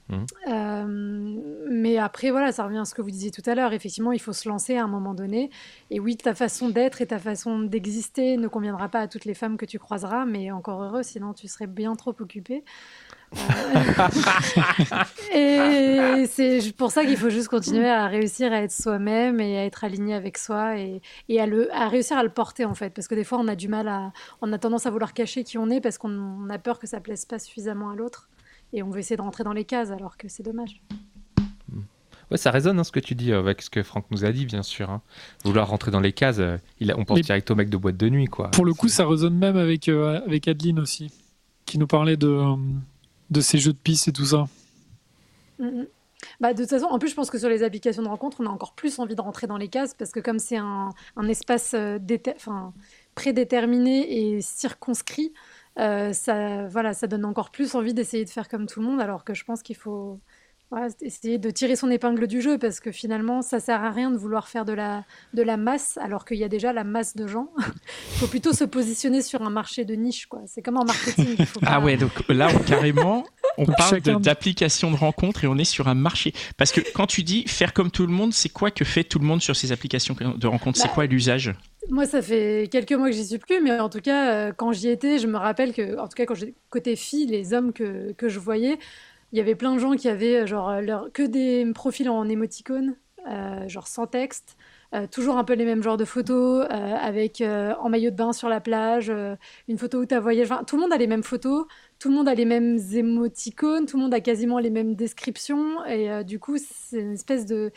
Mhm. 0.07 0.25
Euh, 0.47 1.41
mais 1.69 1.97
après, 1.97 2.31
voilà, 2.31 2.53
ça 2.53 2.63
revient 2.63 2.77
à 2.77 2.85
ce 2.85 2.95
que 2.95 3.01
vous 3.01 3.11
disiez 3.11 3.31
tout 3.31 3.41
à 3.47 3.53
l'heure. 3.53 3.73
Effectivement, 3.73 4.13
il 4.13 4.19
faut 4.19 4.31
se 4.31 4.47
lancer 4.47 4.77
à 4.77 4.83
un 4.85 4.87
moment 4.87 5.13
donné. 5.13 5.49
Et 5.89 5.99
oui, 5.99 6.15
ta 6.15 6.33
façon 6.33 6.69
d'être 6.69 7.01
et 7.01 7.07
ta 7.07 7.19
façon 7.19 7.59
d'exister 7.59 8.37
ne 8.37 8.47
conviendra 8.47 8.87
pas 8.87 9.01
à 9.01 9.07
toutes 9.09 9.25
les 9.25 9.33
femmes 9.33 9.57
que 9.57 9.65
tu 9.65 9.77
croiseras, 9.77 10.23
mais 10.25 10.51
encore 10.51 10.81
heureux, 10.81 11.03
sinon 11.03 11.33
tu 11.33 11.49
serais 11.49 11.67
bien 11.67 11.95
trop 11.95 12.13
occupé. 12.17 12.63
Euh, 15.35 15.35
et 15.35 16.25
c'est 16.27 16.75
pour 16.75 16.91
ça 16.91 17.05
qu'il 17.05 17.17
faut 17.17 17.29
juste 17.29 17.47
continuer 17.49 17.89
à 17.89 18.07
réussir 18.07 18.51
à 18.53 18.61
être 18.61 18.71
soi-même 18.71 19.39
et 19.39 19.57
à 19.57 19.65
être 19.65 19.83
aligné 19.83 20.13
avec 20.13 20.37
soi 20.37 20.77
et, 20.77 21.01
et 21.29 21.39
à, 21.41 21.45
le, 21.45 21.73
à 21.75 21.87
réussir 21.87 22.17
à 22.17 22.23
le 22.23 22.29
porter 22.29 22.65
en 22.65 22.73
fait. 22.73 22.91
Parce 22.91 23.07
que 23.07 23.15
des 23.15 23.23
fois, 23.23 23.37
on 23.39 23.47
a 23.47 23.55
du 23.55 23.67
mal 23.67 23.87
à. 23.87 24.11
On 24.41 24.51
a 24.53 24.57
tendance 24.57 24.85
à 24.85 24.89
vouloir 24.91 25.13
cacher 25.13 25.43
qui 25.43 25.57
on 25.57 25.69
est 25.69 25.81
parce 25.81 25.97
qu'on 25.97 26.11
on 26.11 26.49
a 26.49 26.57
peur 26.57 26.79
que 26.79 26.87
ça 26.87 26.99
plaise 26.99 27.25
pas 27.25 27.39
suffisamment 27.39 27.89
à 27.89 27.95
l'autre. 27.95 28.29
Et 28.73 28.83
on 28.83 28.89
veut 28.89 28.99
essayer 28.99 29.15
de 29.17 29.21
rentrer 29.21 29.43
dans 29.43 29.53
les 29.53 29.65
cases 29.65 29.91
alors 29.91 30.17
que 30.17 30.27
c'est 30.27 30.43
dommage. 30.43 30.81
Ouais, 32.31 32.37
ça 32.37 32.49
résonne 32.49 32.79
hein, 32.79 32.83
ce 32.83 32.91
que 32.91 32.99
tu 32.99 33.13
dis 33.13 33.31
avec 33.31 33.61
ce 33.61 33.69
que 33.69 33.83
Franck 33.83 34.05
nous 34.09 34.25
a 34.25 34.31
dit, 34.31 34.47
bien 34.47 34.63
sûr. 34.63 34.89
hein. 34.89 35.01
Vouloir 35.43 35.67
rentrer 35.69 35.91
dans 35.91 35.99
les 35.99 36.11
cases, 36.11 36.39
euh, 36.39 36.57
il 36.79 36.89
a- 36.91 36.97
on 36.97 37.05
pense 37.05 37.17
Mais- 37.17 37.21
direct 37.21 37.51
au 37.51 37.55
mec 37.55 37.69
de 37.69 37.77
boîte 37.77 37.97
de 37.97 38.09
nuit, 38.09 38.25
quoi. 38.25 38.49
Pour 38.49 38.65
le 38.65 38.73
coup, 38.73 38.87
ça 38.87 39.07
résonne 39.07 39.37
même 39.37 39.55
avec, 39.57 39.87
euh, 39.89 40.19
avec 40.25 40.47
Adeline 40.47 40.79
aussi, 40.79 41.11
qui 41.67 41.77
nous 41.77 41.85
parlait 41.85 42.17
de, 42.17 42.27
euh, 42.27 42.55
de 43.29 43.41
ses 43.41 43.57
jeux 43.57 43.73
de 43.73 43.77
piste 43.77 44.07
et 44.07 44.11
tout 44.11 44.25
ça. 44.25 44.47
Mhm. 45.59 45.87
Bah, 46.39 46.53
de 46.53 46.61
toute 46.61 46.69
façon, 46.69 46.85
en 46.85 46.99
plus, 46.99 47.09
je 47.09 47.15
pense 47.15 47.29
que 47.29 47.37
sur 47.37 47.49
les 47.49 47.63
applications 47.63 48.01
de 48.03 48.07
rencontre, 48.07 48.37
on 48.39 48.45
a 48.45 48.49
encore 48.49 48.73
plus 48.73 48.99
envie 48.99 49.15
de 49.15 49.21
rentrer 49.21 49.47
dans 49.47 49.57
les 49.57 49.67
cases 49.67 49.93
parce 49.93 50.11
que 50.11 50.19
comme 50.19 50.39
c'est 50.39 50.57
un, 50.57 50.89
un 51.15 51.27
espace 51.27 51.73
euh, 51.73 51.99
prédéterminé 53.15 54.35
et 54.35 54.41
circonscrit, 54.41 55.33
euh, 55.79 56.13
ça, 56.13 56.67
voilà, 56.67 56.93
ça 56.93 57.07
donne 57.07 57.25
encore 57.25 57.51
plus 57.51 57.75
envie 57.75 57.93
d'essayer 57.93 58.25
de 58.25 58.29
faire 58.29 58.47
comme 58.47 58.65
tout 58.65 58.79
le 58.79 58.87
monde, 58.87 59.01
alors 59.01 59.23
que 59.23 59.33
je 59.33 59.43
pense 59.43 59.61
qu'il 59.61 59.75
faut 59.75 60.19
essayer 61.01 61.37
de 61.37 61.49
tirer 61.51 61.75
son 61.75 61.89
épingle 61.91 62.27
du 62.27 62.41
jeu 62.41 62.57
parce 62.57 62.79
que 62.79 62.91
finalement, 62.91 63.41
ça 63.41 63.59
sert 63.59 63.83
à 63.83 63.91
rien 63.91 64.11
de 64.11 64.17
vouloir 64.17 64.47
faire 64.47 64.65
de 64.65 64.73
la, 64.73 65.03
de 65.33 65.41
la 65.41 65.57
masse 65.57 65.97
alors 66.01 66.25
qu'il 66.25 66.37
y 66.37 66.43
a 66.43 66.49
déjà 66.49 66.73
la 66.73 66.83
masse 66.83 67.15
de 67.15 67.27
gens. 67.27 67.49
Il 67.57 67.63
faut 68.19 68.27
plutôt 68.27 68.51
se 68.51 68.63
positionner 68.63 69.21
sur 69.21 69.41
un 69.43 69.49
marché 69.49 69.85
de 69.85 69.93
niche, 69.95 70.25
quoi. 70.25 70.41
C'est 70.47 70.61
comme 70.61 70.77
en 70.77 70.83
marketing. 70.85 71.45
faut 71.45 71.59
Ah 71.65 71.79
ouais, 71.79 71.97
donc 71.97 72.11
là, 72.29 72.47
on, 72.53 72.59
carrément, 72.59 73.23
on 73.57 73.65
Donc 73.65 73.77
parle 73.77 73.89
chacun- 73.95 74.19
de- 74.19 74.23
d'applications 74.23 74.91
de 74.91 74.97
rencontres 74.97 75.43
et 75.43 75.47
on 75.47 75.57
est 75.57 75.63
sur 75.63 75.87
un 75.87 75.95
marché. 75.95 76.33
Parce 76.57 76.71
que 76.71 76.81
quand 76.93 77.07
tu 77.07 77.23
dis 77.23 77.45
faire 77.47 77.71
comme 77.73 77.91
tout 77.91 78.05
le 78.05 78.11
monde, 78.13 78.33
c'est 78.33 78.49
quoi 78.49 78.71
que 78.71 78.83
fait 78.83 79.03
tout 79.03 79.19
le 79.19 79.25
monde 79.25 79.41
sur 79.41 79.55
ces 79.55 79.71
applications 79.71 80.15
de 80.19 80.47
rencontres? 80.47 80.77
C'est 80.79 80.87
Bah, 80.87 80.93
quoi 80.93 81.05
l'usage? 81.05 81.53
Moi, 81.89 82.05
ça 82.07 82.21
fait 82.21 82.67
quelques 82.71 82.93
mois 82.93 83.09
que 83.09 83.15
j'y 83.15 83.25
suis 83.25 83.37
plus, 83.37 83.61
mais 83.61 83.79
en 83.79 83.89
tout 83.89 84.01
cas, 84.01 84.31
euh, 84.33 84.51
quand 84.51 84.71
j'y 84.71 84.89
étais, 84.89 85.19
je 85.19 85.27
me 85.27 85.37
rappelle 85.37 85.71
que, 85.73 85.99
en 85.99 86.07
tout 86.07 86.15
cas, 86.15 86.25
quand 86.25 86.33
côté 86.71 86.95
filles, 86.95 87.27
les 87.27 87.53
hommes 87.53 87.71
que, 87.73 88.11
que 88.13 88.27
je 88.27 88.39
voyais, 88.39 88.79
il 89.35 89.37
y 89.37 89.41
avait 89.41 89.55
plein 89.55 89.73
de 89.73 89.79
gens 89.79 89.95
qui 89.95 90.07
avaient 90.07 90.43
euh, 90.43 90.45
genre 90.45 90.79
leur, 90.79 91.11
que 91.11 91.21
des 91.21 91.69
profils 91.75 92.09
en 92.09 92.29
émoticône, 92.29 92.95
euh, 93.27 93.67
genre 93.67 93.85
sans 93.85 94.07
texte, 94.07 94.55
euh, 94.93 95.07
toujours 95.07 95.37
un 95.37 95.43
peu 95.43 95.55
les 95.55 95.65
mêmes 95.65 95.83
genres 95.83 95.97
de 95.97 96.05
photos, 96.05 96.65
euh, 96.71 96.95
avec 96.95 97.41
euh, 97.41 97.73
en 97.81 97.89
maillot 97.89 98.11
de 98.11 98.15
bain 98.15 98.31
sur 98.31 98.47
la 98.47 98.61
plage, 98.61 99.09
euh, 99.09 99.35
une 99.67 99.77
photo 99.77 99.99
où 99.99 100.05
tu 100.05 100.15
as 100.15 100.21
voyagé. 100.21 100.55
Tout 100.65 100.77
le 100.77 100.83
monde 100.83 100.93
a 100.93 100.97
les 100.97 101.07
mêmes 101.07 101.23
photos, 101.23 101.65
tout 101.99 102.07
le 102.07 102.15
monde 102.15 102.29
a 102.29 102.33
les 102.33 102.45
mêmes 102.45 102.79
émoticônes, 102.93 103.87
tout 103.87 103.97
le 103.97 104.03
monde 104.03 104.13
a 104.13 104.21
quasiment 104.21 104.57
les 104.59 104.69
mêmes 104.69 104.95
descriptions, 104.95 105.83
et 105.85 106.09
euh, 106.09 106.23
du 106.23 106.39
coup, 106.39 106.55
c'est 106.57 107.01
une 107.01 107.11
espèce 107.11 107.45
de 107.45 107.73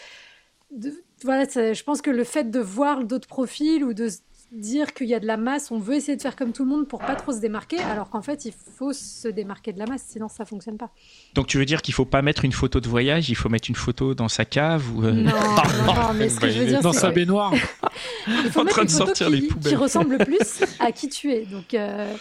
voilà, 1.25 1.45
je 1.45 1.83
pense 1.83 2.03
que 2.03 2.11
le 2.11 2.23
fait 2.25 2.51
de 2.53 2.61
voir 2.61 3.05
d'autres 3.05 3.27
profils 3.27 3.83
ou 3.83 3.95
de 3.95 4.09
dire 4.53 4.95
qu'il 4.95 5.09
y 5.09 5.15
a 5.15 5.21
de 5.21 5.27
la 5.27 5.37
masse, 5.37 5.71
on 5.71 5.79
veut 5.79 5.95
essayer 5.95 6.17
de 6.17 6.23
faire 6.23 6.37
comme 6.37 6.53
tout 6.53 6.65
le 6.65 6.71
monde 6.71 6.89
pour 6.89 7.01
pas 7.01 7.15
trop 7.15 7.33
se 7.33 7.41
démarquer, 7.41 7.79
alors 7.79 8.09
qu'en 8.09 8.23
fait, 8.23 8.45
il 8.47 8.53
faut 8.77 8.93
se 8.93 9.29
démarquer 9.29 9.73
de 9.73 9.79
la 9.79 9.87
masse, 9.87 10.05
sinon 10.09 10.29
ça 10.29 10.45
fonctionne 10.45 10.79
pas. 10.79 10.91
Donc 11.35 11.47
tu 11.47 11.59
veux 11.59 11.67
dire 11.67 11.83
qu'il 11.83 11.95
faut 11.95 12.07
pas 12.07 12.23
mettre 12.23 12.45
une 12.45 12.53
photo 12.53 12.81
de 12.81 12.89
voyage, 12.89 13.29
il 13.29 13.35
faut 13.35 13.49
mettre 13.49 13.69
une 13.69 13.77
photo 13.77 14.15
dans 14.15 14.29
sa 14.29 14.45
cave 14.45 14.85
ou 14.97 15.05
euh, 15.05 15.13
Non, 15.13 15.33
non, 15.87 15.95
non, 15.95 16.15
mais 16.15 16.29
ce 16.29 16.41
que 16.41 16.49
je 16.49 16.61
veux 16.61 16.67
dire, 16.67 16.81
Dans 16.81 16.93
sa 16.93 17.11
baignoire. 17.11 17.53
il 18.27 18.51
faut 18.51 18.61
en 18.61 18.65
mettre 18.65 18.77
train 18.77 18.83
une 18.83 18.89
de 18.89 18.93
photo 18.93 19.07
sortir 19.07 19.31
les 19.31 19.41
qui, 19.41 19.49
poubelles. 19.49 19.73
qui 19.73 19.77
ressemble 19.77 20.17
le 20.17 20.25
plus 20.25 20.65
à 20.79 20.93
qui 20.93 21.09
tu 21.09 21.33
es. 21.33 21.45
Donc 21.45 21.75
euh, 21.75 22.15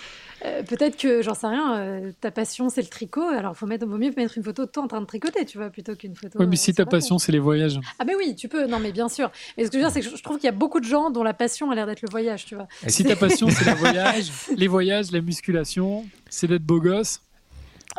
euh, 0.46 0.64
peut-être 0.64 0.98
que, 0.98 1.22
j'en 1.22 1.34
sais 1.34 1.48
rien, 1.48 1.78
euh, 1.78 2.12
ta 2.22 2.32
passion 2.32 2.70
c'est 2.70 2.82
le 2.82 2.88
tricot, 2.88 3.28
alors 3.28 3.56
faut 3.58 3.66
mettre, 3.66 3.86
vaut 3.88 3.98
mieux 3.98 4.14
mettre 4.16 4.38
une 4.38 4.44
photo 4.44 4.66
de 4.66 4.72
toi 4.72 4.84
en 4.84 4.88
train 4.88 5.02
de 5.02 5.06
tricoter, 5.06 5.46
tu 5.46 5.58
vois, 5.58 5.70
plutôt 5.70 5.96
qu'une 5.96 6.16
photo. 6.16 6.38
Oui, 6.40 6.46
mais 6.48 6.56
euh, 6.56 6.60
si 6.60 6.74
ta 6.74 6.86
passion, 6.86 7.18
c'est 7.18 7.32
les 7.32 7.40
voyages. 7.40 7.80
Ah, 8.00 8.06
mais 8.06 8.16
oui, 8.16 8.36
tu 8.36 8.48
peux, 8.48 8.68
non, 8.68 8.80
mais 8.80 8.92
bien 8.92 9.10
sûr. 9.10 9.32
Mais 9.58 9.66
ce 9.66 9.70
que 9.72 9.78
je 9.78 9.84
veux 9.84 9.90
dire, 9.90 9.94
c'est 9.94 10.08
que 10.08 10.16
je 10.16 10.24
trouve 10.24 10.38
qu'il 10.38 10.46
y 10.46 10.50
a 10.50 10.54
beaucoup 10.54 10.80
de 10.80 10.86
gens 10.86 11.10
dont 11.10 11.24
la 11.24 11.34
passion 11.34 11.72
a 11.72 11.76
l'air 11.76 11.88
d'être 11.88 12.02
le 12.02 12.10
voyage, 12.10 12.46
tu 12.46 12.56
vois. 12.56 12.68
Si 12.88 13.04
ta 13.04 13.16
passion, 13.16 13.50
c'est 13.50 13.66
le 13.66 13.76
voyage, 13.76 14.32
les 14.56 14.68
voyages, 14.68 15.12
la 15.12 15.22
musculation, 15.22 16.06
c'est 16.30 16.48
d'être 16.48 16.64
beau 16.64 16.80
gosse. 16.80 17.22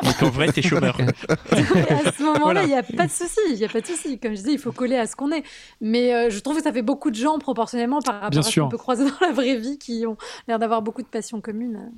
donc 0.03 0.21
en 0.23 0.29
vrai 0.29 0.49
t'es 0.51 0.61
chômeur. 0.61 0.97
à 1.29 2.11
ce 2.11 2.23
moment-là, 2.23 2.39
Voilà. 2.41 2.63
il 2.63 2.67
n'y 2.67 2.75
a 2.75 2.83
pas 2.83 3.07
de 3.07 3.11
souci. 3.11 3.39
Il 3.49 3.57
y 3.57 3.65
a 3.65 3.67
pas 3.67 3.81
de 3.81 3.85
souci. 3.85 4.17
Comme 4.17 4.31
je 4.31 4.37
disais, 4.37 4.53
il 4.53 4.59
faut 4.59 4.71
coller 4.71 4.95
à 4.95 5.07
ce 5.07 5.15
qu'on 5.15 5.31
est. 5.31 5.43
Mais 5.81 6.13
euh, 6.13 6.29
je 6.29 6.39
trouve 6.39 6.55
que 6.55 6.63
ça 6.63 6.71
fait 6.71 6.83
beaucoup 6.83 7.09
de 7.11 7.15
gens 7.15 7.37
proportionnellement 7.37 7.99
par 7.99 8.15
rapport 8.15 8.29
Bien 8.29 8.39
à 8.39 8.43
ce 8.43 8.59
qu'on 8.59 8.69
peut 8.69 8.77
croiser 8.77 9.03
dans 9.03 9.27
la 9.27 9.33
vraie 9.33 9.57
vie 9.57 9.77
qui 9.77 10.05
ont 10.07 10.15
l'air 10.47 10.57
d'avoir 10.57 10.81
beaucoup 10.81 11.01
de 11.01 11.07
passions 11.07 11.41
communes. 11.41 11.91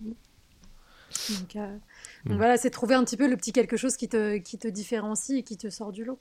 Donc, 1.30 1.56
euh, 1.56 1.78
donc 2.26 2.38
voilà, 2.38 2.58
c'est 2.58 2.70
trouver 2.70 2.96
un 2.96 3.04
petit 3.04 3.18
peu 3.18 3.28
le 3.28 3.38
petit 3.38 3.52
quelque 3.52 3.78
chose 3.78 3.96
qui 3.98 4.08
te, 4.08 4.38
qui 4.38 4.58
te 4.58 4.68
différencie 4.68 5.40
et 5.40 5.44
qui 5.44 5.58
te 5.58 5.70
sort 5.70 5.92
du 5.92 6.04
lot. 6.04 6.20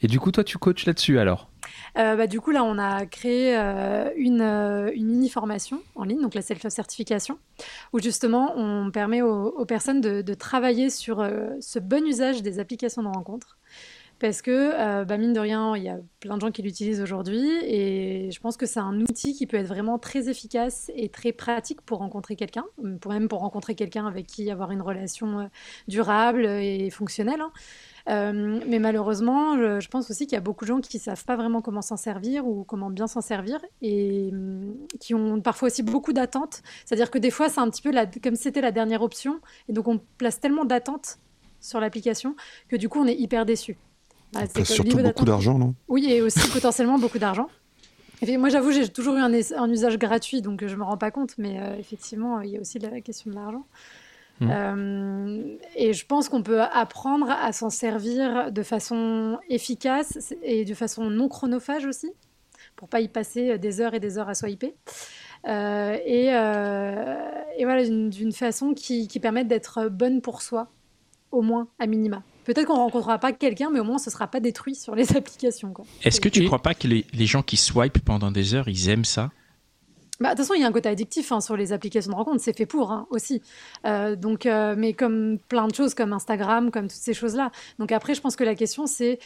Et 0.00 0.06
du 0.06 0.18
coup, 0.18 0.30
toi, 0.32 0.44
tu 0.44 0.56
coaches 0.58 0.86
là-dessus, 0.86 1.18
alors? 1.18 1.50
Euh, 1.98 2.16
bah, 2.16 2.26
du 2.26 2.40
coup, 2.40 2.50
là, 2.52 2.64
on 2.64 2.78
a 2.78 3.04
créé 3.04 3.56
euh, 3.56 4.10
une, 4.16 4.40
euh, 4.40 4.90
une 4.94 5.08
mini-formation 5.08 5.82
en 5.94 6.04
ligne, 6.04 6.22
donc 6.22 6.34
la 6.34 6.42
self-certification, 6.42 7.38
où 7.92 8.00
justement, 8.00 8.54
on 8.56 8.90
permet 8.90 9.20
aux, 9.20 9.48
aux 9.48 9.66
personnes 9.66 10.00
de, 10.00 10.22
de 10.22 10.34
travailler 10.34 10.88
sur 10.88 11.28
ce 11.60 11.78
bon 11.78 12.06
usage 12.06 12.42
des 12.42 12.60
applications 12.60 13.02
de 13.02 13.08
rencontre. 13.08 13.57
Parce 14.20 14.42
que, 14.42 14.50
euh, 14.50 15.04
bah, 15.04 15.16
mine 15.16 15.32
de 15.32 15.40
rien, 15.40 15.76
il 15.76 15.82
y 15.84 15.88
a 15.88 15.98
plein 16.20 16.36
de 16.36 16.40
gens 16.40 16.50
qui 16.50 16.62
l'utilisent 16.62 17.00
aujourd'hui 17.00 17.50
et 17.64 18.30
je 18.32 18.40
pense 18.40 18.56
que 18.56 18.66
c'est 18.66 18.80
un 18.80 19.00
outil 19.00 19.34
qui 19.34 19.46
peut 19.46 19.56
être 19.56 19.68
vraiment 19.68 19.98
très 19.98 20.28
efficace 20.28 20.90
et 20.96 21.08
très 21.08 21.32
pratique 21.32 21.80
pour 21.82 21.98
rencontrer 21.98 22.34
quelqu'un, 22.34 22.64
pour 23.00 23.12
même 23.12 23.28
pour 23.28 23.40
rencontrer 23.40 23.74
quelqu'un 23.76 24.06
avec 24.06 24.26
qui 24.26 24.50
avoir 24.50 24.72
une 24.72 24.82
relation 24.82 25.40
euh, 25.40 25.44
durable 25.86 26.46
et 26.46 26.90
fonctionnelle. 26.90 27.40
hein. 27.40 27.52
Euh, 28.08 28.60
mais 28.66 28.78
malheureusement, 28.78 29.56
je, 29.80 29.88
pense 29.88 30.10
aussi 30.10 30.26
qu'il 30.26 30.34
y 30.34 30.38
a 30.38 30.40
beaucoup 30.40 30.64
de 30.64 30.68
gens 30.68 30.80
qui 30.80 30.96
ne 30.96 31.02
savent 31.02 31.24
pas 31.24 31.36
vraiment 31.36 31.60
comment 31.60 31.82
s'en 31.82 31.96
servir 31.96 32.46
ou 32.46 32.64
comment 32.64 32.90
bien 32.90 33.06
s'en 33.06 33.20
servir 33.20 33.60
et 33.82 34.30
hum, 34.32 34.74
qui 34.98 35.14
ont 35.14 35.40
parfois 35.40 35.66
aussi 35.66 35.82
beaucoup 35.82 36.12
d'attentes. 36.12 36.62
C'est-à-dire 36.84 37.10
que 37.10 37.18
des 37.18 37.30
fois, 37.30 37.48
c'est 37.48 37.60
un 37.60 37.68
petit 37.68 37.82
peu 37.82 37.92
comme 38.22 38.34
si 38.34 38.44
c'était 38.44 38.62
la 38.62 38.72
dernière 38.72 39.02
option 39.02 39.40
et 39.68 39.72
donc 39.72 39.88
on 39.88 40.00
place 40.16 40.40
tellement 40.40 40.64
d'attentes 40.64 41.18
sur 41.60 41.80
l'application 41.80 42.34
que 42.68 42.76
du 42.76 42.88
coup, 42.88 43.00
on 43.00 43.06
est 43.06 43.16
hyper 43.16 43.44
déçu. 43.44 43.76
Voilà, 44.32 44.46
c'est 44.48 44.60
le 44.60 44.64
surtout 44.64 44.96
beaucoup 44.98 45.24
d'argent, 45.24 45.58
non? 45.58 45.74
Oui, 45.88 46.06
et 46.10 46.22
aussi 46.22 46.46
potentiellement 46.52 46.98
beaucoup 46.98 47.18
d'argent. 47.18 47.48
Moi, 48.26 48.48
j'avoue, 48.48 48.72
j'ai 48.72 48.88
toujours 48.88 49.14
eu 49.14 49.20
un, 49.20 49.32
usage 49.70 49.98
gratuit, 49.98 50.42
donc 50.42 50.62
euh, 50.62 50.68
je 50.68 50.74
me 50.74 50.82
rends 50.82 50.96
pas 50.96 51.12
compte, 51.12 51.34
mais 51.38 51.60
euh, 51.60 51.76
effectivement, 51.78 52.40
il 52.40 52.50
y 52.50 52.56
a 52.56 52.60
aussi 52.60 52.78
la 52.78 53.00
question 53.00 53.30
de 53.30 53.36
l'argent. 53.36 53.64
Euh, 54.42 55.56
et 55.74 55.92
je 55.92 56.06
pense 56.06 56.28
qu'on 56.28 56.42
peut 56.42 56.60
apprendre 56.60 57.28
à 57.28 57.52
s'en 57.52 57.70
servir 57.70 58.52
de 58.52 58.62
façon 58.62 59.38
efficace 59.48 60.32
et 60.42 60.64
de 60.64 60.74
façon 60.74 61.10
non 61.10 61.28
chronophage 61.28 61.86
aussi, 61.86 62.12
pour 62.76 62.88
pas 62.88 63.00
y 63.00 63.08
passer 63.08 63.58
des 63.58 63.80
heures 63.80 63.94
et 63.94 64.00
des 64.00 64.18
heures 64.18 64.28
à 64.28 64.34
swiper. 64.34 64.74
Euh, 65.46 65.96
et, 66.04 66.34
euh, 66.34 67.16
et 67.56 67.64
voilà, 67.64 67.84
d'une 67.84 68.10
d'une 68.10 68.32
façon 68.32 68.74
qui, 68.74 69.08
qui 69.08 69.20
permette 69.20 69.48
d'être 69.48 69.88
bonne 69.88 70.20
pour 70.20 70.42
soi, 70.42 70.68
au 71.30 71.42
moins, 71.42 71.68
à 71.78 71.86
minima. 71.86 72.22
Peut-être 72.48 72.66
qu'on 72.66 72.76
rencontrera 72.76 73.18
pas 73.18 73.32
quelqu'un, 73.32 73.68
mais 73.70 73.78
au 73.78 73.84
moins 73.84 73.98
ce 73.98 74.10
sera 74.10 74.26
pas 74.26 74.40
détruit 74.40 74.74
sur 74.74 74.94
les 74.94 75.12
applications. 75.16 75.74
Est-ce 76.02 76.18
que 76.20 76.30
tu 76.30 76.42
Et- 76.42 76.46
crois 76.46 76.62
pas 76.62 76.72
que 76.72 76.88
les, 76.88 77.04
les 77.12 77.26
gens 77.26 77.42
qui 77.42 77.58
swipe 77.58 77.98
pendant 78.02 78.30
des 78.30 78.54
heures, 78.54 78.68
ils 78.68 78.88
aiment 78.88 79.04
ça? 79.04 79.30
Bah, 80.20 80.30
de 80.30 80.34
toute 80.36 80.46
façon, 80.46 80.54
il 80.54 80.62
y 80.62 80.64
a 80.64 80.66
un 80.66 80.72
côté 80.72 80.88
addictif 80.88 81.30
hein, 81.30 81.40
sur 81.42 81.56
les 81.58 81.72
applications 81.74 82.10
de 82.10 82.16
rencontre, 82.16 82.40
c'est 82.40 82.56
fait 82.56 82.66
pour 82.66 82.90
hein, 82.90 83.06
aussi. 83.10 83.40
Euh, 83.86 84.16
donc, 84.16 84.46
euh, 84.46 84.74
mais 84.76 84.92
comme 84.94 85.38
plein 85.48 85.68
de 85.68 85.74
choses, 85.74 85.92
comme 85.94 86.12
Instagram, 86.14 86.70
comme 86.72 86.84
toutes 86.88 86.92
ces 87.02 87.14
choses-là. 87.14 87.52
Donc 87.78 87.92
après, 87.92 88.14
je 88.14 88.20
pense 88.22 88.34
que 88.34 88.44
la 88.44 88.54
question, 88.54 88.86
c'est 88.86 89.18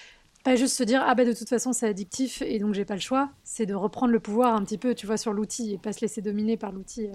pas 0.45 0.57
juste 0.57 0.77
se 0.77 0.83
dire 0.83 1.01
ah 1.07 1.15
bah 1.15 1.25
de 1.25 1.33
toute 1.33 1.49
façon 1.49 1.73
c'est 1.73 1.87
addictif 1.87 2.43
et 2.43 2.59
donc 2.59 2.75
j'ai 2.75 2.85
pas 2.85 2.95
le 2.95 3.01
choix. 3.01 3.31
C'est 3.45 3.65
de 3.67 3.75
reprendre 3.75 4.13
le 4.13 4.19
pouvoir 4.19 4.55
un 4.57 4.63
petit 4.65 4.77
peu, 4.77 4.95
tu 4.97 5.07
vois, 5.07 5.17
sur 5.17 5.33
l'outil 5.33 5.73
et 5.75 5.79
pas 5.79 5.93
se 5.93 6.01
laisser 6.01 6.21
dominer 6.21 6.57
par 6.57 6.73
l'outil. 6.73 7.07
euh. 7.07 7.13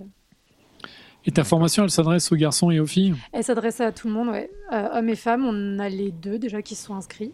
Et 1.27 1.31
ta 1.31 1.43
formation, 1.43 1.83
elle 1.83 1.89
s'adresse 1.91 2.31
aux 2.31 2.35
garçons 2.37 2.71
et 2.71 2.79
aux 2.79 2.85
filles? 2.87 3.13
Elle 3.33 3.43
s'adresse 3.43 3.81
à 3.81 3.91
tout 3.91 4.07
le 4.07 4.13
monde, 4.13 4.29
ouais. 4.29 4.49
Euh, 4.71 4.87
hommes 4.93 5.09
et 5.09 5.15
femmes. 5.15 5.45
On 5.45 5.77
a 5.77 5.89
les 5.89 6.11
deux 6.11 6.39
déjà 6.39 6.61
qui 6.61 6.73
se 6.73 6.85
sont 6.85 6.95
inscrits. 6.95 7.33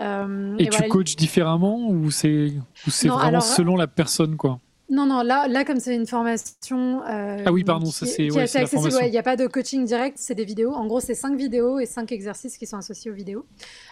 Euh, 0.00 0.56
Et, 0.58 0.64
tu 0.66 0.70
voilà, 0.70 0.88
coaches 0.88 1.16
différemment 1.16 1.88
ou 1.88 2.10
c'est 2.10 2.52
vraiment 2.96 3.18
alors- 3.18 3.42
selon 3.42 3.76
la 3.76 3.86
personne 3.88 4.36
quoi? 4.36 4.58
Non, 4.90 5.06
non, 5.06 5.22
là, 5.22 5.48
là 5.48 5.64
comme 5.64 5.80
c'est 5.80 5.94
une 5.96 6.06
formation. 6.06 7.02
euh, 7.06 7.42
Ah 7.46 7.52
oui, 7.52 7.64
pardon, 7.64 7.86
qui, 7.86 7.92
ça, 7.92 8.06
c'est- 8.06 8.26
est 8.26 8.30
ouais, 8.32 8.42
accessible. 8.42 8.90
Il 9.02 9.10
n'y 9.10 9.18
a 9.18 9.22
pas 9.22 9.34
de 9.36 9.46
coaching 9.46 9.84
direct, 9.84 10.18
c'est 10.20 10.34
des 10.34 10.44
vidéos. 10.44 10.72
En 10.74 10.86
gros, 10.86 11.00
c'est 11.00 11.14
cinq 11.14 11.36
vidéos 11.36 11.78
et 11.80 11.86
cinq 11.86 12.12
exercices 12.12 12.56
qui 12.58 12.66
sont 12.66 12.76
associés 12.76 13.10
aux 13.10 13.14
vidéos. 13.14 13.46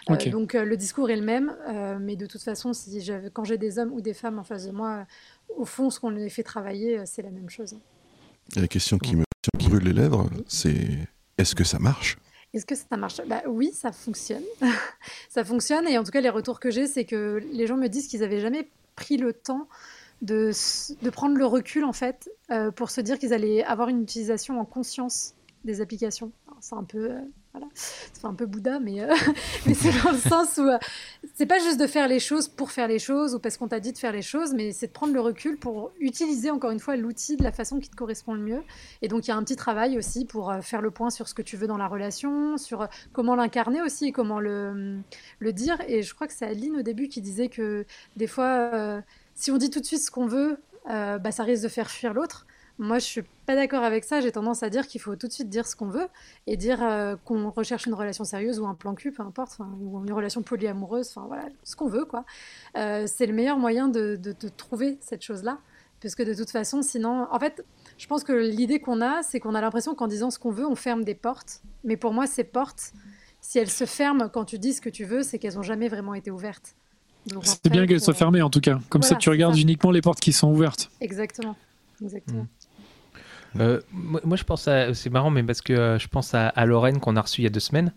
Euh, 0.09 0.15
donc, 0.29 0.55
euh, 0.55 0.63
le 0.63 0.77
discours 0.77 1.09
est 1.09 1.15
le 1.17 1.23
même, 1.25 1.53
euh, 1.67 1.97
mais 1.99 2.15
de 2.15 2.27
toute 2.27 2.43
façon, 2.43 2.73
si 2.73 3.01
j'avais- 3.01 3.29
quand 3.31 3.43
j'ai 3.43 3.57
des 3.57 3.79
hommes 3.79 3.91
ou 3.91 4.01
des 4.01 4.13
femmes 4.13 4.39
en 4.39 4.43
face 4.43 4.67
de 4.67 4.71
moi, 4.71 4.99
euh, 4.99 5.03
au 5.57 5.65
fond, 5.65 5.89
ce 5.89 5.99
qu'on 5.99 6.11
les 6.11 6.29
fait 6.29 6.43
travailler, 6.43 6.99
euh, 6.99 7.03
c'est 7.05 7.23
la 7.23 7.31
même 7.31 7.49
chose. 7.49 7.75
La 8.55 8.67
question 8.67 8.97
qui 8.99 9.15
me 9.15 9.23
qui 9.59 9.69
brûle 9.69 9.83
les 9.83 9.93
lèvres, 9.93 10.29
c'est 10.47 11.07
est-ce 11.37 11.55
que 11.55 11.63
ça 11.63 11.79
marche? 11.79 12.17
Est-ce 12.53 12.65
que 12.65 12.75
ça 12.75 12.97
marche? 12.97 13.21
Bah, 13.27 13.41
Oui, 13.47 13.71
ça 13.73 13.91
fonctionne. 13.91 14.43
ça 15.29 15.43
fonctionne 15.43 15.87
et 15.87 15.97
en 15.97 16.03
tout 16.03 16.11
cas, 16.11 16.21
les 16.21 16.29
retours 16.29 16.59
que 16.59 16.69
j'ai, 16.69 16.87
c'est 16.87 17.05
que 17.05 17.43
les 17.51 17.67
gens 17.67 17.77
me 17.77 17.87
disent 17.87 18.07
qu'ils 18.07 18.21
n'avaient 18.21 18.41
jamais 18.41 18.69
pris 18.95 19.17
le 19.17 19.33
temps 19.33 19.67
de, 20.21 20.51
prendre 21.09 21.35
le 21.35 21.45
recul 21.45 21.83
en 21.83 21.93
fait 21.93 22.29
euh, 22.51 22.71
pour 22.71 22.89
se 22.89 23.01
dire 23.01 23.19
qu'ils 23.19 23.33
allaient 23.33 23.63
avoir 23.63 23.89
une 23.89 24.03
utilisation 24.03 24.59
en 24.59 24.65
conscience 24.65 25.33
des 25.65 25.81
applications. 25.81 26.31
C'est 26.61 26.75
un 26.75 26.83
peu, 26.83 27.11
euh, 27.11 27.19
voilà, 27.53 27.67
fait 27.75 28.25
un 28.25 28.33
peu 28.33 28.47
Bouddha, 28.47 28.79
mais, 28.79 29.03
euh, 29.03 29.13
mais 29.67 29.75
c'est 29.75 29.91
dans 30.03 30.11
le 30.11 30.17
sens 30.17 30.57
où 30.57 30.61
euh, 30.61 30.79
c'est 31.35 31.45
pas 31.45 31.59
juste 31.59 31.79
de 31.79 31.85
faire 31.85 32.07
les 32.07 32.19
choses 32.19 32.47
pour 32.47 32.71
faire 32.71 32.87
les 32.87 32.97
choses 32.97 33.35
ou 33.35 33.39
parce 33.39 33.57
qu'on 33.57 33.67
t'a 33.67 33.79
dit 33.79 33.93
de 33.93 33.97
faire 33.99 34.11
les 34.11 34.23
choses, 34.23 34.55
mais 34.55 34.71
c'est 34.71 34.87
de 34.87 34.91
prendre 34.91 35.13
le 35.13 35.19
recul 35.19 35.57
pour 35.57 35.91
utiliser 35.99 36.49
encore 36.49 36.71
une 36.71 36.79
fois 36.79 36.95
l'outil 36.95 37.37
de 37.37 37.43
la 37.43 37.51
façon 37.51 37.79
qui 37.79 37.89
te 37.89 37.95
correspond 37.95 38.33
le 38.33 38.41
mieux. 38.41 38.63
Et 39.03 39.07
donc 39.07 39.27
il 39.27 39.29
y 39.29 39.31
a 39.31 39.37
un 39.37 39.43
petit 39.43 39.55
travail 39.55 39.99
aussi 39.99 40.25
pour 40.25 40.49
euh, 40.49 40.61
faire 40.61 40.81
le 40.81 40.89
point 40.89 41.11
sur 41.11 41.27
ce 41.27 41.35
que 41.35 41.43
tu 41.43 41.55
veux 41.55 41.67
dans 41.67 41.77
la 41.77 41.87
relation, 41.87 42.57
sur 42.57 42.87
comment 43.11 43.35
l'incarner 43.35 43.83
aussi 43.83 44.07
et 44.07 44.11
comment 44.11 44.39
le, 44.39 45.03
dire. 45.51 45.77
Et 45.87 46.01
je 46.01 46.15
crois 46.15 46.25
que 46.25 46.33
c'est 46.33 46.45
Aline 46.45 46.77
au 46.77 46.81
début 46.81 47.07
qui 47.07 47.21
disait 47.21 47.49
que 47.49 47.85
des 48.17 48.27
fois, 48.27 49.03
si 49.35 49.51
on 49.51 49.57
dit 49.57 49.69
tout 49.69 49.79
de 49.79 49.85
suite 49.85 50.01
ce 50.01 50.09
qu'on 50.09 50.25
veut, 50.25 50.57
bah, 50.87 51.31
ça 51.31 51.43
risque 51.43 51.61
de 51.61 51.67
faire 51.67 51.91
fuir 51.91 52.15
l'autre. 52.15 52.47
Moi, 52.79 52.97
je 52.99 53.05
suis 53.05 53.23
pas 53.45 53.55
d'accord 53.55 53.83
avec 53.83 54.03
ça. 54.03 54.19
J'ai 54.19 54.31
tendance 54.31 54.63
à 54.63 54.69
dire 54.69 54.87
qu'il 54.87 54.99
faut 54.99 55.15
tout 55.15 55.27
de 55.27 55.31
suite 55.31 55.47
dire 55.49 55.67
ce 55.67 55.75
qu'on 55.75 55.87
veut 55.89 56.07
et 56.47 56.57
dire 56.57 56.81
euh, 56.81 57.15
qu'on 57.23 57.49
recherche 57.51 57.85
une 57.85 57.93
relation 57.93 58.23
sérieuse 58.23 58.59
ou 58.59 58.65
un 58.65 58.73
plan 58.73 58.95
cul, 58.95 59.11
peu 59.11 59.21
importe, 59.21 59.57
ou 59.81 60.03
une 60.03 60.11
relation 60.11 60.41
polyamoureuse, 60.41 61.09
enfin 61.15 61.27
voilà, 61.27 61.43
ce 61.63 61.75
qu'on 61.75 61.87
veut, 61.87 62.05
quoi. 62.05 62.25
Euh, 62.77 63.05
c'est 63.07 63.27
le 63.27 63.33
meilleur 63.33 63.57
moyen 63.59 63.89
de, 63.89 64.15
de- 64.15 64.35
de 64.39 64.49
trouver 64.49 64.97
cette 65.01 65.21
chose-là. 65.21 65.59
Parce 66.01 66.15
que 66.15 66.23
de 66.23 66.33
toute 66.33 66.49
façon, 66.49 66.81
sinon, 66.81 67.27
en 67.31 67.39
fait, 67.39 67.63
je 67.97 68.07
pense 68.07 68.23
que 68.23 68.33
l'idée 68.33 68.79
qu'on 68.79 69.01
a, 69.01 69.21
c'est 69.23 69.39
qu'on 69.39 69.55
a 69.55 69.61
l'impression 69.61 69.93
qu'en 69.95 70.07
disant 70.07 70.31
ce 70.31 70.39
qu'on 70.39 70.51
veut, 70.51 70.65
on 70.65 70.75
ferme 70.75 71.03
des 71.03 71.15
portes. 71.15 71.61
Mais 71.85 71.95
pour 71.95 72.11
moi, 72.11 72.25
ces 72.27 72.43
portes, 72.43 72.91
si 73.39 73.59
elles 73.59 73.69
se 73.69 73.85
ferment 73.85 74.27
quand 74.29 74.45
tu 74.45 74.57
dis 74.59 74.73
ce 74.73 74.81
que 74.81 74.89
tu 74.89 75.05
veux, 75.05 75.21
c'est 75.23 75.37
qu'elles 75.39 75.55
n'ont 75.55 75.61
jamais 75.61 75.87
vraiment 75.89 76.13
été 76.15 76.31
ouvertes. 76.31 76.75
C'est 77.43 77.69
bien 77.69 77.85
qu'elle 77.87 77.99
faut- 77.99 78.05
soit 78.05 78.13
fermée 78.15 78.41
en 78.41 78.49
tout 78.49 78.59
cas. 78.59 78.79
Comme 78.89 79.01
ça, 79.03 79.15
tu 79.15 79.29
regardes 79.29 79.53
ça. 79.53 79.61
uniquement 79.61 79.91
les 79.91 80.01
portes 80.01 80.19
qui 80.19 80.33
sont 80.33 80.51
ouvertes. 80.51 80.89
Exactement. 80.99 81.55
Exactement. 82.01 82.47
Euh, 83.59 83.79
moi, 83.91 84.21
moi, 84.23 84.37
je 84.37 84.43
pense 84.43 84.67
à. 84.67 84.93
C'est 84.93 85.09
marrant, 85.09 85.29
mais 85.29 85.43
parce 85.43 85.61
que 85.61 85.73
euh, 85.73 85.99
je 85.99 86.07
pense 86.07 86.33
à, 86.33 86.47
à 86.47 86.65
Lorraine 86.65 86.99
qu'on 86.99 87.15
a 87.15 87.21
reçue 87.21 87.41
il 87.41 87.43
y 87.43 87.47
a 87.47 87.51
deux 87.51 87.59
semaines. 87.59 87.93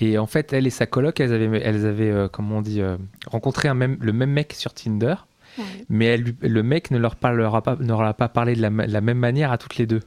Et 0.00 0.18
en 0.18 0.26
fait, 0.26 0.52
elle 0.52 0.66
et 0.66 0.70
sa 0.70 0.86
coloc, 0.86 1.18
elles 1.20 1.32
avaient, 1.32 1.60
elles 1.62 1.86
avaient 1.86 2.10
euh, 2.10 2.28
comment 2.28 2.58
on 2.58 2.62
dit, 2.62 2.80
euh, 2.80 2.96
rencontré 3.26 3.68
un 3.68 3.74
même, 3.74 3.96
le 4.00 4.12
même 4.12 4.30
mec 4.30 4.52
sur 4.52 4.74
Tinder. 4.74 5.14
Ouais. 5.58 5.64
Mais 5.88 6.04
elle, 6.06 6.34
le 6.40 6.62
mec 6.62 6.90
ne 6.90 6.98
leur, 6.98 7.16
parlera 7.16 7.62
pas, 7.62 7.76
ne 7.76 7.88
leur 7.88 8.02
a 8.02 8.14
pas 8.14 8.28
parlé 8.28 8.54
de 8.54 8.60
la, 8.60 8.70
même 9.00 9.18
manière 9.18 9.50
à 9.50 9.58
toutes 9.58 9.76
les 9.76 9.86
deux. 9.86 10.00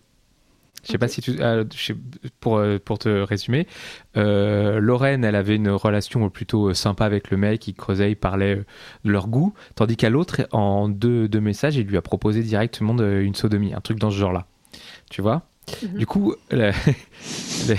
Je 0.84 0.92
sais 0.94 0.98
pas 0.98 1.08
si 1.08 1.22
tu. 1.22 1.36
sais- 1.38 1.96
pour, 2.40 2.60
pour 2.86 2.98
te 3.00 3.10
résumer, 3.10 3.68
Lorraine, 4.16 5.24
elle 5.24 5.36
avait 5.36 5.56
une 5.56 5.70
relation 5.70 6.28
plutôt 6.30 6.74
sympa 6.74 7.06
avec 7.06 7.30
le 7.32 7.38
mec, 7.38 7.68
ils 7.68 7.74
creusaient, 7.74 8.12
ils 8.12 8.16
parlaient 8.16 8.58
euh, 8.58 8.66
de 9.06 9.12
leur 9.12 9.28
goût. 9.28 9.54
Tandis 9.76 9.96
qu'à 9.98 10.10
l'autre, 10.10 10.48
en 10.52 10.90
deux, 10.90 11.28
deux 11.28 11.42
messages, 11.42 11.76
il 11.76 11.86
lui 11.88 11.98
a 11.98 12.02
proposé 12.02 12.42
directement 12.42 12.94
de- 12.96 13.22
une 13.22 13.36
sodomie, 13.36 13.74
un 13.74 13.82
truc 13.82 14.00
dans 14.00 14.10
ce 14.10 14.18
genre-là. 14.18 14.48
Tu 15.12 15.22
vois 15.22 15.44
Mhm. 15.84 15.98
Du 16.00 16.06
coup, 16.08 16.34
la- 16.50 16.72
la- 17.68 17.76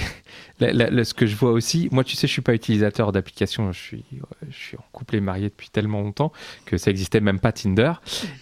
la- 0.61 0.73
la- 0.73 0.91
la- 0.91 1.05
ce 1.05 1.13
que 1.15 1.27
je 1.27 1.35
vois 1.35 1.51
aussi, 1.51 1.89
moi, 1.91 2.05
tu 2.05 2.15
sais, 2.15 2.29
je 2.29 2.33
suis 2.33 2.41
pas 2.43 2.55
utilisateur 2.55 3.11
d'applications. 3.11 3.73
Je 3.73 3.79
suis, 3.81 4.05
je 4.49 4.57
suis 4.57 4.77
en 4.79 4.85
couple 4.93 5.17
et 5.17 5.21
marié 5.21 5.49
depuis 5.49 5.69
tellement 5.69 6.01
longtemps 6.01 6.33
que 6.65 6.79
ça 6.79 6.91
existait 6.93 7.21
même 7.21 7.41
pas 7.41 7.51
Tinder. 7.53 7.95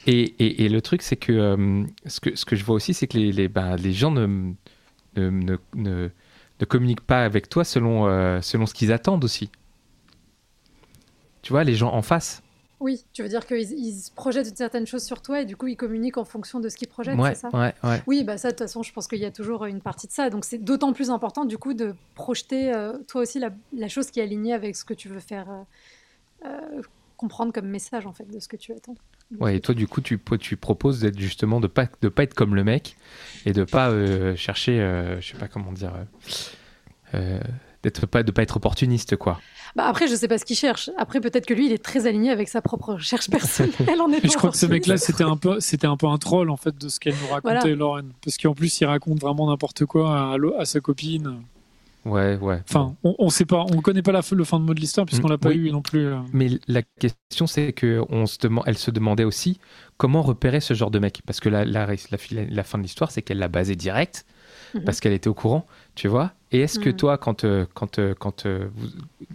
Et, 0.06 0.20
et- 0.38 0.64
et 0.64 0.68
le 0.68 0.82
truc, 0.82 1.00
c'est 1.00 1.16
que, 1.16 1.32
euh, 1.32 1.84
ce 2.06 2.20
que 2.20 2.36
ce 2.36 2.44
que 2.44 2.54
je 2.54 2.64
vois 2.64 2.74
aussi, 2.74 2.92
c'est 2.92 3.06
que 3.06 3.16
les, 3.16 3.32
les, 3.32 3.48
ben, 3.48 3.76
les 3.76 3.92
gens 3.94 4.10
ne, 4.10 4.26
ne, 5.16 5.30
ne, 5.30 5.56
ne- 5.74 6.10
ne 6.60 6.64
communiquent 6.66 7.00
pas 7.00 7.24
avec 7.24 7.48
toi 7.48 7.64
selon, 7.64 8.06
euh, 8.08 8.42
selon 8.42 8.66
ce 8.66 8.74
qu'ils 8.74 8.92
attendent 8.92 9.24
aussi. 9.24 9.50
Tu 11.42 11.52
vois, 11.52 11.64
les 11.64 11.74
gens 11.74 11.92
en 11.94 12.02
face. 12.02 12.42
Oui, 12.80 13.04
tu 13.12 13.22
veux 13.22 13.28
dire 13.28 13.46
qu'ils 13.46 13.72
ils 13.72 14.10
projettent 14.14 14.48
une 14.48 14.56
certaine 14.56 14.86
chose 14.86 15.04
sur 15.04 15.20
toi 15.20 15.42
et 15.42 15.44
du 15.44 15.54
coup 15.54 15.66
ils 15.66 15.76
communiquent 15.76 16.16
en 16.16 16.24
fonction 16.24 16.60
de 16.60 16.70
ce 16.70 16.76
qu'ils 16.76 16.88
projettent, 16.88 17.18
ouais, 17.18 17.34
c'est 17.34 17.42
ça 17.42 17.50
ouais, 17.50 17.74
ouais. 17.84 18.02
Oui, 18.06 18.24
bah 18.24 18.38
ça, 18.38 18.48
de 18.48 18.52
toute 18.52 18.60
façon, 18.60 18.82
je 18.82 18.90
pense 18.92 19.06
qu'il 19.06 19.18
y 19.18 19.26
a 19.26 19.30
toujours 19.30 19.66
une 19.66 19.82
partie 19.82 20.06
de 20.06 20.12
ça. 20.12 20.30
Donc, 20.30 20.46
c'est 20.46 20.56
d'autant 20.56 20.94
plus 20.94 21.10
important, 21.10 21.44
du 21.44 21.58
coup, 21.58 21.74
de 21.74 21.94
projeter, 22.14 22.72
euh, 22.72 22.94
toi 23.06 23.20
aussi, 23.20 23.38
la, 23.38 23.50
la 23.76 23.88
chose 23.88 24.10
qui 24.10 24.20
est 24.20 24.22
alignée 24.22 24.54
avec 24.54 24.76
ce 24.76 24.84
que 24.86 24.94
tu 24.94 25.08
veux 25.08 25.20
faire 25.20 25.50
euh, 25.50 26.46
euh, 26.46 26.82
comprendre 27.18 27.52
comme 27.52 27.68
message, 27.68 28.06
en 28.06 28.14
fait, 28.14 28.24
de 28.24 28.40
ce 28.40 28.48
que 28.48 28.56
tu 28.56 28.72
attends. 28.72 28.96
Ouais, 29.38 29.56
et 29.56 29.60
toi, 29.60 29.74
du 29.74 29.86
coup, 29.86 30.00
tu, 30.00 30.18
tu 30.40 30.56
proposes 30.56 31.00
d'être 31.00 31.18
justement 31.18 31.60
de 31.60 31.66
pas 31.66 31.86
de 32.00 32.08
pas 32.08 32.22
être 32.22 32.34
comme 32.34 32.54
le 32.54 32.64
mec 32.64 32.96
et 33.44 33.52
de 33.52 33.62
pas 33.62 33.90
chercher, 34.36 34.78
je 35.20 35.24
sais 35.32 35.38
pas 35.38 35.46
comment 35.46 35.70
dire, 35.70 35.92
d'être 37.82 38.06
pas 38.06 38.22
de 38.22 38.30
pas 38.30 38.42
être 38.42 38.56
opportuniste, 38.56 39.16
quoi. 39.16 39.40
Bah, 39.76 39.84
après, 39.86 40.08
je 40.08 40.14
sais 40.14 40.28
pas 40.28 40.36
ce 40.38 40.44
qu'il 40.44 40.56
cherche. 40.56 40.90
Après, 40.98 41.20
peut-être 41.20 41.46
que 41.46 41.54
lui, 41.54 41.66
il 41.66 41.72
est 41.72 41.82
très 41.82 42.06
aligné 42.06 42.30
avec 42.30 42.48
sa 42.48 42.60
propre 42.60 42.94
recherche 42.94 43.30
personnelle 43.30 43.72
en 44.00 44.10
étant 44.12 44.26
Et 44.26 44.30
je 44.30 44.36
crois 44.36 44.50
que 44.50 44.56
ce 44.56 44.66
mec-là, 44.66 44.94
opportuniste. 44.94 45.06
c'était 45.06 45.24
un 45.30 45.36
peu, 45.36 45.60
c'était 45.60 45.86
un 45.86 45.96
peu 45.96 46.06
un 46.08 46.18
troll 46.18 46.50
en 46.50 46.56
fait 46.56 46.76
de 46.76 46.88
ce 46.88 46.98
qu'elle 47.00 47.14
nous 47.14 47.32
racontait, 47.32 47.58
Voilà. 47.60 47.76
Lorraine, 47.76 48.10
parce 48.24 48.36
qu'en 48.36 48.54
plus, 48.54 48.80
il 48.80 48.84
raconte 48.86 49.20
vraiment 49.20 49.48
n'importe 49.48 49.84
quoi 49.86 50.32
à, 50.34 50.36
à 50.58 50.64
sa 50.64 50.80
copine. 50.80 51.36
Ouais, 52.06 52.38
ouais. 52.40 52.62
Enfin, 52.68 52.96
on, 53.04 53.14
on 53.18 53.28
sait 53.28 53.44
pas, 53.44 53.66
on 53.74 53.82
connaît 53.82 54.00
pas 54.02 54.12
la, 54.12 54.22
fin- 54.22 54.34
le 54.34 54.44
fin 54.44 54.58
de 54.58 54.64
mot 54.64 54.72
de 54.72 54.80
l'histoire 54.80 55.04
puisqu'on 55.06 55.28
Mm, 55.28 55.32
l'a 55.32 55.38
pas 55.38 55.50
oui. 55.50 55.56
eu 55.56 55.70
non 55.70 55.82
plus. 55.82 56.06
euh. 56.06 56.16
Mais 56.32 56.48
la 56.66 56.80
question, 56.82 57.46
c'est 57.46 57.74
que 57.74 58.02
on 58.08 58.24
se 58.24 58.38
demande, 58.38 58.64
elle 58.66 58.78
se 58.78 58.90
demandait 58.90 59.24
aussi 59.24 59.60
comment 59.98 60.22
repérer 60.22 60.60
ce 60.60 60.72
genre 60.72 60.90
de 60.90 60.98
mec, 60.98 61.20
parce 61.26 61.40
que 61.40 61.50
la, 61.50 61.66
la, 61.66 61.86
la, 61.86 62.18
fi- 62.18 62.46
la 62.48 62.62
fin 62.64 62.78
de 62.78 62.82
l'histoire, 62.84 63.10
c'est 63.10 63.20
qu'elle 63.20 63.38
l'a 63.38 63.48
basé 63.48 63.76
direct 63.76 64.24
Mhm. 64.74 64.84
parce 64.84 65.00
qu'elle 65.00 65.12
était 65.12 65.28
au 65.28 65.34
courant, 65.34 65.66
tu 65.94 66.08
vois. 66.08 66.32
Et 66.52 66.60
est-ce 66.60 66.78
que 66.78 66.90
Mhm. 66.90 66.96
toi, 66.96 67.18
quand, 67.18 67.44
euh, 67.44 67.66
quand, 67.74 67.98
euh, 67.98 68.14
quand 68.18 68.46
euh, 68.46 68.68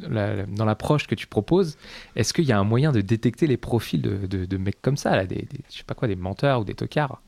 la- 0.09 0.45
dans 0.45 0.65
l'approche 0.65 1.07
que 1.07 1.15
tu 1.15 1.27
proposes, 1.27 1.77
est-ce 2.15 2.33
qu'il 2.33 2.45
y 2.45 2.51
a 2.51 2.59
un 2.59 2.63
moyen 2.63 2.91
de 2.91 3.01
détecter 3.01 3.47
les 3.47 3.57
profils 3.57 4.01
de, 4.01 4.25
de- 4.27 4.45
de 4.45 4.57
mecs 4.57 4.81
comme 4.81 4.97
ça, 4.97 5.15
là, 5.15 5.25
des, 5.25 5.35
des- 5.35 5.47
je 5.71 5.77
sais 5.77 5.83
pas 5.83 5.93
quoi, 5.95 6.07
des 6.07 6.15
menteurs 6.15 6.61
ou 6.61 6.63
des 6.63 6.73
tocards? 6.75 7.21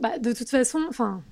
Bah, 0.00 0.18
de 0.18 0.32
toute 0.32 0.48
façon, 0.48 0.80
enfin, 0.88 1.22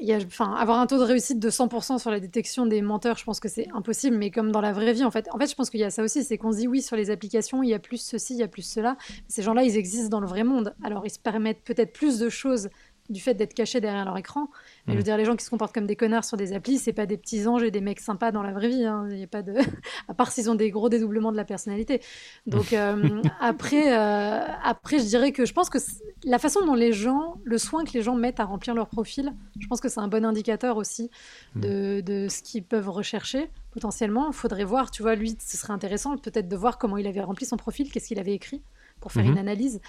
il 0.00 0.06
y 0.06 0.12
a, 0.14 0.16
enfin, 0.18 0.54
avoir 0.54 0.78
un 0.80 0.86
taux 0.86 0.98
de 0.98 1.04
réussite 1.04 1.38
de 1.38 1.50
100% 1.50 1.98
sur 1.98 2.10
la 2.10 2.20
détection 2.20 2.64
des 2.66 2.80
menteurs, 2.80 3.18
je 3.18 3.24
pense 3.24 3.38
que 3.40 3.48
c'est 3.48 3.68
impossible, 3.74 4.16
mais 4.16 4.30
comme 4.30 4.50
dans 4.50 4.62
la 4.62 4.72
vraie 4.72 4.92
vie, 4.94 5.04
en 5.04 5.10
fait. 5.10 5.28
En 5.32 5.38
fait, 5.38 5.50
je 5.50 5.54
pense 5.54 5.68
qu'il 5.68 5.80
y 5.80 5.84
a 5.84 5.90
ça 5.90 6.02
aussi, 6.02 6.24
c'est 6.24 6.38
qu'on 6.38 6.52
se 6.52 6.58
dit 6.58 6.68
oui, 6.68 6.80
sur 6.80 6.96
les 6.96 7.10
applications, 7.10 7.62
il 7.62 7.68
y 7.68 7.74
a 7.74 7.78
plus 7.78 7.98
ceci, 8.00 8.32
il 8.34 8.40
y 8.40 8.42
a 8.42 8.48
plus 8.48 8.62
cela. 8.62 8.96
Ces 9.28 9.42
gens-là, 9.42 9.62
ils 9.64 9.76
existent 9.76 10.08
dans 10.08 10.20
le 10.20 10.26
vrai 10.26 10.44
monde. 10.44 10.74
Alors, 10.82 11.04
ils 11.04 11.10
se 11.10 11.18
permettent 11.18 11.62
peut-être 11.64 11.92
plus 11.92 12.18
de 12.18 12.28
choses 12.30 12.70
du 13.10 13.20
fait 13.20 13.34
d'être 13.34 13.54
cachés 13.54 13.80
derrière 13.80 14.04
leur 14.04 14.16
écran. 14.16 14.48
Mais 14.90 14.94
je 14.94 14.96
veux 14.96 15.00
Mhm. 15.00 15.04
dire, 15.04 15.16
les 15.16 15.24
gens 15.24 15.36
qui 15.36 15.44
se 15.44 15.50
comportent 15.50 15.74
comme 15.74 15.86
des 15.86 15.96
connards 15.96 16.24
sur 16.24 16.36
des 16.36 16.52
applis, 16.52 16.78
c'est 16.78 16.92
pas 16.92 17.06
des 17.06 17.16
petits 17.16 17.46
anges 17.46 17.62
et 17.62 17.70
des 17.70 17.80
mecs 17.80 18.00
sympas 18.00 18.32
dans 18.32 18.42
la 18.42 18.52
vraie 18.52 18.68
vie. 18.68 18.84
hein. 18.84 19.08
Y 19.10 19.22
a 19.22 19.26
pas 19.26 19.42
de... 19.42 19.54
à 20.08 20.14
part 20.14 20.30
s'ils 20.32 20.50
ont 20.50 20.54
des 20.54 20.70
gros 20.70 20.88
dédoublements 20.88 21.32
de 21.32 21.36
la 21.36 21.44
personnalité. 21.44 22.00
Donc 22.46 22.72
euh, 22.72 23.22
après, 23.40 23.96
euh, 23.96 24.40
après, 24.64 24.98
je 24.98 25.04
dirais 25.04 25.32
que 25.32 25.44
je 25.44 25.52
pense 25.52 25.70
que 25.70 25.78
la 26.24 26.38
façon 26.38 26.64
dont 26.66 26.74
les 26.74 26.92
gens, 26.92 27.36
le 27.44 27.56
soin 27.58 27.84
que 27.84 27.92
les 27.94 28.02
gens 28.02 28.14
mettent 28.14 28.40
à 28.40 28.44
remplir 28.44 28.74
leur 28.74 28.88
profil, 28.88 29.32
je 29.58 29.66
pense 29.66 29.80
que 29.80 29.88
c'est 29.88 30.00
un 30.00 30.08
bon 30.08 30.24
indicateur 30.24 30.76
aussi 30.76 31.10
de, 31.56 32.00
de 32.02 32.28
ce 32.28 32.42
qu'ils 32.42 32.62
peuvent 32.64 32.88
rechercher 32.90 33.50
potentiellement. 33.70 34.26
Il 34.28 34.34
faudrait 34.34 34.64
voir, 34.64 34.90
tu 34.90 35.02
vois, 35.02 35.14
lui, 35.14 35.36
ce 35.40 35.56
serait 35.56 35.72
intéressant 35.72 36.16
peut-être 36.18 36.48
de 36.48 36.56
voir 36.56 36.76
comment 36.78 36.96
il 36.98 37.06
avait 37.06 37.20
rempli 37.22 37.46
son 37.46 37.56
profil, 37.56 37.90
qu'est-ce 37.90 38.08
qu'il 38.08 38.18
avait 38.18 38.34
écrit 38.34 38.62
pour 39.00 39.12
faire 39.12 39.24
une 39.24 39.38
analyse. 39.38 39.80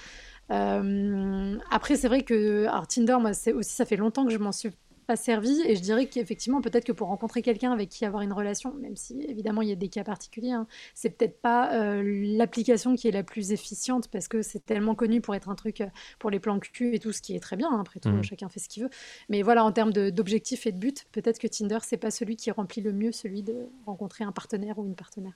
Euh, 0.52 1.58
après, 1.70 1.96
c'est 1.96 2.08
vrai 2.08 2.22
que 2.24 2.66
alors 2.68 2.88
Tinder, 2.88 3.18
moi, 3.20 3.34
c'est 3.34 3.54
aussi 3.54 3.72
ça 3.72 3.86
fait 3.86 3.96
longtemps 3.98 4.26
que 4.26 4.32
je 4.32 4.38
m'en 4.38 4.52
suis 4.52 4.72
pas 5.12 5.18
servi 5.18 5.62
et 5.66 5.76
je 5.76 5.82
dirais 5.82 6.06
qu'effectivement, 6.06 6.62
peut-être 6.62 6.86
que 6.86 6.94
pour 6.94 7.10
rencontrer 7.10 7.42
quelqu'un 7.42 7.74
avec 7.74 7.90
qui 7.90 8.06
avoir 8.06 8.24
une 8.24 8.32
relation, 8.32 8.74
même 8.76 8.96
si 8.96 9.20
évidemment 9.28 9.62
il 9.62 9.68
y 9.68 9.72
a 9.74 9.76
des 9.76 9.90
cas 9.90 10.06
particuliers, 10.06 10.52
hein, 10.52 10.68
c'est 10.94 11.10
peut-être 11.10 11.42
pas 11.42 11.74
euh, 11.74 12.02
l'application 12.38 12.96
qui 12.96 13.10
est 13.10 13.12
la 13.12 13.24
plus 13.24 13.52
efficiente 13.52 14.08
parce 14.08 14.30
que 14.30 14.42
c'est 14.42 14.66
tellement 14.66 14.96
connu 14.96 15.20
pour 15.20 15.36
être 15.36 15.50
un 15.50 15.56
truc 15.56 15.82
euh, 15.82 15.88
pour 16.18 16.30
les 16.30 16.40
plans 16.40 16.60
cul 16.60 16.96
et 16.96 17.00
tout, 17.00 17.12
ce 17.12 17.22
qui 17.22 17.36
est 17.36 17.42
très 17.42 17.58
bien. 17.58 17.68
hein, 17.70 17.82
après 17.82 18.00
tout, 18.00 18.08
Mhm. 18.10 18.24
chacun 18.24 18.48
fait 18.48 18.60
ce 18.62 18.70
qu'il 18.70 18.84
veut. 18.84 18.90
Mais 19.28 19.42
voilà, 19.42 19.66
en 19.66 19.74
termes 19.74 19.92
d'objectifs 19.92 20.66
et 20.66 20.72
de 20.72 20.78
but, 20.80 21.06
peut-être 21.12 21.40
que 21.40 21.48
Tinder, 21.48 21.80
c'est 21.82 21.98
pas 21.98 22.12
celui 22.12 22.38
qui 22.38 22.50
remplit 22.52 22.82
le 22.82 22.94
mieux 22.94 23.12
celui 23.12 23.44
de 23.44 23.68
rencontrer 23.86 24.24
un 24.24 24.32
partenaire 24.32 24.80
ou 24.80 24.86
une 24.86 24.96
partenaire. 24.96 25.34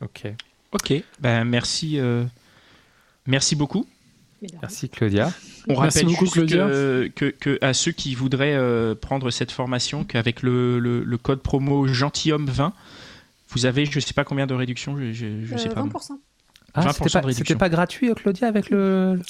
Ok. 0.00 0.26
Ok, 0.72 0.92
ben 1.20 1.44
merci, 1.44 1.98
euh, 1.98 2.24
merci 3.26 3.56
beaucoup. 3.56 3.86
Merci 4.62 4.88
Claudia. 4.88 5.32
On 5.68 5.80
Merci 5.80 5.98
rappelle 5.98 6.04
beaucoup, 6.12 6.24
juste 6.24 6.34
Claudia. 6.34 6.66
que, 6.66 7.08
que- 7.14 7.30
que 7.30 7.58
à 7.62 7.72
ceux 7.74 7.92
qui 7.92 8.14
voudraient 8.14 8.54
euh, 8.54 8.94
prendre 8.94 9.30
cette 9.30 9.50
formation, 9.50 10.04
qu'avec 10.04 10.42
le, 10.42 10.78
le- 10.78 11.02
le 11.04 11.18
code 11.18 11.40
promo 11.40 11.86
gentilhomme20, 11.88 12.72
vous 13.50 13.66
avez 13.66 13.86
je 13.86 14.00
sais 14.00 14.14
pas 14.14 14.24
combien 14.24 14.46
de 14.46 14.54
réduction, 14.54 14.96
je, 14.98 15.12
je, 15.12 15.26
je 15.44 15.56
sais 15.56 15.68
Euh, 15.68 15.72
pas. 15.74 15.82
20%. 15.82 16.18
Ah, 16.74 16.80
20% 16.82 16.92
c'était 16.92 17.04
de 17.04 17.12
pas, 17.12 17.20
réduction. 17.20 17.34
c'était 17.44 17.54
pas 17.58 17.68
gratuit, 17.68 18.10
euh, 18.10 18.14
Claudia, 18.14 18.48
avec 18.48 18.68
le, 18.70 19.20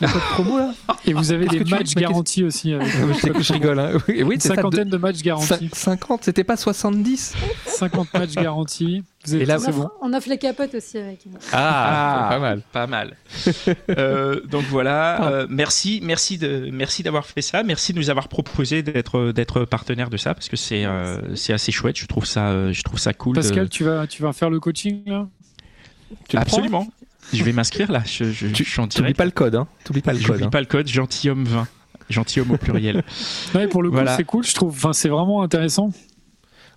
le 0.00 0.06
code 0.08 0.22
promo 0.32 0.58
là 0.58 0.72
Et 1.06 1.12
vous 1.12 1.32
avez 1.32 1.46
des 1.46 1.64
matchs 1.64 1.94
garantis 1.94 2.44
aussi. 2.44 2.72
Avec 2.74 2.88
Je 2.88 3.12
sais 3.14 3.30
que 3.30 3.42
je 3.42 3.52
rigole. 3.52 3.78
Hein. 3.78 3.92
Oui, 4.08 4.22
oui, 4.22 4.34
Une 4.36 4.40
ça, 4.40 4.50
de- 4.50 4.54
cinquantaine 4.56 4.88
de 4.88 4.96
matchs 4.96 5.22
garantis. 5.22 5.46
Cin- 5.70 5.74
50, 5.74 6.24
c'était 6.24 6.44
pas 6.44 6.56
70 6.56 7.34
50 7.66 8.12
matchs 8.14 8.34
garantis. 8.34 9.02
Vous 9.26 9.34
êtes 9.34 9.42
Et 9.42 9.44
là, 9.44 9.56
On 9.56 9.58
c'est 9.58 9.68
offre, 9.68 9.78
bon. 9.80 9.88
on 10.00 10.12
offre 10.14 10.28
les 10.30 10.38
capotes 10.38 10.74
aussi 10.74 10.96
avec. 10.96 11.20
Ah, 11.52 12.26
pas 12.30 12.38
mal. 12.38 12.62
Pas 12.72 12.86
mal. 12.86 13.16
Euh, 13.90 14.40
donc 14.46 14.64
voilà, 14.70 15.30
euh, 15.30 15.46
merci, 15.50 16.00
merci 16.02 16.38
de, 16.38 16.68
merci 16.72 17.02
d'avoir 17.02 17.26
fait 17.26 17.42
ça, 17.42 17.62
merci 17.62 17.92
de 17.92 17.98
nous 17.98 18.08
avoir 18.08 18.28
proposé 18.28 18.82
d'être, 18.82 19.32
d'être 19.32 19.64
partenaire 19.64 20.08
de 20.10 20.16
ça 20.16 20.32
parce 20.34 20.48
que 20.48 20.56
c'est, 20.56 20.84
euh, 20.84 21.34
c'est 21.36 21.52
assez 21.52 21.72
chouette. 21.72 21.98
Je 21.98 22.06
trouve 22.06 22.24
ça, 22.24 22.48
euh, 22.50 22.72
je 22.72 22.82
trouve 22.82 22.98
ça 22.98 23.12
cool. 23.12 23.36
de- 23.36 23.40
Pascal, 23.42 23.68
tu 23.68 23.84
vas, 23.84 24.06
tu 24.06 24.22
vas 24.22 24.32
faire 24.32 24.48
le 24.50 24.60
coaching 24.60 25.02
là? 25.06 25.26
Tu 26.28 26.36
Absolument. 26.36 26.86
Je 27.32 27.44
vais 27.44 27.52
m'inscrire 27.52 27.90
là. 27.92 28.02
Je, 28.06 28.24
je, 28.32 28.46
Tu- 28.48 28.64
je 28.64 28.70
suis 28.70 28.80
en 28.80 28.84
T'oublies 28.88 28.96
direct. 29.12 29.16
pas 29.18 29.24
le 29.24 29.30
code, 29.30 29.54
hein 29.54 29.66
T'oublies 29.84 30.02
pas 30.02 30.12
le 30.12 30.20
code. 30.20 30.42
Hein. 30.42 30.50
pas 30.50 30.60
le 30.60 30.66
code 30.66 30.88
gentilhomme 30.88 31.44
20. 31.44 31.66
Gentilhomme 32.08 32.50
au 32.52 32.56
pluriel. 32.56 33.04
Ouais, 33.54 33.68
pour 33.68 33.82
le 33.82 33.88
coup, 33.90 33.94
Voilà. 33.94 34.16
c'est 34.16 34.24
cool, 34.24 34.44
je 34.44 34.54
trouve. 34.54 34.72
Enfin, 34.74 34.92
c'est 34.92 35.08
vraiment 35.08 35.42
intéressant. 35.42 35.92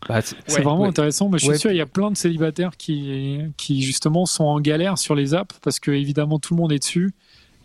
Bah, 0.07 0.21
c'est- 0.21 0.35
Ouais, 0.49 0.61
vraiment 0.63 0.81
ouais. 0.81 0.89
intéressant. 0.89 1.29
Mais 1.29 1.37
je 1.37 1.43
suis 1.43 1.51
Ouais. 1.51 1.57
sûr, 1.57 1.71
il 1.71 1.77
y 1.77 1.81
a 1.81 1.85
plein 1.85 2.11
de 2.11 2.17
célibataires 2.17 2.77
qui, 2.77 3.39
qui 3.57 3.81
justement 3.81 4.25
sont 4.25 4.43
en 4.43 4.59
galère 4.59 4.97
sur 4.97 5.15
les 5.15 5.33
apps 5.33 5.55
parce 5.61 5.79
que 5.79 5.91
évidemment 5.91 6.39
tout 6.39 6.55
le 6.55 6.61
monde 6.61 6.71
est 6.73 6.79
dessus 6.79 7.13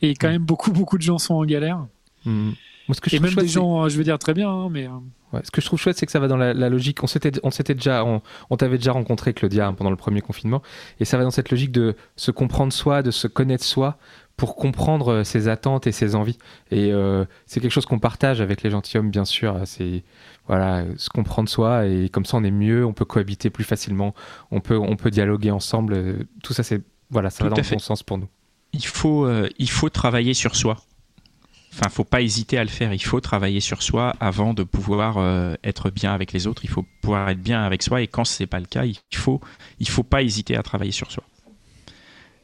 et 0.03 0.15
quand 0.15 0.29
même 0.29 0.43
beaucoup 0.45 0.71
beaucoup 0.73 0.97
de 0.99 1.03
gens 1.03 1.19
sont 1.19 1.35
en 1.35 1.45
galère. 1.45 1.85
Hmm. 2.25 2.53
Moi, 2.89 2.95
ce 2.95 3.01
que 3.01 3.11
je 3.11 3.17
Et 3.17 3.19
trouve 3.19 3.27
même 3.27 3.35
chouette, 3.35 3.45
des 3.45 3.51
gens, 3.51 3.85
euh, 3.85 3.89
je 3.89 3.97
veux 3.99 4.05
dire 4.05 4.19
très 4.19 4.35
bien, 4.35 4.51
hein, 4.51 4.69
mais 4.71 4.87
euh, 4.87 4.91
Ouais, 5.33 5.41
ce 5.45 5.51
que 5.51 5.61
je 5.61 5.67
trouve 5.67 5.79
chouette, 5.79 5.99
c'est 5.99 6.07
que 6.07 6.13
ça 6.13 6.21
va 6.21 6.27
dans 6.29 6.39
la, 6.39 6.55
la 6.55 6.71
logique. 6.71 7.05
On 7.05 7.07
s'était, 7.07 7.33
on 7.43 7.51
s'était 7.51 7.75
déjà, 7.75 8.03
on, 8.05 8.23
on 8.49 8.57
t'avait 8.57 8.79
déjà 8.79 8.93
rencontré 8.93 9.35
Claudia 9.35 9.67
hein, 9.67 9.75
pendant 9.75 9.91
le 9.91 9.97
premier 9.97 10.23
confinement, 10.23 10.63
et 11.01 11.05
ça 11.05 11.19
va 11.19 11.25
dans 11.25 11.31
cette 11.31 11.51
logique 11.51 11.71
de 11.71 11.95
se 12.17 12.31
comprendre 12.31 12.73
soi, 12.73 13.03
de 13.03 13.11
se 13.11 13.27
connaître 13.27 13.65
soi, 13.65 13.99
pour 14.39 14.57
comprendre 14.57 15.13
euh, 15.13 15.25
ses 15.25 15.49
attentes 15.49 15.87
et 15.87 15.93
ses 15.93 16.15
envies. 16.15 16.39
Et 16.71 16.93
euh, 16.93 17.27
c'est 17.45 17.61
quelque 17.61 17.73
chose 17.73 17.85
qu'on 17.85 17.99
partage 17.99 18.41
avec 18.41 18.63
les 18.63 18.71
gentilshommes, 18.71 19.11
bien 19.11 19.27
sûr. 19.27 19.61
C'est 19.67 20.03
voilà, 20.47 20.85
se 20.97 21.11
comprendre 21.11 21.49
soi, 21.51 21.85
et 21.87 22.09
comme 22.09 22.25
ça, 22.25 22.39
on 22.39 22.45
est 22.45 22.51
mieux, 22.51 22.87
on 22.87 22.95
peut 22.95 23.05
cohabiter 23.05 23.51
plus 23.51 23.65
facilement, 23.65 24.15
on 24.51 24.61
peut, 24.61 24.79
on 24.79 24.97
peut 24.97 25.11
dialoguer 25.11 25.51
ensemble. 25.51 26.27
Tout 26.43 26.55
ça, 26.55 26.63
c'est 26.63 26.81
voilà, 27.11 27.29
ça 27.29 27.39
Tout 27.39 27.45
va 27.45 27.51
dans 27.51 27.57
le 27.57 27.69
bon 27.69 27.79
sens 27.79 28.03
pour 28.03 28.17
nous. 28.17 28.29
il 28.73 28.87
faut, 28.87 29.27
euh, 29.27 29.49
il 29.59 29.69
faut 29.71 29.91
travailler 29.91 30.33
sur 30.35 30.57
soi. 30.57 30.79
Enfin, 31.73 31.89
faut 31.91 32.05
pas 32.05 32.23
hésiter 32.23 32.59
à 32.59 32.65
le 32.65 32.71
faire. 32.71 32.93
Il 32.95 33.03
faut 33.03 33.21
travailler 33.21 33.61
sur 33.61 33.83
soi 33.83 34.15
avant 34.21 34.55
de 34.55 34.63
pouvoir 34.65 35.19
euh, 35.19 35.55
être 35.63 35.91
bien 35.91 36.13
avec 36.13 36.33
les 36.33 36.47
autres. 36.47 36.65
Il 36.65 36.71
faut 36.71 36.85
pouvoir 37.03 37.29
être 37.29 37.41
bien 37.41 37.63
avec 37.63 37.83
soi. 37.83 38.01
Et 38.03 38.07
quand 38.09 38.25
c'est 38.25 38.47
pas 38.47 38.59
le 38.59 38.67
cas, 38.67 38.85
il 38.85 38.97
faut, 39.15 39.41
il 39.79 39.89
faut 39.89 40.03
pas 40.03 40.23
hésiter 40.23 40.57
à 40.57 40.63
travailler 40.63 40.93
sur 40.93 41.13
soi. 41.13 41.23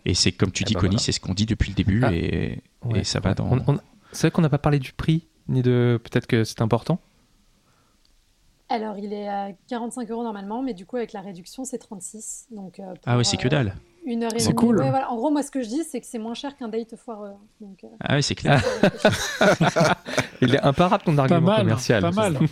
Et 0.04 0.14
c'est 0.14 0.32
comme 0.32 0.52
tu 0.52 0.62
Eh 0.62 0.66
dis, 0.66 0.74
ben 0.74 0.80
Connie, 0.80 0.90
voilà. 0.96 1.02
c'est 1.04 1.12
ce 1.12 1.20
qu'on 1.20 1.32
dit 1.34 1.46
depuis 1.46 1.70
le 1.70 1.74
début. 1.74 2.02
Ah. 2.04 2.12
Et, 2.14 2.60
Ouais, 2.84 3.00
et 3.00 3.04
ça 3.04 3.18
va 3.20 3.30
ouais. 3.30 3.34
dans. 3.34 3.50
On- 3.50 3.64
on- 3.74 3.80
C'est 4.12 4.26
vrai 4.26 4.30
qu'on 4.30 4.42
n'a 4.42 4.50
pas 4.50 4.58
parlé 4.58 4.78
du 4.78 4.92
prix, 4.92 5.26
ni 5.48 5.62
de. 5.62 5.98
Peut-être 6.04 6.26
que 6.26 6.44
c'est 6.44 6.60
important. 6.60 7.00
Alors, 8.68 8.98
il 8.98 9.12
est 9.12 9.28
à 9.28 9.52
45 9.68 10.10
euros 10.10 10.22
normalement, 10.22 10.62
mais 10.62 10.74
du 10.74 10.84
coup, 10.86 10.96
avec 10.96 11.12
la 11.12 11.20
réduction, 11.22 11.64
c'est 11.64 11.78
36. 11.78 12.46
Donc, 12.50 12.78
euh, 12.78 12.84
pour, 12.86 12.98
Ah 13.06 13.16
ouais, 13.16 13.24
c'est 13.24 13.36
que 13.36 13.46
euh, 13.46 13.50
dalle. 13.50 13.74
Une 14.06 14.22
heure 14.24 14.34
et 14.34 14.38
C'est 14.38 14.48
demie. 14.48 14.56
cool. 14.56 14.78
Ouais, 14.80 14.90
voilà. 14.90 15.10
En 15.10 15.16
gros, 15.16 15.30
moi, 15.30 15.42
ce 15.42 15.50
que 15.50 15.62
je 15.62 15.68
dis, 15.68 15.82
c'est 15.90 16.00
que 16.00 16.06
c'est 16.06 16.18
moins 16.18 16.34
cher 16.34 16.56
qu'un 16.56 16.68
date 16.68 16.94
foireux. 16.96 17.32
Donc, 17.60 17.78
euh, 17.84 17.88
Ah 18.00 18.14
ouais, 18.16 18.22
c'est 18.22 18.34
clair. 18.34 18.62
Il 20.42 20.54
est 20.54 20.60
imparable 20.60 21.04
ton 21.04 21.14
pas 21.16 21.22
argument 21.22 21.40
mal, 21.40 21.58
commercial. 21.60 22.02
pas 22.02 22.10
mal. 22.10 22.38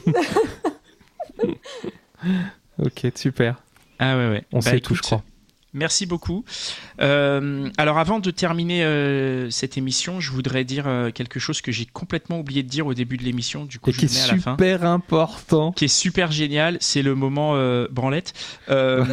Ok, 2.78 3.06
super. 3.14 3.56
Ah 3.98 4.16
ouais, 4.16 4.28
ouais. 4.28 4.44
On 4.52 4.58
Bah, 4.60 4.70
sait 4.70 4.80
tout, 4.80 4.94
je 4.94 5.02
crois. 5.02 5.22
Merci 5.74 6.04
beaucoup. 6.04 6.44
Euh, 7.00 7.68
alors 7.78 7.96
avant 7.98 8.18
de 8.18 8.30
terminer 8.30 8.84
euh, 8.84 9.48
cette 9.50 9.78
émission, 9.78 10.20
je 10.20 10.30
voudrais 10.30 10.64
dire 10.64 10.86
euh, 10.86 11.10
quelque 11.10 11.40
chose 11.40 11.62
que 11.62 11.72
j'ai 11.72 11.86
complètement 11.86 12.38
oublié 12.40 12.62
de 12.62 12.68
dire 12.68 12.86
au 12.86 12.92
début 12.92 13.16
de 13.16 13.22
l'émission. 13.24 13.64
Du 13.64 13.78
coup, 13.78 13.88
Et 13.90 13.92
je 13.94 13.98
qui 14.00 14.06
le 14.06 14.12
mets 14.12 14.18
est 14.18 14.22
à 14.22 14.34
la 14.34 14.38
fin. 14.40 14.52
super 14.52 14.84
important. 14.84 15.72
qui 15.72 15.86
est 15.86 15.88
super 15.88 16.30
génial, 16.30 16.76
c'est 16.80 17.00
le 17.02 17.14
moment 17.14 17.52
euh, 17.56 17.88
branlette. 17.90 18.34
Euh, 18.68 19.04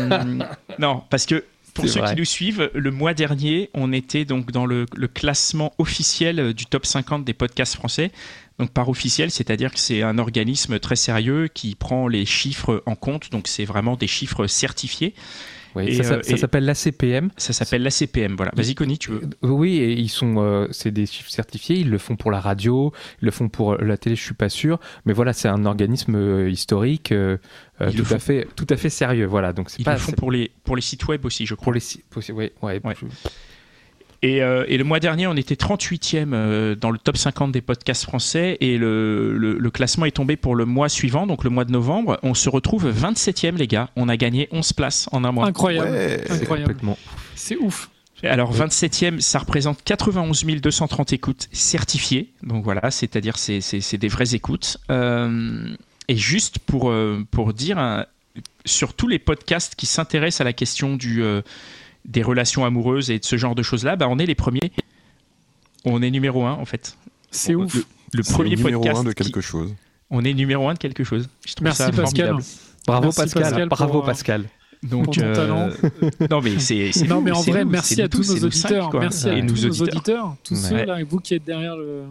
non, 0.79 1.03
parce 1.09 1.25
que 1.25 1.45
pour 1.80 1.89
ceux 1.89 1.99
vrai. 1.99 2.13
qui 2.13 2.19
nous 2.19 2.25
suivent, 2.25 2.69
le 2.73 2.91
mois 2.91 3.13
dernier, 3.13 3.69
on 3.73 3.91
était 3.93 4.25
donc 4.25 4.51
dans 4.51 4.65
le, 4.65 4.86
le 4.95 5.07
classement 5.07 5.73
officiel 5.77 6.53
du 6.53 6.65
top 6.65 6.86
50 6.86 7.23
des 7.23 7.34
podcasts 7.34 7.75
français. 7.75 8.11
Donc 8.59 8.71
par 8.71 8.89
officiel, 8.89 9.32
c'est-à-dire 9.32 9.71
que 9.71 9.80
c'est 9.80 10.03
un 10.03 10.17
organisme 10.17 10.80
très 10.80 10.97
sérieux 10.97 11.47
qui 11.47 11.75
prend 11.75 12.09
les 12.09 12.25
chiffres 12.25 12.84
en 12.86 12.95
compte. 12.95 13.32
Donc 13.32 13.47
c'est 13.47 13.65
vraiment 13.65 13.95
des 13.95 14.07
chiffres 14.07 14.47
certifiés. 14.47 15.13
Oui, 15.76 15.88
Et, 15.88 16.03
ça, 16.03 16.15
euh, 16.15 16.22
ça 16.24 16.38
s'appelle 16.38 16.65
l'ACPM. 16.65 17.30
Ça 17.38 17.53
s'appelle 17.53 17.84
l'ACPM. 17.84 18.36
Voilà. 18.36 18.51
Vas-y, 18.55 18.76
Connie, 18.76 18.97
tu 18.97 19.11
veux. 19.11 19.22
Oui, 19.43 19.78
et 19.78 19.91
ils 19.93 20.09
sont, 20.09 20.36
euh, 20.39 20.67
c'est 20.72 20.91
des 20.91 21.05
chiffres 21.05 21.30
certifiés. 21.30 21.78
Ils 21.78 21.89
le 21.89 21.97
font 21.97 22.15
pour 22.15 22.32
la 22.32 22.39
radio, 22.39 22.91
ils 23.22 23.26
le 23.26 23.32
font 23.32 23.49
pour 23.49 23.76
la 23.76 23.97
télé. 23.97 24.15
Je 24.15 24.24
suis 24.24 24.34
pas 24.34 24.49
sûr, 24.49 24.80
mais 25.05 25.13
voilà, 25.13 25.34
c'est 25.34 25.47
un 25.47 25.65
organisme 25.65 26.15
euh, 26.15 26.49
historique, 26.49 27.11
euh, 27.11 27.38
euh, 27.82 27.89
Ils 27.91 27.97
le 27.99 28.03
tout 28.03 28.13
à 28.13 28.20
fait, 28.20 28.47
tout 28.55 28.67
à 28.70 28.78
fait 28.78 28.89
sérieux. 28.89 29.26
Voilà, 29.26 29.53
donc 29.53 29.70
Ils 29.78 29.86
pas 29.86 29.93
le 29.93 29.99
font 29.99 30.11
pour 30.13 30.32
les, 30.32 30.51
pour 30.63 30.76
les 30.76 30.82
sites 30.82 31.07
web 31.07 31.24
aussi, 31.26 31.45
je 31.45 31.53
crois. 31.55 31.63
pour 31.65 31.74
les, 31.74 31.80
si- 31.80 32.03
pour- 32.09 32.24
ouais, 32.36 32.51
ouais, 32.61 32.82
Ouais. 32.84 32.95
je- 32.99 33.05
Et, 34.22 34.41
euh, 34.43 34.65
et 34.67 34.78
le 34.78 34.84
mois 34.84 34.99
dernier, 34.99 35.28
on 35.28 35.36
était 35.38 35.55
38e 35.55 36.34
euh, 36.34 36.76
dans 36.76 36.91
le 36.91 36.97
top 36.97 37.15
50 37.15 37.51
des 37.53 37.61
podcasts 37.61 38.03
français 38.03 38.57
et 38.59 38.78
le, 38.78 39.38
le- 39.38 39.57
le 39.57 39.72
classement 39.72 40.05
est 40.05 40.11
tombé 40.11 40.36
pour 40.36 40.55
le 40.55 40.65
mois 40.65 40.89
suivant, 40.89 41.26
donc 41.26 41.45
le 41.45 41.49
mois 41.49 41.63
de 41.63 41.72
novembre. 41.72 42.20
On 42.22 42.34
se 42.34 42.49
retrouve 42.49 42.91
27e, 42.91 43.55
les 43.55 43.67
gars. 43.67 43.89
On 43.95 44.09
a 44.09 44.17
gagné 44.17 44.49
11 44.51 44.74
places 44.74 45.07
en 45.13 45.24
un 45.24 45.32
mois. 45.32 45.45
Incroyable. 45.47 45.89
Ouais. 45.91 46.22
c'est 46.26 46.34
Incroyable. 46.41 46.67
complètement. 46.74 46.97
C'est 47.36 47.55
ouf. 47.57 47.89
Alors 48.24 48.53
27e, 48.53 49.22
ça 49.22 49.39
représente 49.39 49.82
91 49.86 50.43
230 50.43 51.13
écoutes 51.13 51.47
certifiées. 51.53 52.30
Donc 52.43 52.65
voilà, 52.65 52.91
c'est-à-dire 52.91 53.38
c'est 53.38 53.97
des 53.97 54.07
vraies 54.09 54.36
écoutes. 54.36 54.76
Euh, 54.91 55.74
et 56.09 56.17
juste 56.17 56.59
pour, 56.59 56.89
euh, 56.89 57.26
pour 57.32 57.53
dire, 57.53 57.78
hein, 57.78 58.05
sur 58.65 58.93
tous 58.93 59.07
les 59.07 59.20
podcasts 59.20 59.76
qui 59.76 59.86
s'intéressent 59.86 60.41
à 60.41 60.43
la 60.43 60.51
question 60.51 60.97
du, 60.97 61.24
euh, 61.24 61.41
des 62.06 62.22
relations 62.24 62.66
amoureuses 62.66 63.10
et 63.12 63.20
de 63.20 63.26
ce 63.26 63.38
genre 63.38 63.56
de 63.56 63.62
choses-là, 63.64 63.95
bah, 63.95 64.08
on 64.10 64.18
est 64.20 64.26
les 64.26 64.36
premiers. 64.36 64.72
On 65.86 66.02
est 66.02 66.12
numéro 66.12 66.45
un 66.45 66.54
en 66.54 66.66
fait. 66.66 66.97
C'est 67.32 67.56
ouf. 67.56 67.74
Le, 67.76 67.84
le 68.14 68.24
premier 68.24 68.56
numéro 68.56 68.82
podcast 68.82 69.00
un 69.02 69.04
de 69.04 69.14
qui- 69.14 69.24
quelque 69.24 69.41
chose. 69.41 69.74
On 70.10 70.24
est 70.26 70.34
numéro 70.34 70.68
un 70.68 70.74
de 70.74 70.80
quelque 70.80 71.04
chose. 71.04 71.30
Je 71.47 71.54
trouve 71.54 71.66
Merci 71.66 71.78
ça 71.84 71.91
Pascal. 71.91 72.04
formidable. 72.06 72.43
Bravo 72.88 73.04
Merci, 73.04 73.20
Pascal, 73.20 73.43
Pascal, 73.43 73.70
bravo 73.70 73.91
pour, 73.93 74.04
euh, 74.04 74.06
Pascal. 74.08 74.45
Donc, 74.82 75.06
ton 75.14 75.34
talent. 75.34 75.70
non 76.32 76.41
mais 76.41 76.58
c'est 76.58 76.89
Non, 77.08 77.16
nous, 77.18 77.22
mais 77.22 77.32
en 77.32 77.41
vrai, 77.41 77.64
nous, 77.66 77.70
merci 77.72 78.02
à 78.02 78.08
tous 78.08 78.30
nos 78.34 78.45
nous 78.45 78.52
cinq, 78.52 78.72
auditeurs. 78.72 79.00
merci 79.00 79.30
à 79.30 79.38
Et 79.38 79.45
tous 79.45 79.66
nos 79.66 79.70
auditeurs. 79.70 79.88
auditeurs, 79.95 80.36
tous 80.43 80.54
Ouais. 80.56 80.70
ceux 80.70 80.86
là, 80.86 81.04
vous 81.04 81.20
qui 81.20 81.34
êtes 81.36 81.43
derrière, 81.43 81.76
le, 81.76 82.04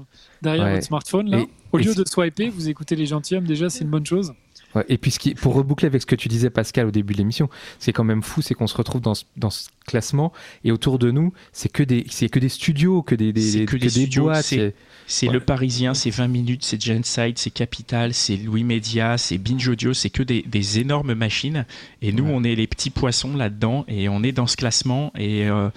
derrière 0.43 0.64
Ouais. 0.64 0.74
votre 0.74 0.86
smartphone. 0.86 1.30
Là. 1.30 1.39
Et- 1.41 1.49
Au 1.72 1.78
lieu 1.78 1.95
de 1.95 2.05
swiper, 2.07 2.51
vous 2.51 2.68
écoutez 2.68 2.95
les 2.95 3.07
gentilshommes, 3.07 3.47
déjà, 3.47 3.68
c'est 3.70 3.84
une 3.84 3.91
bonne 3.91 4.07
chose. 4.07 4.32
Ouais, 4.78 4.84
et 4.88 4.98
puis, 4.98 5.10
ce 5.10 5.18
qui- 5.18 5.34
pour 5.34 5.54
reboucler 5.54 5.86
avec 5.86 6.00
ce 6.02 6.06
que 6.06 6.14
tu 6.16 6.28
disais, 6.28 6.50
Pascal, 6.50 6.86
au 6.86 6.90
début 6.90 7.12
de 7.14 7.18
l'émission, 7.18 7.48
c'est 7.78 7.92
quand 7.92 8.04
même 8.04 8.22
fou, 8.22 8.42
c'est 8.42 8.54
qu'on 8.54 8.66
se 8.66 8.76
retrouve 8.76 9.00
dans 9.00 9.14
ce, 9.14 9.24
dans 9.36 9.50
ce 9.50 9.68
classement 9.86 10.32
et 10.64 10.72
autour 10.72 10.98
de 10.98 11.10
nous, 11.10 11.32
c'est 11.52 11.70
que 11.70 11.82
des, 11.82 12.04
c'est 12.10 12.28
que 12.28 12.38
des 12.38 12.48
studios, 12.48 13.02
que 13.02 13.14
des, 13.14 13.32
des, 13.32 13.64
que 13.64 13.72
des 13.76 13.78
des 13.86 13.88
studios, 13.90 14.24
boîtes. 14.24 14.44
c'est- 14.44 14.56
c'est- 14.56 14.74
C'est 15.10 15.26
Ouais. 15.28 15.32
Le 15.32 15.40
Parisien, 15.40 15.94
c'est 15.94 16.10
20 16.10 16.28
minutes, 16.28 16.64
c'est 16.66 16.78
Genside, 16.82 17.38
c'est 17.38 17.48
Capital, 17.48 18.12
c'est 18.12 18.36
Louis 18.36 18.62
Media, 18.62 19.16
c'est 19.16 19.38
Binge 19.38 19.66
Audio, 19.66 19.94
c'est 19.94 20.10
que 20.10 20.22
des, 20.22 20.42
des 20.42 20.80
énormes 20.80 21.14
machines. 21.14 21.64
Et 22.02 22.12
nous, 22.12 22.24
Ouais. 22.24 22.32
on 22.34 22.44
est 22.44 22.54
les 22.54 22.66
petits 22.66 22.90
poissons 22.90 23.34
là-dedans 23.34 23.86
et 23.88 24.10
on 24.10 24.22
est 24.22 24.32
dans 24.32 24.46
ce 24.46 24.56
classement. 24.58 25.10
Et, 25.16 25.48
euh, 25.48 25.70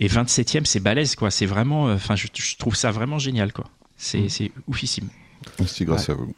et 0.00 0.08
27e, 0.08 0.64
c'est 0.64 0.80
balèze, 0.80 1.16
quoi. 1.16 1.30
C'est 1.30 1.44
vraiment. 1.44 1.88
euh, 1.88 1.96
Enfin, 1.96 2.16
je, 2.16 2.28
je 2.32 2.56
trouve 2.56 2.74
ça 2.76 2.90
vraiment 2.90 3.18
génial, 3.18 3.52
quoi. 3.52 3.66
C'est 3.98 4.20
Mm. 4.20 4.28
c'est 4.30 4.52
oufissime. 4.68 5.08
C'est 5.66 5.84
grâce 5.84 6.08
à 6.08 6.14
vous. 6.14 6.34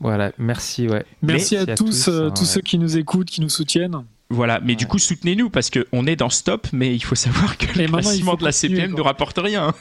Voilà, 0.00 0.32
merci, 0.38 0.88
ouais. 0.88 1.04
Merci 1.22 1.56
à, 1.56 1.66
tous, 1.66 1.84
tous, 1.84 2.08
euh, 2.08 2.28
hein, 2.28 2.30
tous 2.30 2.40
ouais. 2.42 2.46
ceux 2.46 2.60
qui 2.60 2.78
nous 2.78 2.96
écoutent, 2.96 3.28
qui 3.28 3.40
nous 3.40 3.48
soutiennent. 3.48 4.04
Voilà, 4.30 4.58
mais 4.60 4.74
du 4.74 4.86
coup, 4.86 4.98
soutenez-nous 4.98 5.50
parce 5.50 5.70
qu'on 5.70 6.06
est 6.06 6.16
dans 6.16 6.30
Stop, 6.30 6.66
mais 6.72 6.94
il 6.94 7.04
faut 7.04 7.14
savoir 7.14 7.56
que 7.58 7.66
Mais 7.76 7.86
le 7.86 7.92
maintenant, 7.92 8.10
il 8.10 8.16
classement 8.16 8.32
faut 8.32 8.38
de 8.38 8.44
la 8.44 8.52
CPM 8.52 8.94
ne 8.94 9.00
rapporte 9.00 9.38
rien. 9.38 9.72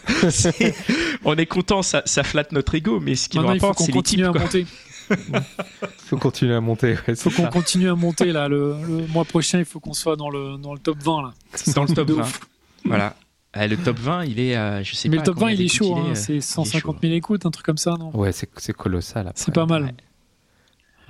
On 1.25 1.35
est 1.35 1.45
content, 1.45 1.81
ça, 1.81 2.03
ça 2.05 2.23
flatte 2.23 2.51
notre 2.51 2.75
ego, 2.75 2.99
mais 2.99 3.15
ce 3.15 3.29
qui 3.29 3.37
nous 3.37 3.43
Maintenant, 3.43 3.55
il 3.55 3.61
rapporte, 3.61 3.79
c'est 3.79 3.87
les 3.87 3.93
continue 3.93 4.23
types. 4.23 4.29
à 4.29 4.31
quoi. 4.31 4.41
monter. 4.41 4.65
faut 5.97 6.17
continuer 6.17 6.55
à 6.55 6.61
monter. 6.61 6.91
ouais, 6.93 6.99
Il 7.07 7.15
faut 7.15 7.29
qu'on 7.29 7.47
continue 7.47 7.89
à 7.89 7.95
monter 7.95 8.31
là. 8.31 8.47
Le, 8.47 8.75
le 8.87 9.07
mois 9.07 9.25
prochain, 9.25 9.59
il 9.59 9.65
faut 9.65 9.79
qu'on 9.79 9.93
soit 9.93 10.15
dans 10.15 10.29
le, 10.29 10.57
dans 10.57 10.73
le 10.73 10.79
top 10.79 10.97
20 11.01 11.21
là. 11.23 11.33
Dans 11.75 11.83
le 11.83 11.93
top 11.93 12.07
De 12.07 12.13
20. 12.13 12.21
ouf. 12.21 12.39
Voilà. 12.85 13.15
Ah, 13.53 13.67
le 13.67 13.77
top 13.77 13.99
20, 13.99 14.25
il 14.25 14.39
est 14.39 14.83
je 14.83 14.95
sais 14.95 15.09
Mais 15.09 15.17
pas. 15.17 15.21
le 15.21 15.25
top 15.25 15.37
à 15.37 15.39
20, 15.41 15.45
combien 15.45 15.55
il 15.55 15.61
est 15.65 15.67
chaud. 15.67 15.85
il 15.85 15.97
est, 15.97 16.01
hein. 16.01 16.11
euh, 16.11 16.15
C'est 16.15 16.33
il 16.33 16.37
est 16.37 16.41
150 16.41 16.95
chaud. 16.95 16.99
000 17.01 17.13
écoutes, 17.13 17.45
un 17.45 17.51
truc 17.51 17.65
comme 17.65 17.77
ça, 17.77 17.95
non? 17.99 18.09
Ouais, 18.17 18.31
c'est 18.31 18.73
colossal. 18.73 19.31
C'est 19.35 19.53
pas 19.53 19.65
mal. 19.65 19.93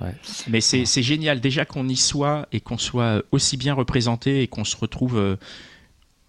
Ouais. 0.00 0.14
Mais 0.48 0.60
c'est 0.60 0.84
génial 1.02 1.40
déjà 1.40 1.64
qu'on 1.64 1.88
y 1.88 1.96
soit 1.96 2.46
et 2.52 2.60
qu'on 2.60 2.78
soit 2.78 3.22
aussi 3.32 3.56
bien 3.56 3.74
représenté 3.74 4.42
et 4.42 4.48
qu'on 4.48 4.64
se 4.64 4.76
retrouve 4.76 5.16
euh, 5.16 5.36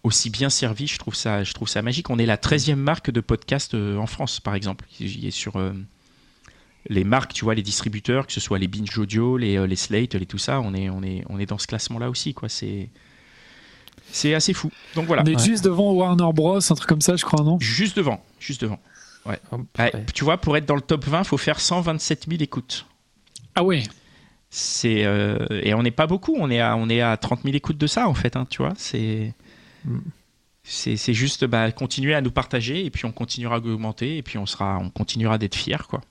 aussi 0.03 0.29
bien 0.29 0.49
servi. 0.49 0.87
Je 0.87 0.99
trouve 0.99 1.15
ça, 1.15 1.43
je 1.43 1.51
trouve 1.53 1.67
ça 1.67 1.81
magique. 1.81 2.09
On 2.09 2.19
est 2.19 2.27
la 2.27 2.37
13e 2.37 2.75
marque 2.75 3.09
de 3.11 3.21
podcast 3.21 3.73
euh, 3.73 3.97
en 3.97 4.05
France, 4.05 4.39
par 4.39 4.53
exemple. 4.55 4.85
Il 4.99 5.25
est 5.25 5.31
sur 5.31 5.55
euh, 5.57 5.73
les 6.87 7.03
marques, 7.03 7.33
tu 7.33 7.43
vois, 7.43 7.55
les 7.55 7.63
distributeurs, 7.63 8.27
que 8.27 8.33
ce 8.33 8.39
soit 8.39 8.59
les 8.59 8.67
Binge 8.67 8.97
Audio, 8.99 9.35
les, 9.37 9.57
euh, 9.57 9.65
les 9.65 9.75
Slate, 9.75 10.13
les 10.13 10.27
tout 10.27 10.37
ça. 10.37 10.61
On 10.61 10.73
est, 10.75 10.89
on 10.89 11.01
est, 11.01 11.23
on 11.29 11.39
est 11.39 11.47
dans 11.47 11.57
ce 11.57 11.65
classement-là 11.67 12.09
aussi, 12.11 12.33
quoi. 12.35 12.47
C'est 12.49 12.89
c'est 14.11 14.33
assez 14.33 14.53
fou. 14.53 14.71
Donc 14.95 15.05
voilà. 15.07 15.21
On 15.23 15.25
est 15.25 15.35
Ouais. 15.37 15.43
juste 15.43 15.63
devant 15.65 15.91
Warner 15.93 16.31
Bros, 16.33 16.57
un 16.57 16.75
truc 16.75 16.87
comme 16.87 17.01
ça, 17.01 17.15
je 17.15 17.25
crois, 17.25 17.43
non? 17.43 17.57
Juste 17.59 17.97
devant, 17.97 18.23
juste 18.39 18.61
devant. 18.61 18.79
Ouais, 19.25 19.39
ouais. 19.79 20.05
Tu 20.13 20.23
vois, 20.23 20.37
pour 20.37 20.55
être 20.55 20.65
dans 20.67 20.75
le 20.75 20.81
top 20.81 21.05
20, 21.05 21.23
faut 21.23 21.37
faire 21.37 21.59
127 21.59 22.27
000 22.29 22.41
écoutes. 22.43 22.85
Ah 23.55 23.63
ouais. 23.63 23.83
C'est 24.51 25.03
euh, 25.05 25.45
et 25.63 25.73
on 25.73 25.81
n'est 25.83 25.91
pas 25.91 26.07
beaucoup. 26.07 26.35
On 26.37 26.49
est 26.51 26.59
à 26.61 26.77
on 26.77 26.87
est 26.89 27.01
à 27.01 27.17
30 27.17 27.41
000 27.43 27.55
écoutes 27.55 27.77
de 27.77 27.87
ça 27.87 28.07
en 28.07 28.13
fait. 28.13 28.35
hein, 28.35 28.45
tu 28.49 28.61
vois, 28.61 28.73
c'est 28.77 29.33
Mm. 29.83 29.99
c'est 30.63 30.97
c'est 30.97 31.13
juste 31.13 31.45
bah, 31.45 31.71
continuer 31.71 32.13
à 32.15 32.21
nous 32.21 32.31
partager 32.31 32.85
et 32.85 32.89
puis 32.89 33.05
on 33.05 33.11
continuera 33.11 33.55
à 33.55 33.57
augmenter 33.59 34.17
et 34.17 34.23
puis 34.23 34.37
on 34.39 34.45
sera 34.45 34.77
on 34.79 34.89
continuera 34.89 35.37
d'être 35.37 35.55
fiers 35.55 35.77
quoi. 35.89 36.01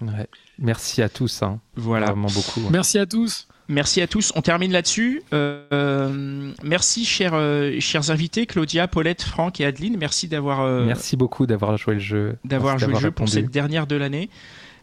Ouais. 0.00 0.26
Merci 0.58 1.02
à 1.02 1.08
tous, 1.08 1.42
hein. 1.42 1.60
Voilà. 1.76 2.06
vraiment 2.06 2.28
beaucoup. 2.28 2.60
hein. 2.60 2.70
Merci 2.70 2.98
à 2.98 3.06
tous. 3.06 3.48
Merci 3.68 4.00
à 4.00 4.06
tous. 4.06 4.32
On 4.34 4.42
termine 4.42 4.72
là-dessus. 4.72 5.22
Euh, 5.32 6.52
merci 6.62 7.04
chers 7.04 7.34
euh, 7.34 7.78
chers 7.80 8.10
invités 8.10 8.46
Claudia, 8.46 8.88
Paulette, 8.88 9.22
Franck 9.22 9.60
et 9.60 9.64
Adeline. 9.64 9.96
Merci 9.98 10.28
d'avoir 10.28 10.60
euh, 10.60 10.84
Merci 10.84 11.16
beaucoup 11.16 11.46
d'avoir 11.46 11.76
joué 11.76 11.94
le 11.94 12.00
jeu. 12.00 12.36
d'avoir 12.44 12.78
joué 12.78 12.92
le 12.92 12.98
jeu 12.98 13.10
pour 13.10 13.28
cette 13.28 13.50
dernière 13.50 13.86
de 13.86 13.96
l'année. 13.96 14.28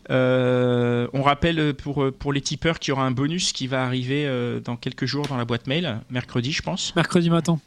Euh, 0.10 1.08
on 1.14 1.22
rappelle 1.22 1.74
pour, 1.76 2.12
pour 2.18 2.34
les 2.34 2.42
tipeurs 2.42 2.80
qu'il 2.80 2.92
y 2.92 2.94
aura 2.94 3.06
un 3.06 3.12
bonus 3.12 3.54
qui 3.54 3.68
va 3.68 3.86
arriver 3.86 4.26
euh, 4.26 4.60
dans 4.60 4.76
quelques 4.76 5.06
jours 5.06 5.28
dans 5.28 5.38
la 5.38 5.46
boîte 5.46 5.68
mail, 5.68 6.00
mercredi 6.10 6.52
je 6.52 6.62
pense. 6.62 6.96
Mercredi 6.96 7.30
matin. 7.30 7.60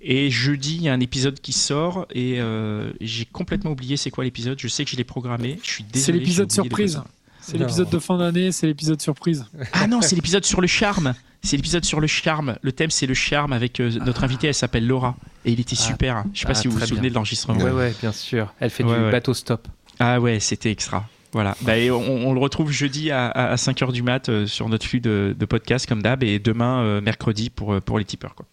Et 0.00 0.30
jeudi, 0.30 0.76
il 0.76 0.82
y 0.82 0.88
a 0.88 0.92
un 0.92 1.00
épisode 1.00 1.40
qui 1.40 1.52
sort 1.52 2.06
et 2.10 2.38
euh, 2.38 2.92
j'ai 3.00 3.24
complètement 3.24 3.70
oublié 3.70 3.96
c'est 3.96 4.10
quoi 4.10 4.22
l'épisode. 4.22 4.58
Je 4.60 4.68
sais 4.68 4.84
que 4.84 4.90
je 4.90 4.96
l'ai 4.96 5.04
programmé. 5.04 5.58
Je 5.62 5.70
suis 5.70 5.84
désolé. 5.84 6.04
C'est 6.04 6.12
l'épisode 6.12 6.52
surprise. 6.52 7.02
C'est 7.46 7.58
l'épisode 7.58 7.90
de 7.90 7.98
fin 7.98 8.16
d'année, 8.18 8.52
c'est 8.52 8.66
l'épisode 8.66 9.00
surprise. 9.02 9.44
Ah 9.72 9.86
non, 9.86 10.00
c'est 10.02 10.16
l'épisode 10.16 10.44
sur 10.44 10.60
le 10.60 10.66
charme. 10.66 11.14
C'est 11.42 11.56
l'épisode 11.56 11.84
sur 11.84 12.00
le 12.00 12.06
charme. 12.06 12.56
Le 12.62 12.72
thème 12.72 12.90
c'est 12.90 13.06
le 13.06 13.12
charme 13.14 13.52
avec 13.52 13.78
euh, 13.80 13.90
notre 14.06 14.24
invitée. 14.24 14.46
Elle 14.48 14.54
s'appelle 14.54 14.86
Laura 14.86 15.14
et 15.44 15.52
il 15.52 15.60
était 15.60 15.76
Ah. 15.78 15.82
super. 15.82 16.24
Je 16.32 16.40
sais 16.40 16.46
pas 16.46 16.52
Ah, 16.52 16.54
si 16.54 16.68
vous 16.68 16.74
vous 16.74 16.80
souvenez 16.80 17.00
bien. 17.02 17.10
de 17.10 17.14
l'enregistrement. 17.14 17.62
Ouais, 17.62 17.70
ouais, 17.70 17.94
bien 18.00 18.12
sûr. 18.12 18.52
Elle 18.60 18.70
fait 18.70 18.82
Ouais, 18.82 18.96
du 18.96 19.04
ouais. 19.04 19.10
bateau 19.10 19.34
stop. 19.34 19.68
Ah 19.98 20.20
ouais, 20.20 20.40
c'était 20.40 20.70
extra. 20.70 21.06
Voilà. 21.32 21.54
Bah, 21.60 21.76
et 21.76 21.90
on, 21.90 21.98
on 22.28 22.32
le 22.32 22.40
retrouve 22.40 22.70
jeudi 22.70 23.10
à, 23.10 23.28
à 23.28 23.56
5h 23.56 23.92
du 23.92 24.02
mat 24.02 24.28
euh, 24.28 24.46
sur 24.46 24.68
notre 24.68 24.86
flux 24.86 25.00
de, 25.00 25.34
de 25.38 25.44
podcast 25.46 25.86
comme 25.86 26.00
d'hab 26.00 26.22
et 26.22 26.38
demain 26.38 26.78
euh, 26.80 27.00
mercredi 27.02 27.50
pour, 27.50 27.78
pour 27.82 27.98
les 27.98 28.04
tipeurs. 28.06 28.34
Quoi. 28.34 28.46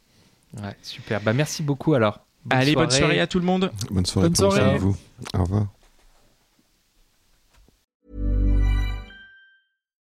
Ouais, 0.62 0.76
super. 0.82 1.22
Bah, 1.22 1.32
merci 1.32 1.64
beaucoup 1.64 1.94
alors. 1.94 2.20
Bonne 2.44 2.60
Allez, 2.60 2.74
bonne 2.76 2.90
soirée 2.92 3.20
à 3.22 3.28
tout 3.28 3.40
le 3.40 3.46
monde. 3.46 3.72
Bonne 3.92 4.06
soirée, 4.06 4.28
Bonne 4.30 4.36
soirée. 4.36 4.78
vous. 4.80 4.98
Au 5.34 5.44
revoir. 5.44 5.68